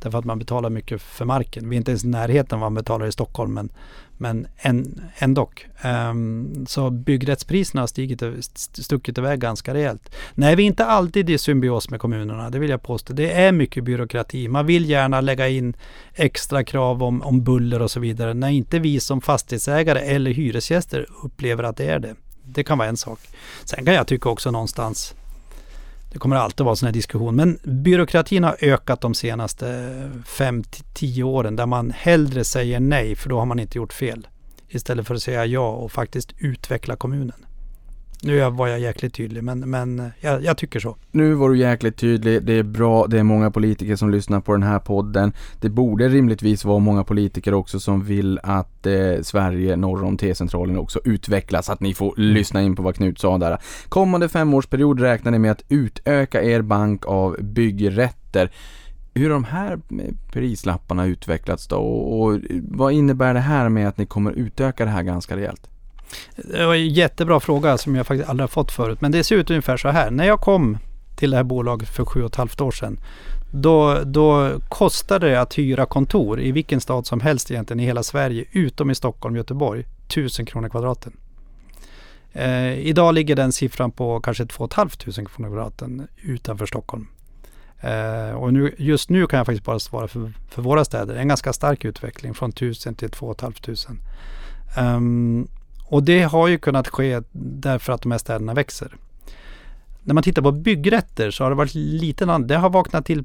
Därför 0.00 0.18
att 0.18 0.24
man 0.24 0.38
betalar 0.38 0.70
mycket 0.70 1.02
för 1.02 1.24
marken. 1.24 1.68
Vi 1.68 1.76
är 1.76 1.78
inte 1.78 1.90
ens 1.90 2.04
i 2.04 2.08
närheten 2.08 2.56
av 2.56 2.60
vad 2.60 2.72
man 2.72 2.82
betalar 2.82 3.06
i 3.06 3.12
Stockholm 3.12 3.54
men, 3.54 3.68
men 4.16 4.46
ändå. 5.18 5.50
Um, 5.84 6.66
så 6.66 6.90
byggrättspriserna 6.90 7.82
har 7.82 7.86
stigit, 7.86 8.22
stuckit 8.72 9.18
iväg 9.18 9.40
ganska 9.40 9.74
rejält. 9.74 10.14
Nej, 10.34 10.56
vi 10.56 10.62
är 10.62 10.66
inte 10.66 10.84
alltid 10.84 11.30
i 11.30 11.38
symbios 11.38 11.90
med 11.90 12.00
kommunerna, 12.00 12.50
det 12.50 12.58
vill 12.58 12.70
jag 12.70 12.82
påstå. 12.82 13.12
Det 13.12 13.32
är 13.32 13.52
mycket 13.52 13.84
byråkrati. 13.84 14.48
Man 14.48 14.66
vill 14.66 14.90
gärna 14.90 15.20
lägga 15.20 15.48
in 15.48 15.76
extra 16.14 16.64
krav 16.64 17.02
om, 17.02 17.22
om 17.22 17.42
buller 17.42 17.82
och 17.82 17.90
så 17.90 18.00
vidare. 18.00 18.34
När 18.34 18.48
inte 18.48 18.78
vi 18.78 19.00
som 19.00 19.20
fastighetsägare 19.20 20.00
eller 20.00 20.30
hyresgäster 20.30 21.06
upplever 21.24 21.64
att 21.64 21.76
det 21.76 21.86
är 21.86 21.98
det. 21.98 22.14
Det 22.44 22.64
kan 22.64 22.78
vara 22.78 22.88
en 22.88 22.96
sak. 22.96 23.20
Sen 23.64 23.84
kan 23.84 23.94
jag 23.94 24.06
tycka 24.06 24.28
också 24.28 24.50
någonstans 24.50 25.14
det 26.10 26.18
kommer 26.18 26.36
alltid 26.36 26.64
vara 26.64 26.72
en 26.72 26.76
sån 26.76 26.86
här 26.86 26.92
diskussion. 26.92 27.36
Men 27.36 27.58
byråkratin 27.62 28.44
har 28.44 28.56
ökat 28.60 29.00
de 29.00 29.14
senaste 29.14 29.66
5-10 30.26 31.22
åren 31.22 31.56
där 31.56 31.66
man 31.66 31.90
hellre 31.90 32.44
säger 32.44 32.80
nej 32.80 33.16
för 33.16 33.28
då 33.28 33.38
har 33.38 33.46
man 33.46 33.58
inte 33.58 33.78
gjort 33.78 33.92
fel. 33.92 34.28
Istället 34.68 35.06
för 35.06 35.14
att 35.14 35.22
säga 35.22 35.46
ja 35.46 35.70
och 35.70 35.92
faktiskt 35.92 36.34
utveckla 36.38 36.96
kommunen. 36.96 37.44
Nu 38.22 38.50
var 38.50 38.68
jag 38.68 38.80
jäkligt 38.80 39.14
tydlig 39.14 39.44
men, 39.44 39.70
men 39.70 39.98
eh, 39.98 40.06
jag, 40.20 40.44
jag, 40.44 40.56
tycker 40.56 40.80
så. 40.80 40.96
Nu 41.10 41.34
var 41.34 41.50
du 41.50 41.58
jäkligt 41.58 41.96
tydlig, 41.96 42.42
det 42.42 42.52
är 42.52 42.62
bra, 42.62 43.06
det 43.06 43.18
är 43.18 43.22
många 43.22 43.50
politiker 43.50 43.96
som 43.96 44.10
lyssnar 44.10 44.40
på 44.40 44.52
den 44.52 44.62
här 44.62 44.78
podden. 44.78 45.32
Det 45.60 45.68
borde 45.68 46.08
rimligtvis 46.08 46.64
vara 46.64 46.78
många 46.78 47.04
politiker 47.04 47.54
också 47.54 47.80
som 47.80 48.04
vill 48.04 48.40
att 48.42 48.86
eh, 48.86 49.22
Sverige 49.22 49.76
norr 49.76 50.04
om 50.04 50.16
T-centralen 50.16 50.78
också 50.78 51.00
utvecklas, 51.04 51.70
att 51.70 51.80
ni 51.80 51.94
får 51.94 52.14
lyssna 52.16 52.62
in 52.62 52.76
på 52.76 52.82
vad 52.82 52.94
Knut 52.94 53.18
sa 53.18 53.38
där. 53.38 53.58
Kommande 53.88 54.28
femårsperiod 54.28 55.00
räknar 55.00 55.32
ni 55.32 55.38
med 55.38 55.50
att 55.50 55.64
utöka 55.68 56.42
er 56.42 56.62
bank 56.62 57.06
av 57.06 57.36
byggrätter. 57.40 58.50
Hur 59.14 59.24
har 59.24 59.34
de 59.34 59.44
här 59.44 59.72
eh, 59.72 60.14
prislapparna 60.32 61.06
utvecklats 61.06 61.68
då 61.68 61.76
och, 61.76 62.20
och 62.20 62.40
vad 62.62 62.92
innebär 62.92 63.34
det 63.34 63.40
här 63.40 63.68
med 63.68 63.88
att 63.88 63.98
ni 63.98 64.06
kommer 64.06 64.32
utöka 64.32 64.84
det 64.84 64.90
här 64.90 65.02
ganska 65.02 65.36
rejält? 65.36 65.70
Det 66.36 66.66
var 66.66 66.74
en 66.74 66.88
jättebra 66.88 67.40
fråga 67.40 67.78
som 67.78 67.96
jag 67.96 68.06
faktiskt 68.06 68.30
aldrig 68.30 68.42
har 68.42 68.48
fått 68.48 68.72
förut. 68.72 69.00
Men 69.00 69.12
det 69.12 69.24
ser 69.24 69.36
ut 69.36 69.50
ungefär 69.50 69.76
så 69.76 69.88
här. 69.88 70.10
När 70.10 70.24
jag 70.24 70.40
kom 70.40 70.78
till 71.16 71.30
det 71.30 71.36
här 71.36 71.44
bolaget 71.44 71.88
för 71.88 72.04
sju 72.04 72.22
och 72.22 72.30
ett 72.30 72.36
halvt 72.36 72.60
år 72.60 72.70
sedan. 72.70 73.00
Då, 73.50 73.98
då 74.04 74.60
kostade 74.68 75.28
det 75.28 75.40
att 75.40 75.58
hyra 75.58 75.86
kontor 75.86 76.40
i 76.40 76.52
vilken 76.52 76.80
stad 76.80 77.06
som 77.06 77.20
helst 77.20 77.50
egentligen 77.50 77.80
i 77.80 77.84
hela 77.84 78.02
Sverige 78.02 78.44
utom 78.52 78.90
i 78.90 78.94
Stockholm 78.94 79.34
och 79.34 79.38
Göteborg. 79.38 79.84
1000 80.06 80.46
kronor 80.46 80.68
kvadraten. 80.68 81.12
Eh, 82.32 82.78
idag 82.78 83.14
ligger 83.14 83.36
den 83.36 83.52
siffran 83.52 83.90
på 83.90 84.20
kanske 84.20 84.46
2 84.46 84.68
500 84.74 84.90
kronor 85.08 85.48
kvadraten 85.48 86.08
utanför 86.16 86.66
Stockholm. 86.66 87.08
Eh, 87.80 88.30
och 88.30 88.52
nu, 88.52 88.74
just 88.78 89.10
nu 89.10 89.26
kan 89.26 89.36
jag 89.36 89.46
faktiskt 89.46 89.64
bara 89.64 89.78
svara 89.78 90.08
för, 90.08 90.32
för 90.50 90.62
våra 90.62 90.84
städer. 90.84 91.14
En 91.14 91.28
ganska 91.28 91.52
stark 91.52 91.84
utveckling 91.84 92.34
från 92.34 92.50
1000 92.50 92.94
till 92.94 93.10
2 93.10 93.34
500. 93.40 93.62
Um, 94.78 95.48
och 95.88 96.02
det 96.02 96.22
har 96.22 96.48
ju 96.48 96.58
kunnat 96.58 96.88
ske 96.88 97.20
därför 97.32 97.92
att 97.92 98.02
de 98.02 98.10
här 98.10 98.18
städerna 98.18 98.54
växer. 98.54 98.96
När 100.02 100.14
man 100.14 100.22
tittar 100.22 100.42
på 100.42 100.52
byggrätter 100.52 101.30
så 101.30 101.44
har 101.44 101.50
det 101.50 101.56
varit 101.56 101.74
lite 101.74 102.38
Det 102.38 102.56
har 102.56 102.70
vaknat 102.70 103.06
till 103.06 103.24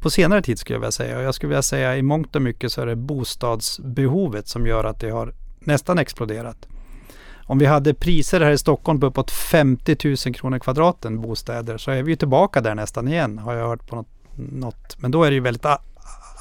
på 0.00 0.10
senare 0.10 0.42
tid 0.42 0.58
skulle 0.58 0.74
jag 0.74 0.80
vilja 0.80 0.92
säga. 0.92 1.18
Och 1.18 1.22
jag 1.22 1.34
skulle 1.34 1.48
vilja 1.48 1.62
säga 1.62 1.96
i 1.96 2.02
mångt 2.02 2.36
och 2.36 2.42
mycket 2.42 2.72
så 2.72 2.82
är 2.82 2.86
det 2.86 2.96
bostadsbehovet 2.96 4.48
som 4.48 4.66
gör 4.66 4.84
att 4.84 5.00
det 5.00 5.10
har 5.10 5.34
nästan 5.60 5.98
exploderat. 5.98 6.68
Om 7.44 7.58
vi 7.58 7.66
hade 7.66 7.94
priser 7.94 8.40
här 8.40 8.50
i 8.50 8.58
Stockholm 8.58 9.00
på 9.00 9.06
uppåt 9.06 9.30
50 9.30 9.96
000 10.26 10.34
kronor 10.34 10.58
kvadraten 10.58 11.20
bostäder 11.20 11.78
så 11.78 11.90
är 11.90 12.02
vi 12.02 12.16
tillbaka 12.16 12.60
där 12.60 12.74
nästan 12.74 13.08
igen 13.08 13.38
har 13.38 13.54
jag 13.54 13.68
hört 13.68 13.86
på 13.88 13.96
något. 13.96 14.08
något. 14.36 14.96
Men 14.98 15.10
då 15.10 15.24
är 15.24 15.30
det 15.30 15.34
ju 15.34 15.40
väldigt 15.40 15.66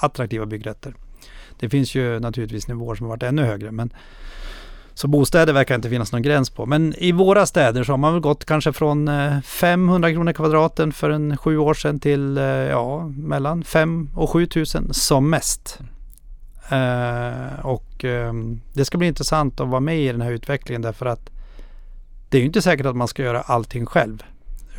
attraktiva 0.02 0.46
byggrätter. 0.46 0.94
Det 1.60 1.70
finns 1.70 1.96
ju 1.96 2.20
naturligtvis 2.20 2.68
nivåer 2.68 2.96
som 2.96 3.06
har 3.06 3.10
varit 3.10 3.24
ännu 3.24 3.44
högre 3.44 3.72
men 3.72 3.94
så 5.00 5.08
bostäder 5.08 5.54
verkar 5.54 5.76
inte 5.76 5.89
finnas 5.89 6.12
någon 6.12 6.22
gräns 6.22 6.50
på. 6.50 6.66
Men 6.66 6.95
i 6.97 7.12
våra 7.12 7.45
städer 7.45 7.84
så 7.84 7.93
har 7.93 7.97
man 7.97 8.14
väl 8.14 8.22
gått 8.22 8.45
kanske 8.45 8.74
från 8.74 9.08
eh, 9.08 9.41
500 9.41 10.12
kronor 10.12 10.34
kvadraten 10.34 10.91
för 10.91 11.10
en 11.10 11.38
sju 11.38 11.58
år 11.58 11.74
sedan 11.74 12.00
till 12.00 12.38
eh, 12.38 12.43
ja, 12.43 13.08
mellan 13.08 13.64
5 13.64 14.10
och 14.16 14.30
7 14.30 14.45
tusen 14.45 14.93
som 14.93 15.30
mest. 15.30 15.80
Uh, 16.72 17.66
och 17.66 18.04
ehm, 18.04 18.62
det 18.74 18.86
ska 18.86 18.97
bli 18.97 19.08
intressant 19.08 19.60
att 19.60 19.68
vara 19.68 19.80
med 19.80 20.00
i 20.00 20.08
den 20.08 20.22
här 20.22 20.32
utvecklingen 20.32 20.82
därför 20.82 21.06
att 21.06 21.30
det 22.30 22.38
är 22.38 22.39
ju 22.39 22.47
inte 22.47 22.62
säkert 22.62 22.86
att 22.86 22.95
man 22.95 23.08
ska 23.08 23.24
göra 23.24 23.41
allting 23.41 23.86
själv. 23.86 24.24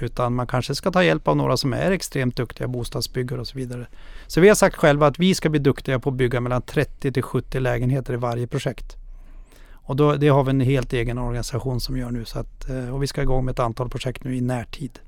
Utan 0.01 0.35
man 0.35 0.47
kanske 0.47 0.75
ska 0.75 0.91
ta 0.91 1.05
hjälp 1.05 1.29
av 1.29 1.37
några 1.37 1.57
som 1.57 1.73
är 1.73 1.91
extremt 1.91 2.37
duktiga 2.37 2.69
bostadsbyggare 2.69 3.41
och 3.41 3.47
så 3.47 3.59
vidare. 3.59 3.87
Så 4.27 4.41
vi 4.41 4.49
har 4.49 4.55
sagt 4.55 4.77
själva 4.77 5.07
att 5.07 5.19
vi 5.19 5.35
ska 5.35 5.49
bli 5.49 5.61
duktiga 5.61 5.99
på 5.99 6.09
att 6.09 6.17
bygga 6.17 6.41
mellan 6.41 6.63
30 6.63 7.13
till 7.13 7.23
70 7.23 7.61
lägenheter 7.61 8.13
i 8.13 8.17
varje 8.17 8.47
projekt. 8.47 8.97
Och 9.91 9.97
då, 9.97 10.17
det 10.17 10.29
har 10.29 10.45
vi 10.45 10.51
en 10.51 10.61
helt 10.61 10.93
egen 10.93 11.19
organisation 11.19 11.81
som 11.81 11.97
gör 11.97 12.11
nu. 12.11 12.25
Så 12.25 12.39
att, 12.39 12.71
eh, 12.71 12.95
och 12.95 13.03
vi 13.03 13.07
ska 13.07 13.23
igång 13.23 13.45
med 13.45 13.53
ett 13.53 13.59
antal 13.59 13.89
projekt 13.89 14.25
nu 14.25 14.37
i 14.37 14.41
närtid. 14.41 14.99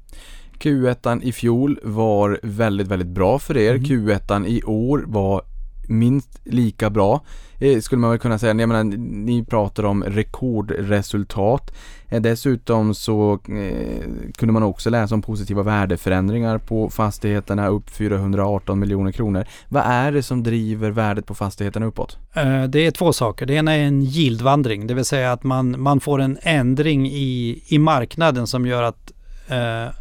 Q1 0.59 1.22
i 1.22 1.33
fjol 1.33 1.80
var 1.83 2.41
väldigt, 2.43 2.89
väldigt 2.89 3.09
bra 3.09 3.39
för 3.39 3.57
er. 3.57 3.74
Mm. 3.74 3.85
Q1 3.85 4.47
i 4.47 4.62
år 4.62 5.05
var 5.07 5.43
minst 5.89 6.41
lika 6.45 6.91
bra 6.91 7.20
eh, 7.59 7.80
skulle 7.80 8.01
man 8.01 8.11
väl 8.11 8.18
kunna 8.18 8.39
säga. 8.39 8.55
Jag 8.55 8.68
menar, 8.68 8.85
ni 9.24 9.45
pratar 9.45 9.85
om 9.85 10.05
rekordresultat. 10.05 11.74
Eh, 12.09 12.22
dessutom 12.22 12.95
så 12.95 13.33
eh, 13.33 14.09
kunde 14.37 14.53
man 14.53 14.62
också 14.62 14.91
läsa 14.91 15.14
om 15.14 15.22
positiva 15.22 15.62
värdeförändringar 15.62 16.59
på 16.59 16.91
fastigheterna 16.91 17.68
upp 17.68 17.91
418 17.91 18.78
miljoner 18.78 19.12
kronor. 19.12 19.45
Vad 19.68 19.83
är 19.87 20.12
det 20.12 20.22
som 20.22 20.43
driver 20.43 20.91
värdet 20.91 21.26
på 21.26 21.35
fastigheterna 21.35 21.87
uppåt? 21.87 22.18
Eh, 22.35 22.64
det 22.64 22.87
är 22.87 22.91
två 22.91 23.12
saker. 23.12 23.47
Det 23.47 23.55
ena 23.55 23.72
är 23.72 23.85
en 23.85 24.03
yieldvandring, 24.03 24.87
det 24.87 24.95
vill 24.95 25.05
säga 25.05 25.33
att 25.33 25.45
man, 25.45 25.80
man 25.80 26.01
får 26.01 26.20
en 26.20 26.39
ändring 26.43 27.07
i, 27.07 27.62
i 27.66 27.78
marknaden 27.78 28.47
som 28.47 28.66
gör 28.66 28.83
att 28.83 29.12
eh, 29.49 29.95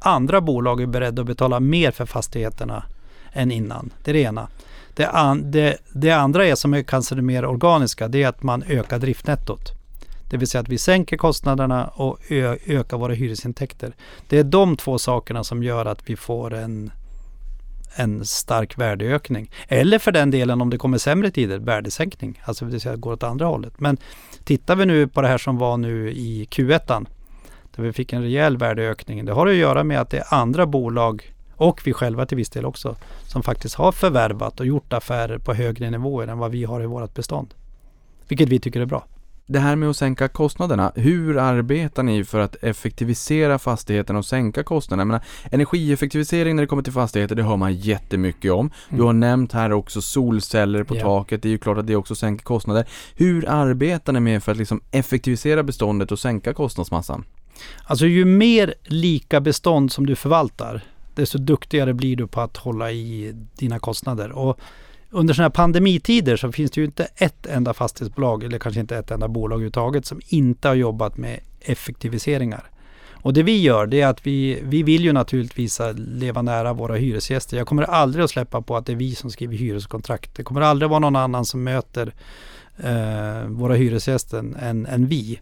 andra 0.00 0.40
bolag 0.40 0.80
är 0.80 0.86
beredda 0.86 1.22
att 1.22 1.26
betala 1.26 1.60
mer 1.60 1.90
för 1.90 2.06
fastigheterna 2.06 2.84
än 3.32 3.50
innan. 3.50 3.90
Det 4.04 4.10
är 4.10 4.12
det 4.14 4.20
ena. 4.20 4.48
Det, 4.96 5.08
an, 5.08 5.50
det, 5.50 5.76
det, 5.92 6.10
andra 6.10 6.46
är 6.46 6.54
som 6.54 6.74
är 6.74 6.82
kanske 6.82 7.14
det 7.14 7.22
mer 7.22 7.44
organiska, 7.44 8.08
det 8.08 8.22
är 8.22 8.28
att 8.28 8.42
man 8.42 8.62
ökar 8.62 8.98
driftnettot. 8.98 9.72
Det 10.30 10.36
vill 10.36 10.48
säga 10.48 10.62
att 10.62 10.68
vi 10.68 10.78
sänker 10.78 11.16
kostnaderna 11.16 11.86
och 11.86 12.18
ö, 12.28 12.56
ökar 12.66 12.96
våra 12.96 13.14
hyresintäkter. 13.14 13.94
Det 14.28 14.38
är 14.38 14.44
de 14.44 14.76
två 14.76 14.98
sakerna 14.98 15.44
som 15.44 15.62
gör 15.62 15.86
att 15.86 16.10
vi 16.10 16.16
får 16.16 16.54
en, 16.54 16.90
en 17.94 18.24
stark 18.24 18.78
värdeökning. 18.78 19.50
Eller 19.68 19.98
för 19.98 20.12
den 20.12 20.30
delen 20.30 20.60
om 20.60 20.70
det 20.70 20.78
kommer 20.78 20.98
sämre 20.98 21.30
tider, 21.30 21.58
värdesänkning. 21.58 22.42
Alltså 22.44 22.64
det 22.64 22.70
vill 22.70 22.80
säga 22.80 22.96
går 22.96 23.12
åt 23.12 23.22
andra 23.22 23.46
hållet. 23.46 23.80
Men 23.80 23.96
tittar 24.44 24.76
vi 24.76 24.86
nu 24.86 25.08
på 25.08 25.22
det 25.22 25.28
här 25.28 25.38
som 25.38 25.58
var 25.58 25.76
nu 25.76 26.10
i 26.10 26.48
Q1 26.50 27.06
där 27.76 27.82
vi 27.82 27.92
fick 27.92 28.12
en 28.12 28.22
rejäl 28.22 28.56
värdeökning. 28.56 29.24
Det 29.24 29.32
har 29.32 29.46
att 29.46 29.54
göra 29.54 29.84
med 29.84 30.00
att 30.00 30.10
det 30.10 30.18
är 30.18 30.34
andra 30.34 30.66
bolag 30.66 31.32
och 31.56 31.80
vi 31.84 31.92
själva 31.92 32.26
till 32.26 32.36
viss 32.36 32.50
del 32.50 32.64
också, 32.64 32.96
som 33.26 33.42
faktiskt 33.42 33.74
har 33.74 33.92
förvärvat 33.92 34.60
och 34.60 34.66
gjort 34.66 34.92
affärer 34.92 35.38
på 35.38 35.54
högre 35.54 35.90
nivåer 35.90 36.28
än 36.28 36.38
vad 36.38 36.50
vi 36.50 36.64
har 36.64 36.82
i 36.82 36.86
vårt 36.86 37.14
bestånd. 37.14 37.54
Vilket 38.28 38.48
vi 38.48 38.58
tycker 38.58 38.80
är 38.80 38.86
bra. 38.86 39.06
Det 39.48 39.58
här 39.58 39.76
med 39.76 39.90
att 39.90 39.96
sänka 39.96 40.28
kostnaderna, 40.28 40.92
hur 40.94 41.38
arbetar 41.38 42.02
ni 42.02 42.24
för 42.24 42.40
att 42.40 42.64
effektivisera 42.64 43.58
fastigheten 43.58 44.16
och 44.16 44.26
sänka 44.26 44.62
kostnaderna? 44.62 45.00
Jag 45.00 45.06
menar, 45.06 45.24
energieffektivisering 45.50 46.56
när 46.56 46.62
det 46.62 46.66
kommer 46.66 46.82
till 46.82 46.92
fastigheter, 46.92 47.34
det 47.34 47.42
hör 47.42 47.56
man 47.56 47.74
jättemycket 47.74 48.52
om. 48.52 48.70
Du 48.88 49.02
har 49.02 49.12
nämnt 49.12 49.52
här 49.52 49.72
också 49.72 50.02
solceller 50.02 50.84
på 50.84 50.96
ja. 50.96 51.02
taket, 51.02 51.42
det 51.42 51.48
är 51.48 51.50
ju 51.50 51.58
klart 51.58 51.78
att 51.78 51.86
det 51.86 51.96
också 51.96 52.14
sänker 52.14 52.44
kostnader. 52.44 52.86
Hur 53.14 53.48
arbetar 53.48 54.12
ni 54.12 54.20
med 54.20 54.42
för 54.42 54.52
att 54.52 54.58
liksom 54.58 54.80
effektivisera 54.90 55.62
beståndet 55.62 56.12
och 56.12 56.18
sänka 56.18 56.54
kostnadsmassan? 56.54 57.24
Alltså 57.84 58.06
ju 58.06 58.24
mer 58.24 58.74
lika 58.84 59.40
bestånd 59.40 59.92
som 59.92 60.06
du 60.06 60.16
förvaltar, 60.16 60.82
desto 61.16 61.38
duktigare 61.38 61.94
blir 61.94 62.16
du 62.16 62.26
på 62.26 62.40
att 62.40 62.56
hålla 62.56 62.92
i 62.92 63.32
dina 63.58 63.78
kostnader. 63.78 64.32
Och 64.32 64.60
under 65.10 65.34
sådana 65.34 65.48
här 65.48 65.50
pandemitider 65.50 66.36
så 66.36 66.52
finns 66.52 66.70
det 66.70 66.80
ju 66.80 66.84
inte 66.84 67.08
ett 67.16 67.46
enda 67.46 67.74
fastighetsbolag 67.74 68.44
eller 68.44 68.58
kanske 68.58 68.80
inte 68.80 68.96
ett 68.96 69.10
enda 69.10 69.28
bolag 69.28 69.56
överhuvudtaget 69.56 70.06
som 70.06 70.20
inte 70.28 70.68
har 70.68 70.74
jobbat 70.74 71.16
med 71.16 71.40
effektiviseringar. 71.60 72.70
Och 73.26 73.32
det 73.32 73.42
vi 73.42 73.60
gör 73.62 73.86
det 73.86 74.00
är 74.00 74.06
att 74.06 74.26
vi, 74.26 74.60
vi 74.62 74.82
vill 74.82 75.04
ju 75.04 75.12
naturligtvis 75.12 75.80
leva 75.94 76.42
nära 76.42 76.72
våra 76.72 76.94
hyresgäster. 76.94 77.56
Jag 77.56 77.66
kommer 77.66 77.82
aldrig 77.82 78.24
att 78.24 78.30
släppa 78.30 78.62
på 78.62 78.76
att 78.76 78.86
det 78.86 78.92
är 78.92 78.96
vi 78.96 79.14
som 79.14 79.30
skriver 79.30 79.56
hyreskontrakt. 79.56 80.36
Det 80.36 80.42
kommer 80.42 80.60
aldrig 80.60 80.90
vara 80.90 80.98
någon 80.98 81.16
annan 81.16 81.44
som 81.44 81.64
möter 81.64 82.14
eh, 82.76 83.48
våra 83.48 83.74
hyresgäster 83.74 84.38
än, 84.38 84.86
än 84.86 85.06
vi. 85.06 85.40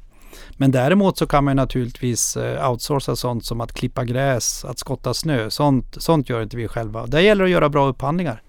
Men 0.57 0.71
däremot 0.71 1.19
så 1.19 1.27
kan 1.27 1.45
man 1.45 1.57
naturligtvis 1.57 2.37
eh, 2.37 2.71
outsourca 2.71 3.17
sånt 3.17 3.45
som 3.45 3.61
att 3.61 3.73
klippa 3.73 4.05
gräs, 4.05 4.65
att 4.65 4.79
skotta 4.79 5.15
snö. 5.15 5.51
Sånt, 5.51 5.97
sånt 5.99 6.29
gör 6.29 6.43
inte 6.43 6.57
vi 6.57 6.69
själva. 6.69 7.07
Där 7.07 7.21
gäller 7.21 7.45
det 7.45 7.49
att 7.49 7.53
göra 7.53 7.69
bra 7.69 7.87
upphandlingar. 7.87 8.43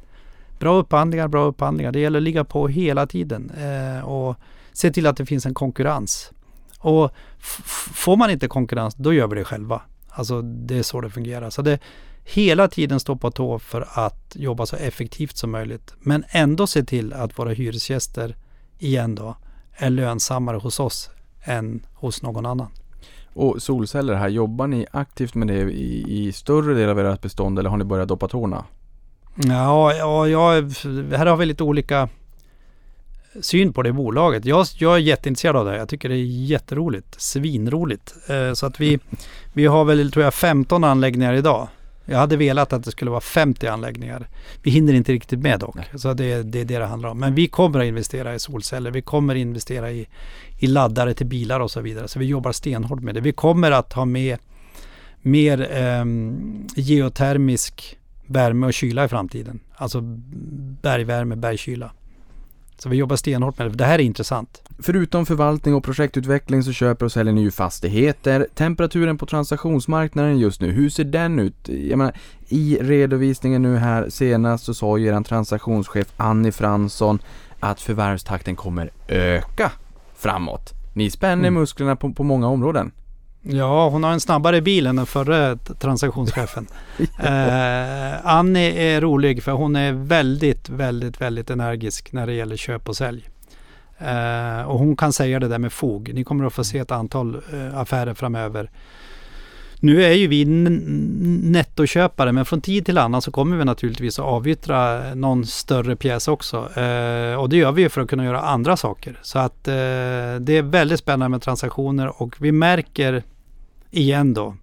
Bra 0.60 0.76
upphandlingar, 0.76 1.28
bra 1.28 1.46
upphandlingar. 1.46 1.92
Det 1.92 2.00
gäller 2.00 2.20
att 2.20 2.24
ligga 2.24 2.44
på 2.44 2.68
hela 2.68 3.08
tiden 3.08 3.52
eh, 3.58 4.06
och 4.06 4.36
se 4.74 4.92
till 4.92 5.08
att 5.08 5.18
det 5.18 5.26
finns 5.26 5.46
en 5.46 5.54
konkurrens. 5.54 6.32
Och 6.80 7.12
får 7.94 8.18
man 8.18 8.32
inte 8.32 8.48
konkurrens, 8.48 8.96
då 8.96 9.14
gör 9.14 9.28
vi 9.28 9.36
det 9.36 9.44
själva. 9.44 9.82
Alltså 10.10 10.42
det 10.42 10.78
är 10.78 10.84
så 10.84 11.02
det 11.02 11.10
fungerar. 11.10 11.50
Så 11.50 11.62
det 11.62 11.80
hela 12.24 12.68
tiden 12.68 13.00
stå 13.00 13.16
på 13.16 13.32
tå 13.32 13.60
för 13.60 13.88
att 13.94 14.36
jobba 14.36 14.66
så 14.66 14.76
effektivt 14.76 15.38
som 15.38 15.52
möjligt. 15.52 15.94
Men 16.00 16.24
ändå 16.30 16.68
se 16.68 16.84
till 16.84 17.14
att 17.14 17.40
våra 17.40 17.50
hyresgäster, 17.50 18.36
igen 18.80 19.16
då, 19.16 19.38
är 19.74 19.90
lönsammare 19.90 20.58
hos 20.58 20.80
oss 20.80 21.10
än 21.46 21.82
hos 21.94 22.22
någon 22.22 22.46
annan. 22.46 22.68
Och 23.34 23.62
solceller 23.62 24.14
här, 24.14 24.30
jobbar 24.30 24.68
ni 24.68 24.86
aktivt 24.92 25.36
med 25.36 25.48
det 25.48 25.60
i, 25.60 26.06
i 26.08 26.32
större 26.32 26.74
del 26.74 26.90
av 26.90 27.00
ert 27.00 27.22
bestånd 27.22 27.60
eller 27.60 27.70
har 27.70 27.78
ni 27.78 27.84
börjat 27.84 28.08
doppa 28.08 28.28
tårna? 28.28 28.66
Ja, 29.36 29.94
ja, 29.94 30.28
ja, 30.28 30.52
här 31.18 31.26
har 31.26 31.38
vi 31.38 31.46
lite 31.46 31.64
olika 31.64 32.10
syn 33.42 33.74
på 33.74 33.84
det 33.84 33.94
bolaget. 33.94 34.46
Jag, 34.46 34.66
jag 34.78 34.96
är 34.96 35.00
jätteintresserad 35.00 35.56
av 35.56 35.66
det. 35.66 35.78
Jag 35.78 35.90
tycker 35.90 36.10
det 36.10 36.16
är 36.16 36.26
jätteroligt. 36.26 37.22
Svinroligt. 37.22 38.16
Eh, 38.30 38.54
så 38.54 38.66
att 38.66 38.80
vi, 38.80 39.00
vi 39.54 39.66
har 39.66 39.86
väl, 39.86 40.12
tror 40.12 40.24
jag, 40.24 40.34
15 40.34 40.84
anläggningar 40.84 41.34
idag. 41.34 41.68
Jag 42.06 42.18
hade 42.18 42.38
velat 42.38 42.74
att 42.74 42.84
det 42.84 42.92
skulle 42.92 43.12
vara 43.12 43.22
50 43.22 43.68
anläggningar. 43.68 44.28
Vi 44.64 44.72
hinner 44.72 44.94
inte 44.94 45.12
riktigt 45.12 45.40
med 45.40 45.60
dock. 45.60 45.76
Så 45.96 46.14
det, 46.14 46.44
det 46.44 46.62
är 46.62 46.66
det 46.66 46.78
det 46.78 46.86
handlar 46.86 47.10
om. 47.10 47.20
Men 47.20 47.36
vi 47.36 47.48
kommer 47.48 47.80
att 47.80 47.86
investera 47.86 48.36
i 48.36 48.40
solceller. 48.40 48.92
Vi 48.92 49.02
kommer 49.02 49.36
att 49.36 49.40
investera 49.40 49.92
i, 49.92 50.08
i 50.60 50.68
laddare 50.68 51.14
till 51.14 51.26
bilar 51.26 51.60
och 51.60 51.72
så 51.72 51.82
vidare. 51.82 52.08
Så 52.08 52.20
vi 52.20 52.26
jobbar 52.26 52.52
stenhårt 52.52 53.02
med 53.02 53.16
det. 53.16 53.22
Vi 53.22 53.32
kommer 53.32 53.72
att 53.72 53.94
ha 53.94 54.06
med 54.06 54.38
mer 55.22 55.62
eh, 55.72 56.06
geotermisk 56.76 57.98
värme 58.26 58.66
och 58.66 58.74
kyla 58.74 59.06
i 59.06 59.08
framtiden. 59.08 59.60
Alltså 59.76 60.02
bergvärme, 60.82 61.36
bergkyla. 61.36 61.92
Så 62.78 62.90
vi 62.90 62.98
jobbar 62.98 63.16
stenhårt 63.16 63.58
med 63.58 63.72
det. 63.72 63.78
Det 63.78 63.86
här 63.86 64.00
är 64.00 64.04
intressant. 64.04 64.62
Förutom 64.80 65.26
förvaltning 65.26 65.76
och 65.76 65.84
projektutveckling 65.84 66.64
så 66.64 66.72
köper 66.72 67.06
och 67.06 67.12
säljer 67.12 67.34
ni 67.34 67.42
ju 67.42 67.52
fastigheter. 67.52 68.48
Temperaturen 68.56 69.18
på 69.18 69.26
transaktionsmarknaden 69.26 70.40
just 70.40 70.62
nu, 70.62 70.72
hur 70.72 70.90
ser 70.90 71.04
den 71.04 71.40
ut? 71.40 71.70
Jag 71.70 71.98
menar, 71.98 72.14
I 72.48 72.78
redovisningen 72.82 73.62
nu 73.62 73.78
här 73.78 74.10
senast 74.10 74.64
så 74.66 74.74
sa 74.74 74.98
ju 74.98 75.08
er 75.08 75.22
transaktionschef 75.24 76.08
Annie 76.18 76.52
Fransson 76.52 77.20
att 77.60 77.82
förvärvstakten 77.82 78.56
kommer 78.56 78.90
öka 79.08 79.72
framåt. 80.16 80.74
Ni 80.94 81.10
spänner 81.12 81.48
Mm. 81.48 81.54
musklerna 81.54 81.96
på, 81.96 82.14
på 82.14 82.24
många 82.24 82.48
områden. 82.48 82.92
Ja, 83.48 83.90
hon 83.90 84.04
har 84.04 84.12
en 84.12 84.20
snabbare 84.20 84.62
bil 84.62 84.88
än 84.88 84.96
den 84.96 85.06
förre 85.06 85.58
t- 85.58 85.74
transaktionschefen. 85.80 86.68
eh, 87.20 88.26
Annie 88.28 88.96
är 88.96 89.02
rolig 89.02 89.44
för 89.44 89.52
hon 89.52 89.76
är 89.76 89.92
väldigt, 89.94 90.70
väldigt, 90.70 91.22
väldigt 91.22 91.50
energisk 91.50 92.12
när 92.12 92.28
det 92.28 92.34
gäller 92.34 92.58
köp 92.58 92.90
och 92.90 92.98
sälj. 92.98 93.30
Eh, 93.98 94.62
och 94.62 94.80
hon 94.80 94.96
kan 94.98 95.14
säga 95.14 95.40
det 95.40 95.48
där 95.48 95.60
med 95.60 95.74
fog. 95.74 96.12
Ni 96.14 96.24
kommer 96.24 96.46
att 96.46 96.54
få 96.54 96.64
se 96.64 96.78
ett 96.78 96.92
antal 96.92 97.36
eh, 97.54 97.78
affärer 97.78 98.14
framöver. 98.14 98.70
Nu 99.80 100.04
är 100.04 100.12
ju 100.14 100.28
vi 100.28 100.46
nettoköpare 101.44 102.32
men 102.32 102.46
från 102.46 102.62
tid 102.62 102.86
till 102.86 102.98
annan 102.98 103.22
så 103.22 103.32
kommer 103.32 103.58
vi 103.58 103.66
naturligtvis 103.66 104.20
att 104.20 104.26
avyttra 104.26 105.14
någon 105.16 105.46
större 105.46 105.96
pjäs 105.96 106.28
också. 106.28 106.80
Eh, 106.80 107.36
och 107.36 107.50
det 107.50 107.58
gör 107.58 107.72
vi 107.72 107.82
ju 107.82 107.90
för 107.90 108.02
att 108.02 108.10
kunna 108.10 108.26
göra 108.26 108.42
andra 108.42 108.78
saker. 108.78 109.20
Så 109.22 109.40
att 109.40 109.68
eh, 109.68 109.74
det 110.40 110.58
är 110.58 110.62
väldigt 110.62 111.00
spännande 111.00 111.30
med 111.30 111.42
transaktioner 111.42 112.22
och 112.22 112.36
vi 112.40 112.52
märker 112.52 113.24
igen 113.98 114.34
då 114.34 114.56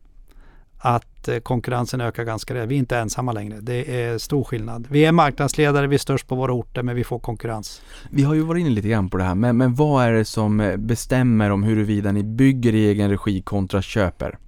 att 0.78 1.28
eh, 1.28 1.38
konkurrensen 1.38 2.00
ökar 2.00 2.24
ganska 2.24 2.54
rejält. 2.54 2.70
Vi 2.70 2.74
är 2.74 2.78
inte 2.78 2.98
ensamma 2.98 3.32
längre. 3.32 3.60
Det 3.60 4.02
är 4.02 4.18
stor 4.18 4.44
skillnad. 4.44 4.86
Vi 4.90 5.04
är 5.04 5.12
marknadsledare, 5.12 5.86
vi 5.86 5.94
är 5.94 5.98
störst 5.98 6.28
på 6.28 6.34
våra 6.34 6.52
orter 6.52 6.82
men 6.82 6.96
vi 6.96 7.04
får 7.04 7.18
konkurrens. 7.18 7.82
Vi 8.10 8.22
har 8.22 8.34
ju 8.34 8.40
varit 8.40 8.60
inne 8.60 8.70
lite 8.70 8.88
grann 8.88 9.10
på 9.10 9.16
det 9.16 9.24
här, 9.24 9.34
men, 9.34 9.56
men 9.56 9.74
vad 9.74 10.04
är 10.04 10.12
det 10.12 10.24
som 10.24 10.60
eh, 10.60 10.76
bestämmer 10.76 11.50
om 11.50 11.62
huruvida 11.62 12.12
ni 12.12 12.22
bygger 12.22 12.74
i 12.74 12.88
egen 12.88 13.10
regi 13.10 13.42
kontra 13.42 13.82
köper? 13.82 14.38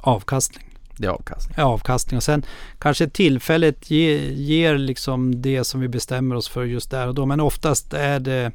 Avkastning. 0.00 0.66
Det 0.96 1.06
är 1.06 1.10
avkastning. 1.10 1.54
Ja, 1.58 1.64
avkastning 1.64 2.16
och 2.16 2.22
sen 2.22 2.42
kanske 2.78 3.08
tillfället 3.08 3.90
ge, 3.90 4.32
ger 4.32 4.78
liksom 4.78 5.42
det 5.42 5.64
som 5.64 5.80
vi 5.80 5.88
bestämmer 5.88 6.34
oss 6.34 6.48
för 6.48 6.64
just 6.64 6.90
där 6.90 7.08
och 7.08 7.14
då. 7.14 7.26
Men 7.26 7.40
oftast 7.40 7.94
är 7.94 8.20
det 8.20 8.52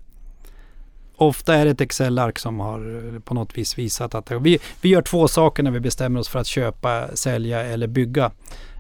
Ofta 1.18 1.56
är 1.56 1.66
det 1.66 1.72
ett 1.72 1.82
Excel-ark 1.82 2.40
som 2.40 2.60
har 2.60 3.14
eh, 3.14 3.20
på 3.20 3.34
något 3.34 3.58
vis 3.58 3.78
visat 3.78 4.16
att 4.16 4.32
vi, 4.32 4.60
vi 4.82 4.90
gör 4.90 5.02
två 5.02 5.28
saker 5.28 5.64
när 5.64 5.72
vi 5.72 5.80
bestämmer 5.80 6.20
oss 6.20 6.30
för 6.30 6.40
att 6.40 6.48
köpa, 6.48 7.08
sälja 7.14 7.64
eller 7.64 7.88
bygga. 7.88 8.32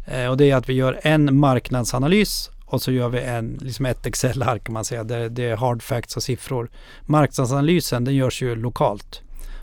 Eh, 0.06 0.28
och 0.28 0.38
det 0.38 0.52
är 0.52 0.56
att 0.56 0.70
vi 0.70 0.74
gör 0.74 1.00
en 1.04 1.40
marknadsanalys 1.40 2.50
och 2.66 2.82
så 2.82 2.92
gör 2.92 3.10
vi 3.10 3.22
en, 3.22 3.60
liksom 3.62 3.86
ett 3.86 4.06
Excel-ark 4.06 4.64
kan 4.64 4.74
man 4.74 4.86
säga. 4.86 5.04
Det, 5.04 5.30
det 5.30 5.44
är 5.44 5.58
hard 5.58 5.84
facts 5.84 6.18
och 6.18 6.24
siffror. 6.24 6.70
Marknadsanalysen 7.06 8.04
den 8.04 8.16
görs 8.16 8.42
ju 8.42 8.56
lokalt. 8.56 9.22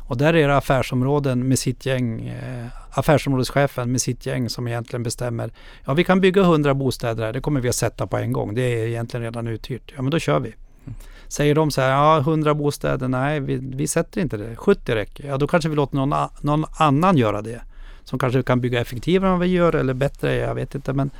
Och 0.08 0.16
där 0.18 0.34
är 0.34 0.48
det 0.48 0.56
affärsområden 0.56 1.48
med 1.48 1.58
sitt 1.58 1.86
gäng, 1.86 2.28
eh, 2.28 2.66
affärsområdeschefen 2.90 3.92
med 3.92 4.00
sitt 4.00 4.26
gäng 4.26 4.48
som 4.48 4.68
egentligen 4.68 5.02
bestämmer. 5.02 5.52
Ja, 5.84 5.94
vi 5.94 6.04
kan 6.04 6.20
bygga 6.20 6.42
100 6.42 6.74
bostäder 6.74 7.24
här, 7.24 7.32
det 7.32 7.40
kommer 7.40 7.60
vi 7.60 7.68
att 7.68 7.74
sätta 7.74 8.06
på 8.06 8.16
en 8.16 8.32
gång. 8.32 8.54
Det 8.54 8.62
är 8.62 8.86
egentligen 8.86 9.24
redan 9.24 9.48
uthyrt. 9.48 9.92
Ja, 9.96 10.02
men 10.02 10.10
då 10.10 10.18
kör 10.18 10.40
vi. 10.40 10.54
Mm. 10.84 10.94
Säger 11.32 11.54
de 11.54 11.70
så 11.70 11.80
här, 11.80 11.90
ja 11.90 12.18
100 12.18 12.54
bostäder, 12.54 13.08
nej 13.08 13.40
vi, 13.40 13.56
vi 13.56 13.86
sätter 13.86 14.20
inte 14.20 14.36
det, 14.36 14.56
70 14.56 14.94
räcker. 14.94 15.28
Ja, 15.28 15.36
då 15.36 15.46
kanske 15.46 15.68
vi 15.68 15.76
låter 15.76 15.96
någon, 15.96 16.28
någon 16.40 16.64
annan 16.78 17.16
göra 17.16 17.42
det. 17.42 17.62
Som 18.04 18.18
kanske 18.18 18.42
kan 18.42 18.60
bygga 18.60 18.80
effektivare 18.80 19.30
än 19.30 19.38
vad 19.38 19.48
vi 19.48 19.54
gör 19.54 19.74
eller 19.74 19.94
bättre, 19.94 20.34
jag 20.34 20.54
vet 20.54 20.74
inte. 20.74 20.92
Men, 20.92 21.10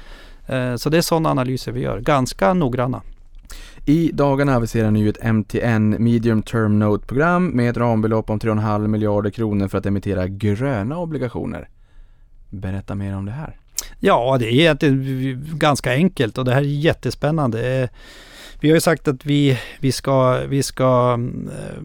eh, 0.46 0.76
så 0.76 0.90
det 0.90 0.96
är 0.96 1.02
sådana 1.02 1.30
analyser 1.30 1.72
vi 1.72 1.80
gör, 1.80 2.00
ganska 2.00 2.54
noggranna. 2.54 3.02
I 3.86 4.10
dagarna 4.14 4.56
aviserar 4.56 4.90
ni 4.90 5.00
ju 5.00 5.08
ett 5.08 5.22
MTN 5.22 5.96
Medium 5.98 6.42
Term 6.42 6.78
Note-program 6.78 7.46
med 7.48 7.70
ett 7.70 7.76
rambelopp 7.76 8.30
om 8.30 8.38
3,5 8.38 8.86
miljarder 8.86 9.30
kronor 9.30 9.68
för 9.68 9.78
att 9.78 9.86
emittera 9.86 10.28
gröna 10.28 10.98
obligationer. 10.98 11.68
Berätta 12.50 12.94
mer 12.94 13.16
om 13.16 13.24
det 13.24 13.32
här. 13.32 13.56
Ja, 14.00 14.36
det 14.40 14.52
är 14.52 15.56
ganska 15.56 15.92
enkelt 15.92 16.38
och 16.38 16.44
det 16.44 16.54
här 16.54 16.62
är 16.62 16.66
jättespännande. 16.66 17.88
Vi 18.62 18.68
har 18.68 18.76
ju 18.76 18.80
sagt 18.80 19.08
att 19.08 19.26
vi, 19.26 19.58
vi 19.80 19.92
ska, 19.92 20.38
vi 20.46 20.62
ska 20.62 21.12
mm, 21.14 21.50
eh, 21.50 21.82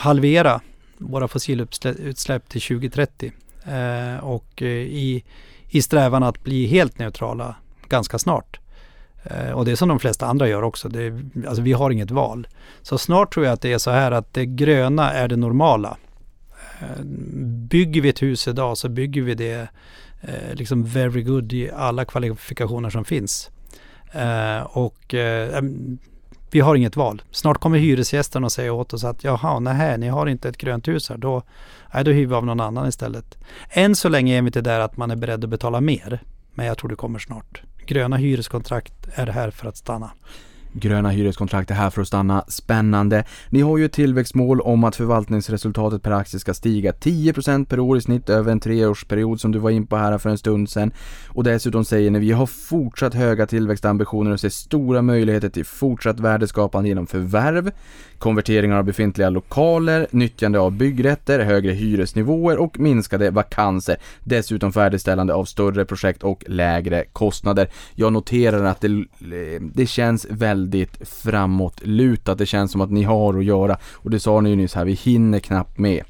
halvera 0.00 0.60
våra 0.98 1.28
fossilutsläpp 1.28 2.48
till 2.48 2.60
2030 2.60 3.32
eh, 3.64 4.24
och 4.24 4.62
eh, 4.62 4.68
i, 4.68 5.24
i 5.68 5.82
strävan 5.82 6.22
att 6.22 6.44
bli 6.44 6.66
helt 6.66 6.98
neutrala 6.98 7.56
ganska 7.88 8.18
snart. 8.18 8.60
Eh, 9.24 9.50
Och 9.50 9.64
det 9.64 9.72
är 9.72 9.76
som 9.76 9.88
de 9.88 9.98
flesta 9.98 10.26
andra 10.26 10.48
gör 10.48 10.62
också. 10.62 10.88
Det, 10.88 11.12
alltså 11.46 11.62
vi 11.62 11.72
har 11.72 11.90
inget 11.90 12.10
val. 12.10 12.48
Så 12.82 12.98
snart 12.98 13.34
tror 13.34 13.46
jag 13.46 13.52
att 13.52 13.62
det 13.62 13.72
är 13.72 13.78
så 13.78 13.90
här 13.90 14.12
att 14.12 14.34
det 14.34 14.46
gröna 14.46 15.12
är 15.12 15.28
det 15.28 15.36
normala. 15.36 15.96
Eh, 16.80 17.04
Bygger 17.70 18.00
vi 18.00 18.08
ett 18.08 18.22
hus 18.22 18.48
idag 18.48 18.78
så 18.78 18.88
bygger 18.88 19.22
vi 19.22 19.34
det 19.34 19.68
eh, 20.20 20.54
liksom 20.54 20.84
very 20.84 21.22
good 21.22 21.52
i 21.52 21.70
alla 21.70 22.04
kvalifikationer 22.04 22.90
som 22.90 23.04
finns. 23.04 23.50
Eh, 24.12 24.60
och 24.62 25.14
eh, 25.14 25.62
vi 26.50 26.60
har 26.60 26.74
inget 26.74 26.96
val. 26.96 27.22
Snart 27.30 27.58
kommer 27.58 27.78
hyresgästen 27.78 28.44
och 28.44 28.52
säger 28.52 28.70
åt 28.70 28.92
oss 28.92 29.04
att 29.04 29.24
jaha, 29.24 29.58
nej, 29.58 29.98
ni 29.98 30.08
har 30.08 30.26
inte 30.26 30.48
ett 30.48 30.58
grönt 30.58 30.88
hus 30.88 31.08
här. 31.08 31.16
Då, 31.16 31.42
nej, 31.94 32.04
då 32.04 32.10
hyr 32.10 32.26
vi 32.26 32.34
av 32.34 32.46
någon 32.46 32.60
annan 32.60 32.88
istället. 32.88 33.38
Än 33.70 33.96
så 33.96 34.08
länge 34.08 34.38
är 34.38 34.42
vi 34.42 34.46
inte 34.46 34.60
där 34.60 34.80
att 34.80 34.96
man 34.96 35.10
är 35.10 35.16
beredd 35.16 35.44
att 35.44 35.50
betala 35.50 35.80
mer. 35.80 36.20
Men 36.54 36.66
jag 36.66 36.78
tror 36.78 36.90
det 36.90 36.96
kommer 36.96 37.18
snart. 37.18 37.62
Gröna 37.86 38.16
hyreskontrakt 38.16 39.08
är 39.14 39.26
här 39.26 39.50
för 39.50 39.68
att 39.68 39.76
stanna. 39.76 40.10
Gröna 40.78 41.10
hyreskontrakt 41.10 41.70
är 41.70 41.74
här 41.74 41.90
för 41.90 42.02
att 42.02 42.08
stanna. 42.08 42.44
Spännande. 42.48 43.24
Ni 43.48 43.60
har 43.60 43.78
ju 43.78 43.84
ett 43.84 43.92
tillväxtmål 43.92 44.60
om 44.60 44.84
att 44.84 44.96
förvaltningsresultatet 44.96 46.02
per 46.02 46.10
aktie 46.10 46.40
ska 46.40 46.54
stiga 46.54 46.92
10% 46.92 47.64
per 47.64 47.80
år 47.80 47.96
i 47.98 48.00
snitt 48.00 48.28
över 48.28 48.52
en 48.52 48.60
treårsperiod 48.60 49.40
som 49.40 49.52
du 49.52 49.58
var 49.58 49.70
in 49.70 49.86
på 49.86 49.96
här 49.96 50.18
för 50.18 50.30
en 50.30 50.38
stund 50.38 50.70
sedan. 50.70 50.92
Och 51.28 51.44
dessutom 51.44 51.84
säger 51.84 52.10
ni 52.10 52.18
vi 52.18 52.32
har 52.32 52.46
fortsatt 52.46 53.14
höga 53.14 53.46
tillväxtambitioner 53.46 54.30
och 54.30 54.40
ser 54.40 54.48
stora 54.48 55.02
möjligheter 55.02 55.48
till 55.48 55.64
fortsatt 55.64 56.20
värdeskapande 56.20 56.88
genom 56.88 57.06
förvärv, 57.06 57.70
konverteringar 58.18 58.76
av 58.76 58.84
befintliga 58.84 59.30
lokaler, 59.30 60.06
nyttjande 60.10 60.58
av 60.58 60.72
byggrätter, 60.72 61.40
högre 61.40 61.72
hyresnivåer 61.72 62.56
och 62.56 62.80
minskade 62.80 63.30
vakanser. 63.30 63.96
Dessutom 64.24 64.72
färdigställande 64.72 65.34
av 65.34 65.44
större 65.44 65.84
projekt 65.84 66.22
och 66.22 66.44
lägre 66.46 67.04
kostnader. 67.12 67.68
Jag 67.94 68.12
noterar 68.12 68.64
att 68.64 68.80
det, 68.80 69.04
det 69.60 69.86
känns 69.86 70.26
väldigt 70.30 71.08
framåtlutat. 71.08 72.38
Det 72.38 72.46
känns 72.46 72.72
som 72.72 72.80
att 72.80 72.90
ni 72.90 73.02
har 73.02 73.38
att 73.38 73.44
göra 73.44 73.78
och 73.92 74.10
det 74.10 74.20
sa 74.20 74.40
ni 74.40 74.50
ju 74.50 74.56
nyss 74.56 74.74
här, 74.74 74.84
vi 74.84 74.92
hinner 74.92 75.38
knappt 75.38 75.78
med. 75.78 76.04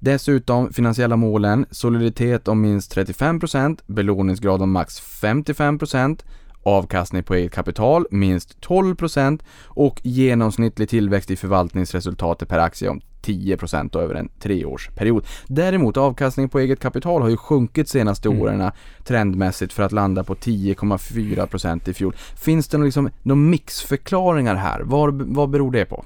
Dessutom 0.00 0.72
finansiella 0.72 1.16
målen, 1.16 1.66
soliditet 1.70 2.48
om 2.48 2.60
minst 2.60 2.96
35%, 2.96 3.78
belåningsgrad 3.86 4.62
om 4.62 4.70
max 4.70 5.02
55%, 5.22 6.24
avkastning 6.68 7.22
på 7.22 7.34
eget 7.34 7.52
kapital 7.52 8.06
minst 8.10 8.60
12% 8.60 9.40
och 9.64 10.00
genomsnittlig 10.02 10.88
tillväxt 10.88 11.30
i 11.30 11.36
förvaltningsresultatet 11.36 12.48
per 12.48 12.58
aktie 12.58 12.88
om 12.88 13.00
10% 13.22 13.98
över 13.98 14.14
en 14.14 14.28
treårsperiod. 14.40 15.24
Däremot 15.46 15.96
avkastning 15.96 16.48
på 16.48 16.58
eget 16.58 16.80
kapital 16.80 17.22
har 17.22 17.28
ju 17.28 17.36
sjunkit 17.36 17.88
senaste 17.88 18.28
Mm. 18.28 18.42
åren 18.42 18.70
trendmässigt 19.04 19.72
för 19.72 19.82
att 19.82 19.92
landa 19.92 20.24
på 20.24 20.34
10,4% 20.34 21.88
i 21.88 21.94
fjol. 21.94 22.14
Finns 22.36 22.68
det 22.68 22.78
någon 22.78 22.84
liksom, 22.84 23.10
någon 23.22 23.50
mixförklaringar 23.50 24.54
här? 24.54 24.80
Vad, 24.80 25.22
vad 25.22 25.50
beror 25.50 25.72
det 25.72 25.84
på? 25.84 26.04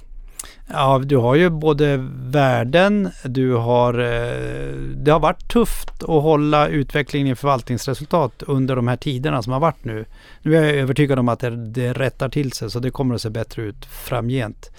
Ja, 0.75 0.99
du 0.99 1.17
har 1.17 1.35
ju 1.35 1.51
både 1.51 2.09
värden, 2.15 3.11
du 3.25 3.55
har... 3.55 3.95
Eh, 3.95 4.73
det 4.97 5.11
har 5.11 5.21
varit 5.21 5.49
tufft 5.49 6.03
att 6.03 6.23
hålla 6.23 6.69
utvecklingen 6.69 7.29
i 7.29 7.35
förvaltningsresultat 7.35 8.43
under 8.43 8.77
de 8.77 8.89
här 8.89 8.97
tiderna 8.97 9.43
som 9.43 9.53
har 9.53 9.61
varit 9.61 9.85
nu. 9.85 10.05
Nu 10.43 10.57
är 10.57 10.63
jag 10.63 10.75
övertygad 10.75 11.19
om 11.19 11.29
att 11.29 11.41
det, 11.41 11.51
det 11.51 11.93
rättar 11.93 12.29
till 12.29 12.53
sig 12.53 12.71
så 12.71 12.79
det 12.79 12.91
kommer 12.91 13.15
att 13.15 13.23
se 13.23 13.31
bättre 13.31 13.63
ut 13.63 13.85
framgent. 13.85 14.71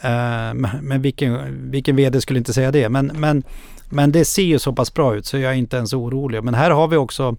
Eh, 0.00 0.54
men 0.54 0.70
men 0.82 1.02
vilken, 1.02 1.70
vilken 1.70 1.96
vd 1.96 2.20
skulle 2.20 2.38
inte 2.38 2.52
säga 2.52 2.72
det? 2.72 2.88
Men, 2.88 3.06
men, 3.06 3.42
men 3.90 4.12
det 4.12 4.24
ser 4.24 4.42
ju 4.42 4.58
så 4.58 4.72
pass 4.72 4.94
bra 4.94 5.16
ut 5.16 5.26
så 5.26 5.38
jag 5.38 5.52
är 5.52 5.56
inte 5.56 5.76
ens 5.76 5.92
orolig. 5.92 6.44
Men 6.44 6.54
här 6.54 6.70
har 6.70 6.88
vi 6.88 6.96
också 6.96 7.36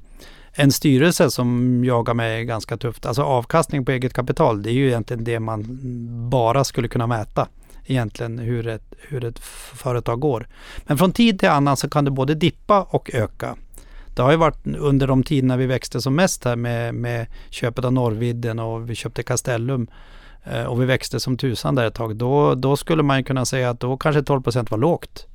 en 0.54 0.72
styrelse 0.72 1.32
som 1.32 1.82
jagar 1.86 2.14
mig 2.14 2.46
ganska 2.46 2.78
tufft. 2.78 3.06
Alltså 3.06 3.22
avkastning 3.22 3.86
på 3.86 3.92
eget 3.92 4.14
kapital, 4.14 4.64
det 4.64 4.70
är 4.70 4.74
ju 4.74 4.88
egentligen 4.88 5.24
det 5.24 5.40
man 5.40 5.66
bara 6.30 6.64
skulle 6.64 6.88
kunna 6.88 7.08
mäta. 7.08 7.48
Egentligen 7.90 8.40
hur 8.40 8.68
ett, 8.68 8.94
hur 8.98 9.24
ett 9.24 9.40
företag 9.76 10.20
går. 10.20 10.48
Men 10.84 10.98
från 10.98 11.12
tid 11.12 11.40
till 11.40 11.50
annan 11.50 11.78
så 11.78 11.90
kan 11.90 12.06
det 12.06 12.12
både 12.12 12.36
dippa 12.36 12.84
och 12.84 13.12
öka. 13.14 13.56
Det 14.16 14.22
har 14.22 14.32
ju 14.32 14.38
varit 14.38 14.68
under 14.78 15.08
de 15.08 15.24
tiderna 15.24 15.58
vi 15.58 15.66
växte 15.66 16.02
som 16.02 16.16
mest 16.16 16.46
här 16.46 16.56
med, 16.56 16.96
med 16.96 17.28
köpet 17.50 17.86
av 17.86 17.94
Norrvidden 17.94 18.60
och 18.60 18.90
vi 18.90 18.96
köpte 18.96 19.24
Castellum 19.24 19.88
eh, 20.44 20.64
och 20.64 20.82
vi 20.82 20.86
växte 20.86 21.20
som 21.20 21.38
tusan 21.38 21.76
där 21.76 21.86
ett 21.86 21.94
tag. 21.94 22.16
Då, 22.16 22.56
då 22.56 22.78
skulle 22.78 23.04
man 23.04 23.24
kunna 23.24 23.46
säga 23.46 23.70
att 23.70 23.80
då 23.80 23.98
kanske 23.98 24.24
12 24.24 24.44
var 24.46 24.78
lågt. 24.78 25.28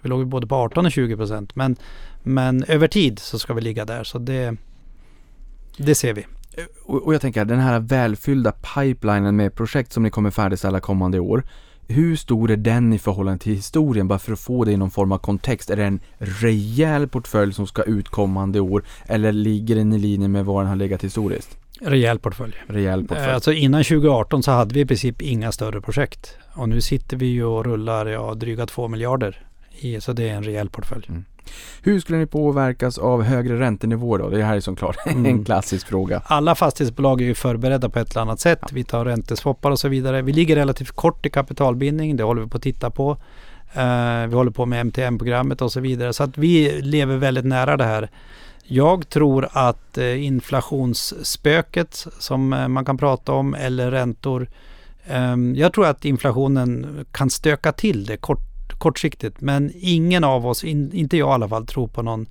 Vi 0.00 0.08
låg 0.08 0.26
både 0.26 0.46
på 0.46 0.54
18 0.54 0.86
och 0.86 0.92
20 0.92 1.46
men, 1.54 1.76
men 2.22 2.64
över 2.64 2.88
tid 2.88 3.18
så 3.18 3.38
ska 3.38 3.54
vi 3.54 3.60
ligga 3.60 3.84
där. 3.84 4.04
Så 4.04 4.18
det, 4.18 4.56
det 5.76 5.94
ser 5.94 6.12
vi. 6.12 6.26
Eh, 6.52 6.64
och, 6.84 7.02
och 7.02 7.14
jag 7.14 7.20
tänker, 7.20 7.44
den 7.44 7.60
här 7.60 7.80
välfyllda 7.80 8.52
pipelinen 8.52 9.36
med 9.36 9.54
projekt 9.54 9.92
som 9.92 10.02
ni 10.02 10.10
kommer 10.10 10.30
färdigställa 10.30 10.80
kommande 10.80 11.20
år. 11.20 11.44
Hur 11.90 12.16
stor 12.16 12.50
är 12.50 12.56
den 12.56 12.92
i 12.92 12.98
förhållande 12.98 13.38
till 13.38 13.54
historien? 13.54 14.08
Bara 14.08 14.18
för 14.18 14.32
att 14.32 14.40
få 14.40 14.64
det 14.64 14.72
i 14.72 14.76
någon 14.76 14.90
form 14.90 15.12
av 15.12 15.18
kontext. 15.18 15.70
Är 15.70 15.76
det 15.76 15.84
en 15.84 16.00
rejäl 16.18 17.08
portfölj 17.08 17.52
som 17.52 17.66
ska 17.66 17.82
ut 17.82 18.08
kommande 18.08 18.60
år? 18.60 18.84
Eller 19.06 19.32
ligger 19.32 19.76
den 19.76 19.92
i 19.92 19.98
linje 19.98 20.28
med 20.28 20.44
vad 20.44 20.62
den 20.62 20.68
har 20.68 20.76
legat 20.76 21.04
historiskt? 21.04 21.58
Rejäl 21.80 22.18
portfölj. 22.18 22.54
Rejäl 22.66 23.04
portfölj. 23.06 23.32
Alltså 23.32 23.52
innan 23.52 23.84
2018 23.84 24.42
så 24.42 24.50
hade 24.50 24.74
vi 24.74 24.80
i 24.80 24.86
princip 24.86 25.22
inga 25.22 25.52
större 25.52 25.80
projekt. 25.80 26.36
Och 26.54 26.68
nu 26.68 26.80
sitter 26.80 27.16
vi 27.16 27.26
ju 27.26 27.44
och 27.44 27.64
rullar 27.64 28.06
ja, 28.06 28.34
dryga 28.34 28.66
2 28.66 28.88
miljarder. 28.88 29.46
I, 29.80 30.00
så 30.00 30.12
det 30.12 30.28
är 30.28 30.34
en 30.34 30.44
rejäl 30.44 30.68
portfölj. 30.68 31.06
Mm. 31.08 31.24
Hur 31.82 32.00
skulle 32.00 32.18
ni 32.18 32.26
påverkas 32.26 32.98
av 32.98 33.22
högre 33.22 33.60
räntenivåer 33.60 34.18
då? 34.18 34.28
Det 34.28 34.42
här 34.42 34.56
är 34.56 34.60
såklart 34.60 34.96
mm. 35.06 35.26
en 35.26 35.44
klassisk 35.44 35.86
fråga. 35.86 36.22
Alla 36.24 36.54
fastighetsbolag 36.54 37.20
är 37.20 37.24
ju 37.24 37.34
förberedda 37.34 37.88
på 37.88 37.98
ett 37.98 38.10
eller 38.10 38.22
annat 38.22 38.40
sätt. 38.40 38.58
Ja. 38.62 38.68
Vi 38.72 38.84
tar 38.84 39.04
ränteswappar 39.04 39.70
och 39.70 39.78
så 39.78 39.88
vidare. 39.88 40.22
Vi 40.22 40.32
ligger 40.32 40.56
relativt 40.56 40.90
kort 40.90 41.26
i 41.26 41.30
kapitalbindning. 41.30 42.16
Det 42.16 42.24
håller 42.24 42.42
vi 42.42 42.48
på 42.48 42.56
att 42.56 42.62
titta 42.62 42.90
på. 42.90 43.10
Uh, 43.76 44.26
vi 44.28 44.34
håller 44.34 44.50
på 44.50 44.66
med 44.66 44.80
MTM-programmet 44.80 45.62
och 45.62 45.72
så 45.72 45.80
vidare. 45.80 46.12
Så 46.12 46.22
att 46.22 46.38
vi 46.38 46.80
lever 46.82 47.16
väldigt 47.16 47.44
nära 47.44 47.76
det 47.76 47.84
här. 47.84 48.10
Jag 48.62 49.08
tror 49.08 49.48
att 49.52 49.98
uh, 49.98 50.24
inflationsspöket 50.24 52.06
som 52.18 52.52
uh, 52.52 52.68
man 52.68 52.84
kan 52.84 52.98
prata 52.98 53.32
om 53.32 53.54
eller 53.54 53.90
räntor. 53.90 54.48
Um, 55.10 55.54
jag 55.54 55.72
tror 55.72 55.86
att 55.86 56.04
inflationen 56.04 57.06
kan 57.12 57.30
stöka 57.30 57.72
till 57.72 58.06
det 58.06 58.16
kort 58.16 58.47
kortsiktigt. 58.78 59.40
Men 59.40 59.72
ingen 59.74 60.24
av 60.24 60.46
oss, 60.46 60.64
in, 60.64 60.92
inte 60.92 61.16
jag 61.16 61.28
i 61.28 61.32
alla 61.32 61.48
fall, 61.48 61.66
tror 61.66 61.88
på 61.88 62.02
någon 62.02 62.26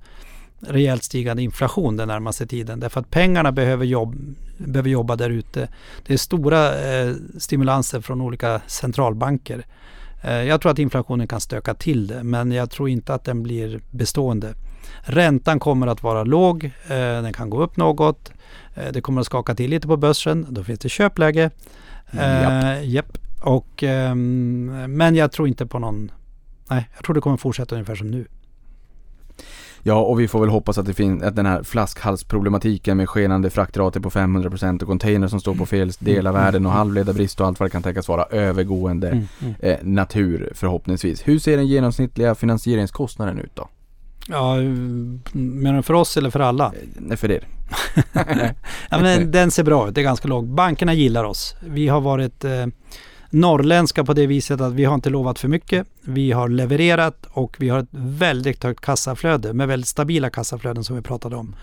rejält 0.60 1.04
stigande 1.04 1.42
inflation 1.42 1.96
den 1.96 2.08
närmaste 2.08 2.46
tiden. 2.46 2.80
Därför 2.80 3.00
att 3.00 3.10
pengarna 3.10 3.52
behöver, 3.52 3.84
jobb, 3.84 4.16
behöver 4.58 4.90
jobba 4.90 5.16
där 5.16 5.30
ute. 5.30 5.68
Det 6.06 6.12
är 6.12 6.16
stora 6.16 6.78
eh, 6.78 7.14
stimulanser 7.38 8.00
från 8.00 8.20
olika 8.20 8.60
centralbanker. 8.66 9.66
Eh, 10.22 10.32
jag 10.32 10.60
tror 10.60 10.72
att 10.72 10.78
inflationen 10.78 11.28
kan 11.28 11.40
stöka 11.40 11.74
till 11.74 12.06
det, 12.06 12.22
men 12.22 12.52
jag 12.52 12.70
tror 12.70 12.88
inte 12.88 13.14
att 13.14 13.24
den 13.24 13.42
blir 13.42 13.80
bestående. 13.90 14.54
Räntan 15.00 15.60
kommer 15.60 15.86
att 15.86 16.02
vara 16.02 16.24
låg, 16.24 16.64
eh, 16.64 16.98
den 16.98 17.32
kan 17.32 17.50
gå 17.50 17.62
upp 17.62 17.76
något. 17.76 18.32
Eh, 18.74 18.92
det 18.92 19.00
kommer 19.00 19.20
att 19.20 19.26
skaka 19.26 19.54
till 19.54 19.70
lite 19.70 19.88
på 19.88 19.96
börsen, 19.96 20.46
då 20.48 20.64
finns 20.64 20.80
det 20.80 20.88
köpläge. 20.88 21.50
Japp. 22.12 22.84
Japp. 22.84 23.18
Och, 23.40 23.82
ehm, 23.82 24.66
men 24.88 25.14
jag 25.14 25.32
tror 25.32 25.48
inte 25.48 25.66
på 25.66 25.78
någon 25.78 26.10
nej, 26.70 26.88
jag 26.94 27.04
tror 27.04 27.14
det 27.14 27.20
kommer 27.20 27.36
fortsätta 27.36 27.74
ungefär 27.74 27.94
som 27.94 28.10
nu. 28.10 28.26
Ja, 29.82 30.00
och 30.00 30.20
vi 30.20 30.28
får 30.28 30.40
väl 30.40 30.48
hoppas 30.48 30.78
att 30.78 30.86
det 30.86 30.94
finns, 30.94 31.22
att 31.22 31.36
den 31.36 31.46
här 31.46 31.62
flaskhalsproblematiken 31.62 32.96
med 32.96 33.08
skenande 33.08 33.50
fraktrater 33.50 34.00
på 34.00 34.10
500% 34.10 34.82
och 34.82 34.88
container 34.88 35.28
som 35.28 35.40
står 35.40 35.54
på 35.54 35.66
fel 35.66 35.90
del 35.98 36.26
av 36.26 36.34
världen 36.34 36.66
och 36.66 36.72
halvledarbrist 36.72 37.40
och 37.40 37.46
allt 37.46 37.60
vad 37.60 37.66
det 37.66 37.70
kan 37.70 37.82
tänkas 37.82 38.08
vara 38.08 38.24
övergående 38.24 39.08
mm, 39.08 39.26
mm. 39.40 39.54
Eh, 39.60 39.76
natur 39.82 40.52
förhoppningsvis. 40.54 41.28
Hur 41.28 41.38
ser 41.38 41.56
den 41.56 41.66
genomsnittliga 41.66 42.34
finansieringskostnaden 42.34 43.38
ut 43.38 43.50
då? 43.54 43.68
Ja, 44.28 44.56
menar 45.32 45.76
du 45.76 45.82
för 45.82 45.94
oss 45.94 46.16
eller 46.16 46.30
för 46.30 46.40
alla? 46.40 46.66
Eh, 46.66 46.72
nej, 46.96 47.16
för 47.16 47.30
er. 47.30 47.46
ja, 48.90 48.98
men 48.98 49.30
den 49.30 49.50
ser 49.50 49.64
bra 49.64 49.88
ut, 49.88 49.94
det 49.94 50.00
är 50.00 50.02
ganska 50.02 50.28
lågt. 50.28 50.46
Bankerna 50.46 50.94
gillar 50.94 51.24
oss. 51.24 51.54
Vi 51.60 51.88
har 51.88 52.00
varit 52.00 52.44
eh, 52.44 52.66
norrländska 53.30 54.04
på 54.04 54.12
det 54.12 54.26
viset 54.26 54.60
att 54.60 54.72
vi 54.72 54.84
har 54.84 54.94
inte 54.94 55.10
lovat 55.10 55.38
för 55.38 55.48
mycket. 55.48 55.86
Vi 56.00 56.32
har 56.32 56.48
levererat 56.48 57.26
och 57.30 57.56
vi 57.58 57.68
har 57.68 57.78
ett 57.78 57.88
väldigt 57.90 58.64
högt 58.64 58.80
kassaflöde 58.80 59.52
med 59.52 59.68
väldigt 59.68 59.88
stabila 59.88 60.30
kassaflöden 60.30 60.84
som 60.84 60.96
vi 60.96 61.02
pratade 61.02 61.36
om. 61.36 61.56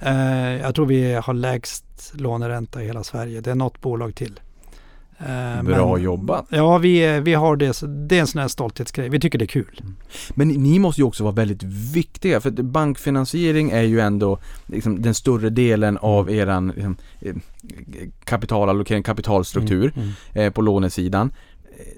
Eh, 0.00 0.60
jag 0.60 0.74
tror 0.74 0.86
vi 0.86 1.14
har 1.14 1.34
lägst 1.34 2.12
låneränta 2.14 2.82
i 2.82 2.86
hela 2.86 3.04
Sverige. 3.04 3.40
Det 3.40 3.50
är 3.50 3.54
något 3.54 3.80
bolag 3.80 4.14
till. 4.14 4.40
Uh, 5.22 5.62
Bra 5.62 5.94
men, 5.94 6.02
jobbat! 6.02 6.46
Ja, 6.48 6.78
vi, 6.78 7.20
vi 7.20 7.34
har 7.34 7.56
det. 7.56 7.82
Det 8.08 8.16
är 8.16 8.20
en 8.20 8.26
sån 8.26 8.40
här 8.40 8.48
stolthetsgrej. 8.48 9.08
Vi 9.08 9.20
tycker 9.20 9.38
det 9.38 9.44
är 9.44 9.46
kul. 9.46 9.80
Mm. 9.80 9.96
Men 10.30 10.48
ni 10.48 10.78
måste 10.78 11.00
ju 11.00 11.04
också 11.04 11.24
vara 11.24 11.34
väldigt 11.34 11.62
viktiga 11.94 12.40
för 12.40 12.50
bankfinansiering 12.50 13.70
är 13.70 13.82
ju 13.82 14.00
ändå 14.00 14.38
liksom, 14.66 15.02
den 15.02 15.14
större 15.14 15.50
delen 15.50 15.98
av 15.98 16.30
eran 16.30 16.68
liksom, 16.68 16.96
eh, 17.20 17.34
kapitalallokering, 18.24 19.02
kapitalstruktur 19.02 19.92
mm, 19.96 20.08
mm. 20.34 20.46
Eh, 20.46 20.52
på 20.52 20.62
lånesidan. 20.62 21.32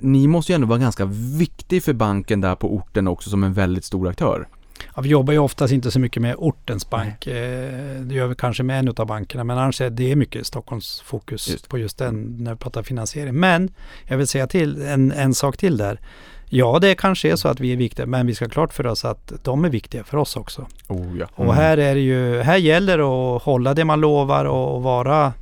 Ni 0.01 0.27
måste 0.27 0.53
ju 0.53 0.55
ändå 0.55 0.67
vara 0.67 0.79
ganska 0.79 1.05
viktig 1.39 1.83
för 1.83 1.93
banken 1.93 2.41
där 2.41 2.55
på 2.55 2.75
orten 2.75 3.09
också 3.09 3.31
som 3.31 3.45
en 3.45 3.53
väldigt 3.53 3.85
stor 3.85 4.09
aktör. 4.09 4.49
Ja, 4.97 5.03
vi 5.03 5.09
jobbar 5.09 5.33
ju 5.33 5.39
oftast 5.39 5.73
inte 5.73 5.91
så 5.91 6.01
mycket 6.01 6.23
med 6.23 6.35
ortens 6.39 6.91
bank. 6.91 7.27
Eh, 7.27 8.01
det 8.01 8.15
gör 8.15 8.27
vi 8.27 8.35
kanske 8.35 8.63
med 8.63 8.79
en 8.79 8.95
av 8.97 9.07
bankerna. 9.07 9.45
Men 9.45 9.59
annars 9.59 9.81
är 9.81 9.91
det 9.91 10.17
mycket 10.17 10.47
Stockholms 10.47 11.01
fokus 11.01 11.49
just. 11.49 11.69
på 11.69 11.79
just 11.79 11.99
den 11.99 12.37
när 12.39 12.53
vi 12.53 12.59
pratar 12.59 12.83
finansiering. 12.83 13.35
Men 13.35 13.71
jag 14.05 14.17
vill 14.17 14.27
säga 14.27 14.47
till 14.47 14.83
en, 14.83 15.13
en 15.13 15.35
sak 15.35 15.57
till 15.57 15.77
där. 15.77 16.01
Ja, 16.49 16.79
det 16.79 16.95
kanske 16.95 17.31
är 17.31 17.37
så 17.37 17.49
att 17.49 17.61
vi 17.61 17.73
är 17.73 17.77
viktiga, 17.77 18.07
men 18.07 18.27
vi 18.27 18.35
ska 18.35 18.49
klart 18.49 18.73
för 18.73 18.87
oss 18.87 19.05
att 19.05 19.33
de 19.43 19.65
är 19.65 19.69
viktiga 19.69 20.05
för 20.05 20.17
oss 20.17 20.37
också. 20.37 20.67
Oh, 20.89 21.19
ja. 21.19 21.27
mm. 21.37 21.49
Och 21.49 21.55
här 21.55 21.79
är 21.79 21.97
ju, 21.97 22.41
här 22.41 22.57
gäller 22.57 22.99
det 22.99 23.05
att 23.05 23.43
hålla 23.43 23.75
det 23.75 23.85
man 23.85 24.01
lovar 24.01 24.45
och 24.45 24.83
vara, 24.83 25.33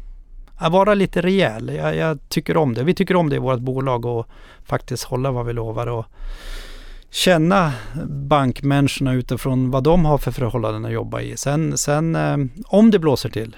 vara 0.71 0.95
lite 0.95 1.21
rejäl. 1.21 1.75
Jag, 1.75 1.97
jag 1.97 2.19
tycker 2.29 2.57
om 2.57 2.75
det. 2.75 2.85
Vi 2.85 2.95
tycker 2.95 3.17
om 3.17 3.29
det 3.29 3.37
i 3.37 3.39
vårt 3.39 3.61
bolag 3.61 4.05
och 4.05 4.27
faktiskt 4.65 5.05
hålla 5.05 5.31
vad 5.31 5.47
vi 5.47 5.53
lovar. 5.53 5.87
Och 5.87 6.07
känna 7.13 7.73
bankmänniskorna 8.09 9.13
utifrån 9.13 9.71
vad 9.71 9.85
de 9.85 10.05
har 10.05 10.19
för 10.19 10.31
förhållanden 10.31 10.85
att 10.85 10.93
jobba 10.93 11.21
i. 11.21 11.37
Sen, 11.37 11.79
sen 11.79 12.17
eh, 12.17 12.37
om 12.67 12.91
det 12.91 12.99
blåser 12.99 13.29
till, 13.29 13.57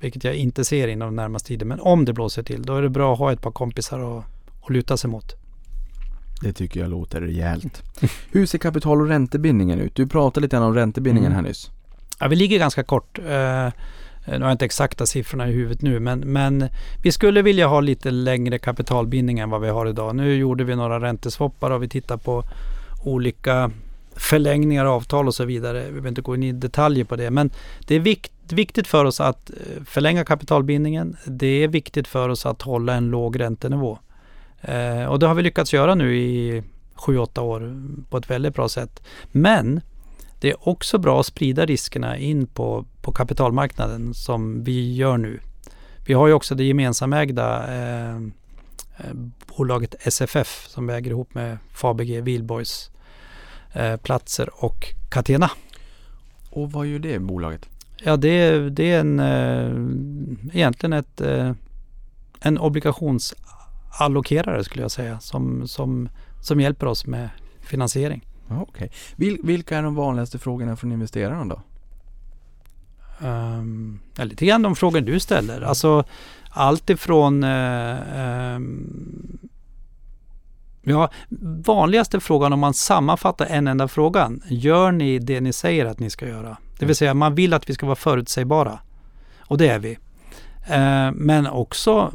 vilket 0.00 0.24
jag 0.24 0.34
inte 0.34 0.64
ser 0.64 0.88
inom 0.88 1.08
den 1.08 1.16
närmaste 1.16 1.48
tiden, 1.48 1.68
men 1.68 1.80
om 1.80 2.04
det 2.04 2.12
blåser 2.12 2.42
till, 2.42 2.62
då 2.62 2.76
är 2.76 2.82
det 2.82 2.88
bra 2.88 3.12
att 3.12 3.18
ha 3.18 3.32
ett 3.32 3.42
par 3.42 3.50
kompisar 3.50 4.18
att, 4.18 4.24
att 4.64 4.70
luta 4.70 4.96
sig 4.96 5.10
mot. 5.10 5.34
Det 6.42 6.52
tycker 6.52 6.80
jag 6.80 6.90
låter 6.90 7.20
rejält. 7.20 7.82
Hur 8.30 8.46
ser 8.46 8.58
kapital 8.58 9.00
och 9.00 9.08
räntebindningen 9.08 9.80
ut? 9.80 9.94
Du 9.94 10.06
pratade 10.06 10.44
lite 10.44 10.58
om 10.58 10.74
räntebindningen 10.74 11.32
mm. 11.32 11.44
här 11.44 11.48
nyss. 11.50 11.70
Ja, 12.20 12.28
vi 12.28 12.36
ligger 12.36 12.58
ganska 12.58 12.84
kort. 12.84 13.18
Uh, 13.18 13.24
nu 13.24 14.38
har 14.38 14.38
jag 14.38 14.52
inte 14.52 14.64
exakta 14.64 15.06
siffrorna 15.06 15.48
i 15.48 15.52
huvudet 15.52 15.82
nu, 15.82 16.00
men, 16.00 16.20
men 16.20 16.68
vi 17.02 17.12
skulle 17.12 17.42
vilja 17.42 17.66
ha 17.66 17.80
lite 17.80 18.10
längre 18.10 18.58
kapitalbindning 18.58 19.38
än 19.38 19.50
vad 19.50 19.60
vi 19.60 19.68
har 19.68 19.86
idag. 19.86 20.16
Nu 20.16 20.34
gjorde 20.34 20.64
vi 20.64 20.76
några 20.76 21.00
ränteswappar 21.00 21.70
och 21.70 21.82
vi 21.82 21.88
tittar 21.88 22.16
på 22.16 22.44
olika 23.08 23.70
förlängningar, 24.16 24.84
avtal 24.84 25.26
och 25.26 25.34
så 25.34 25.44
vidare. 25.44 25.84
Vi 25.84 25.90
behöver 25.90 26.08
inte 26.08 26.20
gå 26.20 26.34
in 26.34 26.42
i 26.42 26.52
detaljer 26.52 27.04
på 27.04 27.16
det. 27.16 27.30
Men 27.30 27.50
det 27.86 27.94
är 27.94 28.00
vikt, 28.00 28.32
viktigt 28.48 28.86
för 28.86 29.04
oss 29.04 29.20
att 29.20 29.50
eh, 29.50 29.84
förlänga 29.84 30.24
kapitalbindningen. 30.24 31.16
Det 31.26 31.64
är 31.64 31.68
viktigt 31.68 32.08
för 32.08 32.28
oss 32.28 32.46
att 32.46 32.62
hålla 32.62 32.94
en 32.94 33.10
låg 33.10 33.40
räntenivå. 33.40 33.98
Eh, 34.60 35.04
och 35.04 35.18
det 35.18 35.26
har 35.26 35.34
vi 35.34 35.42
lyckats 35.42 35.72
göra 35.72 35.94
nu 35.94 36.18
i 36.18 36.62
7-8 36.96 37.40
år 37.40 37.76
på 38.10 38.16
ett 38.16 38.30
väldigt 38.30 38.54
bra 38.54 38.68
sätt. 38.68 39.02
Men 39.32 39.80
det 40.40 40.50
är 40.50 40.68
också 40.68 40.98
bra 40.98 41.20
att 41.20 41.26
sprida 41.26 41.66
riskerna 41.66 42.18
in 42.18 42.46
på, 42.46 42.84
på 43.02 43.12
kapitalmarknaden 43.12 44.14
som 44.14 44.64
vi 44.64 44.94
gör 44.94 45.16
nu. 45.16 45.40
Vi 46.06 46.14
har 46.14 46.26
ju 46.26 46.32
också 46.32 46.54
det 46.54 46.64
gemensamägda 46.64 47.74
eh, 47.74 48.16
eh 48.16 49.14
bolaget 49.56 49.94
SFF 50.00 50.66
som 50.68 50.86
vi 50.86 50.94
äger 50.94 51.10
ihop 51.10 51.34
med 51.34 51.58
Fabege, 51.72 52.20
Wihlborgs 52.20 52.90
eh, 52.90 52.97
platser 54.02 54.64
och 54.64 54.86
Catena. 55.08 55.50
Och 56.50 56.72
vad 56.72 56.86
gör 56.86 56.98
det 56.98 57.18
bolaget? 57.18 57.68
Ja 58.02 58.16
det, 58.16 58.70
det 58.70 58.92
är 58.92 59.00
en, 59.00 59.20
eh, 59.20 59.70
egentligen 60.56 60.92
ett, 60.92 61.20
eh, 61.20 61.52
en 62.40 62.58
obligationsallokerare 62.58 64.64
skulle 64.64 64.82
jag 64.82 64.90
säga 64.90 65.20
som, 65.20 65.68
som, 65.68 66.08
som 66.42 66.60
hjälper 66.60 66.86
oss 66.86 67.06
med 67.06 67.28
finansiering. 67.60 68.26
Okay. 68.50 68.88
Vil, 69.16 69.38
vilka 69.42 69.78
är 69.78 69.82
de 69.82 69.94
vanligaste 69.94 70.38
frågorna 70.38 70.76
från 70.76 70.92
investerarna 70.92 71.44
då? 71.44 71.62
Um, 73.26 74.00
ja, 74.16 74.24
lite 74.24 74.46
grann 74.46 74.62
de 74.62 74.76
frågor 74.76 75.00
du 75.00 75.20
ställer. 75.20 75.62
Alltså 75.62 76.04
allt 76.50 76.90
ifrån 76.90 77.44
uh, 77.44 78.56
um, 78.56 79.38
Ja, 80.88 81.10
vanligaste 81.64 82.20
frågan 82.20 82.52
om 82.52 82.60
man 82.60 82.74
sammanfattar 82.74 83.46
en 83.46 83.66
enda 83.66 83.88
frågan. 83.88 84.42
Gör 84.48 84.92
ni 84.92 85.18
det 85.18 85.40
ni 85.40 85.52
säger 85.52 85.86
att 85.86 85.98
ni 85.98 86.10
ska 86.10 86.28
göra? 86.28 86.56
Det 86.78 86.86
vill 86.86 86.96
säga 86.96 87.14
man 87.14 87.34
vill 87.34 87.54
att 87.54 87.70
vi 87.70 87.74
ska 87.74 87.86
vara 87.86 87.96
förutsägbara. 87.96 88.78
Och 89.40 89.58
det 89.58 89.68
är 89.68 89.78
vi. 89.78 89.98
Eh, 90.68 91.12
men 91.12 91.46
också 91.46 92.12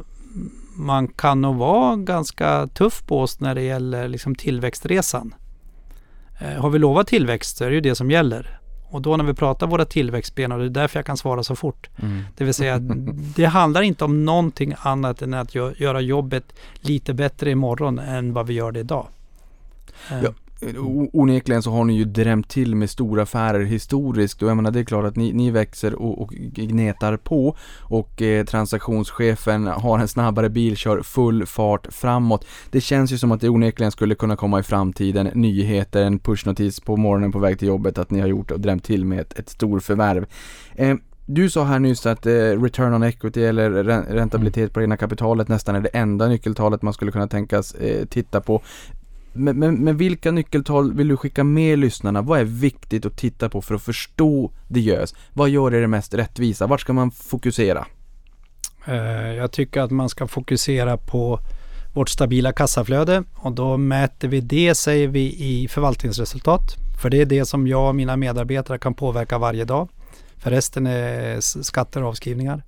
man 0.76 1.08
kan 1.08 1.40
nog 1.40 1.56
vara 1.56 1.96
ganska 1.96 2.66
tuff 2.66 3.02
på 3.06 3.20
oss 3.20 3.40
när 3.40 3.54
det 3.54 3.62
gäller 3.62 4.08
liksom 4.08 4.34
tillväxtresan. 4.34 5.34
Eh, 6.40 6.60
har 6.62 6.70
vi 6.70 6.78
lovat 6.78 7.06
tillväxt 7.06 7.56
så 7.56 7.64
är 7.64 7.68
det 7.68 7.74
ju 7.74 7.80
det 7.80 7.94
som 7.94 8.10
gäller. 8.10 8.60
Och 8.94 9.02
då 9.02 9.16
när 9.16 9.24
vi 9.24 9.34
pratar 9.34 9.66
våra 9.66 9.84
tillväxtben 9.84 10.52
och 10.52 10.58
det 10.58 10.64
är 10.64 10.68
därför 10.68 10.98
jag 10.98 11.06
kan 11.06 11.16
svara 11.16 11.42
så 11.42 11.56
fort. 11.56 11.88
Mm. 12.02 12.22
Det 12.36 12.44
vill 12.44 12.54
säga 12.54 12.78
det 13.36 13.44
handlar 13.44 13.82
inte 13.82 14.04
om 14.04 14.24
någonting 14.24 14.74
annat 14.78 15.22
än 15.22 15.34
att 15.34 15.54
gö- 15.54 15.82
göra 15.82 16.00
jobbet 16.00 16.44
lite 16.80 17.14
bättre 17.14 17.50
imorgon 17.50 17.98
än 17.98 18.32
vad 18.32 18.46
vi 18.46 18.54
gör 18.54 18.72
det 18.72 18.80
idag. 18.80 19.06
Ja. 20.10 20.32
Eh, 20.66 20.74
onekligen 21.12 21.62
så 21.62 21.70
har 21.70 21.84
ni 21.84 21.92
ju 21.92 22.04
drämt 22.04 22.48
till 22.48 22.74
med 22.74 22.90
stora 22.90 23.22
affärer 23.22 23.64
historiskt 23.64 24.42
och 24.42 24.48
jag 24.48 24.56
menar 24.56 24.70
det 24.70 24.80
är 24.80 24.84
klart 24.84 25.04
att 25.04 25.16
ni, 25.16 25.32
ni 25.32 25.50
växer 25.50 25.94
och, 25.94 26.22
och 26.22 26.30
gnetar 26.30 27.16
på 27.16 27.56
och 27.80 28.22
eh, 28.22 28.44
transaktionschefen 28.44 29.66
har 29.66 29.98
en 29.98 30.08
snabbare 30.08 30.50
bil, 30.50 30.76
kör 30.76 31.02
full 31.02 31.46
fart 31.46 31.86
framåt. 31.90 32.46
Det 32.70 32.80
känns 32.80 33.12
ju 33.12 33.18
som 33.18 33.32
att 33.32 33.40
det 33.40 33.48
onekligen 33.48 33.92
skulle 33.92 34.14
kunna 34.14 34.36
komma 34.36 34.60
i 34.60 34.62
framtiden 34.62 35.30
nyheter, 35.34 36.02
en 36.02 36.18
pushnotis 36.18 36.80
på 36.80 36.96
morgonen 36.96 37.32
på 37.32 37.38
väg 37.38 37.58
till 37.58 37.68
jobbet 37.68 37.98
att 37.98 38.10
ni 38.10 38.20
har 38.20 38.28
gjort 38.28 38.50
och 38.50 38.60
drämt 38.60 38.84
till 38.84 39.04
med 39.04 39.20
ett, 39.20 39.38
ett 39.38 39.48
stor 39.48 39.80
förvärv. 39.80 40.26
Eh, 40.74 40.94
du 41.26 41.50
sa 41.50 41.64
här 41.64 41.78
nyss 41.78 42.06
att 42.06 42.26
eh, 42.26 42.32
return 42.32 42.94
on 42.94 43.02
equity 43.02 43.44
eller 43.44 43.70
räntabilitet 44.02 44.72
på 44.72 44.80
det 44.80 44.84
egna 44.84 44.96
kapitalet 44.96 45.48
nästan 45.48 45.74
är 45.74 45.80
det 45.80 45.88
enda 45.88 46.28
nyckeltalet 46.28 46.82
man 46.82 46.94
skulle 46.94 47.12
kunna 47.12 47.28
tänkas 47.28 47.74
eh, 47.74 48.04
titta 48.06 48.40
på. 48.40 48.62
Men, 49.34 49.58
men, 49.58 49.74
men 49.74 49.96
vilka 49.96 50.30
nyckeltal 50.30 50.94
vill 50.94 51.08
du 51.08 51.16
skicka 51.16 51.44
med 51.44 51.78
lyssnarna? 51.78 52.22
Vad 52.22 52.40
är 52.40 52.44
viktigt 52.44 53.06
att 53.06 53.16
titta 53.16 53.48
på 53.48 53.62
för 53.62 53.74
att 53.74 53.82
förstå 53.82 54.52
Diös? 54.68 55.14
Vad 55.32 55.48
gör 55.48 55.70
det 55.70 55.86
mest 55.86 56.14
rättvisa? 56.14 56.66
Vart 56.66 56.80
ska 56.80 56.92
man 56.92 57.10
fokusera? 57.10 57.86
Eh, 58.86 59.32
jag 59.32 59.52
tycker 59.52 59.80
att 59.80 59.90
man 59.90 60.08
ska 60.08 60.26
fokusera 60.26 60.96
på 60.96 61.40
vårt 61.94 62.08
stabila 62.08 62.52
kassaflöde 62.52 63.24
och 63.34 63.52
då 63.52 63.76
mäter 63.76 64.28
vi 64.28 64.40
det, 64.40 64.74
säger 64.74 65.08
vi, 65.08 65.34
i 65.38 65.68
förvaltningsresultat. 65.68 66.76
För 67.02 67.10
det 67.10 67.20
är 67.20 67.26
det 67.26 67.44
som 67.44 67.66
jag 67.66 67.88
och 67.88 67.94
mina 67.94 68.16
medarbetare 68.16 68.78
kan 68.78 68.94
påverka 68.94 69.38
varje 69.38 69.64
dag. 69.64 69.88
För 70.36 70.50
resten 70.50 70.86
är 70.86 71.40
skatter 71.40 72.02
och 72.02 72.08
avskrivningar. 72.08 72.62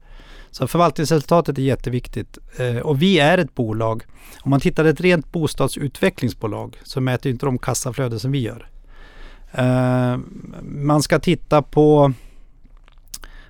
Så 0.56 0.66
förvaltningsresultatet 0.66 1.58
är 1.58 1.62
jätteviktigt. 1.62 2.38
Eh, 2.58 2.76
Och 2.76 3.02
vi 3.02 3.18
är 3.18 3.38
ett 3.38 3.54
bolag. 3.54 4.02
Om 4.42 4.50
man 4.50 4.60
tittar 4.60 4.84
ett 4.84 5.00
rent 5.00 5.32
bostadsutvecklingsbolag 5.32 6.76
så 6.82 7.00
mäter 7.00 7.32
inte 7.32 7.46
de 7.46 7.58
kassaflöde 7.58 8.18
som 8.18 8.32
vi 8.32 8.38
gör. 8.38 8.68
Eh, 9.52 10.18
Man 10.62 11.02
ska 11.02 11.18
titta 11.18 11.62
på 11.62 12.12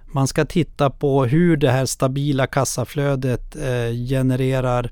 man 0.06 0.26
ska 0.28 0.44
titta 0.44 0.90
på 0.90 1.24
hur 1.24 1.56
det 1.56 1.70
här 1.70 1.86
stabila 1.86 2.46
kassaflödet 2.46 3.56
eh, 3.56 3.92
genererar 4.08 4.90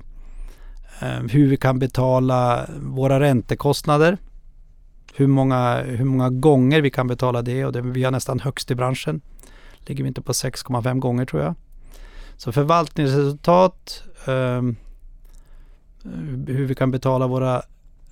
eh, 1.01 1.19
hur 1.31 1.47
vi 1.49 1.57
kan 1.57 1.79
betala 1.79 2.69
våra 2.81 3.19
räntekostnader. 3.19 4.17
Hur 5.15 5.27
många, 5.27 5.81
hur 5.81 6.05
många 6.05 6.29
gånger 6.29 6.81
vi 6.81 6.89
kan 6.89 7.07
betala 7.07 7.41
det 7.41 7.65
och 7.65 7.71
det, 7.71 7.81
vi 7.81 8.03
har 8.03 8.11
nästan 8.11 8.39
högst 8.39 8.71
i 8.71 8.75
branschen. 8.75 9.21
Ligger 9.77 10.03
vi 10.03 10.07
inte 10.07 10.21
på 10.21 10.31
6,5 10.31 10.99
gånger 10.99 11.25
tror 11.25 11.43
jag. 11.43 11.55
Så 12.37 12.51
förvaltningsresultat, 12.51 14.03
ehm, 14.27 14.75
eh, 16.03 16.55
hur 16.55 16.65
vi 16.65 16.75
kan 16.75 16.91
betala 16.91 17.27
våra 17.27 17.61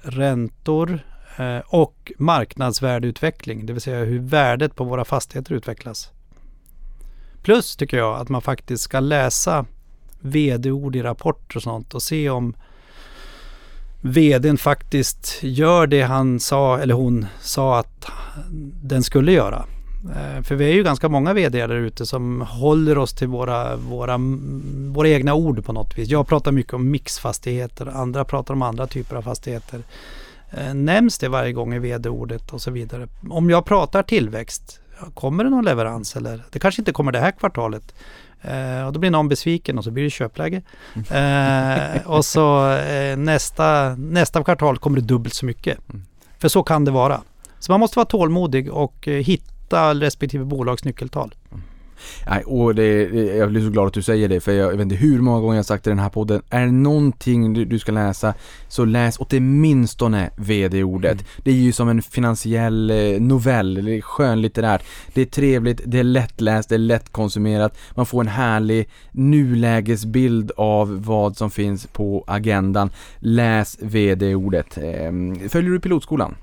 räntor 0.02 1.00
eh, 1.38 1.60
och 1.68 2.12
marknadsvärdeutveckling, 2.18 3.66
det 3.66 3.74
vill 3.74 3.82
säga 3.82 4.04
hur 4.04 4.20
värdet 4.20 4.76
på 4.76 4.84
våra 4.84 5.06
fastigheter 5.06 5.54
utvecklas. 5.54 6.12
Plus 7.44 7.76
tycker 7.76 7.98
jag 7.98 8.20
att 8.20 8.30
man 8.30 8.42
faktiskt 8.42 8.84
ska 8.84 9.00
läsa 9.00 9.66
vd-ord 10.22 10.96
i 10.96 11.02
rapporter 11.02 11.58
och 11.58 11.64
sånt 11.64 11.94
och 11.94 12.04
se 12.04 12.30
om 12.30 12.56
vdn 14.02 14.58
faktiskt 14.58 15.40
gör 15.42 15.88
det 15.88 16.02
han 16.02 16.40
sa 16.40 16.80
eller 16.80 16.94
hon 16.94 17.26
sa 17.42 17.80
att 17.80 18.08
den 18.84 19.04
skulle 19.04 19.32
göra. 19.32 19.66
Eh, 20.10 20.44
För 20.44 20.56
vi 20.56 20.66
är 20.70 20.74
ju 20.74 20.84
ganska 20.84 21.10
många 21.10 21.34
vd 21.34 21.68
där 21.68 21.76
ute 21.76 22.06
som 22.06 22.42
håller 22.42 22.98
oss 22.98 23.14
till 23.14 23.28
våra, 23.28 23.76
våra, 23.76 24.18
våra 24.94 25.10
egna 25.10 25.34
ord 25.34 25.66
på 25.66 25.74
något 25.74 25.98
vis. 25.98 26.10
Jag 26.10 26.28
pratar 26.28 26.52
mycket 26.52 26.74
om 26.74 26.92
mixfastigheter, 26.92 27.86
andra 27.86 28.26
pratar 28.26 28.54
om 28.54 28.62
andra 28.62 28.88
typer 28.88 29.16
av 29.16 29.22
fastigheter. 29.22 29.84
Eh, 30.52 30.74
Nämns 30.74 31.18
det 31.18 31.28
varje 31.30 31.54
gång 31.54 31.74
i 31.74 31.80
vd-ordet 31.80 32.54
och 32.54 32.62
så 32.62 32.72
vidare. 32.72 33.08
Om 33.30 33.50
jag 33.50 33.66
pratar 33.66 34.04
tillväxt, 34.04 34.80
kommer 35.14 35.44
det 35.44 35.50
någon 35.50 35.66
leverans 35.66 36.16
eller? 36.16 36.44
Det 36.52 36.60
kanske 36.60 36.82
inte 36.82 36.92
kommer 36.92 37.12
det 37.12 37.20
här 37.20 37.32
kvartalet. 37.32 37.94
Eh, 38.42 38.88
och 38.88 38.94
då 38.94 39.00
blir 39.00 39.10
någon 39.12 39.30
besviken 39.30 39.78
och 39.78 39.84
så 39.84 39.92
blir 39.92 40.04
det 40.04 40.10
köpläge. 40.10 40.62
Eh, 41.12 42.08
och 42.08 42.26
så 42.26 42.72
eh, 42.76 43.18
nästa, 43.18 43.96
nästa 43.96 44.44
kvartal 44.44 44.78
kommer 44.78 45.00
det 45.00 45.06
dubbelt 45.06 45.34
så 45.34 45.46
mycket. 45.46 45.90
Mm. 45.90 46.04
För 46.40 46.48
så 46.48 46.64
kan 46.64 46.86
det 46.86 46.92
vara. 46.92 47.22
Så 47.60 47.72
man 47.72 47.80
måste 47.80 48.00
vara 48.00 48.06
tålmodig 48.06 48.72
och 48.74 49.08
eh, 49.08 49.20
hitta 49.74 49.94
respektive 49.94 50.46
bolags 50.46 50.84
nyckeltal. 50.84 51.36
Nej, 52.28 52.44
och 52.44 52.76
det, 52.76 53.04
jag 53.38 53.50
blir 53.50 53.62
så 53.62 53.70
glad 53.70 53.88
att 53.88 53.94
du 53.94 54.02
säger 54.02 54.30
det 54.30 54.40
för 54.40 54.52
jag, 54.52 54.72
vet 54.72 54.82
inte 54.82 54.96
hur 54.96 55.22
många 55.22 55.40
gånger 55.40 55.56
jag 55.56 55.66
sagt 55.66 55.88
i 55.88 55.90
den 55.90 56.00
här 56.00 56.10
podden. 56.10 56.42
Är 56.50 56.66
det 56.66 56.72
någonting 56.72 57.54
du, 57.54 57.66
du 57.66 57.80
ska 57.80 57.92
läsa 57.92 58.34
så 58.68 58.86
läs 58.86 59.18
åtminstone 59.20 60.30
VD-ordet. 60.38 61.12
Mm. 61.12 61.26
Det 61.44 61.52
är 61.52 61.56
ju 61.56 61.72
som 61.72 61.90
en 61.90 62.02
finansiell 62.02 62.90
eh, 62.90 63.22
novell, 63.22 63.86
det 63.86 63.98
är 63.98 64.02
skönlitterärt. 64.02 64.84
Det 65.14 65.22
är 65.22 65.26
trevligt, 65.26 65.82
det 65.86 66.00
är 66.00 66.04
lättläst, 66.04 66.70
det 66.70 66.76
är 66.76 66.80
lättkonsumerat. 66.80 67.78
Man 67.96 68.06
får 68.06 68.22
en 68.22 68.28
härlig 68.28 68.90
nulägesbild 69.12 70.52
av 70.58 71.04
vad 71.06 71.38
som 71.38 71.52
finns 71.52 71.88
på 71.88 72.24
agendan. 72.28 72.92
Läs 73.20 73.78
VD-ordet. 73.82 74.78
Eh, 74.78 75.50
följer 75.50 75.72
du 75.72 75.80
pilotskolan? 75.80 76.36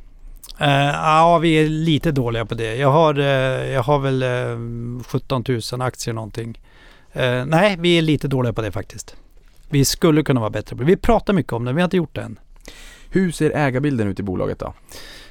Eh, 0.61 0.69
ja, 0.95 1.39
vi 1.39 1.53
är 1.55 1.69
lite 1.69 2.13
dåliga 2.13 2.45
på 2.47 2.55
det. 2.55 2.77
Jag 2.77 2.91
har, 2.91 3.19
eh, 3.19 3.25
jag 3.73 3.83
har 3.83 3.99
väl 3.99 4.23
eh, 4.23 5.03
17 5.07 5.45
000 5.73 5.83
aktier 5.83 6.15
någonting. 6.15 6.61
Eh, 7.13 7.45
nej, 7.45 7.77
vi 7.81 7.99
är 7.99 8.03
lite 8.03 8.29
dåliga 8.29 8.53
på 8.53 8.63
det 8.63 8.73
faktiskt. 8.73 9.17
Vi 9.71 9.85
skulle 9.85 10.23
kunna 10.23 10.41
vara 10.41 10.51
bättre 10.51 10.77
på 10.77 10.83
det. 10.83 10.87
Vi 10.87 10.97
pratar 10.97 11.33
mycket 11.33 11.53
om 11.53 11.65
det, 11.65 11.73
vi 11.73 11.81
har 11.81 11.85
inte 11.87 11.97
gjort 11.97 12.15
det 12.15 12.21
än. 12.23 12.39
Hur 13.11 13.31
ser 13.33 13.51
ägarbilden 13.51 14.09
ut 14.09 14.21
i 14.21 14.23
bolaget 14.23 14.59
då? 14.59 14.75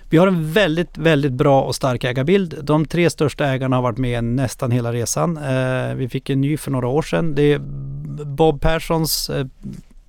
Vi 0.10 0.18
har 0.18 0.28
en 0.28 0.52
väldigt, 0.52 0.98
väldigt 0.98 1.32
bra 1.32 1.62
och 1.62 1.76
stark 1.76 2.04
ägarbild. 2.04 2.56
De 2.64 2.86
tre 2.86 3.10
största 3.10 3.46
ägarna 3.46 3.76
har 3.76 3.84
varit 3.84 3.98
med 3.98 4.24
nästan 4.24 4.72
hela 4.72 4.94
resan. 4.94 5.38
Eh, 5.38 5.94
vi 5.96 6.10
fick 6.10 6.30
en 6.30 6.42
ny 6.42 6.58
för 6.58 6.72
några 6.72 6.88
år 6.88 7.02
sedan. 7.02 7.36
Det 7.36 7.54
är 7.54 7.60
Bob 8.26 8.62
Perssons 8.62 9.30
eh, 9.30 9.46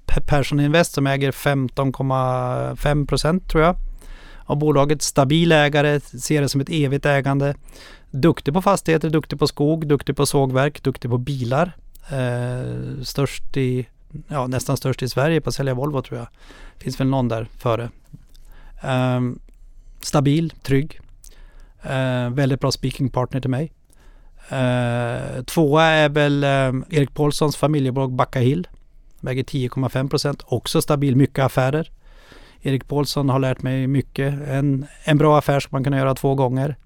Pe- 0.06 0.26
Persson 0.28 0.60
Invest 0.60 0.92
som 0.92 1.06
äger 1.06 1.32
15,5 1.32 3.06
procent 3.06 3.48
tror 3.50 3.62
jag 3.64 3.76
av 4.50 4.56
bolaget. 4.56 5.02
Stabil 5.02 5.52
ägare, 5.52 6.00
ser 6.00 6.42
det 6.42 6.48
som 6.48 6.60
ett 6.60 6.70
evigt 6.70 7.06
ägande. 7.06 7.54
Duktig 8.10 8.54
på 8.54 8.62
fastigheter, 8.62 9.10
duktig 9.10 9.38
på 9.38 9.46
skog, 9.46 9.86
duktig 9.86 10.16
på 10.16 10.26
sågverk, 10.26 10.82
duktig 10.82 11.10
på 11.10 11.18
bilar. 11.18 11.72
Eh, 12.10 13.02
störst 13.02 13.56
i, 13.56 13.86
ja 14.28 14.46
nästan 14.46 14.76
störst 14.76 15.02
i 15.02 15.08
Sverige 15.08 15.40
på 15.40 15.48
att 15.48 15.54
sälja 15.54 15.74
Volvo 15.74 16.02
tror 16.02 16.18
jag. 16.18 16.28
Finns 16.78 17.00
väl 17.00 17.06
någon 17.06 17.28
där 17.28 17.46
före. 17.58 17.90
Eh, 18.82 19.20
stabil, 20.00 20.50
trygg. 20.62 21.00
Eh, 21.82 22.30
väldigt 22.30 22.60
bra 22.60 22.72
speaking 22.72 23.08
partner 23.08 23.40
till 23.40 23.50
mig. 23.50 23.72
Eh, 24.48 25.42
tvåa 25.44 25.84
är 25.84 26.08
väl 26.08 26.44
eh, 26.44 26.98
Erik 26.98 27.14
Paulssons 27.14 27.56
familjebolag 27.56 28.12
Backa 28.12 28.38
Hill. 28.38 28.68
Väger 29.20 29.44
10,5 29.44 30.08
procent. 30.08 30.42
Också 30.46 30.82
stabil, 30.82 31.16
mycket 31.16 31.44
affärer. 31.44 31.90
Erik 32.62 32.88
Paulsson 32.88 33.28
har 33.28 33.38
lärt 33.38 33.62
mig 33.62 33.86
mycket. 33.86 34.34
En, 34.48 34.86
en 35.04 35.18
bra 35.18 35.38
affär 35.38 35.60
som 35.60 35.68
man 35.72 35.84
kan 35.84 35.92
göra 35.92 36.14
två 36.14 36.34
gånger. 36.34 36.76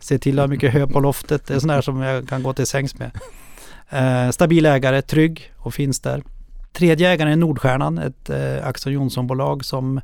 Se 0.00 0.18
till 0.18 0.38
att 0.38 0.42
ha 0.42 0.48
mycket 0.48 0.72
hö 0.72 0.86
på 0.86 1.00
loftet. 1.00 1.46
Det 1.46 1.54
är 1.54 1.58
sånt 1.58 1.72
där 1.72 1.80
som 1.80 2.00
jag 2.00 2.28
kan 2.28 2.42
gå 2.42 2.52
till 2.52 2.66
sängs 2.66 2.94
med. 2.98 3.10
Eh, 3.90 4.30
stabil 4.30 4.66
ägare, 4.66 5.02
trygg 5.02 5.52
och 5.56 5.74
finns 5.74 6.00
där. 6.00 6.22
Tredje 6.72 7.10
ägaren 7.10 7.32
är 7.32 7.36
Nordstjärnan, 7.36 7.98
ett 7.98 8.30
eh, 8.30 8.66
Axel 8.66 8.92
Jonsson-bolag 8.92 9.64
som 9.64 10.00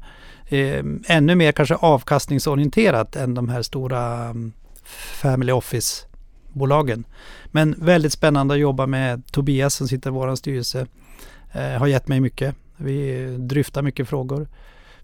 är 0.49 0.85
ännu 1.07 1.35
mer 1.35 1.53
kanske 1.53 1.75
avkastningsorienterat 1.75 3.17
än 3.17 3.35
de 3.35 3.49
här 3.49 3.63
stora 3.63 4.31
um, 4.31 4.53
Family 5.23 5.53
Office-bolagen. 5.53 7.05
Men 7.47 7.75
väldigt 7.79 8.13
spännande 8.13 8.55
att 8.55 8.61
jobba 8.61 8.87
med 8.87 9.27
Tobias 9.27 9.75
som 9.75 9.89
sitter 9.89 10.11
i 10.11 10.13
vår 10.13 10.35
styrelse. 10.35 10.87
Eh, 11.53 11.79
har 11.79 11.87
gett 11.87 12.09
mig 12.09 12.21
mycket. 12.21 12.55
Vi 12.77 13.27
dryftar 13.39 13.83
mycket 13.83 14.09
frågor. 14.09 14.49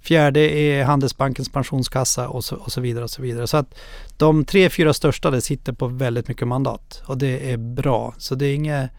Fjärde 0.09 0.41
är 0.41 0.85
Handelsbankens 0.85 1.49
pensionskassa 1.49 2.29
och 2.29 2.45
så, 2.45 2.57
och 2.57 2.73
så 2.73 2.81
vidare. 2.81 3.05
och 3.05 3.11
Så 3.11 3.23
vidare. 3.23 3.47
Så 3.47 3.57
att 3.57 3.75
de 4.17 4.45
tre, 4.45 4.71
fyra 4.71 4.93
största 4.93 5.31
det 5.31 5.41
sitter 5.41 5.73
på 5.73 5.87
väldigt 5.87 6.29
mycket 6.29 6.49
mandat 6.49 7.03
och 7.07 7.19
det 7.19 7.53
är 7.53 7.57
bra. 7.57 8.15
Så 8.19 8.35
det 8.35 8.47
är 8.47 8.55
inget... 8.55 8.91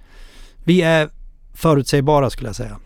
Vi 0.63 0.81
är 0.81 1.09
förutsägbara 1.53 2.29
skulle 2.29 2.49
jag 2.49 2.55
säga. 2.55 2.77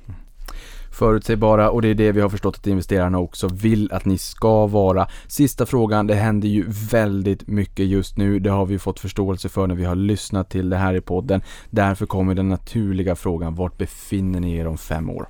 förutsägbara 0.91 1.69
och 1.69 1.81
det 1.81 1.87
är 1.87 1.93
det 1.93 2.11
vi 2.11 2.21
har 2.21 2.29
förstått 2.29 2.57
att 2.57 2.67
investerarna 2.67 3.19
också 3.19 3.47
vill 3.47 3.91
att 3.91 4.05
ni 4.05 4.17
ska 4.17 4.67
vara. 4.67 5.07
Sista 5.27 5.65
frågan, 5.65 6.07
det 6.07 6.15
händer 6.15 6.47
ju 6.47 6.65
väldigt 6.91 7.47
mycket 7.47 7.85
just 7.85 8.17
nu. 8.17 8.39
Det 8.39 8.49
har 8.49 8.65
vi 8.65 8.79
fått 8.79 8.99
förståelse 8.99 9.49
för 9.49 9.67
när 9.67 9.75
vi 9.75 9.85
har 9.85 9.95
lyssnat 9.95 10.49
till 10.49 10.69
det 10.69 10.77
här 10.77 10.93
i 10.93 11.01
podden. 11.01 11.41
Därför 11.69 12.05
kommer 12.05 12.35
den 12.35 12.49
naturliga 12.49 13.15
frågan, 13.15 13.55
vart 13.55 13.77
befinner 13.77 14.39
ni 14.39 14.55
er 14.55 14.67
om 14.67 14.77
fem 14.77 15.09
år? 15.09 15.29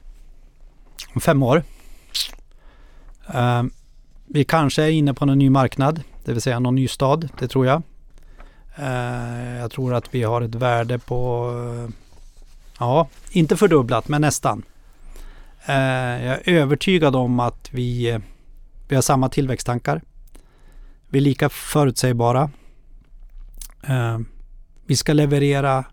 Om 1.13 1.21
fem 1.21 1.43
år. 1.43 1.63
Ehm, 3.27 3.71
vi 4.25 4.43
kanske 4.43 4.83
är 4.83 4.89
inne 4.89 5.13
på 5.13 5.25
någon 5.25 5.37
ny 5.37 5.49
marknad, 5.49 6.01
det 6.25 6.31
vill 6.33 6.41
säga 6.41 6.59
någon 6.59 6.75
ny 6.75 6.87
stad, 6.87 7.29
det 7.39 7.47
tror 7.47 7.65
jag. 7.65 7.81
Ehm, 8.75 9.55
jag 9.55 9.71
tror 9.71 9.93
att 9.93 10.15
vi 10.15 10.23
har 10.23 10.41
ett 10.41 10.55
värde 10.55 10.99
på, 10.99 11.51
ja, 12.79 13.07
inte 13.31 13.57
fördubblat, 13.57 14.07
men 14.07 14.21
nästan. 14.21 14.63
Ehm, 15.65 16.23
jag 16.23 16.47
är 16.47 16.53
övertygad 16.53 17.15
om 17.15 17.39
att 17.39 17.69
vi, 17.71 18.19
vi 18.87 18.95
har 18.95 19.01
samma 19.01 19.29
tillväxttankar. 19.29 20.01
Vi 21.09 21.19
är 21.19 21.23
lika 21.23 21.49
förutsägbara. 21.49 22.49
vi 24.85 24.95
ska 24.95 25.13
leverera 25.13 25.85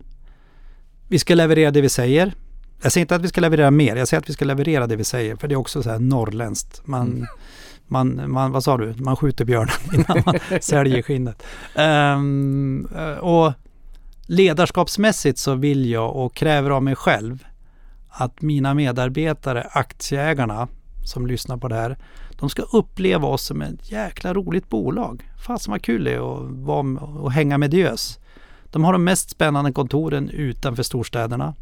vi 1.11 1.19
ska 1.19 1.35
leverera 1.35 1.71
det 1.71 1.81
vi 1.81 1.89
säger. 1.89 2.33
Jag 2.81 2.91
säger 2.91 3.03
inte 3.03 3.15
att 3.15 3.21
vi 3.21 3.27
ska 3.27 3.41
leverera 3.41 3.71
mer, 3.71 3.95
jag 3.95 4.07
säger 4.07 4.21
att 4.21 4.29
vi 4.29 4.33
ska 4.33 4.45
leverera 4.45 4.87
det 4.87 4.95
vi 4.95 5.03
säger. 5.03 5.35
För 5.35 5.47
det 5.47 5.53
är 5.53 5.57
också 5.57 5.83
så 5.83 5.89
här 5.89 5.99
norrländskt. 5.99 6.87
Man, 6.87 7.07
mm. 7.07 7.27
man, 7.87 8.31
man, 8.31 8.51
vad 8.51 8.63
sa 8.63 8.77
du? 8.77 8.93
Man 8.97 9.15
skjuter 9.15 9.45
björnen 9.45 9.75
innan 9.93 10.23
man 10.25 10.39
säljer 10.61 11.01
skinnet. 11.01 11.43
Um, 11.75 12.85
och 13.21 13.53
ledarskapsmässigt 14.25 15.37
så 15.37 15.55
vill 15.55 15.89
jag 15.89 16.15
och 16.15 16.35
kräver 16.35 16.69
av 16.69 16.83
mig 16.83 16.95
själv 16.95 17.43
att 18.09 18.41
mina 18.41 18.73
medarbetare, 18.73 19.67
aktieägarna 19.71 20.67
som 21.05 21.27
lyssnar 21.27 21.57
på 21.57 21.67
det 21.67 21.75
här, 21.75 21.97
de 22.39 22.49
ska 22.49 22.61
uppleva 22.61 23.27
oss 23.27 23.45
som 23.45 23.61
ett 23.61 23.91
jäkla 23.91 24.33
roligt 24.33 24.69
bolag. 24.69 25.31
Fasen 25.45 25.71
vad 25.71 25.81
kul 25.81 26.03
det 26.03 26.13
är 26.13 26.35
att 26.35 26.51
vara 26.51 26.99
och 26.99 27.31
hänga 27.31 27.57
med 27.57 27.69
Diös. 27.69 28.19
De 28.65 28.83
har 28.83 28.93
de 28.93 29.03
mest 29.03 29.29
spännande 29.29 29.71
kontoren 29.71 30.29
utanför 30.29 30.83
storstäderna. 30.83 31.55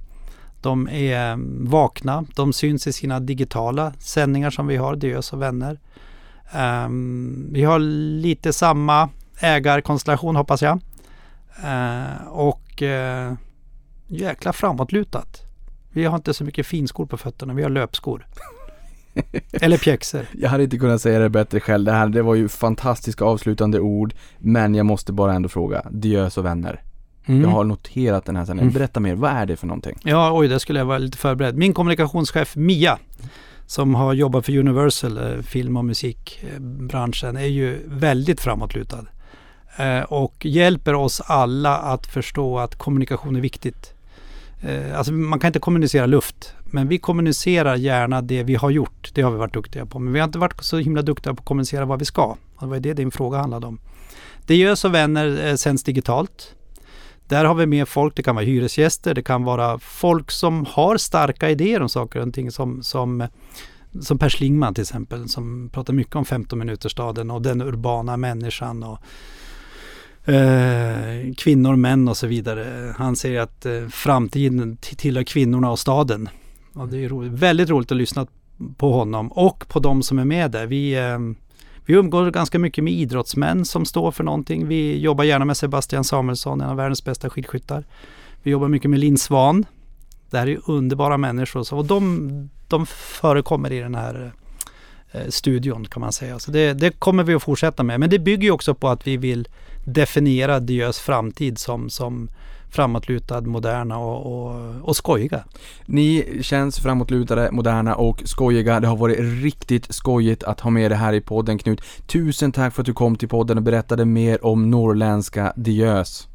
De 0.61 0.89
är 0.89 1.37
vakna, 1.69 2.25
de 2.35 2.53
syns 2.53 2.87
i 2.87 2.93
sina 2.93 3.19
digitala 3.19 3.93
sändningar 3.99 4.49
som 4.49 4.67
vi 4.67 4.77
har, 4.77 4.95
Diös 4.95 5.33
och 5.33 5.41
vänner. 5.41 5.79
Um, 6.85 7.49
vi 7.51 7.63
har 7.63 7.79
lite 8.19 8.53
samma 8.53 9.09
ägarkonstellation 9.39 10.35
hoppas 10.35 10.61
jag. 10.61 10.79
Uh, 11.63 12.27
och 12.27 12.81
uh, 12.81 13.33
jäkla 14.07 14.53
framåtlutat. 14.53 15.41
Vi 15.91 16.05
har 16.05 16.15
inte 16.15 16.33
så 16.33 16.43
mycket 16.43 16.67
finskor 16.67 17.05
på 17.05 17.17
fötterna, 17.17 17.53
vi 17.53 17.63
har 17.63 17.69
löpskor. 17.69 18.27
Eller 19.51 19.77
pjäxor. 19.77 20.25
Jag 20.33 20.49
hade 20.49 20.63
inte 20.63 20.77
kunnat 20.77 21.01
säga 21.01 21.19
det 21.19 21.29
bättre 21.29 21.59
själv. 21.59 21.85
Det 21.85 21.91
här 21.91 22.09
det 22.09 22.21
var 22.21 22.35
ju 22.35 22.47
fantastiska 22.47 23.25
avslutande 23.25 23.79
ord. 23.79 24.13
Men 24.37 24.75
jag 24.75 24.85
måste 24.85 25.13
bara 25.13 25.33
ändå 25.33 25.49
fråga. 25.49 25.85
Diös 25.91 26.37
och 26.37 26.45
vänner. 26.45 26.83
Mm. 27.29 27.41
Jag 27.41 27.49
har 27.49 27.63
noterat 27.63 28.25
den 28.25 28.35
här 28.35 28.45
sändningen. 28.45 28.69
Mm. 28.69 28.79
Berätta 28.79 28.99
mer, 28.99 29.15
vad 29.15 29.31
är 29.31 29.45
det 29.45 29.57
för 29.57 29.67
någonting? 29.67 29.97
Ja, 30.03 30.31
oj, 30.33 30.47
det 30.47 30.59
skulle 30.59 30.79
jag 30.79 30.85
vara 30.85 30.97
lite 30.97 31.17
förberedd. 31.17 31.57
Min 31.57 31.73
kommunikationschef 31.73 32.55
Mia, 32.55 32.97
som 33.65 33.95
har 33.95 34.13
jobbat 34.13 34.45
för 34.45 34.57
Universal, 34.57 35.17
eh, 35.17 35.41
film 35.41 35.77
och 35.77 35.85
musikbranschen, 35.85 37.37
är 37.37 37.45
ju 37.45 37.79
väldigt 37.85 38.41
framåtlutad. 38.41 39.05
Eh, 39.77 39.99
och 39.99 40.45
hjälper 40.45 40.93
oss 40.93 41.21
alla 41.21 41.77
att 41.77 42.07
förstå 42.07 42.59
att 42.59 42.75
kommunikation 42.75 43.35
är 43.35 43.41
viktigt. 43.41 43.93
Eh, 44.61 44.97
alltså 44.97 45.13
man 45.13 45.39
kan 45.39 45.47
inte 45.47 45.59
kommunicera 45.59 46.05
luft, 46.05 46.53
men 46.63 46.87
vi 46.87 46.97
kommunicerar 46.97 47.75
gärna 47.75 48.21
det 48.21 48.43
vi 48.43 48.55
har 48.55 48.69
gjort. 48.69 49.11
Det 49.13 49.21
har 49.21 49.31
vi 49.31 49.37
varit 49.37 49.53
duktiga 49.53 49.85
på. 49.85 49.99
Men 49.99 50.13
vi 50.13 50.19
har 50.19 50.25
inte 50.27 50.39
varit 50.39 50.63
så 50.63 50.77
himla 50.77 51.01
duktiga 51.01 51.33
på 51.33 51.39
att 51.39 51.45
kommunicera 51.45 51.85
vad 51.85 51.99
vi 51.99 52.05
ska. 52.05 52.23
Och 52.55 52.61
det 52.61 52.67
var 52.67 52.79
det 52.79 52.93
din 52.93 53.11
fråga 53.11 53.37
handlade 53.37 53.67
om. 53.67 53.79
Det 54.45 54.55
gör 54.55 54.75
så 54.75 54.89
vänner 54.89 55.55
sänds 55.55 55.83
digitalt. 55.83 56.55
Där 57.29 57.45
har 57.45 57.55
vi 57.55 57.65
med 57.65 57.87
folk, 57.87 58.15
det 58.15 58.23
kan 58.23 58.35
vara 58.35 58.45
hyresgäster, 58.45 59.13
det 59.13 59.23
kan 59.23 59.43
vara 59.43 59.79
folk 59.79 60.31
som 60.31 60.65
har 60.65 60.97
starka 60.97 61.49
idéer 61.49 61.81
om 61.81 61.89
saker 61.89 62.27
och 62.27 62.33
ting 62.33 62.51
som, 62.51 62.83
som, 62.83 63.27
som 64.01 64.17
Per 64.17 64.29
Schlingman 64.29 64.73
till 64.73 64.81
exempel, 64.81 65.29
som 65.29 65.69
pratar 65.73 65.93
mycket 65.93 66.15
om 66.15 66.23
15-minutersstaden 66.23 67.33
och 67.33 67.41
den 67.41 67.61
urbana 67.61 68.17
människan 68.17 68.83
och 68.83 68.99
eh, 70.33 71.33
kvinnor, 71.37 71.75
män 71.75 72.07
och 72.07 72.17
så 72.17 72.27
vidare. 72.27 72.93
Han 72.97 73.15
säger 73.15 73.41
att 73.41 73.65
eh, 73.65 73.87
framtiden 73.87 74.77
tillhör 74.77 75.23
kvinnorna 75.23 75.71
och 75.71 75.79
staden. 75.79 76.29
Och 76.73 76.87
det 76.87 77.05
är 77.05 77.09
roligt, 77.09 77.31
väldigt 77.31 77.69
roligt 77.69 77.91
att 77.91 77.97
lyssna 77.97 78.27
på 78.77 78.91
honom 78.91 79.31
och 79.31 79.67
på 79.67 79.79
de 79.79 80.03
som 80.03 80.19
är 80.19 80.25
med 80.25 80.51
där. 80.51 80.65
Vi 80.65 80.93
eh, 80.93 81.19
vi 81.89 81.95
umgås 81.95 82.31
ganska 82.31 82.59
mycket 82.59 82.83
med 82.83 82.93
idrottsmän 82.93 83.65
som 83.65 83.85
står 83.85 84.11
för 84.11 84.23
någonting. 84.23 84.67
Vi 84.67 84.99
jobbar 84.99 85.23
gärna 85.23 85.45
med 85.45 85.57
Sebastian 85.57 86.03
Samuelsson, 86.03 86.61
en 86.61 86.69
av 86.69 86.75
världens 86.75 87.03
bästa 87.03 87.29
skidskyttar. 87.29 87.85
Vi 88.43 88.51
jobbar 88.51 88.67
mycket 88.67 88.89
med 88.89 88.99
Linn 88.99 89.17
Svan. 89.17 89.65
Det 90.29 90.37
här 90.37 90.47
är 90.47 90.59
underbara 90.65 91.17
människor 91.17 91.73
och 91.73 91.85
de, 91.85 92.49
de 92.67 92.85
förekommer 92.85 93.71
i 93.71 93.79
den 93.79 93.95
här 93.95 94.33
eh, 95.11 95.27
studion 95.29 95.85
kan 95.85 96.01
man 96.01 96.11
säga. 96.11 96.39
Så 96.39 96.51
det, 96.51 96.73
det, 96.73 96.91
kommer 96.91 97.23
vi 97.23 97.33
att 97.33 97.43
fortsätta 97.43 97.83
med. 97.83 97.99
Men 97.99 98.09
det 98.09 98.19
bygger 98.19 98.51
också 98.51 98.73
på 98.73 98.87
att 98.87 99.07
vi 99.07 99.17
vill 99.17 99.47
definiera 99.85 100.59
Diös 100.59 100.99
framtid 100.99 101.59
som, 101.59 101.89
som 101.89 102.29
framåtlutad, 102.71 103.41
moderna 103.41 103.97
och, 103.97 104.45
och, 104.45 104.75
och 104.81 104.95
skojiga. 104.95 105.43
Ni 105.85 106.39
känns 106.41 106.79
framåtlutade, 106.79 107.51
moderna 107.51 107.95
och 107.95 108.21
skojiga. 108.25 108.79
Det 108.79 108.87
har 108.87 108.97
varit 108.97 109.19
riktigt 109.19 109.93
skojigt 109.93 110.43
att 110.43 110.59
ha 110.59 110.69
med 110.69 110.91
det 110.91 110.95
här 110.95 111.13
i 111.13 111.21
podden 111.21 111.57
Knut. 111.57 111.81
Tusen 112.07 112.51
tack 112.51 112.73
för 112.73 112.81
att 112.81 112.85
du 112.85 112.93
kom 112.93 113.15
till 113.15 113.29
podden 113.29 113.57
och 113.57 113.63
berättade 113.63 114.05
mer 114.05 114.45
om 114.45 114.71
norrländska 114.71 115.53
Diös. 115.55 116.27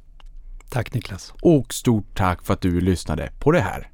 Tack 0.69 0.94
Niklas. 0.94 1.35
Och 1.43 1.74
stort 1.74 2.16
tack 2.16 2.44
för 2.44 2.55
att 2.55 2.61
du 2.61 2.81
lyssnade 2.81 3.31
på 3.39 3.51
det 3.51 3.61
här. 3.61 3.90